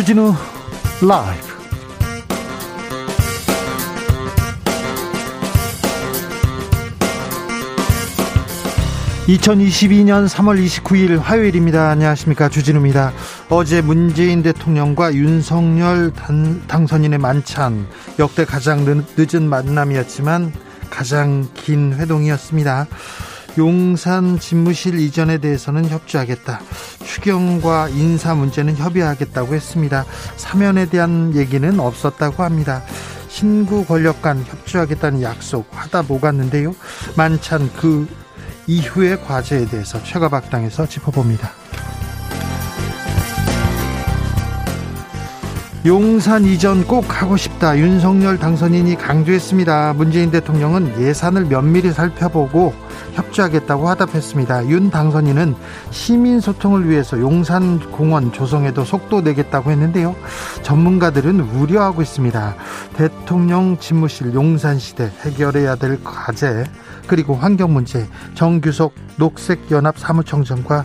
주진우 0.00 0.32
라이브. 1.02 1.46
(2022년 9.28 10.26
3월 10.26 10.64
29일) 10.64 11.20
화요일입니다. 11.20 11.90
안녕하십니까. 11.90 12.48
주진우입니다. 12.48 13.12
어제 13.50 13.82
문재인 13.82 14.42
대통령과 14.42 15.12
윤석열 15.12 16.14
단, 16.14 16.66
당선인의 16.66 17.18
만찬 17.18 17.86
역대 18.18 18.46
가장 18.46 18.86
늦은 19.18 19.50
만남이었지만 19.50 20.54
가장 20.88 21.46
긴 21.52 21.92
회동이었습니다 21.92 22.86
용산 23.58 24.38
집무실 24.38 24.98
이전에 24.98 25.38
대해서는 25.38 25.88
협조하겠다. 25.88 26.60
추경과 27.04 27.88
인사 27.88 28.34
문제는 28.34 28.76
협의하겠다고 28.76 29.54
했습니다. 29.54 30.04
사면에 30.36 30.86
대한 30.86 31.34
얘기는 31.34 31.78
없었다고 31.78 32.42
합니다. 32.42 32.82
신구 33.28 33.84
권력 33.84 34.22
간 34.22 34.44
협조하겠다는 34.44 35.22
약속 35.22 35.66
하다 35.70 36.02
못갔는데요 36.02 36.74
만찬 37.16 37.70
그 37.74 38.08
이후의 38.66 39.24
과제에 39.24 39.66
대해서 39.66 40.02
최가박당에서 40.02 40.86
짚어봅니다. 40.86 41.59
용산 45.86 46.44
이전 46.44 46.86
꼭 46.86 47.22
하고 47.22 47.38
싶다. 47.38 47.78
윤석열 47.78 48.38
당선인이 48.38 48.96
강조했습니다. 48.96 49.94
문재인 49.94 50.30
대통령은 50.30 51.00
예산을 51.00 51.46
면밀히 51.46 51.90
살펴보고 51.90 52.74
협조하겠다고 53.14 53.88
화답했습니다. 53.88 54.68
윤 54.68 54.90
당선인은 54.90 55.54
시민 55.90 56.40
소통을 56.40 56.86
위해서 56.86 57.18
용산 57.18 57.80
공원 57.90 58.30
조성에도 58.30 58.84
속도 58.84 59.22
내겠다고 59.22 59.70
했는데요. 59.70 60.14
전문가들은 60.62 61.40
우려하고 61.40 62.02
있습니다. 62.02 62.56
대통령 62.98 63.78
집무실 63.78 64.34
용산 64.34 64.78
시대 64.78 65.10
해결해야 65.22 65.76
될 65.76 66.04
과제 66.04 66.64
그리고 67.06 67.34
환경 67.34 67.72
문제 67.72 68.06
정규석 68.34 68.92
녹색연합 69.16 69.98
사무총장과 69.98 70.84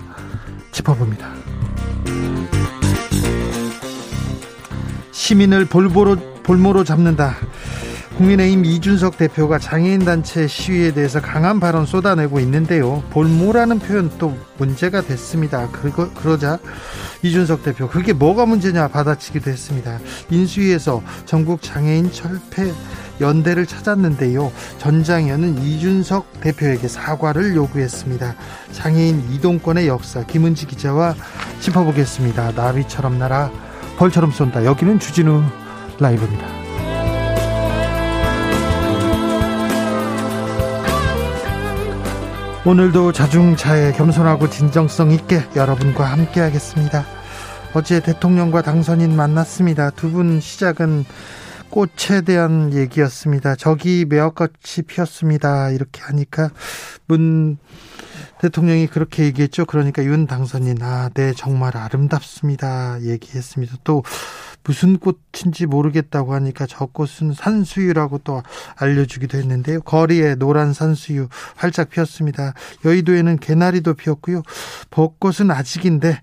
짚어봅니다. 0.72 1.27
시민을 5.26 5.66
볼보로 5.66 6.18
볼모로 6.44 6.84
잡는다. 6.84 7.36
국민의힘 8.18 8.64
이준석 8.64 9.18
대표가 9.18 9.58
장애인 9.58 10.06
단체 10.06 10.45
시위에 10.45 10.94
대해서 10.94 11.20
강한 11.20 11.59
발언 11.59 11.88
쏟아내고 11.88 12.40
있는데요. 12.42 13.04
볼모라는 13.09 13.80
표현 13.80 14.12
또 14.20 14.38
문제가 14.59 15.02
됐습니다. 15.02 15.67
그리고 15.72 16.09
그러자 16.12 16.59
이준석 17.23 17.64
대표 17.64 17.90
그게 17.90 18.14
뭐가 18.14 18.45
문제냐 18.45 18.88
받아치기도 18.90 19.50
했습니다. 19.50 19.98
인수위에서 20.30 21.02
전국 21.26 21.64
장애인 21.64 22.12
철폐 22.12 22.72
연대를 23.20 23.66
찾았는데요. 23.66 24.52
전장현은 24.78 25.58
이준석 25.64 26.42
대표에게 26.42 26.88
사과를 26.88 27.56
요구했습니다. 27.56 28.36
장애인 28.73 29.32
이동권의 29.32 29.88
역사 29.88 30.23
김은지 30.23 30.67
기자와 30.67 31.16
짚어보겠습니다. 31.62 32.52
나비처럼 32.52 33.17
날아 33.17 33.75
벌처럼 33.98 34.32
쏜다. 34.32 34.66
여기는 34.66 35.00
주진우 35.00 35.44
라이브입니다. 36.00 36.46
오늘도 42.66 43.12
자중차에 43.12 43.92
겸손하고 43.92 44.50
진정성 44.50 45.12
있게 45.12 45.44
여러분과 45.56 46.06
함께 46.06 46.40
하겠습니다. 46.42 47.05
어제 47.76 48.00
대통령과 48.02 48.64
당선인 48.64 49.16
만났습니다. 49.16 49.92
두 49.92 50.10
분 50.11 50.39
시작은 50.39 51.05
꽃에 51.70 52.22
대한 52.26 52.73
얘기였습니다. 52.73 53.55
저기 53.55 54.05
매화꽃이 54.08 54.86
피었습니다. 54.88 55.72
이렇게 55.72 56.02
하니까 56.04 56.50
문 57.08 57.58
대통령이 58.42 58.88
그렇게 58.88 59.23
얘기했죠. 59.23 59.66
그러니까 59.66 60.04
윤 60.04 60.28
당선인, 60.28 60.82
아, 60.82 61.10
네, 61.14 61.34
정말 61.34 61.78
아름답습니다. 61.78 63.02
얘기했습니다. 63.02 63.78
또 63.84 64.04
무슨 64.64 64.98
꽃인지 64.98 65.68
모르겠다고 65.68 66.34
하니까 66.34 66.66
저 66.68 66.88
꽃은 66.88 67.34
산수유라고 67.36 68.20
또 68.20 68.42
알려주기도 68.76 69.38
했는데요. 69.38 69.82
거리에 69.82 70.36
노란 70.36 70.73
산수유 70.73 71.30
활짝 71.56 71.90
피었습니다. 71.90 72.54
여의도에는 72.84 73.38
개나리도 73.38 73.94
피었고요. 73.94 74.42
벚꽃은 74.90 75.52
아직인데 75.52 76.20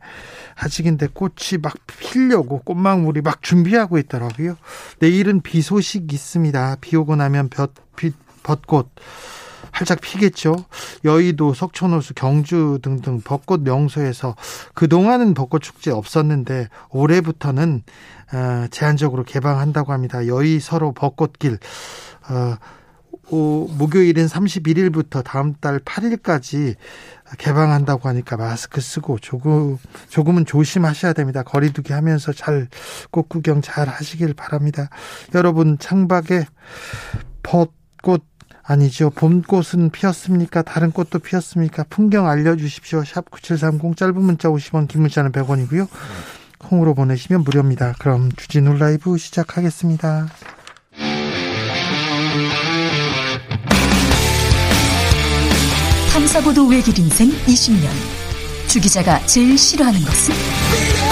아직인데 0.56 1.08
꽃이 1.12 1.60
막 1.62 1.74
피려고 1.86 2.60
꽃망울이 2.60 3.20
막 3.22 3.42
준비하고 3.42 3.98
있더라고요. 3.98 4.56
내일은 4.98 5.40
비 5.40 5.62
소식 5.62 6.12
있습니다. 6.12 6.76
비 6.80 6.96
오고 6.96 7.16
나면 7.16 7.48
볕, 7.48 7.74
빛, 7.96 8.14
벚꽃 8.42 8.90
활짝 9.72 10.00
피겠죠. 10.00 10.54
여의도, 11.04 11.54
석촌호수, 11.54 12.14
경주 12.14 12.78
등등 12.82 13.20
벚꽃 13.20 13.62
명소에서 13.62 14.36
그동안은 14.74 15.34
벚꽃 15.34 15.62
축제 15.62 15.90
없었는데 15.90 16.68
올해부터는 16.90 17.82
어, 18.32 18.66
제한적으로 18.70 19.24
개방한다고 19.24 19.92
합니다. 19.92 20.26
여의 20.26 20.60
서로 20.60 20.92
벚꽃길 20.92 21.58
어, 22.30 22.56
오, 23.30 23.66
목요일인 23.78 24.26
31일부터 24.26 25.24
다음 25.24 25.54
달 25.54 25.78
8일까지 25.78 26.74
개방한다고 27.38 28.08
하니까 28.08 28.36
마스크 28.36 28.80
쓰고 28.80 29.18
조금 29.20 29.78
조금은 30.08 30.44
조심하셔야 30.44 31.14
됩니다. 31.14 31.42
거리두기 31.42 31.92
하면서 31.92 32.32
잘 32.32 32.68
꽃 33.10 33.28
구경 33.28 33.62
잘 33.62 33.88
하시길 33.88 34.34
바랍니다. 34.34 34.88
여러분 35.34 35.78
창밖에 35.78 36.44
벚꽃 37.42 38.22
아니죠. 38.62 39.10
봄꽃은 39.10 39.90
피었습니까? 39.90 40.62
다른 40.62 40.90
꽃도 40.92 41.18
피었습니까? 41.18 41.84
풍경 41.90 42.28
알려주십시오. 42.28 43.04
샵 43.04 43.30
9730 43.30 43.96
짧은 43.96 44.22
문자 44.22 44.48
50원 44.48 44.88
긴 44.88 45.02
문자는 45.02 45.32
100원이고요. 45.32 45.88
콩으로 46.58 46.94
보내시면 46.94 47.42
무료입니다. 47.42 47.94
그럼 47.98 48.30
주진우 48.36 48.78
라이브 48.78 49.18
시작하겠습니다. 49.18 50.28
탐사보도 56.12 56.66
외길 56.68 56.98
인생 56.98 57.30
20년. 57.30 57.88
주 58.68 58.80
기자가 58.80 59.18
제일 59.26 59.58
싫어하는 59.58 60.00
것은? 60.00 61.11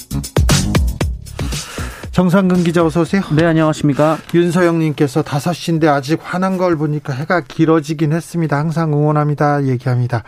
정상근 2.11 2.65
기자 2.65 2.83
어서 2.83 3.01
오세요. 3.01 3.21
네, 3.33 3.45
안녕하십니까. 3.45 4.17
윤서영 4.33 4.79
님께서 4.79 5.21
5시인데 5.21 5.87
아직 5.87 6.19
화난 6.21 6.57
걸 6.57 6.75
보니까 6.75 7.13
해가 7.13 7.39
길어지긴 7.39 8.11
했습니다. 8.11 8.57
항상 8.57 8.91
응원합니다. 8.91 9.63
얘기합니다. 9.63 10.21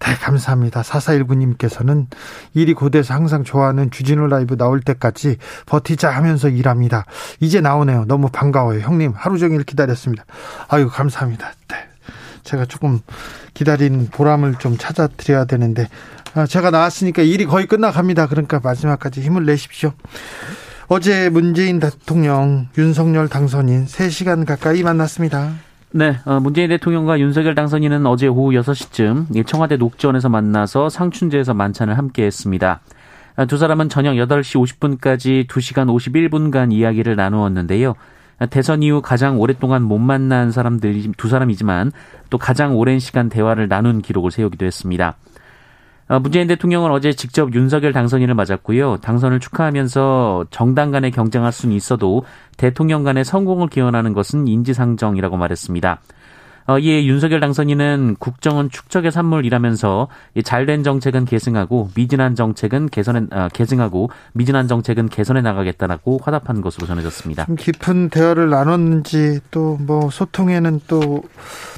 네, 0.00 0.14
감사합니다. 0.16 0.82
4419 0.82 1.34
님께서는 1.36 2.08
일이 2.52 2.74
고돼서 2.74 3.14
항상 3.14 3.42
좋아하는 3.42 3.90
주진우 3.90 4.26
라이브 4.26 4.58
나올 4.58 4.82
때까지 4.82 5.38
버티자 5.64 6.10
하면서 6.10 6.50
일합니다. 6.50 7.06
이제 7.40 7.62
나오네요. 7.62 8.04
너무 8.06 8.28
반가워요. 8.28 8.80
형님, 8.80 9.14
하루 9.16 9.38
종일 9.38 9.62
기다렸습니다. 9.62 10.26
아유, 10.68 10.90
감사합니다. 10.90 11.52
네. 11.68 11.76
제가 12.42 12.66
조금 12.66 13.00
기다린 13.54 14.08
보람을 14.10 14.56
좀 14.58 14.76
찾아드려야 14.76 15.46
되는데 15.46 15.88
아, 16.34 16.44
제가 16.44 16.70
나왔으니까 16.70 17.22
일이 17.22 17.46
거의 17.46 17.66
끝나갑니다. 17.66 18.26
그러니까 18.26 18.60
마지막까지 18.62 19.22
힘을 19.22 19.46
내십시오. 19.46 19.94
어제 20.88 21.30
문재인 21.30 21.80
대통령 21.80 22.68
윤석열 22.76 23.28
당선인 23.28 23.86
3시간 23.86 24.44
가까이 24.44 24.82
만났습니다. 24.82 25.52
네, 25.92 26.16
어, 26.26 26.40
문재인 26.40 26.68
대통령과 26.68 27.20
윤석열 27.20 27.54
당선인은 27.54 28.04
어제 28.04 28.26
오후 28.26 28.50
6시쯤 28.50 29.46
청와대 29.46 29.76
녹전에서 29.76 30.28
만나서 30.28 30.90
상춘제에서 30.90 31.54
만찬을 31.54 31.96
함께 31.96 32.24
했습니다. 32.24 32.80
아, 33.36 33.44
두 33.46 33.56
사람은 33.56 33.88
저녁 33.88 34.14
8시 34.14 34.78
50분까지 34.78 35.46
2시간 35.46 35.86
51분간 35.88 36.72
이야기를 36.72 37.16
나누었는데요. 37.16 37.94
대선 38.50 38.82
이후 38.82 39.00
가장 39.00 39.40
오랫동안 39.40 39.82
못 39.82 39.98
만난 39.98 40.50
사람들 40.50 41.12
두 41.16 41.28
사람이지만 41.28 41.92
또 42.28 42.36
가장 42.36 42.76
오랜 42.76 42.98
시간 42.98 43.28
대화를 43.28 43.68
나눈 43.68 44.02
기록을 44.02 44.30
세우기도 44.30 44.66
했습니다. 44.66 45.16
어, 46.06 46.18
문재인 46.20 46.46
대통령은 46.46 46.90
어제 46.90 47.12
직접 47.12 47.54
윤석열 47.54 47.92
당선인을 47.92 48.34
맞았고요. 48.34 48.98
당선을 48.98 49.40
축하하면서 49.40 50.46
정당 50.50 50.90
간에 50.90 51.10
경쟁할 51.10 51.50
수는 51.50 51.74
있어도 51.74 52.24
대통령 52.56 53.04
간의 53.04 53.24
성공을 53.24 53.68
기원하는 53.68 54.12
것은 54.12 54.46
인지상정이라고 54.46 55.36
말했습니다. 55.36 56.00
어, 56.66 56.78
이에 56.78 57.04
윤석열 57.04 57.40
당선인은 57.40 58.16
국정은 58.18 58.70
축적의 58.70 59.12
산물이라면서 59.12 60.08
잘된 60.44 60.82
정책은 60.82 61.26
계승하고 61.26 61.90
미진한 61.94 62.34
정책은 62.34 62.88
개선해 62.88 63.26
아, 63.30 63.48
계승하고 63.52 64.10
미진한 64.32 64.66
정책은 64.66 65.08
개선해 65.08 65.42
나가겠다라고 65.42 66.20
화답한 66.22 66.62
것으로 66.62 66.86
전해졌습니다. 66.86 67.46
깊은 67.58 68.08
대화를 68.08 68.48
나눴는지 68.50 69.40
또 69.50 69.74
뭐 69.84 70.10
소통에는 70.10 70.80
또 70.86 71.22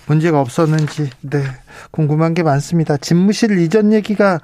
문제가 0.06 0.40
없었는지 0.40 1.10
네 1.22 1.42
궁금한 1.90 2.34
게 2.34 2.42
많습니다. 2.42 2.96
집무실 2.96 3.58
이전 3.58 3.92
얘기가 3.92 4.40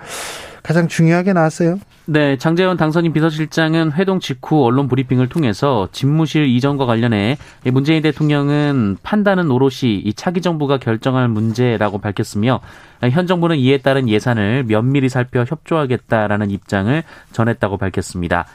가장 0.63 0.87
중요하게 0.87 1.33
나왔어요. 1.33 1.79
네, 2.07 2.37
장재원 2.37 2.77
당선인 2.77 3.13
비서실장은 3.13 3.93
회동 3.93 4.21
직후 4.21 4.65
언론 4.65 4.87
브리핑을 4.89 5.29
통해서 5.29 5.89
집무실 5.93 6.47
이전과 6.47 6.87
관련해 6.87 7.37
문재인 7.73 8.03
대통령은 8.03 8.99
판단은 9.03 9.51
오롯이 9.51 9.99
이 10.05 10.15
차기 10.15 10.41
정부가 10.41 10.79
결정할 10.79 11.29
문제라고 11.29 11.99
밝혔으며 11.99 12.61
현 13.11 13.27
정부는 13.27 13.57
이에 13.57 13.79
따른 13.79 14.09
예산을 14.09 14.65
면밀히 14.65 15.09
살펴 15.09 15.45
협조하겠다라는 15.45 16.51
입장을 16.51 17.03
전했다고 17.33 17.77
밝혔습니다. 17.79 18.47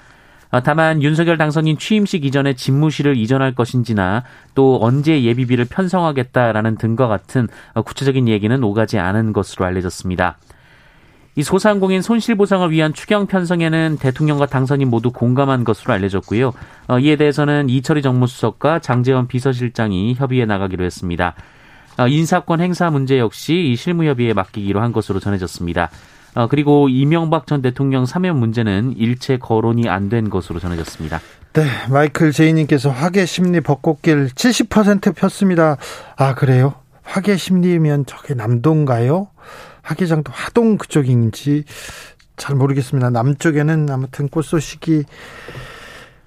다만 0.63 1.03
윤석열 1.03 1.37
당선인 1.37 1.77
취임식 1.77 2.23
이전에 2.23 2.53
집무실을 2.53 3.17
이전할 3.17 3.53
것인지나 3.53 4.23
또 4.55 4.79
언제 4.81 5.23
예비비를 5.23 5.65
편성하겠다라는 5.65 6.77
등과 6.77 7.07
같은 7.07 7.49
구체적인 7.83 8.29
얘기는 8.29 8.63
오가지 8.63 8.97
않은 8.97 9.33
것으로 9.33 9.65
알려졌습니다. 9.65 10.37
이 11.37 11.43
소상공인 11.43 12.01
손실보상을 12.01 12.69
위한 12.71 12.93
추경 12.93 13.27
편성에는 13.27 13.97
대통령과 14.01 14.47
당선인 14.47 14.89
모두 14.89 15.11
공감한 15.11 15.63
것으로 15.63 15.93
알려졌고요. 15.93 16.51
어, 16.87 16.99
이에 16.99 17.15
대해서는 17.15 17.69
이철희 17.69 18.01
정무수석과 18.01 18.79
장재원 18.79 19.27
비서실장이 19.27 20.15
협의해 20.15 20.45
나가기로 20.45 20.83
했습니다. 20.83 21.35
어, 21.99 22.07
인사권 22.07 22.59
행사 22.59 22.89
문제 22.89 23.19
역시 23.19 23.53
이 23.71 23.75
실무협의에 23.75 24.33
맡기기로 24.33 24.81
한 24.81 24.91
것으로 24.91 25.19
전해졌습니다. 25.19 25.91
어, 26.33 26.47
그리고 26.47 26.89
이명박 26.89 27.45
전 27.45 27.61
대통령 27.61 28.07
사면 28.07 28.37
문제는 28.39 28.95
일체 28.97 29.37
거론이 29.37 29.87
안 29.89 30.09
된 30.09 30.31
것으로 30.31 30.59
전해졌습니다. 30.59 31.19
네, 31.53 31.65
마이클 31.91 32.31
제이님께서 32.31 32.89
화계 32.89 33.27
심리 33.27 33.61
벚꽃길 33.61 34.29
70% 34.29 35.15
폈습니다. 35.15 35.77
아, 36.15 36.33
그래요? 36.33 36.73
화계 37.03 37.37
심리면 37.37 38.07
저게 38.07 38.33
남동가요? 38.33 39.27
화계장도 39.87 40.31
하동 40.33 40.77
그쪽인지 40.77 41.63
잘 42.35 42.55
모르겠습니다. 42.55 43.09
남쪽에는 43.09 43.89
아무튼 43.89 44.27
꽃 44.27 44.43
소식이 44.43 45.05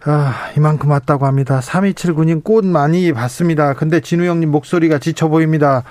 아, 0.04 0.50
이만큼 0.56 0.90
왔다고 0.90 1.26
합니다. 1.26 1.60
3279님 1.60 2.42
꽃 2.42 2.64
많이 2.64 3.12
봤습니다. 3.12 3.74
근데 3.74 4.00
진우 4.00 4.24
형님 4.24 4.50
목소리가 4.50 4.98
지쳐 4.98 5.28
보입니다. 5.28 5.84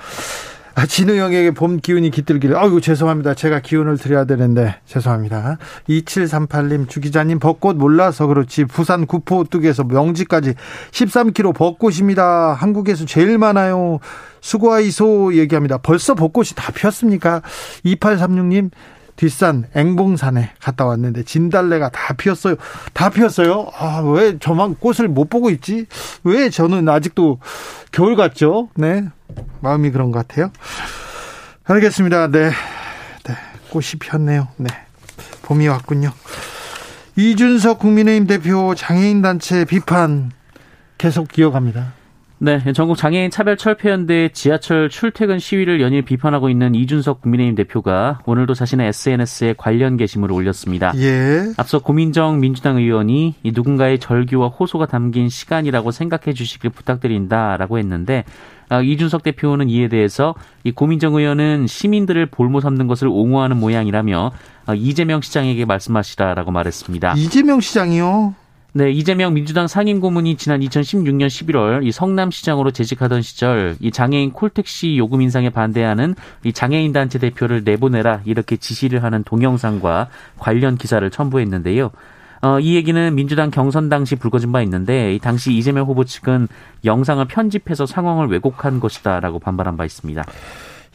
아, 0.75 0.85
진우 0.85 1.15
형에게 1.15 1.51
봄 1.51 1.79
기운이 1.79 2.11
깃들기를. 2.11 2.55
아이고, 2.55 2.79
죄송합니다. 2.79 3.33
제가 3.33 3.59
기운을 3.59 3.97
드려야 3.97 4.25
되는데, 4.25 4.75
죄송합니다. 4.85 5.57
2738님, 5.89 6.87
주기자님, 6.87 7.39
벚꽃 7.39 7.75
몰라서 7.75 8.27
그렇지. 8.27 8.65
부산 8.65 9.05
구포 9.05 9.43
뚝에서 9.43 9.83
명지까지 9.83 10.53
13km 10.91 11.55
벚꽃입니다. 11.55 12.53
한국에서 12.53 13.05
제일 13.05 13.37
많아요. 13.37 13.99
수고하이소 14.41 15.35
얘기합니다. 15.35 15.77
벌써 15.79 16.15
벚꽃이 16.15 16.49
다 16.55 16.71
피었습니까? 16.71 17.41
2836님, 17.85 18.71
뒷산 19.19 19.65
앵봉산에 19.75 20.53
갔다 20.61 20.85
왔는데 20.85 21.23
진달래가 21.23 21.89
다 21.89 22.13
피었어요. 22.13 22.55
다 22.93 23.09
피었어요. 23.09 23.69
아, 23.77 23.99
왜 23.99 24.39
저만 24.39 24.75
꽃을 24.75 25.09
못 25.09 25.29
보고 25.29 25.49
있지? 25.49 25.87
왜 26.23 26.49
저는 26.49 26.87
아직도 26.87 27.39
겨울 27.91 28.15
같죠? 28.15 28.69
네. 28.75 29.09
마음이 29.59 29.91
그런 29.91 30.11
것 30.11 30.25
같아요. 30.25 30.53
알겠습니다. 31.65 32.27
네. 32.27 32.51
네. 33.25 33.35
꽃이 33.69 33.99
피었네요. 33.99 34.47
네. 34.55 34.69
봄이 35.41 35.67
왔군요. 35.67 36.13
이준석 37.17 37.79
국민의힘 37.79 38.25
대표 38.25 38.73
장애인 38.73 39.21
단체 39.21 39.65
비판 39.65 40.31
계속 40.97 41.27
기억합니다. 41.27 41.91
네, 42.41 42.61
전국 42.71 42.95
장애인 42.95 43.31
차별 43.31 43.57
철폐연대 43.57 44.29
지하철 44.29 44.89
출퇴근 44.89 45.39
시위를 45.39 45.81
연일 45.81 46.03
비판하고 46.03 46.49
있는 46.49 46.73
이준석 46.73 47.21
국민의힘 47.21 47.55
대표가 47.55 48.19
오늘도 48.25 48.53
자신의 48.53 48.87
SNS에 48.87 49.55
관련 49.57 49.97
게시물을 49.97 50.33
올렸습니다. 50.33 50.93
예. 50.95 51.51
앞서 51.57 51.79
고민정 51.79 52.39
민주당 52.39 52.77
의원이 52.77 53.35
누군가의 53.43 53.99
절규와 53.99 54.47
호소가 54.47 54.85
담긴 54.85 55.27
시간이라고 55.27 55.91
생각해 55.91 56.33
주시길 56.33 56.69
부탁드린다라고 56.69 57.77
했는데 57.77 58.23
아, 58.69 58.81
이준석 58.81 59.23
대표는 59.23 59.67
이에 59.67 59.89
대해서 59.89 60.33
이 60.63 60.71
고민정 60.71 61.15
의원은 61.15 61.67
시민들을 61.67 62.27
볼모 62.27 62.61
삼는 62.61 62.87
것을 62.87 63.09
옹호하는 63.09 63.57
모양이라며 63.57 64.31
아, 64.65 64.73
이재명 64.75 65.19
시장에게 65.19 65.65
말씀하시라라고 65.65 66.51
말했습니다. 66.51 67.15
이재명 67.17 67.59
시장이요? 67.59 68.33
네, 68.71 68.91
이재명 68.91 69.33
민주당 69.33 69.67
상임고문이 69.67 70.37
지난 70.37 70.59
2016년 70.59 71.25
11월 71.25 71.83
이 71.83 71.91
성남시장으로 71.91 72.69
재직하던 72.69 73.23
시절 73.23 73.75
이 73.79 73.89
장애인 73.89 74.31
콜택시 74.31 74.95
요금 74.97 75.23
인상에 75.23 75.49
반대하는 75.49 76.13
이 76.43 76.53
장애인 76.53 76.93
단체 76.93 77.17
대표를 77.17 77.63
내보내라 77.63 78.21
이렇게 78.25 78.57
지시를 78.57 79.03
하는 79.03 79.23
동영상과 79.23 80.09
관련 80.37 80.77
기사를 80.77 81.09
첨부했는데요. 81.09 81.89
어, 82.41 82.59
이 82.59 82.75
얘기는 82.75 83.15
민주당 83.15 83.49
경선 83.49 83.89
당시 83.89 84.15
불거진 84.15 84.51
바 84.51 84.61
있는데 84.61 85.15
이 85.15 85.19
당시 85.19 85.51
이재명 85.51 85.87
후보 85.87 86.05
측은 86.05 86.47
영상을 86.85 87.25
편집해서 87.25 87.87
상황을 87.87 88.27
왜곡한 88.27 88.79
것이다라고 88.79 89.39
반발한 89.39 89.77
바 89.77 89.85
있습니다. 89.85 90.23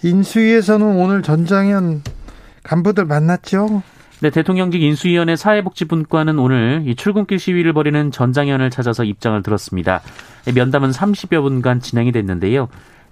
인수위에서는 0.04 0.86
오늘 0.96 1.22
전장현 1.22 2.02
간부들 2.62 3.04
만났죠? 3.04 3.82
네, 4.20 4.30
대통령직 4.30 4.80
인수위원회 4.80 5.36
사회복지분과는 5.36 6.38
오늘 6.38 6.84
이 6.86 6.94
출근길 6.94 7.38
시위를 7.38 7.72
벌이는 7.72 8.10
전장현을 8.10 8.70
찾아서 8.70 9.04
입장을 9.04 9.42
들었습니다. 9.42 10.00
면담은 10.54 10.90
30여 10.90 11.42
분간 11.42 11.80
진행이 11.80 12.12
됐는데요. 12.12 12.68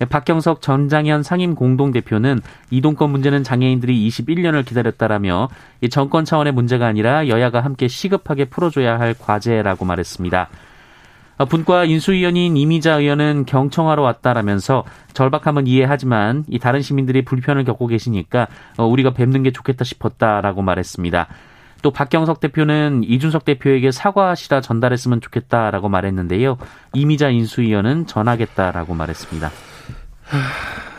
박경석 0.08 0.62
전장현 0.62 1.22
상임 1.22 1.54
공동대표는 1.54 2.40
이동권 2.70 3.10
문제는 3.10 3.44
장애인들이 3.44 4.08
21년을 4.08 4.64
기다렸다라며 4.64 5.48
이 5.80 5.88
정권 5.88 6.24
차원의 6.24 6.52
문제가 6.52 6.86
아니라 6.86 7.28
여야가 7.28 7.60
함께 7.60 7.88
시급하게 7.88 8.46
풀어줘야 8.46 8.98
할 8.98 9.14
과제라고 9.14 9.84
말했습니다. 9.84 10.48
어, 11.42 11.44
분과 11.44 11.86
인수위원인 11.86 12.56
이미자 12.56 13.00
의원은 13.00 13.46
경청하러 13.46 14.00
왔다라면서 14.00 14.84
절박함은 15.12 15.66
이해하지만 15.66 16.44
이 16.48 16.60
다른 16.60 16.82
시민들이 16.82 17.24
불편을 17.24 17.64
겪고 17.64 17.88
계시니까 17.88 18.46
어, 18.78 18.86
우리가 18.86 19.12
뵙는 19.12 19.42
게 19.42 19.50
좋겠다 19.50 19.82
싶었다라고 19.82 20.62
말했습니다. 20.62 21.26
또 21.82 21.90
박경석 21.90 22.38
대표는 22.38 23.02
이준석 23.02 23.44
대표에게 23.44 23.90
사과하시라 23.90 24.60
전달했으면 24.60 25.20
좋겠다라고 25.20 25.88
말했는데요. 25.88 26.58
이미자 26.94 27.30
인수위원은 27.30 28.06
전하겠다라고 28.06 28.94
말했습니다. 28.94 29.50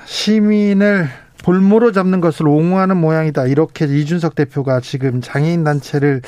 시민을 0.03 1.22
볼모로 1.43 1.91
잡는 1.91 2.21
것을 2.21 2.47
옹호하는 2.47 2.97
모양이다. 2.97 3.45
이렇게 3.45 3.85
이준석 3.85 4.33
대표가 4.33 4.79
지금 4.79 5.21
장애인 5.21 5.63
단체를 5.63 6.21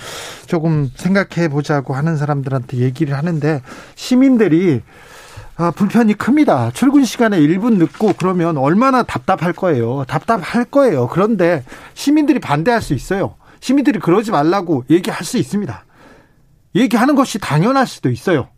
조금 0.45 0.91
생각해 0.93 1.47
보자고 1.47 1.95
하는 1.95 2.17
사람들한테 2.17 2.77
얘기를 2.77 3.17
하는데 3.17 3.61
시민들이 3.95 4.83
아, 5.57 5.71
불편이 5.71 6.15
큽니다. 6.15 6.71
출근 6.71 7.05
시간에 7.05 7.39
1분 7.39 7.77
늦고 7.77 8.13
그러면 8.17 8.57
얼마나 8.57 9.03
답답할 9.03 9.53
거예요. 9.53 10.03
답답할 10.05 10.65
거예요. 10.65 11.07
그런데 11.07 11.63
시민들이 11.93 12.39
반대할 12.39 12.81
수 12.81 12.93
있어요. 12.93 13.35
시민들이 13.61 13.99
그러지 13.99 14.31
말라고 14.31 14.83
얘기할 14.89 15.23
수 15.23 15.37
있습니다. 15.37 15.85
얘기하는 16.75 17.15
것이 17.15 17.39
당연할 17.39 17.87
수도 17.87 18.09
있어요. 18.09 18.49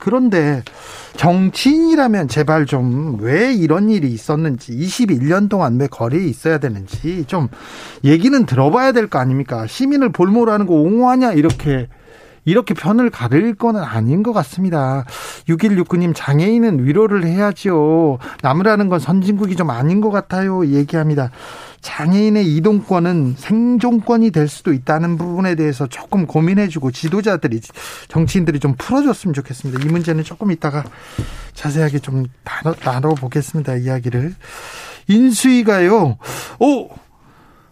네. 0.00 0.04
그런데 0.04 0.62
정치인이라면 1.16 2.28
제발 2.28 2.66
좀 2.66 3.18
왜 3.20 3.52
이런 3.52 3.90
일이 3.90 4.08
있었는지 4.12 4.72
21년 4.72 5.48
동안 5.50 5.78
왜 5.78 5.86
거리에 5.86 6.24
있어야 6.26 6.58
되는지 6.58 7.24
좀 7.26 7.48
얘기는 8.04 8.46
들어봐야 8.46 8.92
될 8.92 9.08
거 9.08 9.18
아닙니까? 9.18 9.66
시민을 9.66 10.10
볼모로 10.10 10.52
하는 10.52 10.66
거 10.66 10.74
옹호하냐 10.74 11.32
이렇게 11.32 11.88
이렇게 12.46 12.72
편을 12.72 13.10
가릴 13.10 13.54
거는 13.54 13.82
아닌 13.82 14.22
것 14.22 14.32
같습니다. 14.32 15.04
6169님 15.48 16.12
장애인은 16.14 16.84
위로를 16.84 17.24
해야지요. 17.24 18.18
남으라는 18.42 18.88
건 18.88 18.98
선진국이 18.98 19.56
좀 19.56 19.68
아닌 19.70 20.00
것 20.00 20.10
같아요. 20.10 20.66
얘기합니다. 20.66 21.30
장애인의 21.80 22.56
이동권은 22.56 23.36
생존권이 23.38 24.30
될 24.30 24.48
수도 24.48 24.72
있다는 24.72 25.16
부분에 25.16 25.54
대해서 25.54 25.86
조금 25.86 26.26
고민해주고 26.26 26.90
지도자들이 26.90 27.60
정치인들이 28.08 28.60
좀 28.60 28.74
풀어줬으면 28.76 29.34
좋겠습니다. 29.34 29.84
이 29.84 29.88
문제는 29.88 30.24
조금 30.24 30.50
이따가 30.50 30.84
자세하게 31.54 32.00
좀 32.00 32.26
나눠, 32.44 33.14
보겠습니다. 33.14 33.76
이야기를 33.76 34.34
인수위가요. 35.08 36.18
오 36.58 36.88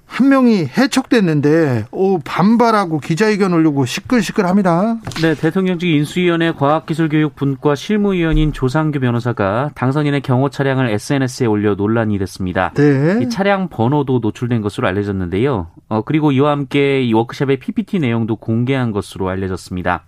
한 0.08 0.30
명이 0.30 0.70
해촉됐는데 0.76 1.86
오 1.92 2.18
반발하고 2.18 2.98
기자회견 2.98 3.52
올리고 3.52 3.84
시끌시끌합니다. 3.84 4.96
네, 5.20 5.34
대통령직 5.34 5.88
인수위원회 5.88 6.52
과학기술교육분과 6.52 7.74
실무위원인 7.74 8.52
조상규 8.52 9.00
변호사가 9.00 9.70
당선인의 9.74 10.22
경호 10.22 10.48
차량을 10.48 10.88
SNS에 10.88 11.46
올려 11.46 11.74
논란이 11.74 12.18
됐습니다. 12.18 12.72
네. 12.74 13.20
이 13.22 13.28
차량 13.28 13.68
번호도 13.68 14.18
노출된 14.20 14.62
것으로 14.62 14.88
알려졌는데요. 14.88 15.68
어, 15.88 16.02
그리고 16.02 16.32
이와 16.32 16.52
함께 16.52 17.02
이 17.02 17.12
워크숍의 17.12 17.58
PPT 17.58 18.00
내용도 18.00 18.36
공개한 18.36 18.90
것으로 18.90 19.28
알려졌습니다. 19.28 20.04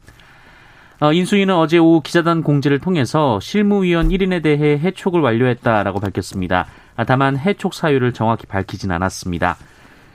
어, 1.00 1.12
인수위는 1.12 1.54
어제 1.54 1.78
오후 1.78 2.00
기자단 2.00 2.42
공지를 2.42 2.78
통해서 2.78 3.38
실무위원 3.40 4.08
1인에 4.08 4.42
대해 4.42 4.78
해촉을 4.78 5.20
완료했다라고 5.20 6.00
밝혔습니다. 6.00 6.66
아, 6.96 7.04
다만 7.04 7.38
해촉 7.38 7.74
사유를 7.74 8.12
정확히 8.12 8.46
밝히진 8.46 8.90
않았습니다. 8.90 9.56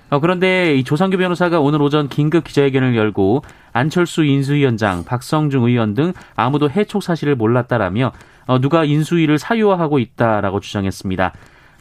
어, 0.09 0.19
그런데 0.19 0.75
이 0.75 0.83
조상규 0.83 1.17
변호사가 1.17 1.59
오늘 1.59 1.81
오전 1.81 2.07
긴급 2.07 2.43
기자회견을 2.43 2.95
열고 2.95 3.43
안철수 3.73 4.23
인수위원장, 4.23 5.03
박성중 5.03 5.63
의원 5.63 5.93
등 5.93 6.13
아무도 6.35 6.69
해촉 6.69 7.03
사실을 7.03 7.35
몰랐다라며 7.35 8.11
어, 8.47 8.59
누가 8.59 8.85
인수위를 8.85 9.39
사유화하고 9.39 9.99
있다라고 9.99 10.59
주장했습니다. 10.59 11.33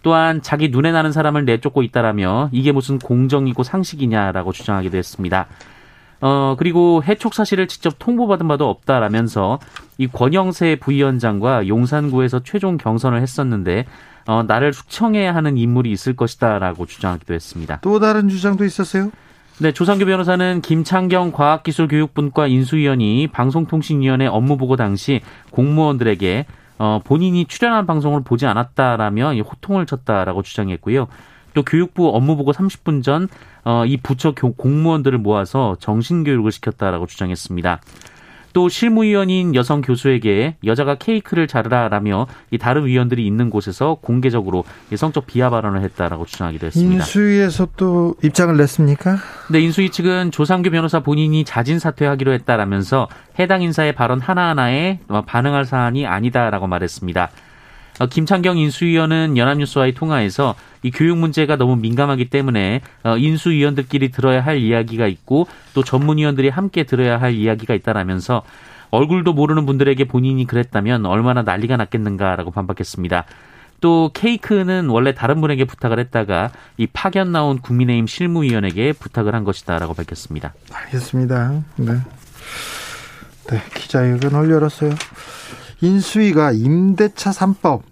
또한 0.03 0.43
자기 0.43 0.69
눈에 0.69 0.93
나는 0.93 1.13
사람을 1.13 1.45
내쫓고 1.45 1.83
있다라며 1.83 2.51
이게 2.53 2.73
무슨 2.73 2.99
공정이고 2.99 3.63
상식이냐라고 3.63 4.53
주장하기도 4.53 4.97
했습니다. 4.97 5.47
어, 6.21 6.57
그리고 6.59 7.03
해촉 7.07 7.35
사실을 7.35 7.69
직접 7.69 7.97
통보받은 7.99 8.49
바도 8.49 8.69
없다라면서 8.69 9.59
이 9.99 10.07
권영세 10.07 10.77
부위원장과 10.77 11.69
용산구에서 11.69 12.41
최종 12.41 12.79
경선을 12.79 13.21
했었는데 13.21 13.87
어, 14.27 14.43
나를 14.43 14.73
숙청해야 14.73 15.35
하는 15.35 15.57
인물이 15.57 15.91
있을 15.91 16.17
것이다라고 16.17 16.87
주장하기도 16.87 17.35
했습니다. 17.35 17.79
또 17.83 18.01
다른 18.01 18.29
주장도 18.29 18.65
있었어요? 18.65 19.11
네, 19.59 19.73
조상규 19.73 20.05
변호사는 20.07 20.63
김창경 20.63 21.31
과학기술교육분과 21.33 22.49
인수위원이 22.49 23.29
방송통신위원회 23.29 24.27
업무보고 24.27 24.77
당시 24.77 25.21
공무원들에게 25.51 26.47
어, 26.79 27.01
본인이 27.05 27.45
출연한 27.45 27.87
방송을 27.87 28.25
보지 28.25 28.47
않았다라며 28.47 29.35
호통을 29.35 29.87
쳤다라고 29.87 30.43
주장했고요. 30.43 31.07
또 31.55 31.63
교육부 31.63 32.09
업무보고 32.09 32.53
30분 32.53 33.05
전, 33.05 33.29
어, 33.65 33.85
이 33.87 33.97
부처 33.97 34.33
공무원들을 34.33 35.19
모아서 35.19 35.77
정신교육을 35.79 36.51
시켰다라고 36.51 37.07
주장했습니다. 37.07 37.81
또 38.55 38.69
실무위원인 38.69 39.55
여성 39.55 39.83
교수에게 39.83 40.57
여자가 40.65 40.95
케이크를 40.95 41.47
자르라라며 41.47 42.29
이 42.53 42.57
다른 42.57 42.87
위원들이 42.87 43.27
있는 43.27 43.51
곳에서 43.51 43.99
공개적으로 44.01 44.65
성적 44.95 45.27
비하 45.27 45.51
발언을 45.51 45.83
했다라고 45.83 46.25
주장하기도 46.25 46.67
했습니다. 46.69 46.95
인수위에서 46.95 47.69
또 47.77 48.15
입장을 48.23 48.57
냈습니까? 48.57 49.17
네, 49.51 49.61
인수위 49.61 49.91
측은 49.91 50.31
조상규 50.31 50.71
변호사 50.71 51.01
본인이 51.01 51.45
자진 51.45 51.81
사퇴하기로 51.81 52.33
했다라면서 52.33 53.09
해당 53.41 53.61
인사의 53.61 53.93
발언 53.93 54.21
하나하나에 54.21 55.01
반응할 55.27 55.65
사안이 55.65 56.07
아니다라고 56.07 56.69
말했습니다. 56.69 57.31
어, 58.01 58.07
김창경 58.07 58.59
인수위원은 58.59 59.37
연합뉴스와의 59.37 59.95
통화에서 59.95 60.55
이 60.83 60.91
교육 60.91 61.19
문제가 61.19 61.57
너무 61.57 61.77
민감하기 61.77 62.27
때문에 62.27 62.81
어, 63.05 63.17
인수위원들끼리 63.17 64.11
들어야 64.11 64.45
할 64.45 64.59
이야기가 64.59 65.07
있고 65.07 65.47
또 65.75 65.85
전문위원들이 65.85 66.49
함께 66.49 66.85
들어야 66.85 67.21
할 67.21 67.35
이야기가 67.35 67.75
있다라면서 67.75 68.43
얼굴도 68.91 69.33
모르는 69.33 69.67
분들에게 69.67 70.05
본인이 70.05 70.47
그랬다면 70.47 71.07
얼마나 71.07 71.43
난리가 71.43 71.77
났겠는가라고 71.77 72.51
반박했습니다. 72.51 73.25
또 73.81 74.11
케이크는 74.15 74.89
원래 74.89 75.13
다른 75.15 75.41
분에게 75.41 75.65
부탁을 75.65 75.99
했다가 75.99 76.51
이 76.79 76.87
파견 76.87 77.33
나온 77.33 77.61
국민의힘 77.61 78.07
실무위원에게 78.07 78.93
부탁을 78.93 79.35
한 79.35 79.45
것이다라고 79.45 79.95
밝혔습니다. 79.95 80.55
알겠습니다. 80.73 81.63
네. 81.77 81.93
네, 83.51 83.63
기자회견을 83.75 84.51
열었어요. 84.51 84.95
인수위가 85.85 86.53
임대차 86.53 87.31
3법 87.31 87.83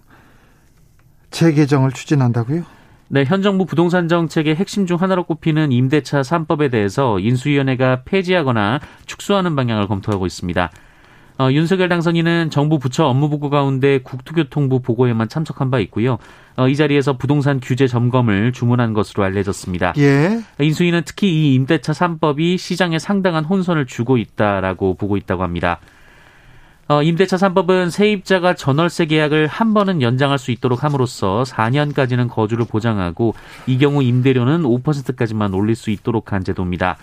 재개정을 1.31 1.93
추진한다고요? 1.93 2.65
네, 3.09 3.25
현 3.27 3.43
정부 3.43 3.67
부동산 3.67 4.09
정책의 4.09 4.57
핵심 4.57 4.87
중 4.87 4.97
하나로 4.97 5.25
꼽히는 5.25 5.73
임대차 5.73 6.23
3법에 6.23 6.71
대해서 6.71 7.19
인수위원회가 7.19 8.05
폐지하거나 8.05 8.81
축소하는 9.05 9.55
방향을 9.55 9.89
검토하고 9.89 10.25
있습니다. 10.25 10.71
어, 11.39 11.51
윤석열 11.51 11.91
당선인은 11.91 12.49
정부 12.49 12.79
부처 12.79 13.05
업무보고 13.05 13.51
가운데 13.51 13.99
국토교통부 13.99 14.81
보고에만 14.81 15.29
참석한 15.29 15.71
바 15.71 15.79
있고요. 15.81 16.19
어, 16.57 16.69
이 16.69 16.77
자리에서 16.77 17.19
부동산 17.19 17.61
규제 17.61 17.87
점검을 17.87 18.53
주문한 18.53 18.95
것으로 18.95 19.23
알려졌습니다. 19.25 19.93
예. 19.99 20.41
인수위는 20.59 21.03
특히 21.05 21.29
이 21.29 21.55
임대차 21.55 21.93
3법이 21.93 22.57
시장에 22.57 22.99
상당한 22.99 23.45
혼선을 23.45 23.87
주고 23.87 24.17
있다라고 24.17 24.95
보고 24.95 25.19
있다고 25.19 25.43
합니다. 25.43 25.79
어, 26.89 27.03
임대차 27.03 27.37
3법은 27.37 27.91
세입자가 27.91 28.55
전월세 28.55 29.07
계약을 29.07 29.47
한 29.47 29.73
번은 29.73 30.03
연장할 30.03 30.39
수 30.39 30.51
있도록 30.51 30.83
함으로써 30.83 31.45
4년까지는 31.47 32.29
거주를 32.29 32.67
보장하고 32.67 33.35
이 33.67 33.79
경우 33.79 34.03
임대료는 34.03 34.63
5%까지만 34.63 35.55
올릴 35.55 35.77
수 35.77 35.91
있도록 35.91 36.33
한 36.33 36.45
제도입니다. 36.45 36.97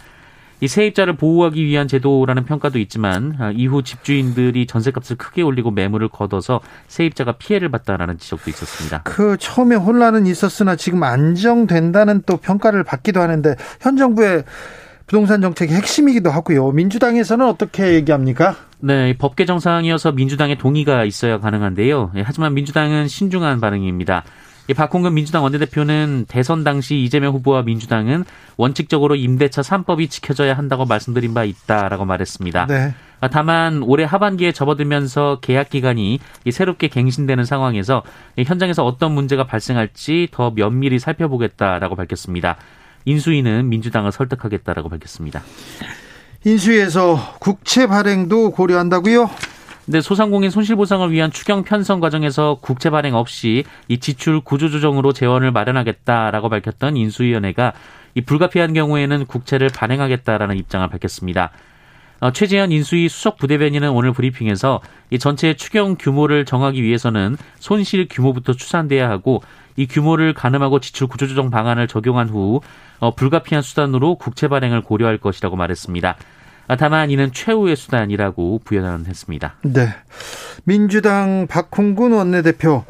이 0.62 0.68
세입자를 0.68 1.16
보호하기 1.16 1.64
위한 1.66 1.88
제도라는 1.88 2.44
평가도 2.44 2.80
있지만 2.80 3.36
아, 3.40 3.52
이후 3.52 3.82
집주인들이 3.82 4.68
전세값을 4.68 5.16
크게 5.16 5.42
올리고 5.42 5.72
매물을 5.72 6.10
걷어서 6.10 6.60
세입자가 6.90 7.34
피해를 7.34 7.70
봤다라는 7.70 8.18
지적도 8.18 8.50
있었습니다. 8.50 9.02
그 9.06 9.38
처음에 9.40 9.78
혼란은 9.78 10.28
있었으나 10.28 10.76
지금 10.76 11.04
안정된다는 11.04 12.24
또 12.26 12.36
평가를 12.38 12.84
받기도 12.84 13.22
하는데 13.22 13.56
현 13.80 13.96
정부의 13.96 14.44
부동산 15.10 15.42
정책의 15.42 15.76
핵심이기도 15.76 16.30
하고요. 16.30 16.72
민주당에서는 16.72 17.44
어떻게 17.44 17.96
얘기합니까? 17.96 18.56
네, 18.80 19.18
법 19.18 19.36
개정 19.36 19.60
사항이어서 19.60 20.12
민주당의 20.12 20.60
동의가 20.60 21.04
있어야 21.04 21.40
가능한데요. 21.40 22.12
예, 22.16 22.22
하지만 22.24 22.54
민주당은 22.54 23.08
신중한 23.08 23.60
반응입니다. 23.60 24.24
박홍근 24.76 25.16
민주당 25.16 25.42
원내대표는 25.42 26.26
대선 26.28 26.64
당시 26.64 26.98
이재명 26.98 27.34
후보와 27.34 27.64
민주당은 27.64 28.24
원칙적으로 28.56 29.16
임대차 29.16 29.64
3법이 29.64 30.12
지켜져야 30.12 30.56
한다고 30.56 30.86
말씀드린 30.86 31.34
바 31.34 31.44
있다라고 31.44 32.06
말했습니다. 32.06 32.68
네. 32.68 32.94
아, 33.20 33.28
다만 33.30 33.82
올해 33.82 34.04
하반기에 34.04 34.52
접어들면서 34.52 35.40
계약 35.42 35.72
기간이 35.72 36.20
새롭게 36.52 36.88
갱신되는 36.88 37.46
상황에서 37.46 38.04
현장에서 38.38 38.86
어떤 38.86 39.14
문제가 39.14 39.48
발생할지 39.48 40.28
더 40.32 40.52
면밀히 40.52 41.00
살펴보겠다라고 41.00 41.96
밝혔습니다. 41.96 42.58
인수위는 43.06 43.70
민주당을 43.70 44.12
설득하겠다라고 44.12 44.90
밝혔습니다. 44.90 45.44
인수위에서 46.46 47.36
국채 47.40 47.88
발행도 47.88 48.52
고려한다고요? 48.52 49.30
네, 49.88 50.02
소상공인 50.02 50.52
손실보상을 50.52 51.12
위한 51.12 51.32
추경 51.32 51.64
편성 51.64 52.00
과정에서 52.00 52.60
국채 52.62 52.92
발행 52.92 53.16
없이 53.16 53.64
이 53.88 53.98
지출 53.98 54.40
구조조정으로 54.42 55.14
재원을 55.14 55.52
마련하겠다라고 55.52 56.50
밝혔던 56.50 56.96
인수위원회가 56.96 57.74
이 58.14 58.22
불가피한 58.22 58.74
경우에는 58.74 59.26
국채를 59.26 59.70
발행하겠다라는 59.70 60.58
입장을 60.58 60.88
밝혔습니다. 60.88 61.52
어, 62.20 62.32
최재현 62.32 62.72
인수위 62.72 63.08
수석 63.10 63.38
부대변인은 63.38 63.90
오늘 63.90 64.12
브리핑에서 64.12 64.82
이 65.10 65.20
전체 65.20 65.54
추경 65.54 65.96
규모를 65.98 66.46
정하기 66.46 66.84
위해서는 66.84 67.38
손실 67.60 68.08
규모부터 68.10 68.54
추산돼야 68.54 69.10
하고 69.10 69.42
이 69.76 69.88
규모를 69.88 70.34
가늠하고 70.34 70.80
지출 70.80 71.08
구조조정 71.08 71.50
방안을 71.50 71.88
적용한 71.88 72.30
후 72.30 72.62
어, 73.00 73.16
불가피한 73.16 73.62
수단으로 73.62 74.16
국채 74.16 74.48
발행을 74.48 74.82
고려할 74.82 75.18
것이라고 75.18 75.56
말했습니다. 75.56 76.18
아, 76.68 76.76
다만 76.76 77.10
이는 77.10 77.32
최후의 77.32 77.76
수단이라고 77.76 78.62
부연했습니다. 78.64 79.56
네. 79.64 79.90
민주당 80.66 81.48
박홍근 81.50 82.12
원내대표 82.12 82.84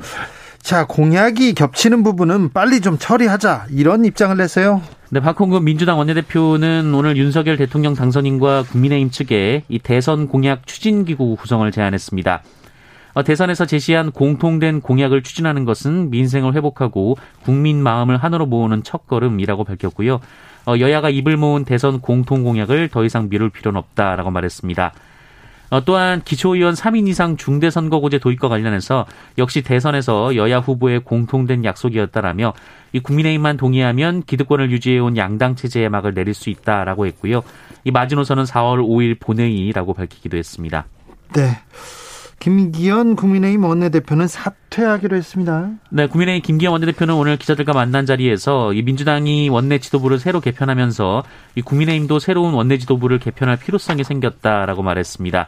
자, 0.61 0.85
공약이 0.85 1.53
겹치는 1.53 2.03
부분은 2.03 2.51
빨리 2.53 2.81
좀 2.81 2.97
처리하자. 2.97 3.67
이런 3.71 4.05
입장을 4.05 4.35
냈어요. 4.37 4.81
네, 5.09 5.19
박홍근 5.19 5.63
민주당 5.63 5.97
원내대표는 5.97 6.93
오늘 6.93 7.17
윤석열 7.17 7.57
대통령 7.57 7.95
당선인과 7.95 8.63
국민의힘 8.69 9.09
측에 9.09 9.63
이 9.67 9.79
대선 9.79 10.27
공약 10.27 10.67
추진기구 10.67 11.37
구성을 11.37 11.71
제안했습니다. 11.71 12.43
어, 13.15 13.23
대선에서 13.23 13.65
제시한 13.65 14.11
공통된 14.11 14.81
공약을 14.81 15.23
추진하는 15.23 15.65
것은 15.65 16.11
민생을 16.11 16.53
회복하고 16.53 17.17
국민 17.41 17.81
마음을 17.81 18.17
하나로 18.17 18.45
모으는 18.45 18.83
첫걸음이라고 18.83 19.63
밝혔고요. 19.63 20.19
어, 20.67 20.73
여야가 20.77 21.09
입을 21.09 21.37
모은 21.37 21.65
대선 21.65 22.01
공통 22.01 22.43
공약을 22.43 22.89
더 22.89 23.03
이상 23.03 23.29
미룰 23.29 23.49
필요는 23.49 23.79
없다라고 23.79 24.29
말했습니다. 24.29 24.93
어, 25.69 25.83
또한 25.85 26.21
기초의원 26.23 26.73
3인 26.73 27.07
이상 27.07 27.37
중대선거구제 27.37 28.19
도입과 28.19 28.49
관련해서 28.49 29.05
역시 29.37 29.61
대선에서 29.61 30.35
여야 30.35 30.59
후보의 30.59 31.01
공통된 31.01 31.63
약속이었다라며 31.63 32.53
이 32.93 32.99
국민의힘만 32.99 33.57
동의하면 33.57 34.23
기득권을 34.23 34.71
유지해온 34.71 35.15
양당 35.17 35.55
체제의 35.55 35.89
막을 35.89 36.13
내릴 36.13 36.33
수 36.33 36.49
있다라고 36.49 37.05
했고요. 37.07 37.43
이 37.83 37.91
마지노선은 37.91 38.45
4월 38.45 38.79
5일 38.79 39.19
본회의라고 39.19 39.93
밝히기도 39.93 40.37
했습니다. 40.37 40.85
네. 41.35 41.59
김기현 42.39 43.15
국민의힘 43.15 43.63
원내대표는 43.63 44.27
사퇴하기로 44.27 45.15
했습니다. 45.17 45.71
네, 45.89 46.07
국민의힘 46.07 46.41
김기현 46.41 46.71
원내대표는 46.71 47.13
오늘 47.13 47.37
기자들과 47.37 47.73
만난 47.73 48.05
자리에서 48.05 48.73
이 48.73 48.81
민주당이 48.81 49.49
원내 49.49 49.79
지도부를 49.79 50.19
새로 50.19 50.39
개편하면서 50.39 51.23
이 51.55 51.61
국민의힘도 51.61 52.19
새로운 52.19 52.53
원내 52.53 52.77
지도부를 52.77 53.19
개편할 53.19 53.57
필요성이 53.57 54.03
생겼다라고 54.03 54.83
말했습니다. 54.83 55.47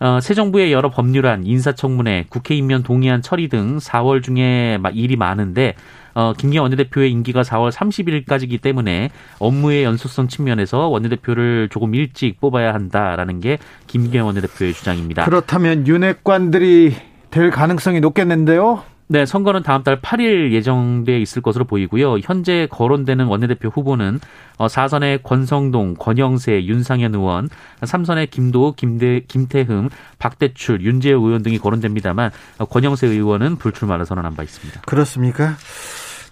어, 0.00 0.20
새 0.20 0.34
정부의 0.34 0.72
여러 0.72 0.90
법률안, 0.90 1.44
인사청문회, 1.44 2.26
국회 2.28 2.54
임면 2.54 2.84
동의안 2.84 3.20
처리 3.22 3.48
등 3.48 3.78
4월 3.78 4.22
중에 4.22 4.78
일이 4.94 5.16
많은데 5.16 5.74
어, 6.18 6.32
김기현 6.32 6.62
원내대표의 6.62 7.12
임기가 7.12 7.42
4월 7.42 7.70
31일까지이기 7.70 8.60
때문에 8.60 9.10
업무의 9.38 9.84
연속성 9.84 10.26
측면에서 10.26 10.88
원내대표를 10.88 11.68
조금 11.70 11.94
일찍 11.94 12.40
뽑아야 12.40 12.74
한다라는 12.74 13.38
게 13.38 13.58
김기현 13.86 14.26
원내대표의 14.26 14.72
주장입니다. 14.72 15.24
그렇다면 15.26 15.86
윤핵관들이 15.86 16.96
될 17.30 17.50
가능성이 17.50 18.00
높겠는데요? 18.00 18.82
네, 19.06 19.26
선거는 19.26 19.62
다음 19.62 19.84
달 19.84 20.00
8일 20.00 20.50
예정돼 20.52 21.20
있을 21.20 21.40
것으로 21.40 21.64
보이고요. 21.64 22.18
현재 22.18 22.66
거론되는 22.68 23.24
원내대표 23.26 23.68
후보는 23.68 24.18
4선의 24.58 25.20
어, 25.20 25.22
권성동, 25.22 25.94
권영세, 25.94 26.64
윤상현 26.64 27.14
의원, 27.14 27.48
3선의 27.82 28.28
김도, 28.28 28.74
김대, 28.76 29.20
김태흠, 29.20 29.88
박대출, 30.18 30.82
윤재호 30.82 31.24
의원 31.24 31.44
등이 31.44 31.58
거론됩니다만 31.58 32.32
어, 32.58 32.64
권영세 32.64 33.06
의원은 33.06 33.56
불출마를 33.56 34.04
선언한 34.04 34.34
바 34.34 34.42
있습니다. 34.42 34.80
그렇습니까? 34.80 35.54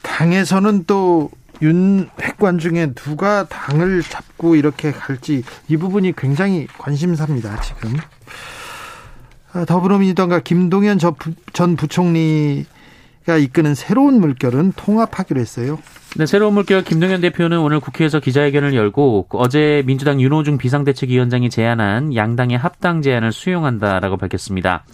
당에서는 0.07 0.85
또 0.85 1.31
윤 1.63 2.09
핵관 2.21 2.59
중에 2.59 2.93
누가 2.95 3.47
당을 3.47 4.03
잡고 4.03 4.57
이렇게 4.57 4.93
갈지 4.93 5.43
이 5.69 5.77
부분이 5.77 6.15
굉장히 6.17 6.67
관심사입니다. 6.79 7.61
지금 7.61 7.97
아, 9.53 9.65
더불어민주당과 9.65 10.41
김동연 10.41 10.99
전 11.53 11.77
부총리 11.77 12.67
가 13.25 13.37
이끄는 13.37 13.75
새로운 13.75 14.21
물결은 14.21 14.75
통합하기로 14.77 15.41
했어요. 15.41 15.81
네, 16.17 16.27
새로운 16.27 16.55
물결 16.55 16.85
김동연 16.85 17.21
대표는 17.23 17.59
오늘 17.59 17.81
국회에서 17.81 18.21
기자회견을 18.21 18.73
열고 18.75 19.27
어제 19.31 19.83
민주당 19.85 20.21
윤호중 20.21 20.59
비상대책위원장이 20.59 21.51
제안한 21.51 22.15
양당의 22.15 22.57
합당 22.57 23.03
제안을 23.03 23.33
수용한다라고 23.33 24.17
밝혔습니다. 24.17 24.85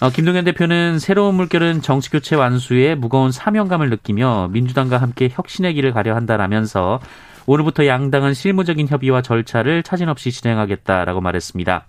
어, 0.00 0.10
김동연 0.10 0.44
대표는 0.44 1.00
새로운 1.00 1.34
물결은 1.34 1.82
정치 1.82 2.08
교체 2.08 2.36
완수에 2.36 2.94
무거운 2.94 3.32
사명감을 3.32 3.90
느끼며 3.90 4.48
민주당과 4.52 4.98
함께 4.98 5.28
혁신의 5.28 5.74
길을 5.74 5.92
가려 5.92 6.14
한다라면서 6.14 7.00
오늘부터 7.46 7.84
양당은 7.84 8.32
실무적인 8.32 8.86
협의와 8.86 9.22
절차를 9.22 9.82
차진 9.82 10.08
없이 10.08 10.30
진행하겠다라고 10.30 11.20
말했습니다. 11.20 11.86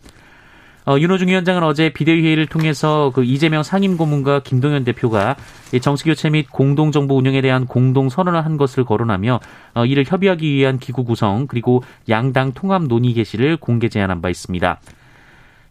어, 0.87 0.97
윤호중 0.97 1.27
위원장은 1.27 1.61
어제 1.61 1.89
비대위 1.89 2.23
회의를 2.23 2.47
통해서 2.47 3.11
그 3.13 3.23
이재명 3.23 3.61
상임고문과 3.61 4.39
김동연 4.39 4.85
대표가 4.85 5.35
정치교체 5.79 6.31
및 6.31 6.49
공동정부 6.49 7.15
운영에 7.15 7.41
대한 7.41 7.67
공동 7.67 8.09
선언을 8.09 8.43
한 8.43 8.57
것을 8.57 8.85
거론하며 8.85 9.39
어, 9.75 9.85
이를 9.85 10.03
협의하기 10.07 10.51
위한 10.51 10.79
기구 10.79 11.03
구성 11.03 11.45
그리고 11.45 11.83
양당 12.09 12.53
통합 12.53 12.85
논의 12.85 13.13
개시를 13.13 13.57
공개 13.57 13.87
제안한 13.87 14.23
바 14.23 14.29
있습니다. 14.29 14.79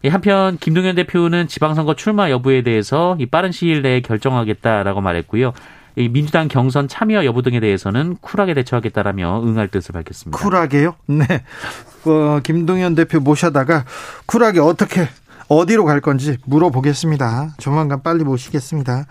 한편 0.07 0.57
김동연 0.57 0.95
대표는 0.95 1.47
지방선거 1.47 1.95
출마 1.95 2.29
여부에 2.29 2.61
대해서 2.63 3.17
빠른 3.31 3.51
시일 3.51 3.81
내에 3.81 4.01
결정하겠다라고 4.01 5.01
말했고요. 5.01 5.53
민주당 6.11 6.47
경선 6.47 6.87
참여 6.87 7.25
여부 7.25 7.41
등에 7.41 7.59
대해서는 7.59 8.15
쿨하게 8.21 8.53
대처하겠다라며 8.53 9.43
응할 9.43 9.67
뜻을 9.67 9.91
밝혔습니다. 9.91 10.37
쿨하게요? 10.41 10.95
네. 11.07 11.25
어, 12.05 12.39
김동연 12.41 12.95
대표 12.95 13.19
모셔다가 13.19 13.83
쿨하게 14.25 14.61
어떻게 14.61 15.09
어디로 15.49 15.83
갈 15.83 15.99
건지 15.99 16.37
물어보겠습니다. 16.45 17.55
조만간 17.57 18.01
빨리 18.01 18.23
모시겠습니다. 18.23 19.07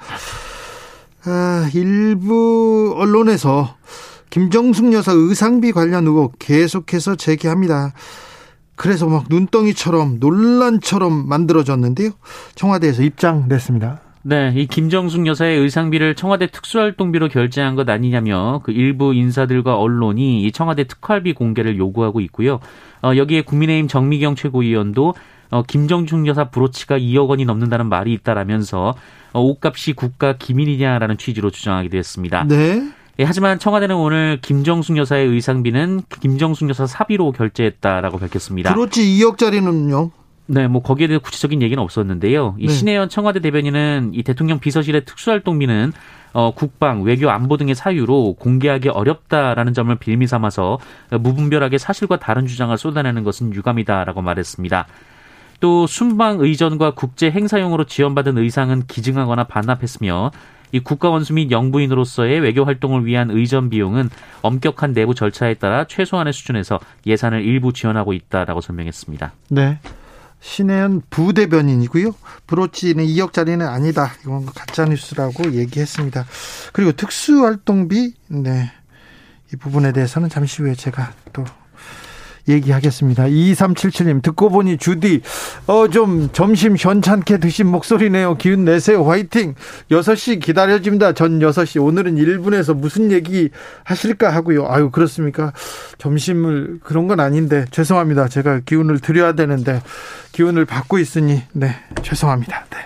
아, 1.27 1.71
일부 1.75 2.95
언론에서 2.97 3.77
김정숙 4.31 4.93
여사 4.93 5.13
의상비 5.13 5.73
관련 5.73 6.07
의혹 6.07 6.39
계속해서 6.39 7.17
제기합니다. 7.17 7.93
그래서 8.79 9.07
막 9.09 9.25
눈덩이처럼 9.29 10.19
논란처럼 10.21 11.29
만들어졌는데요. 11.29 12.11
청와대에서 12.55 13.03
입장 13.03 13.47
냈습니다. 13.49 14.01
네, 14.23 14.53
이 14.55 14.67
김정숙 14.67 15.27
여사의 15.27 15.59
의상비를 15.59 16.15
청와대 16.15 16.47
특수활동비로 16.47 17.29
결제한 17.29 17.75
것 17.75 17.89
아니냐며 17.89 18.61
그 18.63 18.71
일부 18.71 19.15
인사들과 19.15 19.77
언론이 19.77 20.45
이 20.45 20.53
청와대 20.53 20.85
특활비 20.85 21.35
공개를 21.35 21.77
요구하고 21.77 22.21
있고요. 22.21 22.61
어, 23.03 23.17
여기에 23.17 23.43
국민의힘 23.43 23.89
정미경 23.89 24.37
최고위원도 24.37 25.15
어, 25.51 25.63
김정숙 25.63 26.27
여사 26.27 26.45
브로치가 26.45 26.99
2억 26.99 27.29
원이 27.29 27.47
넘는다는 27.47 27.89
말이 27.89 28.13
있다라면서 28.13 28.95
어, 29.33 29.41
옷값이 29.41 29.95
국가 29.95 30.37
기밀이냐라는 30.37 31.19
취지로 31.19 31.51
주장하기도 31.51 31.97
했습니다. 31.97 32.45
네. 32.47 32.93
예, 33.21 33.25
하지만 33.25 33.59
청와대는 33.59 33.97
오늘 33.97 34.39
김정숙 34.41 34.97
여사의 34.97 35.27
의상비는 35.27 36.03
김정숙 36.21 36.69
여사 36.69 36.87
사비로 36.87 37.33
결제했다라고 37.33 38.19
밝혔습니다. 38.19 38.73
그렇지 38.73 39.03
2억짜리는요? 39.03 40.11
네, 40.47 40.69
뭐 40.69 40.83
거기에 40.83 41.09
대해 41.09 41.19
구체적인 41.19 41.61
얘기는 41.61 41.83
없었는데요. 41.83 42.55
이 42.59 42.69
네. 42.69 42.73
신혜연 42.73 43.09
청와대 43.09 43.41
대변인은 43.41 44.13
이 44.15 44.23
대통령 44.23 44.61
비서실의 44.61 45.05
특수활동비는 45.05 45.93
어, 46.33 46.53
국방, 46.55 47.03
외교, 47.03 47.29
안보 47.31 47.57
등의 47.57 47.75
사유로 47.75 48.35
공개하기 48.35 48.91
어렵다라는 48.91 49.75
점을 49.75 49.95
빌미 49.97 50.27
삼아서 50.27 50.79
무분별하게 51.11 51.79
사실과 51.79 52.19
다른 52.19 52.47
주장을 52.47 52.77
쏟아내는 52.77 53.25
것은 53.25 53.53
유감이다라고 53.53 54.23
말했습니다. 54.23 54.87
또 55.61 55.87
순방 55.87 56.41
의전과 56.41 56.93
국제 56.95 57.31
행사용으로 57.31 57.85
지원받은 57.85 58.39
의상은 58.39 58.85
기증하거나 58.87 59.45
반납했으며 59.45 60.31
이 60.73 60.81
국가 60.81 61.11
원수 61.11 61.33
및 61.33 61.51
영부인으로서의 61.51 62.41
외교 62.41 62.65
활동을 62.65 63.07
위한 63.07 63.31
의전 63.31 63.71
비용은 63.71 64.11
엄격한 64.43 64.93
내부 64.93 65.15
절차에 65.15 65.55
따라 65.55 65.85
최소한의 65.85 66.33
수준에서 66.33 66.79
예산을 67.07 67.43
일부 67.43 67.73
지원하고 67.73 68.13
있다라고 68.13 68.61
설명했습니다. 68.61 69.33
네. 69.51 69.79
신혜연 70.41 71.03
부대변인이고요. 71.11 72.15
브로치는 72.47 73.05
2억짜리는 73.05 73.67
아니다. 73.67 74.13
이건 74.23 74.47
가짜뉴스라고 74.47 75.53
얘기했습니다. 75.53 76.27
그리고 76.73 76.93
특수활동비, 76.93 78.15
네. 78.29 78.71
이 79.53 79.57
부분에 79.57 79.93
대해서는 79.93 80.29
잠시 80.29 80.63
후에 80.63 80.75
제가 80.75 81.13
또 81.33 81.45
얘기하겠습니다. 82.49 83.25
2377님, 83.25 84.23
듣고 84.23 84.51
보니 84.51 84.79
주디, 84.79 85.23
어, 85.67 85.89
좀 85.89 86.31
점심 86.33 86.77
현찮게 86.77 87.39
드신 87.39 87.67
목소리네요. 87.67 88.37
기운 88.37 88.65
내세요. 88.65 89.05
화이팅! 89.05 89.55
6시 89.91 90.41
기다려집니다. 90.41 91.13
전 91.13 91.39
6시. 91.39 91.83
오늘은 91.83 92.17
1분에서 92.17 92.75
무슨 92.75 93.13
얘기 93.13 93.51
하실까 93.85 94.31
하고요. 94.31 94.67
아유, 94.69 94.91
그렇습니까? 94.91 95.53
점심을 95.99 96.81
그런 96.83 97.09
건 97.09 97.21
아닌데, 97.21 97.65
죄송합니다. 97.71 98.29
제가 98.29 98.61
기운을 98.65 99.01
드려야 99.01 99.33
되는데, 99.33 99.83
기운을 100.33 100.65
받고 100.65 100.99
있으니, 100.99 101.43
네, 101.53 101.75
죄송합니다. 102.03 102.67
네. 102.71 102.79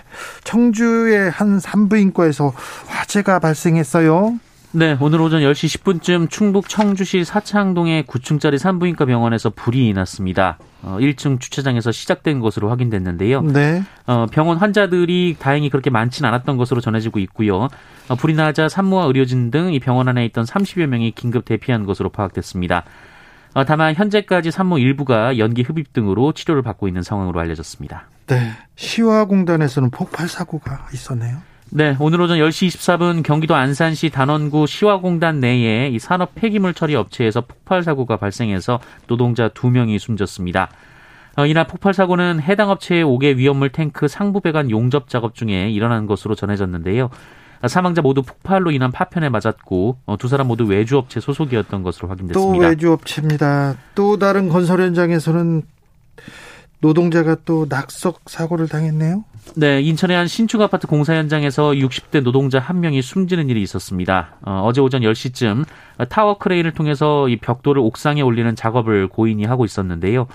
청주의 0.43 1.29
한 1.29 1.59
산부인과에서 1.59 2.53
화재가 2.87 3.39
발생했어요. 3.39 4.39
네, 4.75 4.97
오늘 4.99 5.21
오전 5.21 5.41
10시 5.41 5.83
10분쯤 5.83 6.31
충북 6.31 6.67
청주시 6.67 7.25
사창동의 7.25 8.05
9층짜리 8.05 8.57
산부인과 8.57 9.05
병원에서 9.05 9.51
불이 9.51 9.93
났습니다. 9.93 10.57
어, 10.81 10.97
1층 10.99 11.39
주차장에서 11.39 11.91
시작된 11.91 12.39
것으로 12.39 12.69
확인됐는데요. 12.71 13.41
네. 13.43 13.83
어, 14.07 14.25
병원 14.31 14.57
환자들이 14.57 15.35
다행히 15.37 15.69
그렇게 15.69 15.91
많지는 15.91 16.27
않았던 16.27 16.57
것으로 16.57 16.81
전해지고 16.81 17.19
있고요. 17.19 17.67
어, 18.09 18.15
불이 18.15 18.33
나자 18.33 18.67
산모와 18.67 19.05
의료진 19.05 19.51
등 19.51 19.69
이 19.73 19.79
병원 19.79 20.07
안에 20.07 20.25
있던 20.25 20.43
30여 20.45 20.87
명이 20.87 21.11
긴급 21.11 21.45
대피한 21.45 21.85
것으로 21.85 22.09
파악됐습니다. 22.09 22.83
어, 23.53 23.65
다만 23.65 23.93
현재까지 23.93 24.49
산모 24.49 24.79
일부가 24.79 25.37
연기 25.37 25.61
흡입 25.61 25.93
등으로 25.93 26.31
치료를 26.33 26.63
받고 26.63 26.87
있는 26.87 27.03
상황으로 27.03 27.39
알려졌습니다. 27.39 28.07
네. 28.25 28.53
시화공단에서는 28.75 29.91
폭발 29.91 30.27
사고가 30.27 30.87
있었네요. 30.93 31.37
네, 31.75 31.97
오늘 31.99 32.21
오전 32.21 32.37
10시 32.37 32.67
24분 32.67 33.23
경기도 33.23 33.55
안산시 33.55 34.11
단원구 34.11 34.67
시화공단 34.67 35.39
내에 35.39 35.87
이 35.87 35.97
산업 35.97 36.35
폐기물 36.35 36.75
처리 36.75 36.93
업체에서 36.93 37.41
폭발 37.41 37.81
사고가 37.81 38.17
발생해서 38.17 38.79
노동자 39.07 39.49
2명이 39.49 39.97
숨졌습니다. 39.97 40.69
어, 41.35 41.47
이날 41.47 41.65
폭발 41.65 41.95
사고는 41.95 42.41
해당 42.41 42.69
업체의 42.69 43.03
5개 43.03 43.37
위험물 43.37 43.69
탱크 43.69 44.07
상부 44.07 44.41
배관 44.41 44.69
용접 44.69 45.09
작업 45.09 45.33
중에 45.33 45.71
일어난 45.71 46.05
것으로 46.05 46.35
전해졌는데요. 46.35 47.09
사망자 47.65 48.03
모두 48.03 48.21
폭발로 48.21 48.69
인한 48.69 48.91
파편에 48.91 49.29
맞았고 49.29 49.97
어, 50.05 50.17
두 50.17 50.27
사람 50.27 50.49
모두 50.49 50.65
외주 50.65 50.99
업체 50.99 51.19
소속이었던 51.19 51.81
것으로 51.81 52.07
확인됐습니다. 52.07 52.39
또 52.39 52.55
외주 52.55 52.91
업체입니다. 52.91 53.77
또 53.95 54.19
다른 54.19 54.47
건설 54.47 54.79
현장에서는 54.79 55.63
노동자가 56.83 57.37
또 57.45 57.65
낙석 57.69 58.23
사고를 58.25 58.67
당했네요. 58.67 59.23
네, 59.55 59.81
인천의 59.81 60.17
한 60.17 60.27
신축 60.27 60.61
아파트 60.61 60.85
공사 60.85 61.15
현장에서 61.15 61.71
60대 61.71 62.21
노동자 62.21 62.59
한 62.59 62.81
명이 62.81 63.01
숨지는 63.01 63.49
일이 63.49 63.61
있었습니다. 63.61 64.35
어, 64.41 64.69
제 64.75 64.81
오전 64.81 65.01
10시쯤 65.01 65.63
타워 66.09 66.37
크레인을 66.37 66.73
통해서 66.73 67.29
이 67.29 67.37
벽돌을 67.37 67.81
옥상에 67.81 68.21
올리는 68.21 68.53
작업을 68.53 69.07
고인이 69.07 69.45
하고 69.45 69.63
있었는데요. 69.63 70.27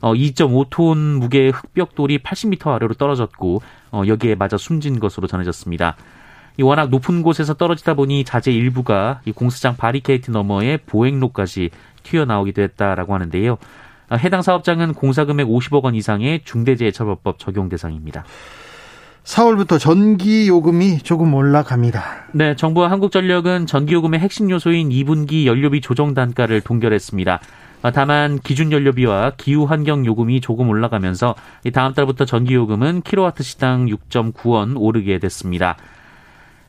어, 0.00 0.14
2.5톤 0.14 0.96
무게의 1.18 1.50
흑벽돌이 1.50 2.20
80m 2.20 2.68
아래로 2.68 2.94
떨어졌고 2.94 3.60
어, 3.92 4.02
여기에 4.06 4.36
맞아 4.36 4.56
숨진 4.56 5.00
것으로 5.00 5.26
전해졌습니다. 5.26 5.96
이 6.56 6.62
워낙 6.62 6.88
높은 6.88 7.20
곳에서 7.20 7.52
떨어지다 7.52 7.92
보니 7.92 8.24
자재 8.24 8.52
일부가 8.52 9.20
이 9.26 9.32
공사장 9.32 9.76
바리케이트 9.76 10.30
너머에 10.30 10.78
보행로까지 10.78 11.70
튀어나오기도 12.04 12.62
했다라고 12.62 13.12
하는데요. 13.14 13.58
어, 14.10 14.16
해당 14.16 14.42
사업장은 14.42 14.94
공사금액 14.94 15.46
50억 15.46 15.84
원 15.84 15.94
이상의 15.94 16.42
중대재해처벌법 16.44 17.38
적용 17.38 17.68
대상입니다. 17.68 18.24
4월부터 19.24 19.78
전기 19.78 20.48
요금이 20.48 20.98
조금 20.98 21.34
올라갑니다. 21.34 22.02
네, 22.32 22.56
정부와 22.56 22.90
한국전력은 22.90 23.66
전기 23.66 23.94
요금의 23.94 24.18
핵심 24.18 24.50
요소인 24.50 24.88
2분기 24.88 25.46
연료비 25.46 25.80
조정 25.80 26.14
단가를 26.14 26.60
동결했습니다. 26.62 27.40
어, 27.82 27.90
다만 27.92 28.38
기준 28.40 28.72
연료비와 28.72 29.32
기후 29.36 29.64
환경 29.64 30.04
요금이 30.04 30.40
조금 30.40 30.68
올라가면서 30.68 31.34
다음 31.72 31.94
달부터 31.94 32.24
전기 32.24 32.54
요금은 32.54 33.02
킬로와트 33.02 33.42
시당 33.42 33.86
6.9원 33.86 34.74
오르게 34.76 35.18
됐습니다. 35.18 35.76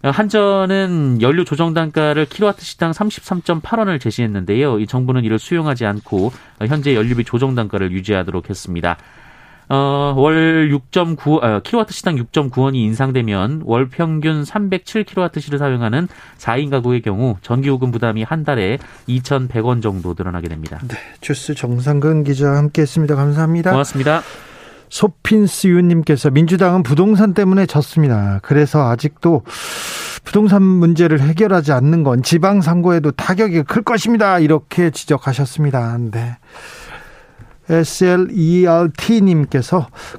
어, 0.04 0.10
한전은 0.10 1.20
연료 1.22 1.44
조정 1.44 1.74
단가를 1.74 2.26
킬로와트 2.26 2.64
시당 2.64 2.92
33.8원을 2.92 4.00
제시했는데요. 4.00 4.80
이 4.80 4.88
정부는 4.88 5.24
이를 5.24 5.38
수용하지 5.40 5.86
않고 5.86 6.32
현재 6.68 6.96
연료비 6.96 7.24
조정 7.24 7.56
단가를 7.56 7.92
유지하도록 7.92 8.50
했습니다. 8.50 8.98
어, 9.70 10.14
월 10.18 10.70
6.9, 10.70 11.44
어, 11.44 11.62
킬로와트 11.62 11.94
시당 11.94 12.16
6.9원이 12.16 12.76
인상되면 12.76 13.62
월 13.64 13.88
평균 13.88 14.44
307킬로와트시를 14.44 15.58
사용하는 15.58 16.10
4인 16.38 16.70
가구의 16.70 17.02
경우 17.02 17.38
전기요금 17.42 17.92
부담이 17.92 18.24
한 18.24 18.44
달에 18.44 18.80
2,100원 19.08 19.82
정도 19.82 20.14
늘어나게 20.18 20.50
됩니다. 20.50 20.80
네, 20.90 20.98
주스 21.22 21.56
정상근 21.56 22.26
기자 22.26 22.50
함께했습니다. 22.50 23.16
감사합니다. 23.16 23.72
고맙습니다. 23.72 24.24
소핀스 24.92 25.68
유님께서 25.68 26.30
민주당은 26.30 26.84
부동산 26.84 27.34
때문에 27.34 27.66
졌습니다. 27.66 28.40
그래서 28.44 28.90
아직도 28.90 29.44
부동산 30.24 30.62
문제를 30.62 31.22
해결하지 31.22 31.72
않는 31.72 32.04
건 32.04 32.22
지방선거에도 32.22 33.12
타격이 33.12 33.64
클 33.64 33.82
것입니다. 33.84 34.38
이렇게 34.40 34.92
지적하셨습니다. 34.92 35.98
네. 36.12 36.38
SLERT님께서 37.72 39.48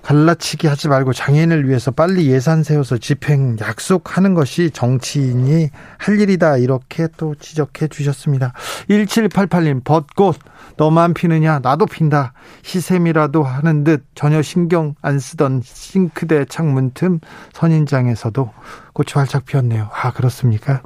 갈라치기 0.02 0.66
하지 0.66 0.88
말고 0.88 1.12
장애인을 1.12 1.68
위해서 1.68 1.90
빨리 1.90 2.26
예산 2.30 2.62
세워서 2.62 2.96
집행 2.98 3.56
약속하는 3.60 4.34
것이 4.34 4.70
정치인이 4.70 5.70
할 5.98 6.20
일이다. 6.20 6.56
이렇게 6.56 7.08
또 7.16 7.34
지적해 7.34 7.88
주셨습니다. 7.88 8.52
1788님, 8.88 9.84
벚꽃 9.84 10.38
너만 10.76 11.14
피느냐? 11.14 11.60
나도 11.62 11.86
핀다. 11.86 12.32
시샘이라도 12.62 13.42
하는 13.42 13.84
듯 13.84 14.04
전혀 14.14 14.40
신경 14.42 14.94
안 15.02 15.18
쓰던 15.18 15.62
싱크대 15.64 16.46
창문 16.46 16.92
틈 16.94 17.20
선인장에서도 17.52 18.50
꽃이 18.92 19.08
활짝 19.14 19.44
피었네요. 19.44 19.90
아, 19.92 20.12
그렇습니까? 20.12 20.82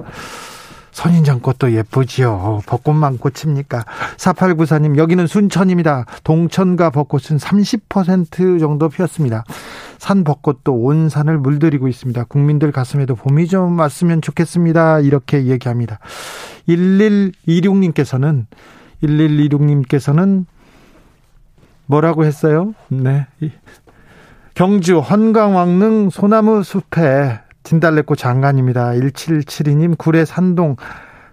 선인장 0.97 1.41
꽃도 1.41 1.73
예쁘지요. 1.73 2.61
벚꽃만 2.65 3.19
꽃입니까? 3.19 3.85
4894님, 4.17 4.97
여기는 4.97 5.27
순천입니다. 5.27 6.05
동천과 6.23 6.89
벚꽃은 6.89 7.37
30% 7.37 8.59
정도 8.59 8.89
피었습니다. 8.89 9.43
산 9.99 10.23
벚꽃도 10.23 10.73
온 10.73 11.07
산을 11.07 11.37
물들이고 11.37 11.87
있습니다. 11.87 12.23
국민들 12.23 12.71
가슴에도 12.71 13.13
봄이 13.13 13.45
좀 13.45 13.77
왔으면 13.77 14.23
좋겠습니다. 14.23 15.01
이렇게 15.01 15.45
얘기합니다. 15.45 15.99
1126님께서는, 16.67 18.47
1126님께서는 19.03 20.45
뭐라고 21.85 22.25
했어요? 22.25 22.73
네. 22.87 23.27
경주 24.55 24.97
헌강왕릉 24.97 26.09
소나무 26.09 26.63
숲에 26.63 27.41
진달래꽃 27.67 28.17
장관입니다. 28.17 28.91
1772님 28.91 29.97
구례 29.97 30.23
산동 30.23 30.77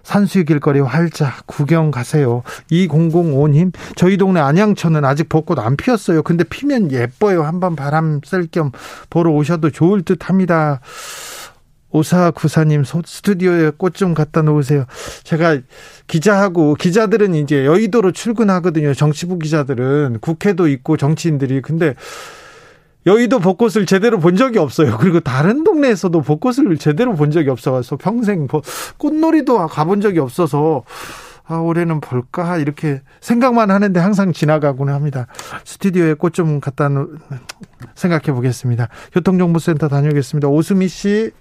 산수유 0.03 0.43
길거리 0.43 0.81
활짝 0.81 1.47
구경 1.47 1.91
가세요. 1.91 2.43
2005님 2.71 3.71
저희 3.95 4.17
동네 4.17 4.41
안양천은 4.41 5.05
아직 5.05 5.29
벚꽃 5.29 5.57
안 5.59 5.77
피었어요. 5.77 6.23
근데 6.23 6.43
피면 6.43 6.91
예뻐요. 6.91 7.43
한번 7.43 7.77
바람 7.77 8.19
쐴 8.21 8.47
겸 8.51 8.71
보러 9.09 9.31
오셔도 9.31 9.69
좋을 9.69 10.01
듯 10.01 10.27
합니다. 10.29 10.81
오사구사님 11.91 12.83
스튜디오에 12.83 13.71
꽃 13.77 13.95
좀 13.95 14.13
갖다 14.13 14.41
놓으세요. 14.41 14.83
제가 15.23 15.59
기자하고 16.07 16.75
기자들은 16.75 17.33
이제 17.33 17.65
여의도로 17.65 18.11
출근하거든요. 18.11 18.93
정치부 18.93 19.39
기자들은 19.39 20.17
국회도 20.19 20.67
있고 20.67 20.97
정치인들이 20.97 21.61
근데 21.61 21.95
여의도 23.05 23.39
벚꽃을 23.39 23.85
제대로 23.85 24.19
본 24.19 24.35
적이 24.35 24.59
없어요. 24.59 24.97
그리고 24.97 25.19
다른 25.19 25.63
동네에서도 25.63 26.21
벚꽃을 26.21 26.77
제대로 26.77 27.15
본 27.15 27.31
적이 27.31 27.51
없어서 27.51 27.97
평생 27.97 28.47
꽃놀이도 28.97 29.67
가본 29.67 30.01
적이 30.01 30.19
없어서 30.19 30.83
아, 31.47 31.57
올해는 31.57 32.01
볼까? 32.01 32.57
이렇게 32.57 33.01
생각만 33.21 33.69
하는데 33.69 33.99
항상 33.99 34.33
지나가곤 34.33 34.89
합니다. 34.89 35.27
스튜디오에 35.63 36.15
꽃 36.15 36.33
좀 36.33 36.59
갖다 36.59 36.89
놓, 36.89 37.19
생각해 37.93 38.33
보겠습니다. 38.33 38.89
교통정보센터 39.13 39.87
다녀오겠습니다. 39.87 40.47
오수미 40.47 40.87
씨. 40.87 41.31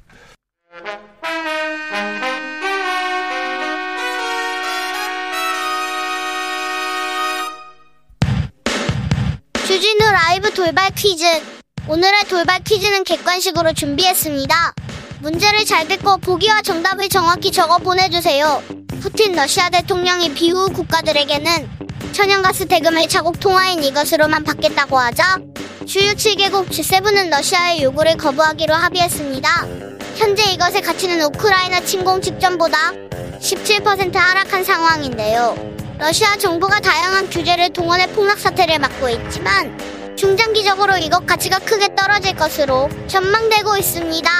주진우 9.67 9.99
라이브 10.13 10.53
돌발 10.53 10.91
퀴즈. 10.95 11.54
오늘의 11.87 12.25
돌발 12.31 12.61
퀴즈는 12.65 13.05
객관식으로 13.05 13.75
준비했습니다. 13.75 14.75
문제를 15.21 15.67
잘 15.67 15.87
듣고 15.87 16.17
보기와 16.17 16.63
정답을 16.63 17.11
정확히 17.11 17.53
적어 17.53 17.77
보내주세요. 17.77 18.63
푸틴 19.03 19.35
러시아 19.35 19.69
대통령이 19.69 20.33
비후 20.33 20.71
국가들에게는 20.71 21.69
천연가스 22.13 22.69
대금을 22.69 23.07
자국 23.09 23.39
통화인 23.39 23.85
이것으로만 23.85 24.45
받겠다고 24.45 24.99
하자 24.99 25.39
주요 25.87 26.13
7개국 26.13 26.71
G7은 26.71 27.29
러시아의 27.29 27.83
요구를 27.83 28.17
거부하기로 28.17 28.73
합의했습니다. 28.73 29.49
현재 30.17 30.43
이것의 30.53 30.81
가치는 30.81 31.21
우크라이나 31.23 31.81
침공 31.81 32.23
직전보다 32.23 32.93
17% 33.41 34.15
하락한 34.15 34.65
상황인데요. 34.65 35.55
러시아 35.99 36.35
정부가 36.37 36.81
다양한 36.81 37.29
규제를 37.29 37.75
동원해 37.75 38.07
폭락 38.13 38.39
사태를 38.39 38.79
막고 38.79 39.11
있지만 39.11 39.77
중장기적으로 40.17 40.97
이것 40.97 41.27
가치가 41.27 41.59
크게 41.59 41.95
떨어질 41.95 42.35
것으로 42.37 42.89
전망되고 43.09 43.77
있습니다. 43.77 44.31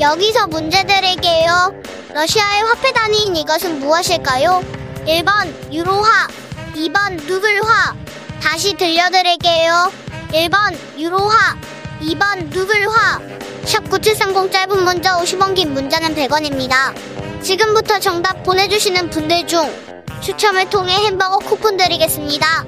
여기서 0.00 0.46
문제 0.46 0.84
드릴게요. 0.84 1.74
러시아의 2.12 2.62
화폐 2.62 2.92
단위인 2.92 3.36
이것은 3.36 3.80
무엇일까요? 3.80 4.62
1번 5.06 5.72
유로화, 5.72 6.28
2번 6.74 7.26
루블화. 7.26 7.94
다시 8.40 8.74
들려드릴게요. 8.74 9.90
1번 10.28 10.76
유로화, 10.98 11.56
2번 12.00 12.52
루블화. 12.52 13.20
샵9730 13.64 14.52
짧은 14.52 14.84
문자 14.84 15.16
50원 15.18 15.54
긴 15.54 15.74
문자는 15.74 16.14
100원입니다. 16.14 16.94
지금부터 17.42 17.98
정답 17.98 18.42
보내주시는 18.44 19.10
분들 19.10 19.46
중 19.46 19.72
추첨을 20.20 20.68
통해 20.70 20.94
햄버거 20.94 21.38
쿠폰 21.38 21.76
드리겠습니다. 21.76 22.64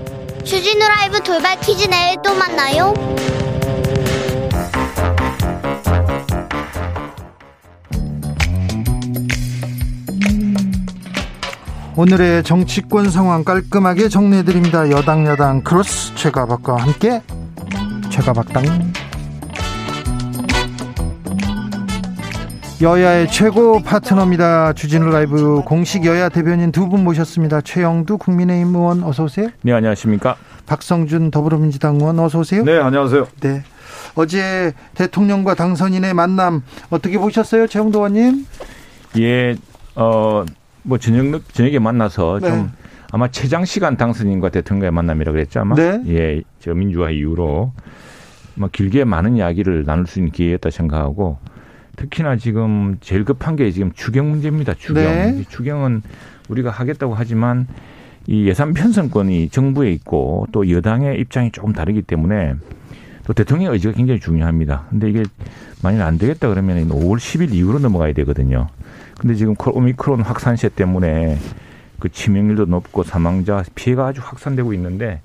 주진우 0.50 0.80
라이브 0.80 1.22
돌발 1.22 1.60
퀴즈 1.60 1.86
내일 1.86 2.16
또 2.24 2.34
만나요. 2.34 2.92
오늘의 11.94 12.42
정치권 12.42 13.12
상황 13.12 13.44
깔끔하게 13.44 14.08
정리해드립니다. 14.08 14.90
여당 14.90 15.24
여당 15.24 15.62
크로스 15.62 16.16
최가박과 16.16 16.78
함께 16.78 17.22
최가박당 18.10 18.92
여야의 22.80 23.28
최고 23.28 23.82
파트너입니다. 23.82 24.72
주진우 24.72 25.10
라이브 25.10 25.60
공식 25.66 26.06
여야 26.06 26.28
대변인 26.30 26.72
두 26.72 26.88
분 26.88 27.04
모셨습니다. 27.04 27.60
최형두 27.60 28.16
국민의힘 28.18 28.74
의원 28.74 29.04
어서 29.04 29.24
오세요. 29.24 29.48
네, 29.62 29.72
안녕하십니까? 29.72 30.36
박성준 30.66 31.30
더불어민주당 31.30 31.96
의원 31.96 32.18
어서 32.18 32.38
오세요. 32.38 32.64
네, 32.64 32.78
안녕하세요. 32.78 33.28
네. 33.40 33.62
어제 34.14 34.72
대통령과 34.94 35.54
당선인의 35.54 36.14
만남 36.14 36.62
어떻게 36.88 37.18
보셨어요, 37.18 37.66
최형두 37.66 37.98
의원님? 37.98 38.46
예, 39.18 39.56
어, 39.94 40.44
뭐 40.82 40.96
저녁 40.98 41.52
저녁에 41.52 41.78
만나서 41.78 42.38
네. 42.40 42.48
좀 42.48 42.72
아마 43.12 43.28
최장 43.28 43.64
시간 43.66 43.96
당선인과 43.98 44.48
대통령과의 44.48 44.90
만남이라고 44.92 45.34
그랬죠 45.34 45.60
아마. 45.60 45.74
네. 45.74 46.00
예, 46.08 46.42
저 46.60 46.72
민주화 46.72 47.10
이후로 47.10 47.72
뭐 48.54 48.68
길게 48.72 49.04
많은 49.04 49.36
이야기를 49.36 49.84
나눌 49.84 50.06
수 50.06 50.18
있는 50.18 50.32
기회였다 50.32 50.70
생각하고 50.70 51.38
특히나 52.00 52.36
지금 52.36 52.96
제일 53.02 53.24
급한 53.26 53.56
게 53.56 53.70
지금 53.70 53.92
추경 53.92 54.30
문제입니다. 54.30 54.72
추경. 54.72 55.04
네. 55.04 55.36
이 55.38 55.44
추경은 55.44 56.02
우리가 56.48 56.70
하겠다고 56.70 57.14
하지만 57.14 57.66
이 58.26 58.46
예산 58.48 58.72
편성권이 58.72 59.50
정부에 59.50 59.92
있고 59.92 60.46
또 60.50 60.70
여당의 60.70 61.20
입장이 61.20 61.50
조금 61.52 61.74
다르기 61.74 62.00
때문에 62.00 62.54
또 63.26 63.34
대통령의 63.34 63.74
의지가 63.74 63.92
굉장히 63.94 64.18
중요합니다. 64.18 64.86
근데 64.88 65.10
이게 65.10 65.24
만약 65.82 66.06
안 66.06 66.16
되겠다 66.16 66.48
그러면 66.48 66.88
5월 66.88 67.18
10일 67.18 67.52
이후로 67.52 67.80
넘어가야 67.80 68.14
되거든요. 68.14 68.68
근데 69.18 69.34
지금 69.34 69.54
오미크론 69.58 70.22
확산세 70.22 70.70
때문에 70.70 71.36
그 71.98 72.08
치명률도 72.08 72.64
높고 72.64 73.02
사망자 73.02 73.62
피해가 73.74 74.06
아주 74.06 74.22
확산되고 74.24 74.72
있는데 74.72 75.20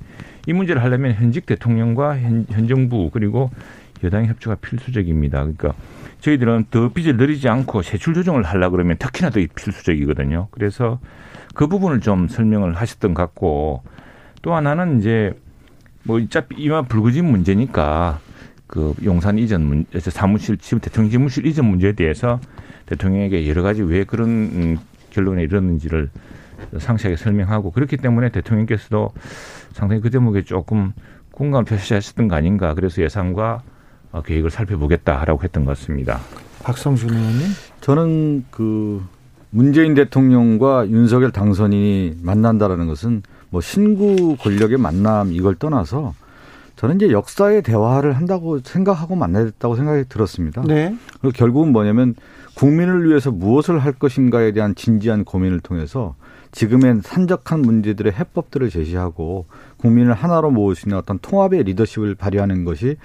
이 0.46 0.52
문제를 0.52 0.84
하려면 0.84 1.14
현직 1.14 1.46
대통령과 1.46 2.20
현, 2.20 2.46
현 2.50 2.68
정부 2.68 3.10
그리고 3.12 3.50
여당의 4.06 4.30
협조가 4.30 4.56
필수적입니다. 4.56 5.40
그러니까 5.40 5.74
저희들은 6.22 6.66
더 6.72 6.90
빚을 6.90 7.18
늘리지 7.18 7.50
않고 7.50 7.82
세출 7.82 8.14
조정을 8.14 8.44
하려 8.44 8.70
그러면 8.70 8.98
특히나 8.98 9.30
더 9.30 9.40
필수적이거든요. 9.56 10.48
그래서 10.52 11.00
그 11.54 11.68
부분을 11.68 12.02
좀 12.02 12.28
설명을 12.28 12.76
하셨던 12.76 13.14
것 13.14 13.22
같고 13.24 13.84
또 14.42 14.54
하나는 14.54 15.00
이제 15.00 15.34
뭐 16.04 16.22
어차피 16.22 16.56
이마 16.58 16.84
불거진 16.84 17.26
문제니까 17.26 18.20
그 18.68 18.94
용산 19.04 19.38
이전 19.38 19.66
문제, 19.66 20.00
사무실 20.00 20.58
지금 20.58 20.80
대통령 20.80 21.12
집무실 21.12 21.46
이전 21.46 21.66
문제에 21.66 21.94
대해서 21.94 22.40
대통령에게 22.88 23.48
여러 23.48 23.62
가지 23.62 23.82
왜 23.82 24.04
그런 24.04 24.30
음, 24.30 24.78
결론에 25.10 25.44
이르는지를 25.44 26.10
상세하게 26.78 27.16
설명하고 27.16 27.72
그렇기 27.72 27.98
때문에 27.98 28.30
대통령께서도 28.30 29.14
상당히 29.72 30.02
그 30.02 30.10
대목에 30.10 30.44
조금 30.44 30.94
공감을 31.32 31.66
표시하셨던 31.66 32.28
거 32.28 32.36
아닌가. 32.36 32.74
그래서 32.74 33.02
예산과 33.02 33.54
어, 33.56 33.75
계획을 34.24 34.50
살펴보겠다라고 34.50 35.44
했던 35.44 35.66
것 35.66 35.78
같습니다. 35.78 36.20
박성준 36.64 37.10
의원님? 37.10 37.48
저는 37.82 38.46
그 38.50 39.04
문재인 39.50 39.94
대통령과 39.94 40.90
윤석열 40.90 41.32
당선인이 41.32 42.18
만난다라는 42.22 42.88
것은 42.88 43.24
뭐 43.50 43.62
신구 43.62 44.36
권력의 44.40 44.78
만남 44.78 45.32
이걸 45.32 45.56
떠나서 45.56 46.14
저는 46.76 46.96
이제 46.96 47.12
역사의 47.12 47.62
대화를 47.62 48.14
한다고 48.14 48.60
생각하고 48.60 49.16
만나겠다고 49.16 49.76
생각이 49.76 50.10
들었습니다. 50.10 50.62
네. 50.64 50.96
그리고 51.22 51.32
결국은 51.32 51.72
뭐냐면 51.72 52.16
국민을 52.56 53.08
위해서 53.08 53.32
무엇을 53.32 53.80
할 53.80 53.94
것인가에 53.94 54.52
대한 54.52 54.76
진지한 54.76 55.24
고민을 55.24 55.60
통해서 55.60 56.16
지금의 56.52 57.02
산적한 57.04 57.62
문제들의 57.62 58.14
해법들을 58.14 58.70
제시하고 58.70 59.46
국민을 59.78 60.14
하나로 60.14 60.52
모을 60.52 60.76
수 60.76 60.88
있는 60.88 60.98
어떤 60.98 61.20
통합의 61.20 61.64
리더십을 61.64 62.16
발휘하는 62.16 62.64
것이 62.64 62.96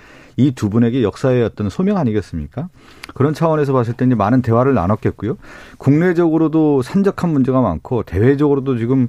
이 0.47 0.53
두 0.53 0.71
분에게 0.71 1.03
역사의 1.03 1.43
어떤 1.45 1.69
소명 1.71 1.97
아니겠습니까? 1.97 2.69
그런 3.15 3.35
차원에서 3.35 3.73
봤을 3.73 3.95
때 3.95 4.05
이제 4.05 4.15
많은 4.15 4.43
대화를 4.43 4.75
나눴겠고요. 4.75 5.37
국내적으로도 5.79 6.83
산적한 6.83 7.31
문제가 7.31 7.61
많고 7.61 8.03
대외적으로도 8.05 8.79
지금 8.79 9.09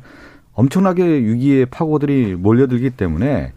엄청나게 0.54 1.04
위기의 1.04 1.66
파고들이 1.66 2.36
몰려들기 2.36 2.92
때문에 2.92 3.54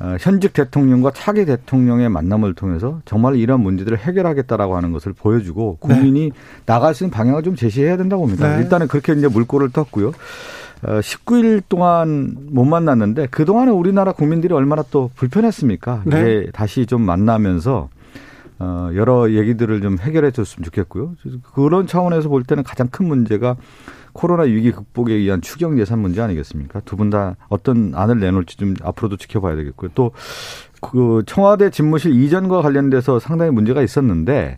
어, 0.00 0.16
현직 0.18 0.54
대통령과 0.54 1.10
차기 1.14 1.44
대통령의 1.44 2.08
만남을 2.08 2.54
통해서 2.54 3.02
정말 3.04 3.36
이런 3.36 3.60
문제들을 3.60 3.98
해결하겠다라고 3.98 4.74
하는 4.74 4.92
것을 4.92 5.12
보여주고 5.12 5.76
국민이 5.78 6.30
네. 6.30 6.36
나갈 6.64 6.94
수 6.94 7.04
있는 7.04 7.10
방향을 7.10 7.42
좀 7.42 7.54
제시해야 7.54 7.98
된다고 7.98 8.22
봅니다. 8.22 8.56
네. 8.56 8.62
일단은 8.62 8.88
그렇게 8.88 9.12
이제 9.12 9.28
물꼬를 9.28 9.70
떴고요. 9.70 10.12
어, 10.82 11.00
19일 11.00 11.62
동안 11.68 12.36
못 12.50 12.64
만났는데 12.64 13.28
그 13.30 13.44
동안에 13.44 13.70
우리나라 13.70 14.12
국민들이 14.12 14.54
얼마나 14.54 14.82
또 14.90 15.10
불편했습니까? 15.16 16.02
네. 16.06 16.20
이제 16.20 16.50
다시 16.52 16.86
좀 16.86 17.02
만나면서 17.02 17.88
어, 18.58 18.90
여러 18.94 19.30
얘기들을 19.30 19.80
좀 19.80 19.98
해결해 19.98 20.30
줬으면 20.30 20.64
좋겠고요. 20.64 21.14
그런 21.54 21.86
차원에서 21.86 22.28
볼 22.28 22.44
때는 22.44 22.62
가장 22.62 22.88
큰 22.88 23.06
문제가 23.08 23.56
코로나 24.12 24.42
위기 24.42 24.72
극복에 24.72 25.14
의한 25.14 25.40
추경 25.40 25.78
예산 25.78 26.00
문제 26.00 26.20
아니겠습니까? 26.20 26.80
두 26.80 26.96
분 26.96 27.10
다 27.10 27.36
어떤 27.48 27.92
안을 27.94 28.18
내놓을지 28.20 28.56
좀 28.56 28.74
앞으로도 28.82 29.16
지켜봐야 29.16 29.56
되겠고요. 29.56 29.90
또 29.94 30.12
그 30.82 31.22
청와대 31.26 31.68
집무실 31.68 32.14
이전과 32.14 32.62
관련돼서 32.62 33.18
상당히 33.18 33.50
문제가 33.50 33.82
있었는데 33.82 34.56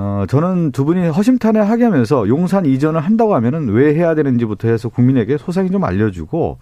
어, 0.00 0.26
저는 0.28 0.70
두 0.70 0.84
분이 0.84 1.08
허심탄회하게 1.08 1.82
하면서 1.82 2.28
용산 2.28 2.64
이전을 2.64 3.00
한다고 3.00 3.34
하면은 3.34 3.70
왜 3.70 3.96
해야 3.96 4.14
되는지부터 4.14 4.68
해서 4.68 4.88
국민에게 4.88 5.38
소상히 5.38 5.72
좀 5.72 5.82
알려주고 5.82 6.58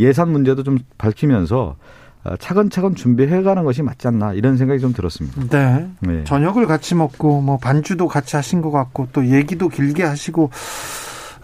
예산 0.00 0.32
문제도 0.32 0.64
좀 0.64 0.76
밝히면서 0.98 1.76
어, 2.24 2.36
차근차근 2.36 2.96
준비해가는 2.96 3.62
것이 3.62 3.82
맞지 3.82 4.08
않나 4.08 4.32
이런 4.32 4.56
생각이 4.56 4.80
좀 4.80 4.92
들었습니다. 4.92 5.40
네. 5.50 5.88
네. 6.00 6.24
저녁을 6.24 6.66
같이 6.66 6.96
먹고 6.96 7.40
뭐 7.40 7.58
반주도 7.58 8.08
같이 8.08 8.34
하신 8.34 8.60
것 8.60 8.72
같고 8.72 9.06
또 9.12 9.24
얘기도 9.24 9.68
길게 9.68 10.02
하시고 10.02 10.50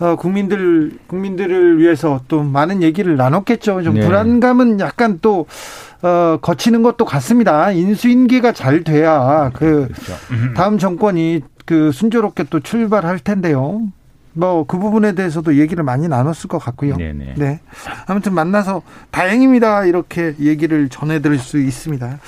어, 0.00 0.16
국민들 0.16 0.98
국민들을 1.06 1.78
위해서 1.78 2.22
또 2.26 2.42
많은 2.42 2.82
얘기를 2.82 3.16
나눴겠죠. 3.16 3.84
좀 3.84 3.94
네. 3.94 4.00
불안감은 4.00 4.80
약간 4.80 5.20
또 5.22 5.46
어, 6.06 6.38
거치는 6.40 6.82
것도 6.82 7.04
같습니다. 7.04 7.72
인수인계가 7.72 8.52
잘 8.52 8.84
돼야 8.84 9.50
그 9.52 9.88
그렇죠. 9.88 10.12
다음 10.54 10.78
정권이 10.78 11.42
그 11.64 11.90
순조롭게 11.90 12.44
또 12.48 12.60
출발할 12.60 13.18
텐데요. 13.18 13.82
뭐 14.34 14.64
그 14.68 14.78
부분에 14.78 15.12
대해서도 15.12 15.56
얘기를 15.56 15.82
많이 15.82 16.06
나눴을 16.06 16.48
것 16.48 16.58
같고요. 16.58 16.96
네네. 16.96 17.34
네. 17.36 17.60
아무튼 18.06 18.34
만나서 18.34 18.82
다행입니다. 19.10 19.86
이렇게 19.86 20.34
얘기를 20.38 20.88
전해드릴 20.88 21.38
수 21.38 21.58
있습니다. 21.58 22.20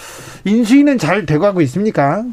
인수인은 0.44 0.98
잘 0.98 1.26
돼가고 1.26 1.60
있습니까? 1.62 2.24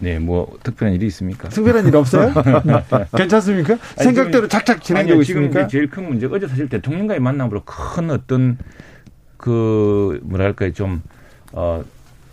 네, 0.00 0.20
뭐 0.20 0.56
특별한 0.62 0.94
일이 0.94 1.06
있습니까? 1.08 1.48
특별한 1.48 1.86
일 1.88 1.96
없어요? 1.96 2.32
괜찮습니까? 3.16 3.74
아니, 3.98 4.04
생각대로 4.04 4.46
착착 4.46 4.82
진행되고 4.82 5.14
아니요, 5.14 5.24
지금 5.24 5.42
있습니까? 5.42 5.66
제일 5.66 5.90
큰 5.90 6.08
문제가 6.08 6.36
어제 6.36 6.46
사실 6.46 6.68
대통령과의 6.68 7.18
만남으로 7.18 7.64
큰 7.64 8.10
어떤 8.12 8.58
그 9.38 10.20
뭐랄까요 10.22 10.72
좀 10.72 11.02
어. 11.52 11.82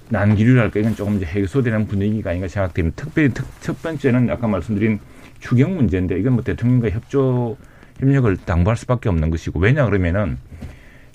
난기류랄까 0.09 0.79
이건 0.79 0.95
조금 0.95 1.15
이제 1.15 1.25
해소되는 1.25 1.87
분위기가 1.87 2.29
아닌가 2.29 2.47
생각됩니다. 2.47 3.03
특별히 3.03 3.29
특, 3.29 3.45
첫 3.61 3.81
번째는 3.81 4.29
아까 4.29 4.47
말씀드린 4.47 4.99
추경 5.39 5.75
문제인데 5.75 6.19
이건 6.19 6.33
뭐 6.33 6.43
대통령과 6.43 6.89
협조 6.89 7.57
협력을 7.99 8.37
당부할 8.37 8.77
수밖에 8.77 9.09
없는 9.09 9.29
것이고 9.29 9.59
왜냐 9.59 9.85
그러면은 9.85 10.37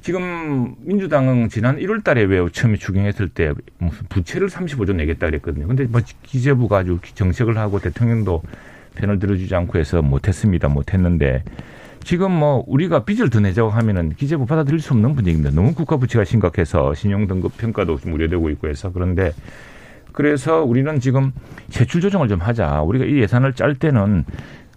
지금 0.01 0.75
민주당은 0.81 1.51
지난 1.51 1.77
1월 1.77 2.03
달에 2.03 2.23
왜 2.25 2.41
처음에 2.51 2.77
추경했을 2.77 3.29
때 3.29 3.53
무슨 3.79 4.07
부채를 4.09 4.49
35조 4.49 4.95
내겠다 4.95 5.27
그랬거든요. 5.27 5.67
근데 5.67 5.85
뭐 5.85 6.01
기재부가 6.23 6.79
아주 6.79 6.99
정책을 7.15 7.59
하고 7.59 7.81
대통령도 7.81 8.43
편을 8.95 9.19
들어주지 9.19 9.55
않고 9.55 9.79
해서 9.79 10.01
못했습니다. 10.01 10.69
못했는데 10.69 11.45
지금 12.03 12.33
뭐 12.33 12.65
우리가 12.67 13.05
빚을 13.05 13.31
더 13.31 13.41
내자고 13.41 13.71
하면은 13.71 14.15
기재부 14.15 14.47
받아들일 14.47 14.81
수 14.81 14.95
없는 14.95 15.15
분위기입니다. 15.15 15.55
너무 15.55 15.75
국가 15.75 15.97
부채가 15.97 16.25
심각해서 16.25 16.95
신용 16.95 17.27
등급 17.27 17.57
평가도 17.57 17.99
좀 17.99 18.13
우려되고 18.15 18.51
있고 18.51 18.69
해서 18.69 18.91
그런데 18.93 19.33
그래서 20.13 20.63
우리는 20.65 20.99
지금 21.01 21.33
세출 21.69 22.01
조정을 22.01 22.29
좀 22.29 22.41
하자. 22.41 22.83
우리가 22.83 23.05
이 23.05 23.21
예산을 23.21 23.53
짤 23.53 23.75
때는 23.75 24.25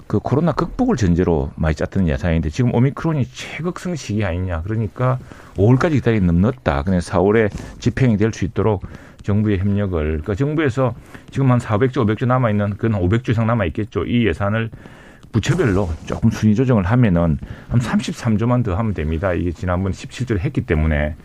그 0.06 0.20
코로나 0.20 0.52
극복을 0.52 0.96
전제로 0.96 1.52
많이 1.56 1.74
짰던 1.76 2.08
예산인데 2.08 2.50
지금 2.50 2.76
오미크론이 2.76 3.26
최극성 3.26 3.96
시기 3.96 4.24
아니냐. 4.24 4.62
그러니까 4.62 5.18
5월까지 5.56 5.94
기다리기 5.94 6.26
늦다. 6.26 6.84
그냥 6.84 7.00
4월에 7.00 7.50
집행이 7.80 8.18
될 8.18 8.32
수 8.34 8.46
있도록 8.46 8.84
정부의 9.24 9.60
협력을 9.60 10.04
그러니까 10.04 10.36
정부에서 10.36 10.94
지금 11.32 11.50
한 11.52 11.58
400조, 11.58 12.06
500조 12.06 12.28
남아 12.28 12.52
있는 12.52 12.72
그건 12.72 13.02
500조 13.02 13.30
이상 13.30 13.48
남아 13.48 13.66
있겠죠. 13.66 14.04
이 14.04 14.28
예산을 14.28 14.70
부처별로 15.34 15.90
조금 16.06 16.30
순위 16.30 16.56
조정을 16.56 16.84
하면은 16.86 17.38
한 17.68 17.80
33조만 17.80 18.64
더 18.64 18.76
하면 18.76 18.94
됩니다. 18.94 19.34
이게 19.34 19.52
지난번 19.52 19.92
17조를 19.92 20.40
했기 20.40 20.62
때문에 20.62 21.16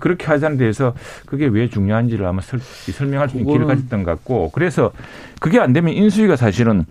그렇게 0.00 0.26
하자는 0.26 0.56
데에서 0.56 0.94
그게 1.26 1.46
왜 1.46 1.68
중요한지를 1.68 2.26
아마 2.26 2.40
설, 2.40 2.58
명할수 3.06 3.36
있는 3.36 3.46
기회를 3.46 3.66
가졌던 3.66 4.02
것 4.02 4.10
같고 4.12 4.50
그래서 4.50 4.92
그게 5.40 5.60
안 5.60 5.74
되면 5.74 5.92
인수위가 5.92 6.36
사실은 6.36 6.86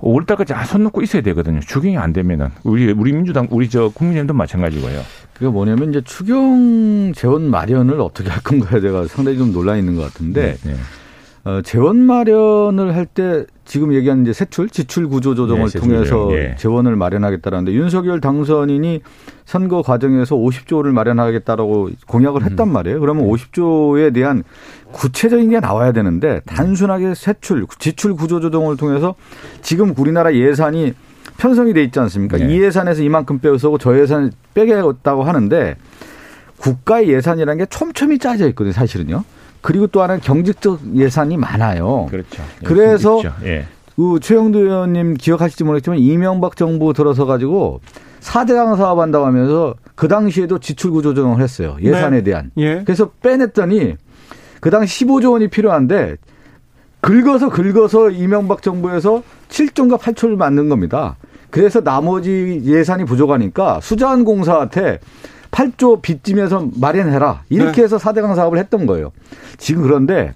5월 0.00 0.26
달까지 0.26 0.52
아, 0.52 0.64
손 0.64 0.82
놓고 0.82 1.00
있어야 1.02 1.22
되거든요. 1.22 1.60
추경이 1.60 1.96
안 1.96 2.12
되면은 2.12 2.48
우리 2.64 2.90
우리 2.92 3.12
민주당 3.12 3.46
우리 3.50 3.70
저 3.70 3.88
국민의힘도 3.88 4.34
마찬가지고요. 4.34 5.00
그게 5.32 5.46
뭐냐면 5.46 5.90
이제 5.90 6.00
추경 6.02 7.12
재원 7.14 7.48
마련을 7.48 8.00
어떻게 8.00 8.28
할 8.28 8.42
건가에 8.42 8.80
제가 8.80 9.06
상당히 9.06 9.38
좀 9.38 9.52
논란이 9.52 9.78
있는 9.78 9.94
것 9.94 10.02
같은데 10.02 10.56
네, 10.62 10.72
네. 10.72 10.76
어, 11.44 11.60
재원 11.62 11.98
마련을 11.98 12.94
할 12.96 13.06
때 13.06 13.44
지금 13.64 13.94
얘기하는 13.94 14.24
이제 14.24 14.32
세출, 14.32 14.68
지출 14.68 15.08
구조 15.08 15.34
조정을 15.34 15.68
네, 15.68 15.78
통해서 15.78 16.28
네. 16.30 16.54
재원을 16.58 16.96
마련하겠다라는데 16.96 17.72
윤석열 17.72 18.20
당선인이 18.20 19.00
선거 19.44 19.82
과정에서 19.82 20.36
50조를 20.36 20.92
마련하겠다라고 20.92 21.90
공약을 22.06 22.42
음. 22.42 22.46
했단 22.46 22.68
말이에요. 22.68 23.00
그러면 23.00 23.26
50조에 23.26 24.12
대한 24.12 24.42
구체적인 24.92 25.50
게 25.50 25.60
나와야 25.60 25.92
되는데 25.92 26.40
단순하게 26.46 27.14
세출, 27.14 27.66
지출 27.78 28.14
구조 28.14 28.40
조정을 28.40 28.76
통해서 28.76 29.14
지금 29.62 29.94
우리나라 29.96 30.34
예산이 30.34 30.92
편성이 31.38 31.72
돼 31.72 31.82
있지 31.82 31.98
않습니까? 32.00 32.36
네. 32.38 32.54
이 32.54 32.62
예산에서 32.62 33.02
이만큼 33.02 33.38
빼서 33.38 33.76
저 33.78 33.98
예산 33.98 34.30
빼겠다고 34.54 35.24
하는데 35.24 35.76
국가의 36.58 37.08
예산이라는 37.08 37.58
게 37.58 37.66
촘촘히 37.66 38.18
짜져 38.18 38.48
있거든요, 38.48 38.72
사실은요. 38.72 39.24
그리고 39.64 39.86
또 39.86 40.02
하나는 40.02 40.20
경직적 40.20 40.94
예산이 40.94 41.38
많아요. 41.38 42.06
그렇죠. 42.10 42.42
그래서 42.64 43.22
예. 43.44 43.64
그 43.96 44.20
최영도 44.20 44.58
의원님 44.58 45.14
기억하실지 45.14 45.64
모르겠지만 45.64 46.00
이명박 46.00 46.56
정부 46.56 46.92
들어서 46.92 47.24
가지고 47.24 47.80
4대강 48.20 48.76
사업 48.76 48.98
한다고 48.98 49.24
하면서 49.24 49.74
그 49.94 50.06
당시에도 50.06 50.58
지출 50.58 50.90
구조 50.90 51.14
조정을 51.14 51.40
했어요. 51.40 51.78
예산에 51.80 52.18
네. 52.18 52.24
대한. 52.24 52.50
예. 52.58 52.82
그래서 52.84 53.10
빼냈더니 53.22 53.96
그 54.60 54.68
당시 54.68 55.06
15조 55.06 55.32
원이 55.32 55.48
필요한데 55.48 56.16
긁어서 57.00 57.48
긁어서 57.48 58.10
이명박 58.10 58.60
정부에서 58.60 59.22
7조인가 59.48 59.98
8조를 59.98 60.36
만든 60.36 60.68
겁니다. 60.68 61.16
그래서 61.48 61.80
나머지 61.80 62.60
예산이 62.66 63.06
부족하니까 63.06 63.80
수자원공사한테 63.80 64.98
8조 65.54 66.02
빚짐에서 66.02 66.70
마련해라. 66.80 67.42
이렇게 67.48 67.76
네. 67.76 67.82
해서 67.82 67.96
4대강 67.96 68.34
사업을 68.34 68.58
했던 68.58 68.86
거예요. 68.86 69.12
지금 69.56 69.82
그런데 69.82 70.34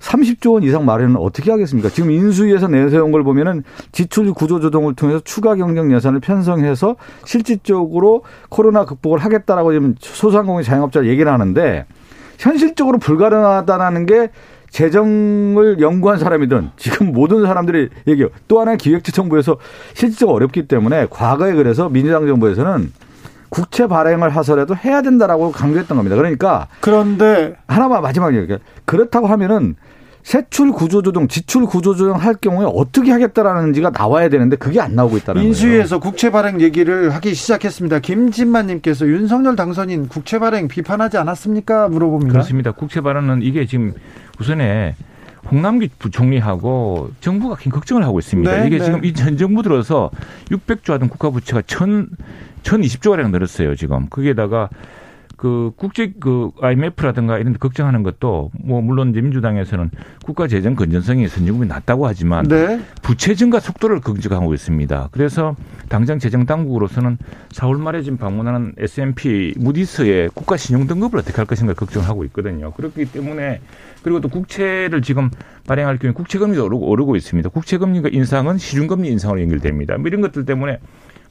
30조 0.00 0.54
원 0.54 0.62
이상 0.64 0.84
마련은 0.84 1.16
어떻게 1.16 1.52
하겠습니까? 1.52 1.88
지금 1.88 2.10
인수위에서 2.10 2.66
내세운 2.66 3.12
걸 3.12 3.22
보면은 3.22 3.62
지출 3.92 4.32
구조 4.32 4.58
조정을 4.58 4.94
통해서 4.94 5.20
추가 5.20 5.54
경정 5.54 5.94
예산을 5.94 6.18
편성해서 6.18 6.96
실질적으로 7.24 8.24
코로나 8.48 8.84
극복을 8.84 9.20
하겠다라고 9.20 9.72
지금 9.72 9.94
소상공인 10.00 10.64
자영업자 10.64 11.04
얘기를 11.04 11.30
하는데 11.30 11.86
현실적으로 12.38 12.98
불가능하다라는 12.98 14.06
게 14.06 14.30
재정을 14.70 15.80
연구한 15.80 16.18
사람이든 16.18 16.70
지금 16.76 17.12
모든 17.12 17.46
사람들이 17.46 17.90
얘기해요. 18.08 18.30
또 18.48 18.60
하나 18.60 18.72
는 18.72 18.78
기획재정부에서 18.78 19.58
실질적으로 19.94 20.34
어렵기 20.34 20.66
때문에 20.66 21.06
과거에 21.10 21.52
그래서 21.52 21.88
민주당 21.88 22.26
정부에서는 22.26 22.90
국채 23.52 23.86
발행을 23.86 24.30
하서라도 24.34 24.74
해야 24.74 25.02
된다라고 25.02 25.52
강조했던 25.52 25.94
겁니다. 25.98 26.16
그러니까 26.16 26.68
그런데 26.80 27.54
하나만 27.68 28.00
마지막에 28.00 28.38
얘기해. 28.38 28.58
그렇다고 28.86 29.26
하면은 29.26 29.74
세출 30.22 30.72
구조조정, 30.72 31.28
지출 31.28 31.66
구조조정 31.66 32.14
할 32.16 32.32
경우에 32.34 32.66
어떻게 32.66 33.10
하겠다라는지가 33.12 33.90
나와야 33.90 34.30
되는데 34.30 34.56
그게 34.56 34.80
안 34.80 34.94
나오고 34.94 35.18
있다는 35.18 35.40
거예요. 35.40 35.48
인수위에서 35.48 36.00
국채 36.00 36.30
발행 36.30 36.62
얘기를 36.62 37.10
하기 37.10 37.34
시작했습니다. 37.34 37.98
김진만님께서 37.98 39.06
윤석열 39.06 39.54
당선인 39.54 40.08
국채 40.08 40.38
발행 40.38 40.66
비판하지 40.66 41.18
않았습니까? 41.18 41.88
물어봅니다. 41.88 42.32
그렇습니다. 42.32 42.72
국채 42.72 43.02
발언은 43.02 43.42
이게 43.42 43.66
지금 43.66 43.92
우선에 44.40 44.94
홍남기 45.50 45.90
부총리하고 45.98 47.10
정부가 47.20 47.56
큰 47.56 47.70
걱정을 47.70 48.02
하고 48.04 48.18
있습니다. 48.18 48.60
네, 48.60 48.66
이게 48.66 48.78
네. 48.78 48.84
지금 48.84 49.04
이 49.04 49.12
전 49.12 49.36
정부 49.36 49.62
들어서 49.62 50.10
600조 50.50 50.92
하던 50.92 51.10
국가 51.10 51.28
부채가 51.28 51.60
1000 51.66 52.06
1020조가량 52.62 53.30
늘었어요, 53.30 53.74
지금. 53.76 54.06
거기에다가 54.08 54.68
그 55.42 55.72
국제 55.74 56.12
그 56.20 56.52
IMF라든가 56.60 57.36
이런 57.36 57.52
데 57.52 57.58
걱정하는 57.58 58.04
것도 58.04 58.52
뭐 58.62 58.80
물론 58.80 59.10
이제 59.10 59.20
민주당에서는 59.20 59.90
국가 60.24 60.46
재정 60.46 60.76
건전성이 60.76 61.26
선진국이 61.26 61.66
낮다고 61.66 62.06
하지만 62.06 62.46
네. 62.46 62.80
부채 63.02 63.34
증가 63.34 63.58
속도를 63.58 63.98
걱정하고 64.02 64.54
있습니다. 64.54 65.08
그래서 65.10 65.56
당장 65.88 66.20
재정 66.20 66.46
당국으로서는 66.46 67.18
4월 67.48 67.80
말에 67.80 68.02
지금 68.02 68.18
방문하는 68.18 68.74
S&P 68.78 69.54
무디스의 69.56 70.30
국가 70.32 70.56
신용 70.56 70.86
등급을 70.86 71.18
어떻게 71.18 71.36
할 71.38 71.46
것인가 71.46 71.74
걱정하고 71.74 72.22
있거든요. 72.26 72.70
그렇기 72.70 73.06
때문에 73.06 73.60
그리고 74.04 74.20
또 74.20 74.28
국채를 74.28 75.02
지금 75.02 75.28
발행할 75.66 75.98
경우에 75.98 76.14
국채 76.14 76.38
금리도 76.38 76.64
오르고, 76.66 76.88
오르고 76.88 77.16
있습니다. 77.16 77.48
국채 77.48 77.78
금리가 77.78 78.10
인상은 78.12 78.58
시중 78.58 78.86
금리 78.86 79.08
인상으로 79.08 79.42
연결됩니다. 79.42 79.98
뭐 79.98 80.06
이런 80.06 80.20
것들 80.20 80.44
때문에 80.44 80.78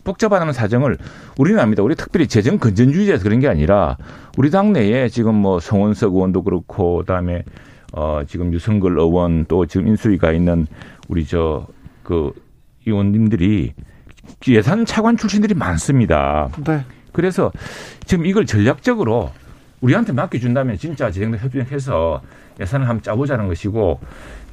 복잡하다는 0.03 0.53
사정을 0.53 0.97
우리는 1.37 1.59
압니다. 1.59 1.83
우리 1.83 1.95
특별히 1.95 2.27
재정 2.27 2.57
건전주의자에서 2.57 3.23
그런 3.23 3.39
게 3.39 3.47
아니라 3.47 3.97
우리 4.37 4.49
당내에 4.51 5.09
지금 5.09 5.35
뭐 5.35 5.59
송원석 5.59 6.13
의원도 6.13 6.43
그렇고 6.43 6.97
그다음에 6.99 7.43
어 7.93 8.21
지금 8.27 8.53
유승글 8.53 8.97
의원 8.97 9.45
또 9.47 9.65
지금 9.65 9.87
인수위가 9.87 10.31
있는 10.31 10.67
우리 11.07 11.25
저 11.25 11.67
그 12.03 12.33
의원님들이 12.85 13.73
예산 14.49 14.85
차관 14.85 15.17
출신들이 15.17 15.53
많습니다. 15.53 16.49
네. 16.65 16.83
그래서 17.11 17.51
지금 18.05 18.25
이걸 18.25 18.45
전략적으로 18.45 19.31
우리한테 19.81 20.13
맡겨준다면 20.13 20.77
진짜 20.77 21.09
재정도 21.11 21.37
협력해서 21.37 22.21
예산을 22.59 22.87
한번 22.87 23.01
짜보자는 23.01 23.47
것이고 23.47 23.99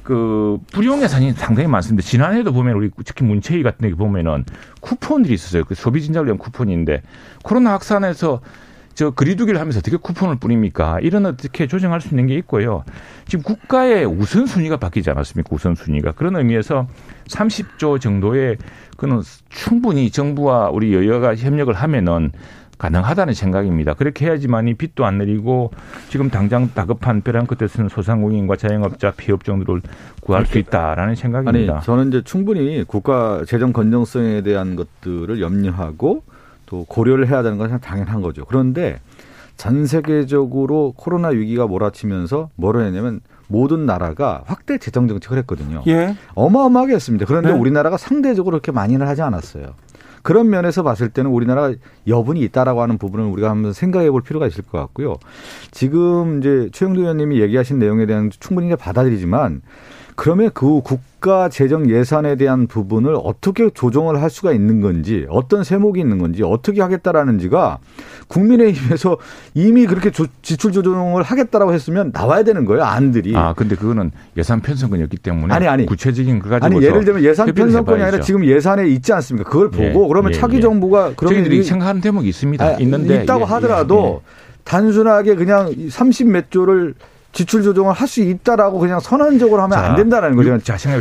그 0.03 0.57
불용 0.71 1.01
예산이 1.01 1.33
상당히 1.33 1.67
많습니다. 1.67 2.07
지난해도 2.07 2.53
보면 2.53 2.75
우리 2.75 2.89
특히 3.05 3.25
문체위 3.25 3.63
같은 3.63 3.87
데 3.87 3.93
보면은 3.95 4.45
쿠폰들이 4.81 5.33
있었어요. 5.33 5.65
그 5.65 5.75
소비 5.75 6.01
진작을 6.01 6.27
위한 6.27 6.37
쿠폰인데 6.37 7.01
코로나 7.43 7.73
확산에서 7.73 8.41
저 8.99 9.11
거리두기를 9.11 9.61
하면서 9.61 9.79
어떻게 9.79 9.95
쿠폰을 9.95 10.39
뿌립니까? 10.39 10.99
이런 10.99 11.25
어떻게 11.25 11.67
조정할 11.67 12.01
수 12.01 12.09
있는 12.09 12.27
게 12.27 12.35
있고요. 12.35 12.83
지금 13.27 13.43
국가의 13.43 14.05
우선순위가 14.05 14.75
바뀌지 14.75 15.09
않았습니까? 15.09 15.49
우선순위가. 15.55 16.11
그런 16.11 16.35
의미에서 16.35 16.85
30조 17.27 18.01
정도의 18.01 18.57
그는 18.97 19.21
충분히 19.47 20.11
정부와 20.11 20.69
우리 20.71 20.93
여야가 20.93 21.37
협력을 21.37 21.73
하면은 21.73 22.33
가능하다는 22.79 23.33
생각입니다. 23.33 23.93
그렇게 23.93 24.25
해야지만이 24.25 24.73
빚도 24.73 25.05
안 25.05 25.19
내리고 25.19 25.71
지금 26.07 26.29
당장 26.29 26.71
다급한 26.73 27.21
벼랑 27.21 27.45
끝에 27.45 27.67
서는 27.67 27.89
소상공인과 27.89 28.55
자영업자 28.55 29.11
피업종들을 29.11 29.81
구할 30.21 30.45
수 30.45 30.57
있다라는 30.57 31.09
아니 31.09 31.15
생각입니다. 31.15 31.81
저는 31.81 32.07
이제 32.07 32.21
충분히 32.23 32.83
국가 32.87 33.43
재정 33.45 33.73
건전성에 33.73 34.41
대한 34.41 34.75
것들을 34.75 35.39
염려하고 35.41 36.23
또 36.65 36.85
고려를 36.85 37.27
해야 37.27 37.43
되는 37.43 37.57
것은 37.57 37.79
당연한 37.81 38.21
거죠. 38.21 38.45
그런데 38.45 38.99
전 39.57 39.85
세계적으로 39.85 40.93
코로나 40.95 41.27
위기가 41.29 41.67
몰아치면서 41.67 42.49
뭐를 42.55 42.85
했냐면 42.85 43.19
모든 43.47 43.85
나라가 43.85 44.43
확대 44.45 44.77
재정 44.77 45.07
정책을 45.09 45.37
했거든요. 45.39 45.83
예. 45.87 46.15
어마어마하게 46.35 46.93
했습니다. 46.93 47.25
그런데 47.25 47.51
네. 47.51 47.57
우리나라가 47.57 47.97
상대적으로 47.97 48.53
그렇게 48.53 48.71
많이는 48.71 49.05
하지 49.05 49.21
않았어요. 49.21 49.73
그런 50.29 50.51
면에서 50.51 50.83
봤을 50.83 51.09
때는 51.09 51.31
우리나라가 51.31 51.73
여분이 52.05 52.39
있다라고 52.41 52.83
하는 52.83 52.99
부분을 52.99 53.25
우리가 53.25 53.49
한번 53.49 53.73
생각해 53.73 54.11
볼 54.11 54.21
필요가 54.21 54.45
있을 54.45 54.63
것 54.63 54.77
같고요. 54.77 55.15
지금 55.71 56.37
이제 56.37 56.69
최영도 56.71 57.01
의원님이 57.01 57.41
얘기하신 57.41 57.79
내용에 57.79 58.05
대한 58.05 58.29
충분히 58.39 58.69
받아들이지만 58.75 59.63
그러면 60.19 60.51
그 60.53 60.81
국가 60.81 61.47
재정 61.47 61.89
예산에 61.89 62.35
대한 62.35 62.67
부분을 62.67 63.15
어떻게 63.23 63.69
조정을 63.69 64.21
할 64.21 64.29
수가 64.29 64.51
있는 64.51 64.81
건지 64.81 65.25
어떤 65.29 65.63
세목이 65.63 65.97
있는 65.97 66.17
건지 66.17 66.43
어떻게 66.43 66.81
하겠다라는지가 66.81 67.77
국민의힘에서 68.27 69.15
이미 69.53 69.85
그렇게 69.85 70.11
조- 70.11 70.25
지출 70.41 70.73
조정을 70.73 71.23
하겠다라고 71.23 71.73
했으면 71.73 72.11
나와야 72.13 72.43
되는 72.43 72.65
거예요 72.65 72.83
안들이 72.83 73.33
아, 73.35 73.53
근데 73.53 73.77
그거는 73.77 74.11
예산 74.35 74.59
편성권이었기 74.59 75.17
때문에 75.17 75.53
아니, 75.53 75.67
아니. 75.69 75.85
구체적인 75.85 76.39
그 76.39 76.49
가지고 76.49 76.65
아니 76.65 76.85
예를 76.85 77.05
들면 77.05 77.23
예산 77.23 77.53
편성권이 77.53 77.95
아니라 77.95 78.07
해봐야죠. 78.07 78.25
지금 78.25 78.45
예산에 78.45 78.87
있지 78.89 79.13
않습니까? 79.13 79.49
그걸 79.49 79.71
보고 79.71 80.03
예, 80.03 80.07
그러면 80.09 80.33
예, 80.33 80.37
차기 80.37 80.57
예. 80.57 80.61
정부가 80.61 81.13
그러면 81.15 81.39
저희들이 81.43 81.59
이- 81.59 81.63
생각하는 81.63 82.01
대목이 82.01 82.27
있습니다. 82.27 82.65
아, 82.65 82.71
있는데 82.79 83.23
있다고 83.23 83.41
예, 83.41 83.45
하더라도 83.45 84.21
예, 84.25 84.59
단순하게 84.65 85.35
그냥 85.35 85.69
30몇 85.71 86.51
조를 86.51 86.93
지출 87.31 87.61
조정을 87.63 87.93
할 87.93 88.07
수 88.07 88.21
있다라고 88.21 88.79
그냥 88.79 88.99
선언적으로 88.99 89.61
하면 89.63 89.77
안 89.77 89.95
된다는 89.95 90.35
거죠. 90.35 90.57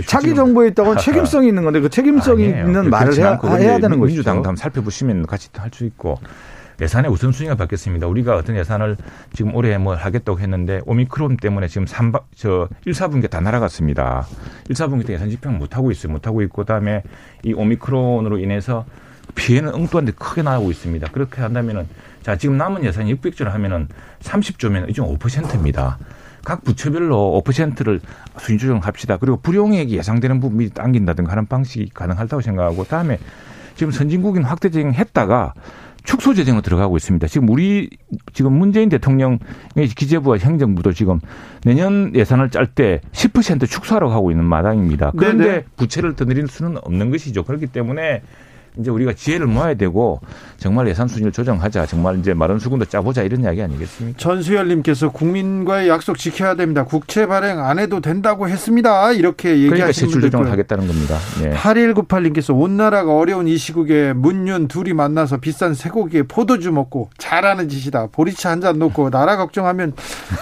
자, 0.06 0.18
지금 0.20 0.34
정부에 0.36 0.68
있다고는 0.68 0.98
책임성이 0.98 1.48
있는 1.48 1.64
건데 1.64 1.80
그 1.80 1.88
책임성이 1.88 2.44
아니에요. 2.48 2.66
있는 2.66 2.90
말을 2.90 3.14
해야, 3.16 3.38
해야 3.56 3.78
되는 3.78 3.98
것이죠. 3.98 4.16
민주당 4.16 4.36
한번 4.36 4.56
살펴보시면 4.56 5.26
같이 5.26 5.48
할 5.56 5.70
수 5.72 5.84
있고 5.86 6.18
예산의 6.80 7.10
우선순위가 7.10 7.56
바뀌었습니다. 7.56 8.06
우리가 8.06 8.36
어떤 8.36 8.56
예산을 8.56 8.96
지금 9.32 9.54
올해 9.56 9.76
뭐 9.78 9.94
하겠다고 9.96 10.38
했는데 10.38 10.80
오미크론 10.86 11.38
때문에 11.38 11.66
지금 11.66 11.86
3박 11.86 12.24
저 12.36 12.68
1, 12.84 12.92
4분기 12.92 13.28
다 13.28 13.40
날아갔습니다. 13.40 14.26
1, 14.68 14.76
4분기 14.76 15.04
때 15.06 15.14
예산 15.14 15.28
집행 15.30 15.58
못 15.58 15.76
하고 15.76 15.90
있어요. 15.90 16.12
못 16.12 16.26
하고 16.26 16.40
있고 16.42 16.62
그다음에 16.62 17.02
이 17.42 17.52
오미크론으로 17.52 18.38
인해서 18.38 18.84
피해는 19.34 19.74
엉뚱한데 19.74 20.12
크게 20.12 20.42
나오고 20.42 20.70
있습니다. 20.70 21.08
그렇게 21.10 21.40
한다면은 21.42 21.88
자 22.22 22.36
지금 22.36 22.56
남은 22.58 22.84
예산이 22.84 23.12
600조를 23.16 23.46
하면은 23.50 23.88
30조면 24.22 24.88
이중 24.90 25.06
5%입니다. 25.18 25.98
각 26.48 26.64
부처별로 26.64 27.42
5%를 27.44 28.00
순위 28.38 28.58
조정합시다. 28.58 29.18
그리고 29.18 29.36
불용액이 29.36 29.94
예상되는 29.98 30.40
부분 30.40 30.56
미리 30.56 30.70
당긴다든가 30.70 31.30
하는 31.30 31.44
방식이 31.44 31.90
가능하다고 31.92 32.40
생각하고 32.40 32.84
다음에 32.84 33.18
지금 33.74 33.92
선진국인 33.92 34.44
확대 34.44 34.70
재정 34.70 34.94
했다가 34.94 35.52
축소 36.04 36.32
재정으로 36.32 36.62
들어가고 36.62 36.96
있습니다. 36.96 37.26
지금 37.26 37.50
우리 37.50 37.90
지금 38.32 38.54
문재인 38.54 38.88
대통령의 38.88 39.38
기재부와 39.94 40.38
행정부도 40.38 40.94
지금 40.94 41.20
내년 41.64 42.14
예산을 42.14 42.48
짤 42.48 42.66
때 42.66 43.02
10% 43.12 43.68
축소하라고 43.68 44.10
하고 44.10 44.30
있는 44.30 44.46
마당입니다. 44.46 45.12
그런데 45.18 45.44
네네. 45.44 45.64
부채를 45.76 46.16
더 46.16 46.24
늘릴 46.24 46.48
수는 46.48 46.78
없는 46.82 47.10
것이죠. 47.10 47.42
그렇기 47.42 47.66
때문에 47.66 48.22
이제 48.78 48.90
우리가 48.90 49.12
지혜를 49.12 49.46
모아야 49.46 49.74
되고 49.74 50.20
정말 50.56 50.86
예산 50.88 51.08
순위를 51.08 51.32
조정하자. 51.32 51.86
정말 51.86 52.18
이제 52.18 52.32
마른 52.34 52.58
수군도 52.58 52.84
짜보자 52.84 53.22
이런 53.22 53.42
이야기 53.42 53.60
아니겠습니까? 53.62 54.18
전수열님께서 54.18 55.10
국민과의 55.10 55.88
약속 55.88 56.16
지켜야 56.18 56.54
됩니다. 56.54 56.84
국채 56.84 57.26
발행 57.26 57.58
안 57.58 57.78
해도 57.78 58.00
된다고 58.00 58.48
했습니다. 58.48 59.12
이렇게 59.12 59.48
그러니까 59.50 59.74
얘기하시는 59.76 59.92
세출 59.92 60.20
분들 60.20 60.30
조정을. 60.30 60.52
하겠다는 60.52 60.86
겁니다. 60.86 61.16
예. 61.42 61.50
8198님께서 61.50 62.56
온 62.58 62.76
나라가 62.76 63.14
어려운 63.16 63.48
이 63.48 63.56
시국에 63.56 64.12
문윤 64.12 64.68
둘이 64.68 64.92
만나서 64.92 65.38
비싼 65.38 65.74
쇠고기에 65.74 66.22
포도주 66.22 66.70
먹고 66.72 67.10
잘하는 67.18 67.68
짓이다. 67.68 68.08
보리차 68.12 68.50
한 68.50 68.58
잔 68.58 68.78
놓고 68.80 69.10
나라 69.10 69.36
걱정하면 69.36 69.92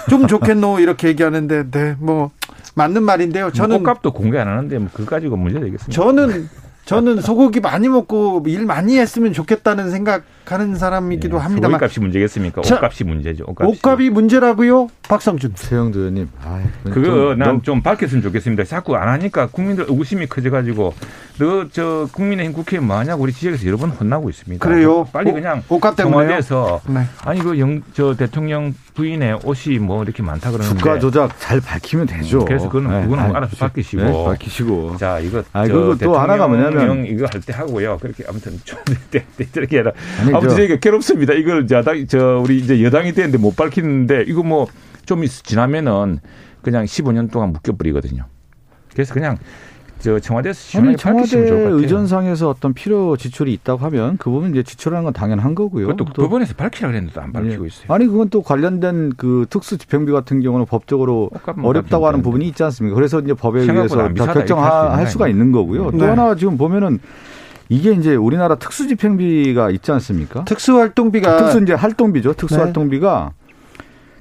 좀 0.08 0.26
좋겠노 0.26 0.80
이렇게 0.80 1.08
얘기하는데 1.08 1.70
네 1.70 1.96
뭐 1.98 2.30
맞는 2.74 3.02
말인데요. 3.02 3.50
저는 3.52 3.78
꽃값도 3.82 4.12
공개 4.12 4.38
안 4.38 4.48
하는데 4.48 4.78
뭐 4.78 4.88
그거 4.92 5.08
가지고 5.10 5.36
문제 5.36 5.58
되겠습니까? 5.60 5.90
저는 5.90 6.48
저는 6.86 7.20
소고기 7.20 7.58
많이 7.60 7.88
먹고 7.88 8.42
일 8.46 8.64
많이 8.64 8.96
했으면 8.96 9.32
좋겠다는 9.32 9.90
생각하는 9.90 10.76
사람이기도 10.76 11.36
네, 11.36 11.42
합니다만 11.42 11.72
소고기값이 11.80 11.98
문제겠습니까? 12.00 12.62
자, 12.62 12.76
옷값이 12.76 13.02
문제죠. 13.04 13.44
옷값이. 13.48 13.70
옷값이 13.72 14.10
문제라고요, 14.10 14.86
박성준. 15.08 15.54
최영도 15.56 15.98
의원님. 15.98 16.28
아이, 16.44 16.62
그거 16.84 17.06
좀난좀 17.34 17.82
밝혔으면 17.82 18.22
좋겠습니다. 18.22 18.62
자꾸 18.64 18.94
안 18.96 19.08
하니까 19.08 19.48
국민들 19.48 19.84
의구심이 19.88 20.26
커져가지고 20.28 20.94
너 21.38 21.66
저 21.72 22.08
국민의힘 22.12 22.52
국회에 22.54 22.78
뭐 22.80 22.96
하냐고 22.98 23.24
우리 23.24 23.32
지역에서 23.32 23.66
여러 23.66 23.76
번 23.76 23.90
혼나고 23.90 24.30
있습니다. 24.30 24.66
그래요? 24.66 25.04
빨리 25.12 25.30
옷- 25.30 25.34
그냥 25.34 25.62
옷값 25.68 25.96
때문에요? 25.96 26.40
네. 26.88 27.00
아니 27.24 27.40
그 27.40 27.58
영 27.58 27.82
저 27.94 28.14
대통령 28.14 28.72
부인의 28.96 29.40
옷이 29.44 29.78
뭐 29.78 30.02
이렇게 30.02 30.22
많다 30.22 30.50
그러는데 30.50 30.78
주가 30.78 30.98
조작 30.98 31.38
잘 31.38 31.60
밝히면 31.60 32.06
되죠. 32.06 32.44
그래서 32.44 32.68
그거는 32.68 33.02
그거는 33.02 33.22
아이, 33.24 33.30
알아서 33.32 33.54
밝히시고. 33.56 34.02
네, 34.02 34.24
밝히시고. 34.24 34.96
자 34.96 35.20
이거 35.20 35.44
아, 35.52 35.66
저 35.66 35.72
그리고 35.74 35.96
또 35.98 36.18
하나가 36.18 36.48
뭐냐면- 36.48 37.06
이거 37.06 37.26
할 37.30 37.40
때 37.42 37.52
하고요. 37.52 37.98
그렇게 37.98 38.24
아무튼 38.28 38.58
좀 38.64 38.78
이렇게 39.54 39.78
해라. 39.78 39.92
아니, 40.20 40.30
아무튼 40.32 40.48
저- 40.48 40.56
저희가 40.56 40.76
괴롭습니다. 40.76 41.34
이걸 41.34 41.66
야당 41.70 42.06
저 42.08 42.40
우리 42.42 42.58
이제 42.58 42.82
여당이 42.82 43.12
되는데 43.12 43.38
못 43.38 43.54
밝히는데 43.54 44.24
이거 44.26 44.42
뭐 44.42 44.66
좀 45.04 45.24
지나면은 45.24 46.18
그냥 46.62 46.84
15년 46.84 47.30
동안 47.30 47.52
묶여버리거든요. 47.52 48.24
그래서 48.92 49.14
그냥 49.14 49.36
저 49.98 50.18
청와대에서 50.20 50.58
시원하게 50.60 50.88
아니 50.90 50.96
청와대 50.98 51.18
밝히시면 51.20 51.46
좋을 51.46 51.58
것 51.58 51.64
같아요. 51.64 51.80
의전상에서 51.80 52.48
어떤 52.50 52.74
필요 52.74 53.16
지출이 53.16 53.52
있다고 53.54 53.84
하면 53.86 54.16
그 54.18 54.30
부분 54.30 54.50
이제 54.50 54.62
지출하는 54.62 55.04
건 55.04 55.12
당연한 55.12 55.54
거고요. 55.54 55.86
그것도 55.86 56.12
또- 56.12 56.22
법원에서 56.22 56.54
밝히라 56.54 56.88
그랬는데도 56.88 57.20
안 57.20 57.32
밝히고 57.32 57.64
예. 57.64 57.66
있어요. 57.66 57.86
아니 57.88 58.06
그건 58.06 58.28
또 58.28 58.42
관련된 58.42 59.14
그 59.16 59.46
특수 59.48 59.78
집행비 59.78 60.12
같은 60.12 60.40
경우는 60.40 60.66
법적으로 60.66 61.30
어렵다고 61.62 62.06
하는 62.06 62.22
부분이 62.22 62.46
있지 62.48 62.62
않습니까? 62.64 62.94
그래서 62.94 63.20
이제 63.20 63.32
법에 63.34 63.60
의해서 63.60 64.12
결정할 64.14 65.06
수가 65.06 65.24
거 65.24 65.28
있는 65.30 65.50
거고요. 65.52 65.90
또 65.92 65.96
네. 65.96 66.06
하나 66.06 66.34
지금 66.34 66.56
보면은 66.58 66.98
이게 67.68 67.92
이제 67.92 68.14
우리나라 68.14 68.56
특수 68.56 68.86
집행비가 68.86 69.70
있지 69.70 69.90
않습니까? 69.92 70.44
특수활동비가 70.44 71.36
특수 71.38 71.60
이제 71.62 71.72
활동비죠. 71.72 72.34
특수 72.34 72.56
네. 72.56 72.62
활동비가 72.62 73.32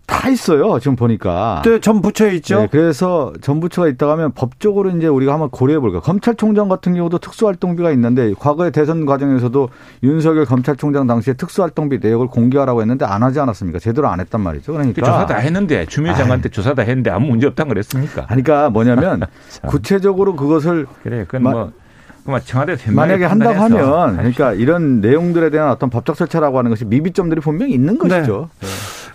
다 0.07 0.29
있어요. 0.29 0.79
지금 0.79 0.95
보니까. 0.95 1.61
또전 1.63 2.01
부처에 2.01 2.35
있죠. 2.35 2.59
네, 2.61 2.67
그래서 2.69 3.33
전 3.41 3.59
부처가 3.59 3.87
있다고 3.87 4.11
하면 4.13 4.31
법적으로 4.33 4.91
이제 4.91 5.07
우리가 5.07 5.33
한번 5.33 5.49
고려해 5.49 5.79
볼까. 5.79 5.99
검찰총장 5.99 6.69
같은 6.69 6.93
경우도 6.93 7.17
특수활동비가 7.17 7.91
있는데 7.91 8.33
과거의 8.37 8.71
대선 8.71 9.05
과정에서도 9.05 9.69
윤석열 10.03 10.45
검찰총장 10.45 11.07
당시에 11.07 11.33
특수활동비 11.33 11.99
내역을 12.01 12.27
공개하라고 12.27 12.81
했는데 12.81 13.05
안 13.05 13.23
하지 13.23 13.39
않았습니까? 13.39 13.79
제대로 13.79 14.07
안 14.07 14.19
했단 14.19 14.41
말이죠. 14.41 14.73
그 14.73 14.77
그러니까 14.77 15.01
조사 15.05 15.25
다 15.25 15.37
했는데 15.37 15.85
추미애 15.85 16.13
장관 16.13 16.41
때 16.41 16.49
조사 16.49 16.73
다 16.73 16.83
했는데 16.83 17.09
아무 17.09 17.27
문제 17.27 17.47
없다는 17.47 17.69
그랬습니까? 17.69 18.25
그러니까 18.27 18.69
뭐냐면 18.69 19.21
참. 19.49 19.69
구체적으로 19.69 20.35
그것을 20.35 20.85
그래, 21.03 21.25
그건 21.27 21.43
마- 21.43 21.67
뭐, 22.27 22.39
청와대 22.39 22.75
만약에 22.91 23.23
한다고 23.25 23.59
하면 23.61 24.17
그러니까 24.17 24.53
이런 24.53 24.99
내용들에 24.99 25.51
대한 25.51 25.69
어떤 25.69 25.89
법적 25.91 26.15
절차라고 26.15 26.57
하는 26.57 26.71
것이 26.71 26.83
미비점들이 26.85 27.39
분명히 27.41 27.73
있는 27.73 27.97
네. 27.99 28.09
것이죠. 28.09 28.49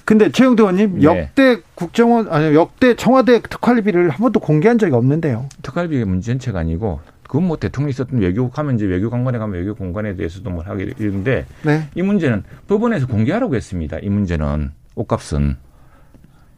근데 0.04 0.30
최영도 0.30 0.64
의원님 0.64 1.00
네. 1.00 1.04
역대 1.04 1.60
국정원 1.74 2.28
아니 2.28 2.54
역대 2.54 2.94
청와대 2.94 3.40
특활비를 3.42 4.10
한 4.10 4.18
번도 4.18 4.40
공개한 4.40 4.78
적이 4.78 4.94
없는데요. 4.94 5.48
특활비의 5.62 6.04
문제 6.04 6.32
전체가 6.32 6.60
아니고 6.60 7.00
그건 7.22 7.46
뭐 7.46 7.56
대통령이 7.56 7.90
있었던 7.90 8.18
외교국 8.18 8.58
하면 8.58 8.74
이제 8.74 8.86
외교 8.86 9.08
관관에 9.08 9.38
가면 9.38 9.56
외교 9.56 9.74
공간에 9.74 10.16
대해서도 10.16 10.50
뭘 10.50 10.66
하게 10.66 10.92
이러는데 10.98 11.46
네. 11.62 11.88
이 11.94 12.02
문제는 12.02 12.42
법원에서 12.66 13.06
공개하라고 13.06 13.54
했습니다. 13.54 13.98
이 14.02 14.08
문제는 14.08 14.72
옷값은 14.96 15.56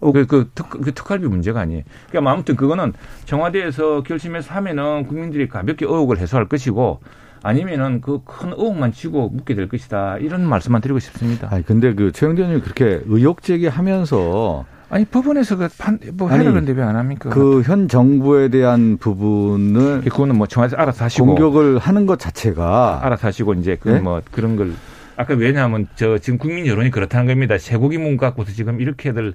어. 0.01 0.13
그, 0.13 0.27
그, 0.27 0.51
특, 0.55 0.69
그 0.71 0.93
특활비 0.93 1.27
문제가 1.27 1.61
아니에요. 1.61 1.83
그러니까 2.09 2.33
아무튼 2.33 2.57
그거는 2.57 2.93
청와대에서 3.27 4.03
결심해서 4.03 4.53
하면은 4.55 5.07
국민들이 5.07 5.49
가볍게 5.49 5.85
의혹을 5.85 6.19
해소할 6.19 6.49
것이고 6.49 7.01
아니면은 7.43 8.01
그 8.01 8.21
큰 8.25 8.51
의혹만 8.53 8.93
지고 8.93 9.29
묻게 9.29 9.55
될 9.55 9.69
것이다. 9.69 10.19
이런 10.19 10.47
말씀만 10.47 10.81
드리고 10.81 10.99
싶습니다. 11.01 11.49
아니 11.51 11.65
근데 11.65 11.93
그 11.95 12.13
최영대 12.13 12.43
의원님이 12.43 12.63
그렇게 12.63 13.01
의혹 13.07 13.43
제기하면서 13.43 14.65
아니 14.91 15.05
법원에서 15.07 15.57
그 15.57 15.69
판, 15.79 15.99
뭐 16.15 16.29
해라 16.31 16.45
그런데 16.51 16.73
왜 16.73 16.83
안 16.83 16.97
합니까? 16.97 17.31
그 17.31 17.63
현 17.63 17.89
정부에 17.89 18.49
대한 18.49 18.99
부분을 18.99 20.03
그거는 20.03 20.37
뭐 20.37 20.47
청와대에서 20.47 20.77
알아서 20.81 21.05
하시고 21.07 21.27
공격을 21.27 21.79
하는 21.79 22.07
것 22.07 22.19
자체가 22.19 23.01
알아서 23.05 23.27
하시고 23.29 23.55
이제 23.55 23.77
그 23.81 23.89
네? 23.89 24.01
뭐 24.01 24.21
그런 24.31 24.57
걸 24.57 24.73
아까 25.17 25.35
왜냐하면 25.35 25.89
저 25.97 26.19
지금 26.19 26.39
국민 26.39 26.67
여론이 26.67 26.91
그렇다는 26.91 27.27
겁니다. 27.27 27.57
쇠고기 27.59 27.99
문 27.99 28.17
갖고서 28.17 28.53
지금 28.53 28.81
이렇게들 28.81 29.35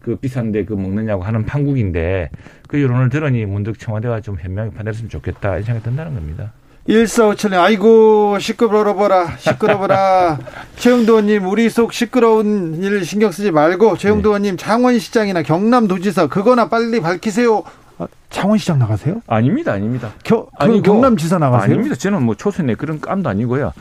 그 0.00 0.16
비싼데 0.16 0.64
그 0.64 0.74
먹느냐고 0.74 1.22
하는 1.22 1.44
판국인데 1.46 2.30
그 2.68 2.80
여론을 2.82 3.08
들으니 3.08 3.44
문득 3.46 3.78
청와대가 3.78 4.20
좀 4.20 4.36
현명하게 4.38 4.74
판단했으면 4.76 5.10
좋겠다 5.10 5.50
이런 5.50 5.62
생각이 5.64 5.84
든다는 5.84 6.14
겁니다. 6.14 6.52
1457님, 6.88 7.54
아이고, 7.60 8.38
시끄러워라, 8.40 9.36
시끄러워라. 9.38 10.38
최영도 10.76 11.12
의원님, 11.12 11.46
우리 11.46 11.70
속 11.70 11.92
시끄러운 11.92 12.82
일 12.82 13.04
신경 13.04 13.30
쓰지 13.30 13.52
말고, 13.52 13.96
최영도 13.96 14.30
의원님, 14.30 14.56
장원시장이나 14.56 15.42
경남도지사, 15.42 16.26
그거나 16.26 16.68
빨리 16.68 17.00
밝히세요. 17.00 17.62
아, 17.98 18.08
장원시장 18.30 18.80
나가세요? 18.80 19.22
아닙니다, 19.28 19.72
아닙니다. 19.72 20.10
겨, 20.24 20.46
그 20.46 20.50
아니고, 20.56 20.82
경남지사 20.82 21.38
나가세요? 21.38 21.72
아닙니다. 21.72 21.94
저는 21.94 22.22
뭐 22.24 22.34
초선의 22.34 22.74
그런 22.74 23.00
깜도 23.00 23.28
아니고요. 23.28 23.72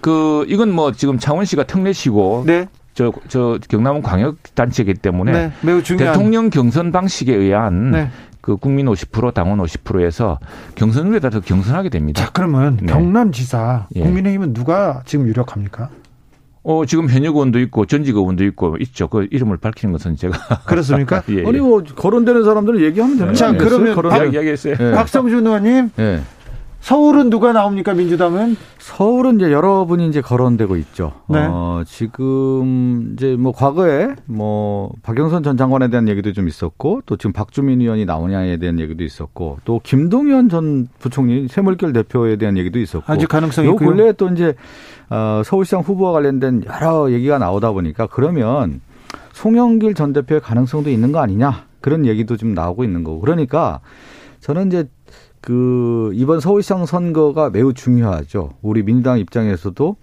그 0.00 0.46
이건 0.48 0.70
뭐 0.72 0.92
지금 0.92 1.18
창원시가 1.18 1.64
특례시고 1.64 2.44
네, 2.46 2.68
저 2.94 3.12
저 3.28 3.58
경남은 3.68 4.00
광역 4.02 4.36
단체이기 4.54 4.94
때문에 4.94 5.32
네, 5.32 5.52
매우 5.60 5.82
중요한. 5.82 6.14
대통령 6.14 6.48
경선 6.48 6.92
방식에 6.92 7.34
의한 7.34 7.90
네. 7.90 8.10
그 8.46 8.56
국민 8.56 8.86
50% 8.86 9.34
당원 9.34 9.58
50%에서 9.58 10.38
경선을 10.76 11.18
따라서 11.18 11.40
경선하게 11.40 11.88
됩니다. 11.88 12.22
자, 12.24 12.30
그러면 12.32 12.78
네. 12.80 12.86
경남지사, 12.92 13.88
예. 13.96 14.00
국민의힘은 14.02 14.52
누가 14.54 15.02
지금 15.04 15.26
유력합니까? 15.26 15.88
어, 16.62 16.84
지금 16.86 17.08
현역 17.08 17.34
의원도 17.34 17.58
있고 17.62 17.86
전직 17.86 18.14
의원도 18.14 18.44
있고 18.44 18.76
있죠. 18.82 19.08
그 19.08 19.26
이름을 19.32 19.56
밝히는 19.56 19.90
것은 19.92 20.14
제가 20.14 20.38
그렇습니까? 20.64 21.24
예, 21.30 21.38
예. 21.38 21.44
아니 21.44 21.58
뭐 21.58 21.82
거론되는 21.82 22.44
사람들은 22.44 22.80
얘기하면 22.82 23.18
되는 23.18 23.34
자, 23.34 23.46
거 23.46 23.48
아니겠어요? 23.50 23.68
그러면 23.78 23.94
거론- 23.96 24.10
박- 24.10 24.22
이야기, 24.22 24.36
이야기했어요. 24.36 24.76
예. 24.78 24.92
박성준 24.92 25.44
의원님, 25.44 25.90
예. 25.98 26.20
서울은 26.80 27.30
누가 27.30 27.52
나옵니까, 27.52 27.94
민주당은? 27.94 28.56
서울은 28.78 29.36
이제 29.40 29.50
여러분이 29.50 30.06
이제 30.08 30.20
거론되고 30.20 30.76
있죠. 30.76 31.12
네. 31.28 31.44
어, 31.50 31.82
지금 31.84 33.14
이제 33.14 33.34
뭐 33.36 33.50
과거에 33.50 34.14
뭐 34.26 34.92
박영선 35.02 35.42
전 35.42 35.56
장관에 35.56 35.88
대한 35.88 36.08
얘기도 36.08 36.32
좀 36.32 36.46
있었고 36.46 37.02
또 37.06 37.16
지금 37.16 37.32
박주민 37.32 37.80
의원이 37.80 38.04
나오냐에 38.04 38.58
대한 38.58 38.78
얘기도 38.78 39.02
있었고 39.02 39.58
또 39.64 39.80
김동연 39.82 40.48
전 40.48 40.86
부총리 41.00 41.48
새물결 41.48 41.92
대표에 41.92 42.36
대한 42.36 42.56
얘기도 42.56 42.78
있었고 42.78 43.12
아직 43.12 43.28
가능성이 43.28 43.66
요 43.66 43.72
있고요. 43.72 43.88
근래에 43.88 44.12
또 44.12 44.28
이제 44.28 44.54
어, 45.10 45.42
서울시장 45.44 45.80
후보와 45.80 46.12
관련된 46.12 46.62
여러 46.66 47.10
얘기가 47.10 47.38
나오다 47.38 47.72
보니까 47.72 48.06
그러면 48.06 48.80
송영길 49.32 49.94
전 49.94 50.12
대표의 50.12 50.40
가능성도 50.40 50.90
있는 50.90 51.10
거 51.10 51.18
아니냐 51.18 51.64
그런 51.80 52.06
얘기도 52.06 52.36
좀 52.36 52.54
나오고 52.54 52.84
있는 52.84 53.02
거고 53.02 53.20
그러니까 53.20 53.80
저는 54.40 54.68
이제 54.68 54.88
그 55.46 56.10
이번 56.14 56.40
서울시장 56.40 56.86
선거가 56.86 57.50
매우 57.50 57.72
중요하죠. 57.72 58.54
우리 58.62 58.82
민주당 58.82 59.20
입장에서도 59.20 59.96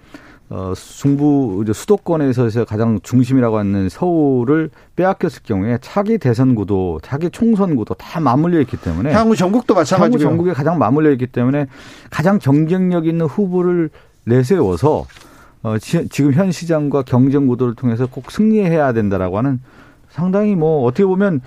어 0.50 0.74
중부 0.74 1.66
수도권에서 1.74 2.64
가장 2.64 3.02
중심이라고 3.04 3.58
하는 3.58 3.90
서울을 3.90 4.70
빼앗겼을 4.96 5.42
경우에 5.44 5.80
차기 5.82 6.18
대선 6.18 6.56
구도, 6.56 7.02
차기 7.04 7.30
총선 7.30 7.76
구도 7.76 7.94
다 7.94 8.22
맞물려 8.22 8.62
있기 8.62 8.78
때문에 8.78 9.12
향후 9.12 9.36
전국도 9.36 9.74
향후 9.74 9.82
마찬가지고요. 9.82 10.30
전국에 10.30 10.54
가장 10.54 10.78
맞물려 10.78 11.12
있기 11.12 11.28
때문에 11.28 11.68
가장 12.10 12.40
경쟁력 12.40 13.06
있는 13.06 13.26
후보를 13.26 13.90
내세워서 14.24 15.06
어, 15.64 15.78
지, 15.78 16.08
지금 16.08 16.32
현 16.32 16.54
시장과 16.54 17.02
경쟁 17.02 17.48
구도를 17.48 17.76
통해서 17.76 18.08
꼭 18.08 18.32
승리해야 18.32 18.94
된다라고 18.94 19.40
하는 19.40 19.60
상당히 20.10 20.56
뭐 20.56 20.86
어떻게 20.86 21.04
보면 21.04 21.42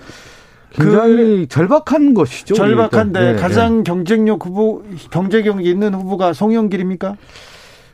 굉장히 0.71 1.47
절박한 1.47 2.13
것이죠. 2.13 2.55
절박한데 2.55 3.19
네, 3.19 3.33
네. 3.33 3.39
가장 3.39 3.83
경쟁력 3.83 4.45
후보, 4.45 4.83
경제력이 5.11 5.69
있는 5.69 5.93
후보가 5.93 6.33
송영길입니까? 6.33 7.15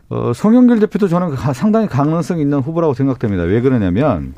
어, 0.09 0.31
송영길 0.33 0.79
대표도 0.79 1.07
저는 1.07 1.31
가- 1.35 1.53
상당히 1.53 1.87
가능성 1.87 2.39
있는 2.39 2.59
후보라고 2.59 2.93
생각됩니다. 2.93 3.43
왜 3.43 3.61
그러냐면 3.61 4.33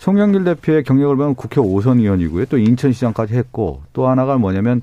송영길 0.00 0.44
대표의 0.44 0.82
경력을 0.84 1.14
보면 1.16 1.34
국회 1.34 1.60
5선 1.60 2.00
의원이고요. 2.00 2.46
또 2.46 2.58
인천시장까지 2.58 3.34
했고 3.34 3.82
또 3.92 4.08
하나가 4.08 4.36
뭐냐면 4.38 4.82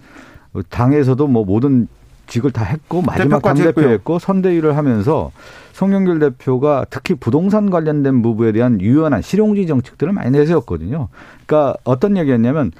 당에서도 0.69 1.27
뭐 1.27 1.43
모든 1.45 1.87
직을 2.31 2.51
다 2.51 2.63
했고 2.63 3.01
마지막 3.01 3.37
대표까지 3.37 3.63
당대표 3.63 3.81
했고요. 3.81 3.93
했고 3.93 4.19
선대위를 4.19 4.77
하면서 4.77 5.31
송영길 5.73 6.19
대표가 6.19 6.85
특히 6.89 7.13
부동산 7.13 7.69
관련된 7.69 8.21
부분에 8.21 8.53
대한 8.53 8.79
유연한 8.79 9.21
실용주의 9.21 9.67
정책들을 9.67 10.13
많이 10.13 10.31
내세웠거든요. 10.31 11.09
그러니까 11.45 11.77
어떤 11.83 12.15
얘기였냐면 12.17 12.71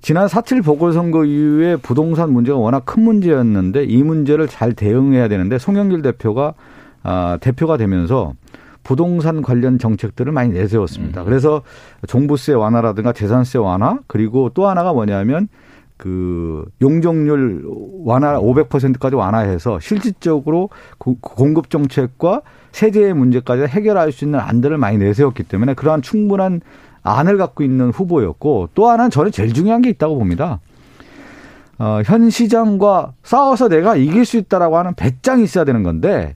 지난 0.00 0.26
4.7 0.26 0.64
보궐선거 0.64 1.24
이후에 1.24 1.76
부동산 1.76 2.32
문제가 2.32 2.58
워낙 2.58 2.84
큰 2.84 3.04
문제였는데 3.04 3.84
이 3.84 4.02
문제를 4.02 4.48
잘 4.48 4.72
대응해야 4.72 5.28
되는데 5.28 5.58
송영길 5.58 6.02
대표가 6.02 6.54
아, 7.04 7.38
대표가 7.40 7.76
되면서 7.76 8.34
부동산 8.82 9.42
관련 9.42 9.78
정책들을 9.78 10.32
많이 10.32 10.52
내세웠습니다. 10.52 11.22
그래서 11.22 11.62
종부세 12.08 12.52
완화라든가 12.54 13.12
재산세 13.12 13.58
완화 13.58 14.00
그리고 14.08 14.50
또 14.54 14.66
하나가 14.66 14.92
뭐냐면 14.92 15.48
그 16.02 16.64
용적률 16.80 17.62
완화 18.04 18.36
500%까지 18.36 19.14
완화해서 19.14 19.78
실질적으로 19.78 20.68
공급 20.98 21.70
정책과 21.70 22.42
세제의 22.72 23.14
문제까지 23.14 23.62
해결할 23.62 24.10
수 24.10 24.24
있는 24.24 24.40
안들을 24.40 24.76
많이 24.78 24.98
내세웠기 24.98 25.44
때문에 25.44 25.74
그러한 25.74 26.02
충분한 26.02 26.60
안을 27.04 27.36
갖고 27.36 27.62
있는 27.62 27.90
후보였고 27.90 28.70
또 28.74 28.88
하나는 28.88 29.12
저는 29.12 29.30
제일 29.30 29.52
중요한 29.52 29.80
게 29.80 29.90
있다고 29.90 30.18
봅니다. 30.18 30.58
어, 31.78 32.02
현 32.04 32.30
시장과 32.30 33.12
싸워서 33.22 33.68
내가 33.68 33.94
이길 33.94 34.24
수 34.24 34.38
있다라고 34.38 34.78
하는 34.78 34.94
배짱이 34.94 35.44
있어야 35.44 35.64
되는 35.64 35.84
건데 35.84 36.34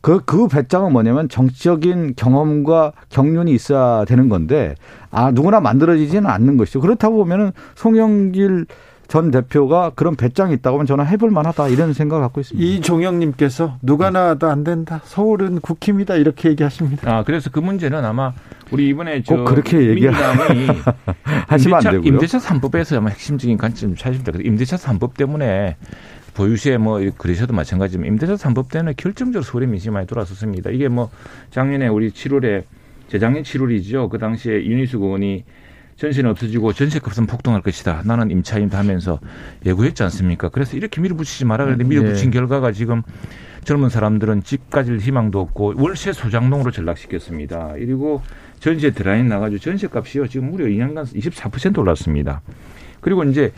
그, 0.00 0.20
그 0.24 0.46
배짱은 0.46 0.92
뭐냐면 0.92 1.28
정치적인 1.28 2.14
경험과 2.14 2.92
경륜이 3.08 3.52
있어야 3.52 4.04
되는 4.04 4.28
건데 4.28 4.76
아, 5.10 5.32
누구나 5.32 5.58
만들어지지는 5.58 6.30
않는 6.30 6.56
것이죠. 6.56 6.80
그렇다고 6.80 7.16
보면은 7.16 7.50
송영길 7.74 8.66
전 9.08 9.30
대표가 9.30 9.92
그런 9.94 10.16
배짱이 10.16 10.52
있다고 10.54 10.76
하면 10.76 10.86
저는 10.86 11.06
해볼 11.06 11.30
만하다 11.30 11.68
이런 11.68 11.94
생각을 11.94 12.22
갖고 12.22 12.42
있습니다. 12.42 12.64
이종영님께서 12.64 13.78
누가 13.80 14.10
나와도 14.10 14.48
안 14.48 14.64
된다. 14.64 15.00
서울은 15.04 15.60
국힘이다 15.60 16.16
이렇게 16.16 16.50
얘기하십니다. 16.50 17.10
아 17.10 17.24
그래서 17.24 17.48
그 17.50 17.58
문제는 17.58 18.04
아마 18.04 18.34
우리 18.70 18.88
이번에 18.88 19.22
꼭 19.22 19.46
그렇게 19.46 19.88
얘기하면 19.88 20.76
하시면 21.48 21.76
안 21.78 21.92
되고요. 21.92 22.02
임대차 22.06 22.36
3법에서 22.38 22.98
아마 22.98 23.08
핵심적인 23.08 23.56
관점 23.56 23.96
찾으십니다. 23.96 24.40
임대차 24.44 24.76
3법 24.76 25.14
때문에 25.16 25.76
보유시에 26.34 26.76
뭐 26.76 27.00
그러셔도 27.16 27.54
마찬가지지만 27.54 28.08
임대차 28.08 28.34
3법 28.34 28.70
때는 28.70 28.92
결정적으로 28.98 29.42
서울의 29.42 29.70
민심이 29.70 29.94
많이 29.94 30.06
돌아섰습니다. 30.06 30.68
이게 30.68 30.88
뭐 30.88 31.08
작년에 31.50 31.88
우리 31.88 32.10
7월에 32.10 32.64
재작년 33.08 33.42
7월이죠. 33.42 34.10
그 34.10 34.18
당시에 34.18 34.66
윤희수 34.66 34.98
의원이 34.98 35.44
전세는 35.98 36.30
없어지고 36.30 36.72
전세값은 36.72 37.26
폭등할 37.26 37.60
것이다. 37.60 38.02
나는 38.04 38.30
임차인다 38.30 38.78
하면서 38.78 39.18
예고했지 39.66 40.04
않습니까? 40.04 40.48
그래서 40.48 40.76
이렇게 40.76 41.00
밀어붙이지 41.00 41.44
마라 41.44 41.64
그랬는데 41.64 41.88
음, 41.88 41.88
밀어붙인 41.88 42.30
네. 42.30 42.38
결과가 42.38 42.70
지금 42.70 43.02
젊은 43.64 43.88
사람들은 43.88 44.44
집 44.44 44.70
가질 44.70 44.98
희망도 44.98 45.40
없고 45.40 45.74
월세 45.76 46.12
소장농으로 46.12 46.70
전락시켰습니다. 46.70 47.72
그리고 47.74 48.22
전세 48.60 48.92
드라인 48.92 49.26
나가지고 49.26 49.58
전세값이요 49.58 50.28
지금 50.28 50.52
무려 50.52 50.66
2년간 50.66 51.12
24% 51.14 51.78
올랐습니다. 51.78 52.42
그리고 53.00 53.24
이제 53.24 53.52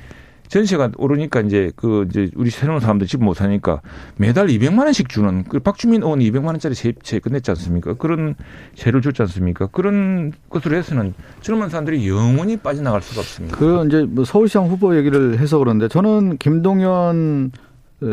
전세가 0.50 0.90
오르니까 0.98 1.40
이제 1.40 1.70
그 1.76 2.06
이제 2.10 2.28
우리 2.34 2.50
새로운 2.50 2.80
사람들 2.80 3.06
집 3.06 3.20
못 3.20 3.34
사니까 3.34 3.80
매달 4.16 4.48
200만 4.48 4.84
원씩 4.84 5.08
주는 5.08 5.44
그 5.44 5.60
박주민 5.60 6.02
의원이 6.02 6.30
200만 6.30 6.46
원짜리 6.46 6.74
세입체 6.74 7.18
끝냈지 7.20 7.50
않습니까? 7.52 7.94
그런 7.94 8.34
세를 8.74 9.00
줬지 9.02 9.22
않습니까? 9.22 9.66
그런 9.66 10.32
것으로 10.48 10.76
해서는 10.76 11.14
젊은 11.42 11.68
사람들이 11.68 12.08
영원히 12.08 12.56
빠져나갈 12.56 13.02
수가 13.02 13.20
없습니다. 13.20 13.56
그 13.56 13.84
이제 13.86 14.02
뭐 14.08 14.24
서울시장 14.24 14.66
후보 14.68 14.96
얘기를 14.96 15.38
해서 15.38 15.58
그런데 15.58 15.86
저는 15.86 16.38
김동연 16.38 17.52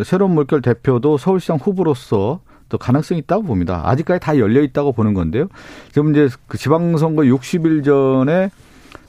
새로운 0.04 0.32
물결 0.36 0.62
대표도 0.62 1.18
서울시장 1.18 1.58
후보로서 1.58 2.42
또 2.70 2.78
가능성이 2.78 3.22
있다고 3.22 3.44
봅니다. 3.44 3.82
아직까지 3.86 4.20
다 4.20 4.38
열려 4.38 4.62
있다고 4.62 4.92
보는 4.92 5.14
건데요. 5.14 5.48
지금 5.94 6.12
이제 6.12 6.28
그 6.48 6.58
지방선거 6.58 7.24
60일 7.24 7.86
전에 7.86 8.52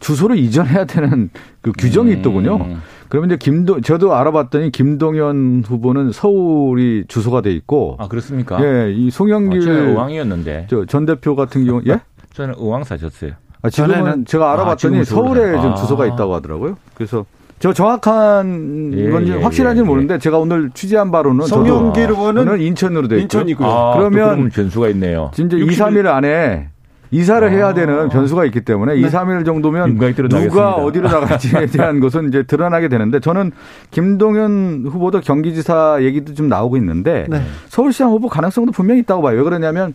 주소를 0.00 0.38
이전해야 0.38 0.84
되는 0.86 1.30
그 1.60 1.72
규정이 1.76 2.12
음. 2.12 2.18
있더군요. 2.18 2.78
그러면 3.08 3.30
이제 3.30 3.36
김도 3.36 3.80
저도 3.80 4.14
알아봤더니 4.14 4.70
김동연 4.70 5.64
후보는 5.66 6.12
서울이 6.12 7.04
주소가 7.08 7.40
돼 7.40 7.52
있고 7.52 7.96
아 7.98 8.08
그렇습니까? 8.08 8.58
예, 8.62 8.92
이 8.92 9.10
송영길 9.10 9.68
어, 9.68 9.72
의왕이었는데 9.72 10.66
저전 10.68 11.06
대표 11.06 11.34
같은 11.34 11.64
경우 11.64 11.82
예? 11.86 12.00
저는 12.34 12.54
의왕 12.58 12.84
사셨어요. 12.84 13.32
아, 13.62 13.70
지금은 13.70 14.24
제가 14.24 14.50
아, 14.50 14.52
알아봤더니 14.52 15.00
아, 15.00 15.04
서울에 15.04 15.56
아. 15.56 15.60
좀 15.60 15.74
주소가 15.74 16.06
있다고 16.06 16.34
하더라고요. 16.34 16.76
그래서 16.94 17.24
저 17.58 17.72
정확한 17.72 18.92
예, 18.94 19.10
건지 19.10 19.32
예, 19.32 19.42
확실한지는 19.42 19.84
예, 19.84 19.88
모르는데 19.88 20.18
제가 20.18 20.38
오늘 20.38 20.70
취재한 20.74 21.10
바로는 21.10 21.46
송영길 21.46 22.10
의원은 22.10 22.60
인천으로 22.60 23.08
돼 23.08 23.16
있고 23.16 23.22
인천이고요. 23.22 23.68
아, 23.68 23.96
그러면 23.96 24.48
변수가 24.50 24.88
있네요. 24.90 25.32
진짜 25.34 25.56
2, 25.56 25.66
3일 25.66 26.06
안에 26.06 26.68
이사를 27.10 27.46
아. 27.46 27.50
해야 27.50 27.74
되는 27.74 28.08
변수가 28.08 28.44
있기 28.46 28.62
때문에 28.62 28.94
네. 28.94 29.00
2, 29.00 29.04
3일 29.04 29.44
정도면 29.44 29.98
누가 30.28 30.74
어디로 30.74 31.08
나갈지에 31.08 31.66
대한 31.72 32.00
것은 32.00 32.28
이제 32.28 32.42
드러나게 32.42 32.88
되는데 32.88 33.20
저는 33.20 33.52
김동연 33.90 34.86
후보도 34.90 35.20
경기지사 35.20 35.98
얘기도 36.02 36.34
좀 36.34 36.48
나오고 36.48 36.76
있는데 36.76 37.26
네. 37.28 37.42
서울시장 37.68 38.10
후보 38.10 38.28
가능성도 38.28 38.72
분명히 38.72 39.00
있다고 39.00 39.22
봐요. 39.22 39.36
왜 39.38 39.42
그러냐면 39.42 39.94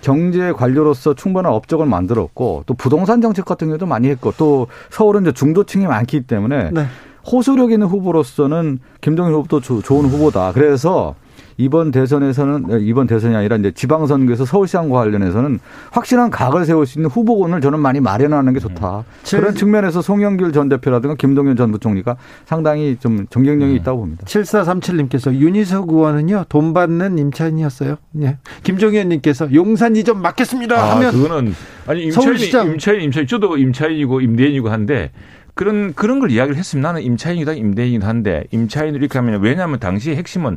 경제 0.00 0.52
관료로서 0.52 1.14
충분한 1.14 1.52
업적을 1.52 1.86
만들었고 1.86 2.64
또 2.66 2.74
부동산 2.74 3.20
정책 3.22 3.44
같은 3.44 3.68
경우도 3.68 3.86
많이 3.86 4.08
했고 4.08 4.32
또 4.36 4.66
서울은 4.90 5.22
이제 5.22 5.32
중도층이 5.32 5.86
많기 5.86 6.22
때문에 6.22 6.70
네. 6.72 6.86
호소력 7.30 7.70
있는 7.70 7.86
후보로서는 7.86 8.80
김동연 9.00 9.32
후보도 9.32 9.60
좋은 9.60 10.06
후보다. 10.06 10.52
그래서 10.52 11.14
이번 11.56 11.90
대선에서는 11.90 12.80
이번 12.80 13.06
대선이 13.06 13.34
아니라 13.34 13.56
이제 13.56 13.70
지방선거에서 13.72 14.44
서울시장과 14.44 14.98
관련해서는 14.98 15.60
확실한 15.90 16.30
각을 16.30 16.64
세울 16.64 16.86
수 16.86 16.98
있는 16.98 17.10
후보군을 17.10 17.60
저는 17.60 17.80
많이 17.80 18.00
마련하는 18.00 18.52
게 18.52 18.60
좋다. 18.60 18.98
음. 18.98 19.02
그런 19.30 19.54
측면에서 19.54 20.02
송영길 20.02 20.52
전 20.52 20.68
대표라든가 20.68 21.14
김동연 21.16 21.56
전 21.56 21.72
부총리가 21.72 22.16
상당히 22.44 22.96
좀 22.98 23.26
정경력이 23.28 23.72
음. 23.72 23.76
있다고 23.76 23.98
봅니다. 24.00 24.24
7437님께서 24.26 25.32
윤희석 25.34 25.90
의원은요 25.90 26.46
돈 26.48 26.72
받는 26.74 27.18
임차인이었어요. 27.18 27.96
예. 28.22 28.38
김종현님께서 28.62 29.52
용산 29.54 29.96
이전 29.96 30.20
맡겠습니다 30.20 30.76
아, 30.76 30.96
하면 30.96 31.12
그거는 31.12 31.54
아니 31.86 32.04
임차인 32.04 32.72
임차인 32.72 33.00
임차인 33.02 33.26
저도 33.26 33.56
임차인이고 33.56 34.20
임대인이고 34.20 34.68
한데 34.68 35.10
그런 35.54 35.92
그런 35.94 36.18
걸 36.18 36.30
이야기를 36.30 36.56
했으면 36.56 36.82
나는 36.82 37.02
임차인이다 37.02 37.52
임대인이다 37.52 38.06
한데 38.06 38.44
임차인을 38.50 39.00
이렇게 39.00 39.18
하면 39.18 39.40
왜냐하면 39.42 39.78
당시의 39.78 40.16
핵심은 40.16 40.56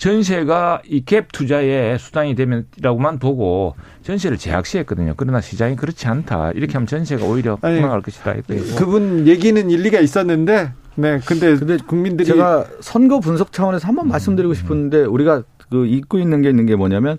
전세가 0.00 0.80
이 0.88 1.04
갭 1.04 1.26
투자의 1.30 1.98
수단이 1.98 2.34
되면이라고만 2.34 3.18
보고 3.18 3.74
전세를 4.02 4.38
제약시했거든요. 4.38 5.12
그러나 5.16 5.42
시장이 5.42 5.76
그렇지 5.76 6.08
않다. 6.08 6.52
이렇게 6.52 6.72
하면 6.72 6.86
전세가 6.86 7.24
오히려 7.26 7.56
폭락할 7.56 8.00
것이다. 8.00 8.34
그분 8.78 9.26
얘기는 9.26 9.70
일리가 9.70 10.00
있었는데 10.00 10.72
네, 10.96 11.20
근데, 11.26 11.54
근데 11.56 11.76
국민들이 11.86 12.26
제가 12.26 12.64
선거 12.80 13.20
분석 13.20 13.52
차원에서 13.52 13.86
한번 13.86 14.06
음. 14.06 14.08
말씀드리고 14.08 14.54
싶은데 14.54 15.02
우리가 15.04 15.42
그 15.70 15.86
잊고 15.86 16.18
있는 16.18 16.40
게 16.40 16.48
있는 16.48 16.64
게 16.64 16.76
뭐냐면 16.76 17.18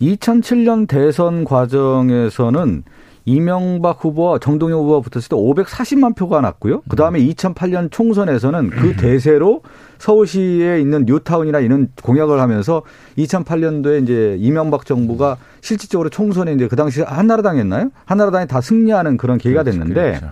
2007년 0.00 0.86
대선 0.86 1.44
과정에서는 1.44 2.84
이명박 3.26 4.04
후보와 4.04 4.38
정동영 4.38 4.80
후보가 4.80 5.08
붙었을 5.08 5.28
때 5.30 5.36
540만 5.36 6.14
표가 6.14 6.40
났고요. 6.40 6.82
그 6.88 6.96
다음에 6.96 7.20
2008년 7.20 7.90
총선에서는 7.90 8.70
그 8.70 8.96
대세로 8.96 9.62
서울시에 9.98 10.80
있는 10.80 11.04
뉴타운이나 11.06 11.60
이런 11.60 11.88
공약을 12.02 12.40
하면서 12.40 12.82
2008년도에 13.16 14.02
이제 14.02 14.36
이명박 14.38 14.84
정부가 14.84 15.38
실질적으로 15.62 16.10
총선에 16.10 16.52
이제 16.52 16.68
그 16.68 16.76
당시 16.76 17.00
한나라당이었나요? 17.00 17.90
한나라당이 18.04 18.46
다 18.46 18.60
승리하는 18.60 19.16
그런 19.16 19.38
계기가 19.38 19.62
그렇죠. 19.62 19.78
됐는데 19.78 20.18
그렇죠. 20.18 20.30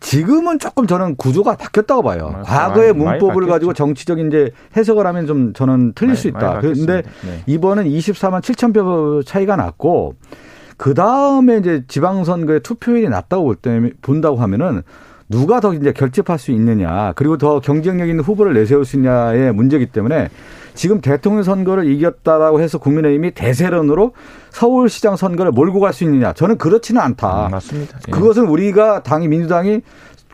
지금은 0.00 0.58
조금 0.58 0.86
저는 0.86 1.16
구조가 1.16 1.56
바뀌었다고 1.56 2.02
봐요. 2.02 2.30
맞아, 2.32 2.68
과거의 2.68 2.94
문법을 2.94 3.46
가지고 3.46 3.74
정치적인 3.74 4.28
이제 4.28 4.50
해석을 4.76 5.06
하면 5.06 5.26
좀 5.26 5.52
저는 5.52 5.92
틀릴 5.94 6.10
많이, 6.10 6.20
수 6.20 6.28
있다. 6.28 6.60
그런데 6.60 7.02
네. 7.22 7.42
이번은 7.46 7.84
24만 7.84 8.40
7천 8.40 8.72
표 8.72 9.22
차이가 9.22 9.56
났고 9.56 10.14
그 10.80 10.94
다음에 10.94 11.58
이제 11.58 11.84
지방선거의 11.88 12.60
투표율이 12.60 13.10
낮다고 13.10 13.44
볼 13.44 13.54
때, 13.54 13.90
본다고 14.00 14.38
하면은 14.38 14.80
누가 15.28 15.60
더 15.60 15.74
이제 15.74 15.92
결집할 15.92 16.38
수 16.38 16.52
있느냐, 16.52 17.12
그리고 17.16 17.36
더 17.36 17.60
경쟁력 17.60 18.08
있는 18.08 18.24
후보를 18.24 18.54
내세울 18.54 18.86
수 18.86 18.96
있냐의 18.96 19.52
문제이기 19.52 19.92
때문에 19.92 20.30
지금 20.72 21.02
대통령 21.02 21.42
선거를 21.42 21.86
이겼다라고 21.86 22.62
해서 22.62 22.78
국민의힘이 22.78 23.32
대세론으로 23.32 24.14
서울시장 24.48 25.16
선거를 25.16 25.52
몰고 25.52 25.80
갈 25.80 25.92
수 25.92 26.04
있느냐, 26.04 26.32
저는 26.32 26.56
그렇지는 26.56 27.02
않다. 27.02 27.48
음, 27.48 27.50
맞습니다. 27.50 27.98
예. 28.08 28.10
그것은 28.10 28.46
우리가 28.46 29.02
당이 29.02 29.28
민주당이 29.28 29.82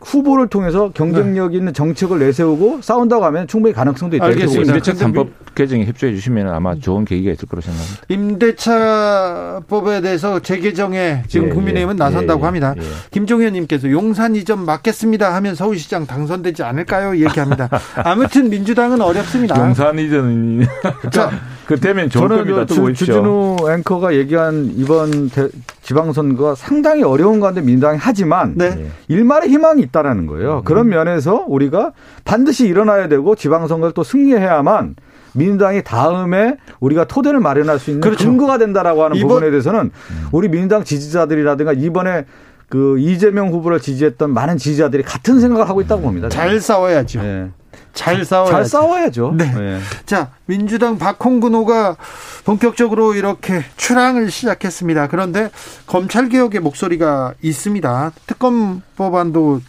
후보를 0.01 0.47
통해서 0.47 0.91
경쟁력 0.93 1.53
있는 1.53 1.73
정책을 1.73 2.19
내세우고 2.19 2.81
싸운다고 2.81 3.25
하면 3.25 3.47
충분히 3.47 3.73
가능성도 3.73 4.17
있다. 4.17 4.25
알겠습니다. 4.25 4.73
임대차 4.73 4.93
3법 4.93 5.29
개정에 5.55 5.85
협조해 5.85 6.13
주시면 6.13 6.49
아마 6.49 6.75
좋은 6.75 7.03
계기가 7.03 7.31
있을 7.31 7.47
거로 7.47 7.61
생각합니다. 7.61 8.03
임대차법에 8.09 10.01
대해서 10.01 10.39
재개정에 10.39 11.23
지금 11.27 11.47
예, 11.47 11.53
국민의힘은 11.53 11.95
예, 11.95 11.97
나선다고 11.97 12.41
예, 12.41 12.45
합니다. 12.45 12.75
예. 12.77 12.81
김종현 13.09 13.53
님께서 13.53 13.89
용산 13.89 14.35
이전 14.35 14.65
막겠습니다 14.65 15.33
하면 15.35 15.55
서울시장 15.55 16.05
당선되지 16.05 16.61
않을까요? 16.61 17.17
얘기합니다. 17.17 17.69
아무튼 17.95 18.49
민주당은 18.49 19.01
어렵습니다. 19.01 19.57
용산 19.65 19.97
이전은 19.97 20.67
자, 21.11 21.31
그 21.67 21.77
되면 21.77 22.09
좋을 22.09 22.29
저는 22.29 22.37
겁니다. 22.45 22.65
주, 22.65 22.93
주진우 22.93 23.57
앵커가 23.69 24.15
얘기한 24.15 24.71
이번 24.77 25.29
대, 25.29 25.49
지방선거가 25.81 26.55
상당히 26.55 27.03
어려운 27.03 27.41
가운데 27.41 27.59
민주당이 27.59 27.97
하지만 27.99 28.53
네. 28.55 28.89
일말의 29.09 29.49
희망이 29.49 29.81
있다라는 29.81 30.27
거예요. 30.27 30.59
음. 30.59 30.63
그런 30.63 30.87
면에서 30.87 31.43
우리가 31.45 31.91
반드시 32.23 32.67
일어나야 32.67 33.09
되고 33.09 33.35
지방선거를 33.35 33.93
또 33.93 34.03
승리해야만 34.03 34.95
민주당이 35.33 35.83
다음에 35.83 36.55
우리가 36.79 37.03
토대를 37.03 37.41
마련할 37.41 37.79
수 37.79 37.89
있는 37.89 37.99
그렇죠. 37.99 38.29
근거가 38.29 38.57
된다라고 38.57 39.03
하는 39.03 39.19
부분에 39.19 39.49
대해서는 39.49 39.91
우리 40.31 40.47
민주당 40.47 40.85
지지자들이라든가 40.85 41.73
이번에 41.73 42.25
그 42.69 42.97
이재명 42.99 43.49
후보를 43.49 43.81
지지했던 43.81 44.33
많은 44.33 44.57
지지자들이 44.57 45.03
같은 45.03 45.41
생각을 45.41 45.67
하고 45.67 45.81
있다고 45.81 46.01
봅니다. 46.01 46.29
잘 46.29 46.59
싸워야죠. 46.61 47.21
네. 47.21 47.51
잘 47.97 48.23
싸워야죠. 48.23 48.51
잘 48.51 48.65
싸워야죠. 48.65 49.33
네. 49.35 49.53
네. 49.53 49.79
자, 50.05 50.31
민주당 50.45 50.97
박홍근 50.97 51.53
호가 51.55 51.97
본격적으로 52.45 53.15
이렇게 53.15 53.63
출항을 53.75 54.29
시작했습니다. 54.29 55.07
그런데 55.07 55.49
검찰 55.87 56.29
개혁의 56.29 56.61
목소리가 56.61 57.33
있습니다. 57.41 58.11
특검 58.27 58.81
법안도 58.95 59.61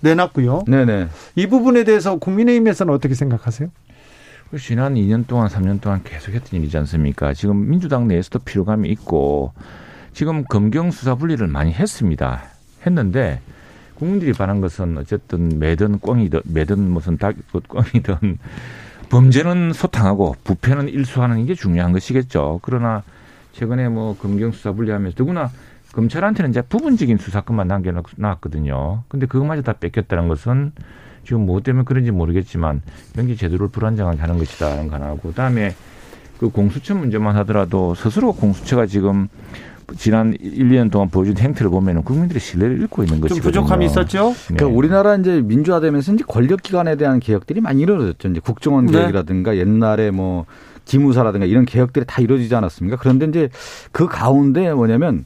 내놨고요. 0.00 0.64
네네. 0.66 1.08
이 1.36 1.46
부분에 1.46 1.84
대해서 1.84 2.16
국민의힘에서는 2.16 2.92
어떻게 2.92 3.14
생각하세요? 3.14 3.68
그 4.50 4.58
지난 4.58 4.94
2년 4.94 5.26
동안, 5.26 5.48
3년 5.48 5.80
동안 5.80 6.02
계속했던 6.04 6.60
일이지 6.60 6.76
않습니까? 6.78 7.34
지금 7.34 7.68
민주당 7.68 8.08
내에서도 8.08 8.40
피로감이 8.40 8.88
있고 8.90 9.52
지금 10.12 10.44
검경 10.44 10.90
수사 10.90 11.14
분리를 11.14 11.46
많이 11.48 11.72
했습니다. 11.72 12.44
했는데 12.86 13.40
국민들이 13.94 14.32
바란 14.32 14.60
것은 14.60 14.98
어쨌든 14.98 15.58
매든 15.58 16.00
꽝이든 16.00 16.40
매든 16.44 16.78
무슨 16.90 17.16
닭 17.16 17.36
꽝이든 17.68 18.38
범죄는 19.10 19.72
소탕하고 19.72 20.36
부패는 20.44 20.88
일수하는 20.88 21.46
게 21.46 21.54
중요한 21.54 21.92
것이겠죠. 21.92 22.60
그러나 22.62 23.02
최근에 23.52 23.88
뭐 23.88 24.16
검경 24.16 24.50
수사 24.52 24.72
분리하면서 24.72 25.16
더구나 25.16 25.50
검찰한테는 25.92 26.50
이제 26.50 26.60
부분적인 26.62 27.18
수사권만 27.18 27.68
남겨놨거든요. 27.68 29.04
근데 29.08 29.26
그것마저 29.26 29.62
다 29.62 29.74
뺏겼다는 29.74 30.26
것은 30.26 30.72
지금 31.24 31.46
뭐 31.46 31.60
때문에 31.60 31.84
그런지 31.84 32.10
모르겠지만 32.10 32.82
굉장히 33.14 33.36
제도를 33.36 33.68
불안정하게 33.68 34.20
하는 34.20 34.38
것이다 34.38 34.70
라는 34.70 34.88
거 34.88 34.96
하나고 34.96 35.28
그다음에 35.28 35.74
그 36.38 36.48
공수처 36.48 36.94
문제만 36.94 37.36
하더라도 37.36 37.94
스스로 37.94 38.32
공수처가 38.32 38.86
지금 38.86 39.28
지난 39.96 40.34
1, 40.40 40.68
2년 40.68 40.90
동안 40.90 41.08
보여준 41.08 41.36
행태를 41.36 41.70
보면 41.70 42.02
국민들의 42.02 42.40
신뢰를 42.40 42.80
잃고 42.80 43.02
있는 43.02 43.20
것이거든요. 43.20 43.52
좀 43.52 43.62
부족함이 43.62 43.86
있었죠? 43.86 44.28
네. 44.48 44.54
그러니까 44.56 44.76
우리나라 44.76 45.16
이제 45.16 45.40
민주화되면서 45.40 46.14
이제 46.14 46.24
권력 46.26 46.62
기관에 46.62 46.96
대한 46.96 47.20
개혁들이 47.20 47.60
많이 47.60 47.82
이루어졌죠. 47.82 48.28
이제 48.28 48.40
국정원 48.40 48.86
네. 48.86 48.92
개혁이라든가 48.92 49.56
옛날에 49.56 50.10
뭐 50.10 50.46
기무사라든가 50.84 51.46
이런 51.46 51.64
개혁들이 51.64 52.04
다 52.06 52.20
이루어지지 52.20 52.54
않았습니까? 52.54 52.96
그런데 53.00 53.26
이제 53.26 53.48
그 53.92 54.06
가운데 54.06 54.72
뭐냐면 54.72 55.24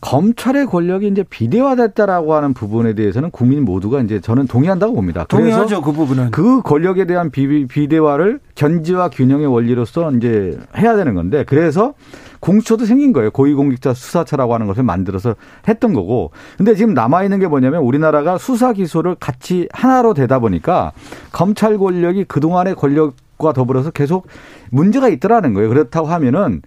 검찰의 0.00 0.66
권력이 0.66 1.08
이제 1.08 1.24
비대화됐다라고 1.28 2.34
하는 2.34 2.54
부분에 2.54 2.94
대해서는 2.94 3.30
국민 3.30 3.64
모두가 3.64 4.00
이제 4.00 4.20
저는 4.20 4.46
동의한다고 4.46 4.94
봅니다. 4.94 5.24
동의하죠, 5.28 5.82
그 5.82 5.92
부분은. 5.92 6.30
그 6.30 6.62
권력에 6.62 7.04
대한 7.04 7.30
비, 7.30 7.66
비대화를 7.66 8.38
견제와 8.54 9.10
균형의 9.10 9.46
원리로서 9.46 10.12
이제 10.12 10.58
해야 10.76 10.96
되는 10.96 11.14
건데 11.14 11.44
그래서 11.46 11.94
공수처도 12.40 12.84
생긴 12.84 13.12
거예요. 13.12 13.30
고위공직자 13.30 13.94
수사처라고 13.94 14.54
하는 14.54 14.66
것을 14.66 14.82
만들어서 14.82 15.34
했던 15.66 15.92
거고. 15.92 16.30
근데 16.56 16.74
지금 16.74 16.94
남아 16.94 17.24
있는 17.24 17.38
게 17.38 17.46
뭐냐면 17.46 17.82
우리나라가 17.82 18.38
수사 18.38 18.72
기소를 18.72 19.16
같이 19.16 19.68
하나로 19.72 20.14
되다 20.14 20.38
보니까 20.38 20.92
검찰 21.32 21.78
권력이 21.78 22.24
그동안의 22.24 22.74
권력과 22.74 23.52
더불어서 23.52 23.90
계속 23.90 24.26
문제가 24.70 25.08
있더라는 25.08 25.54
거예요. 25.54 25.68
그렇다고 25.68 26.06
하면은 26.08 26.62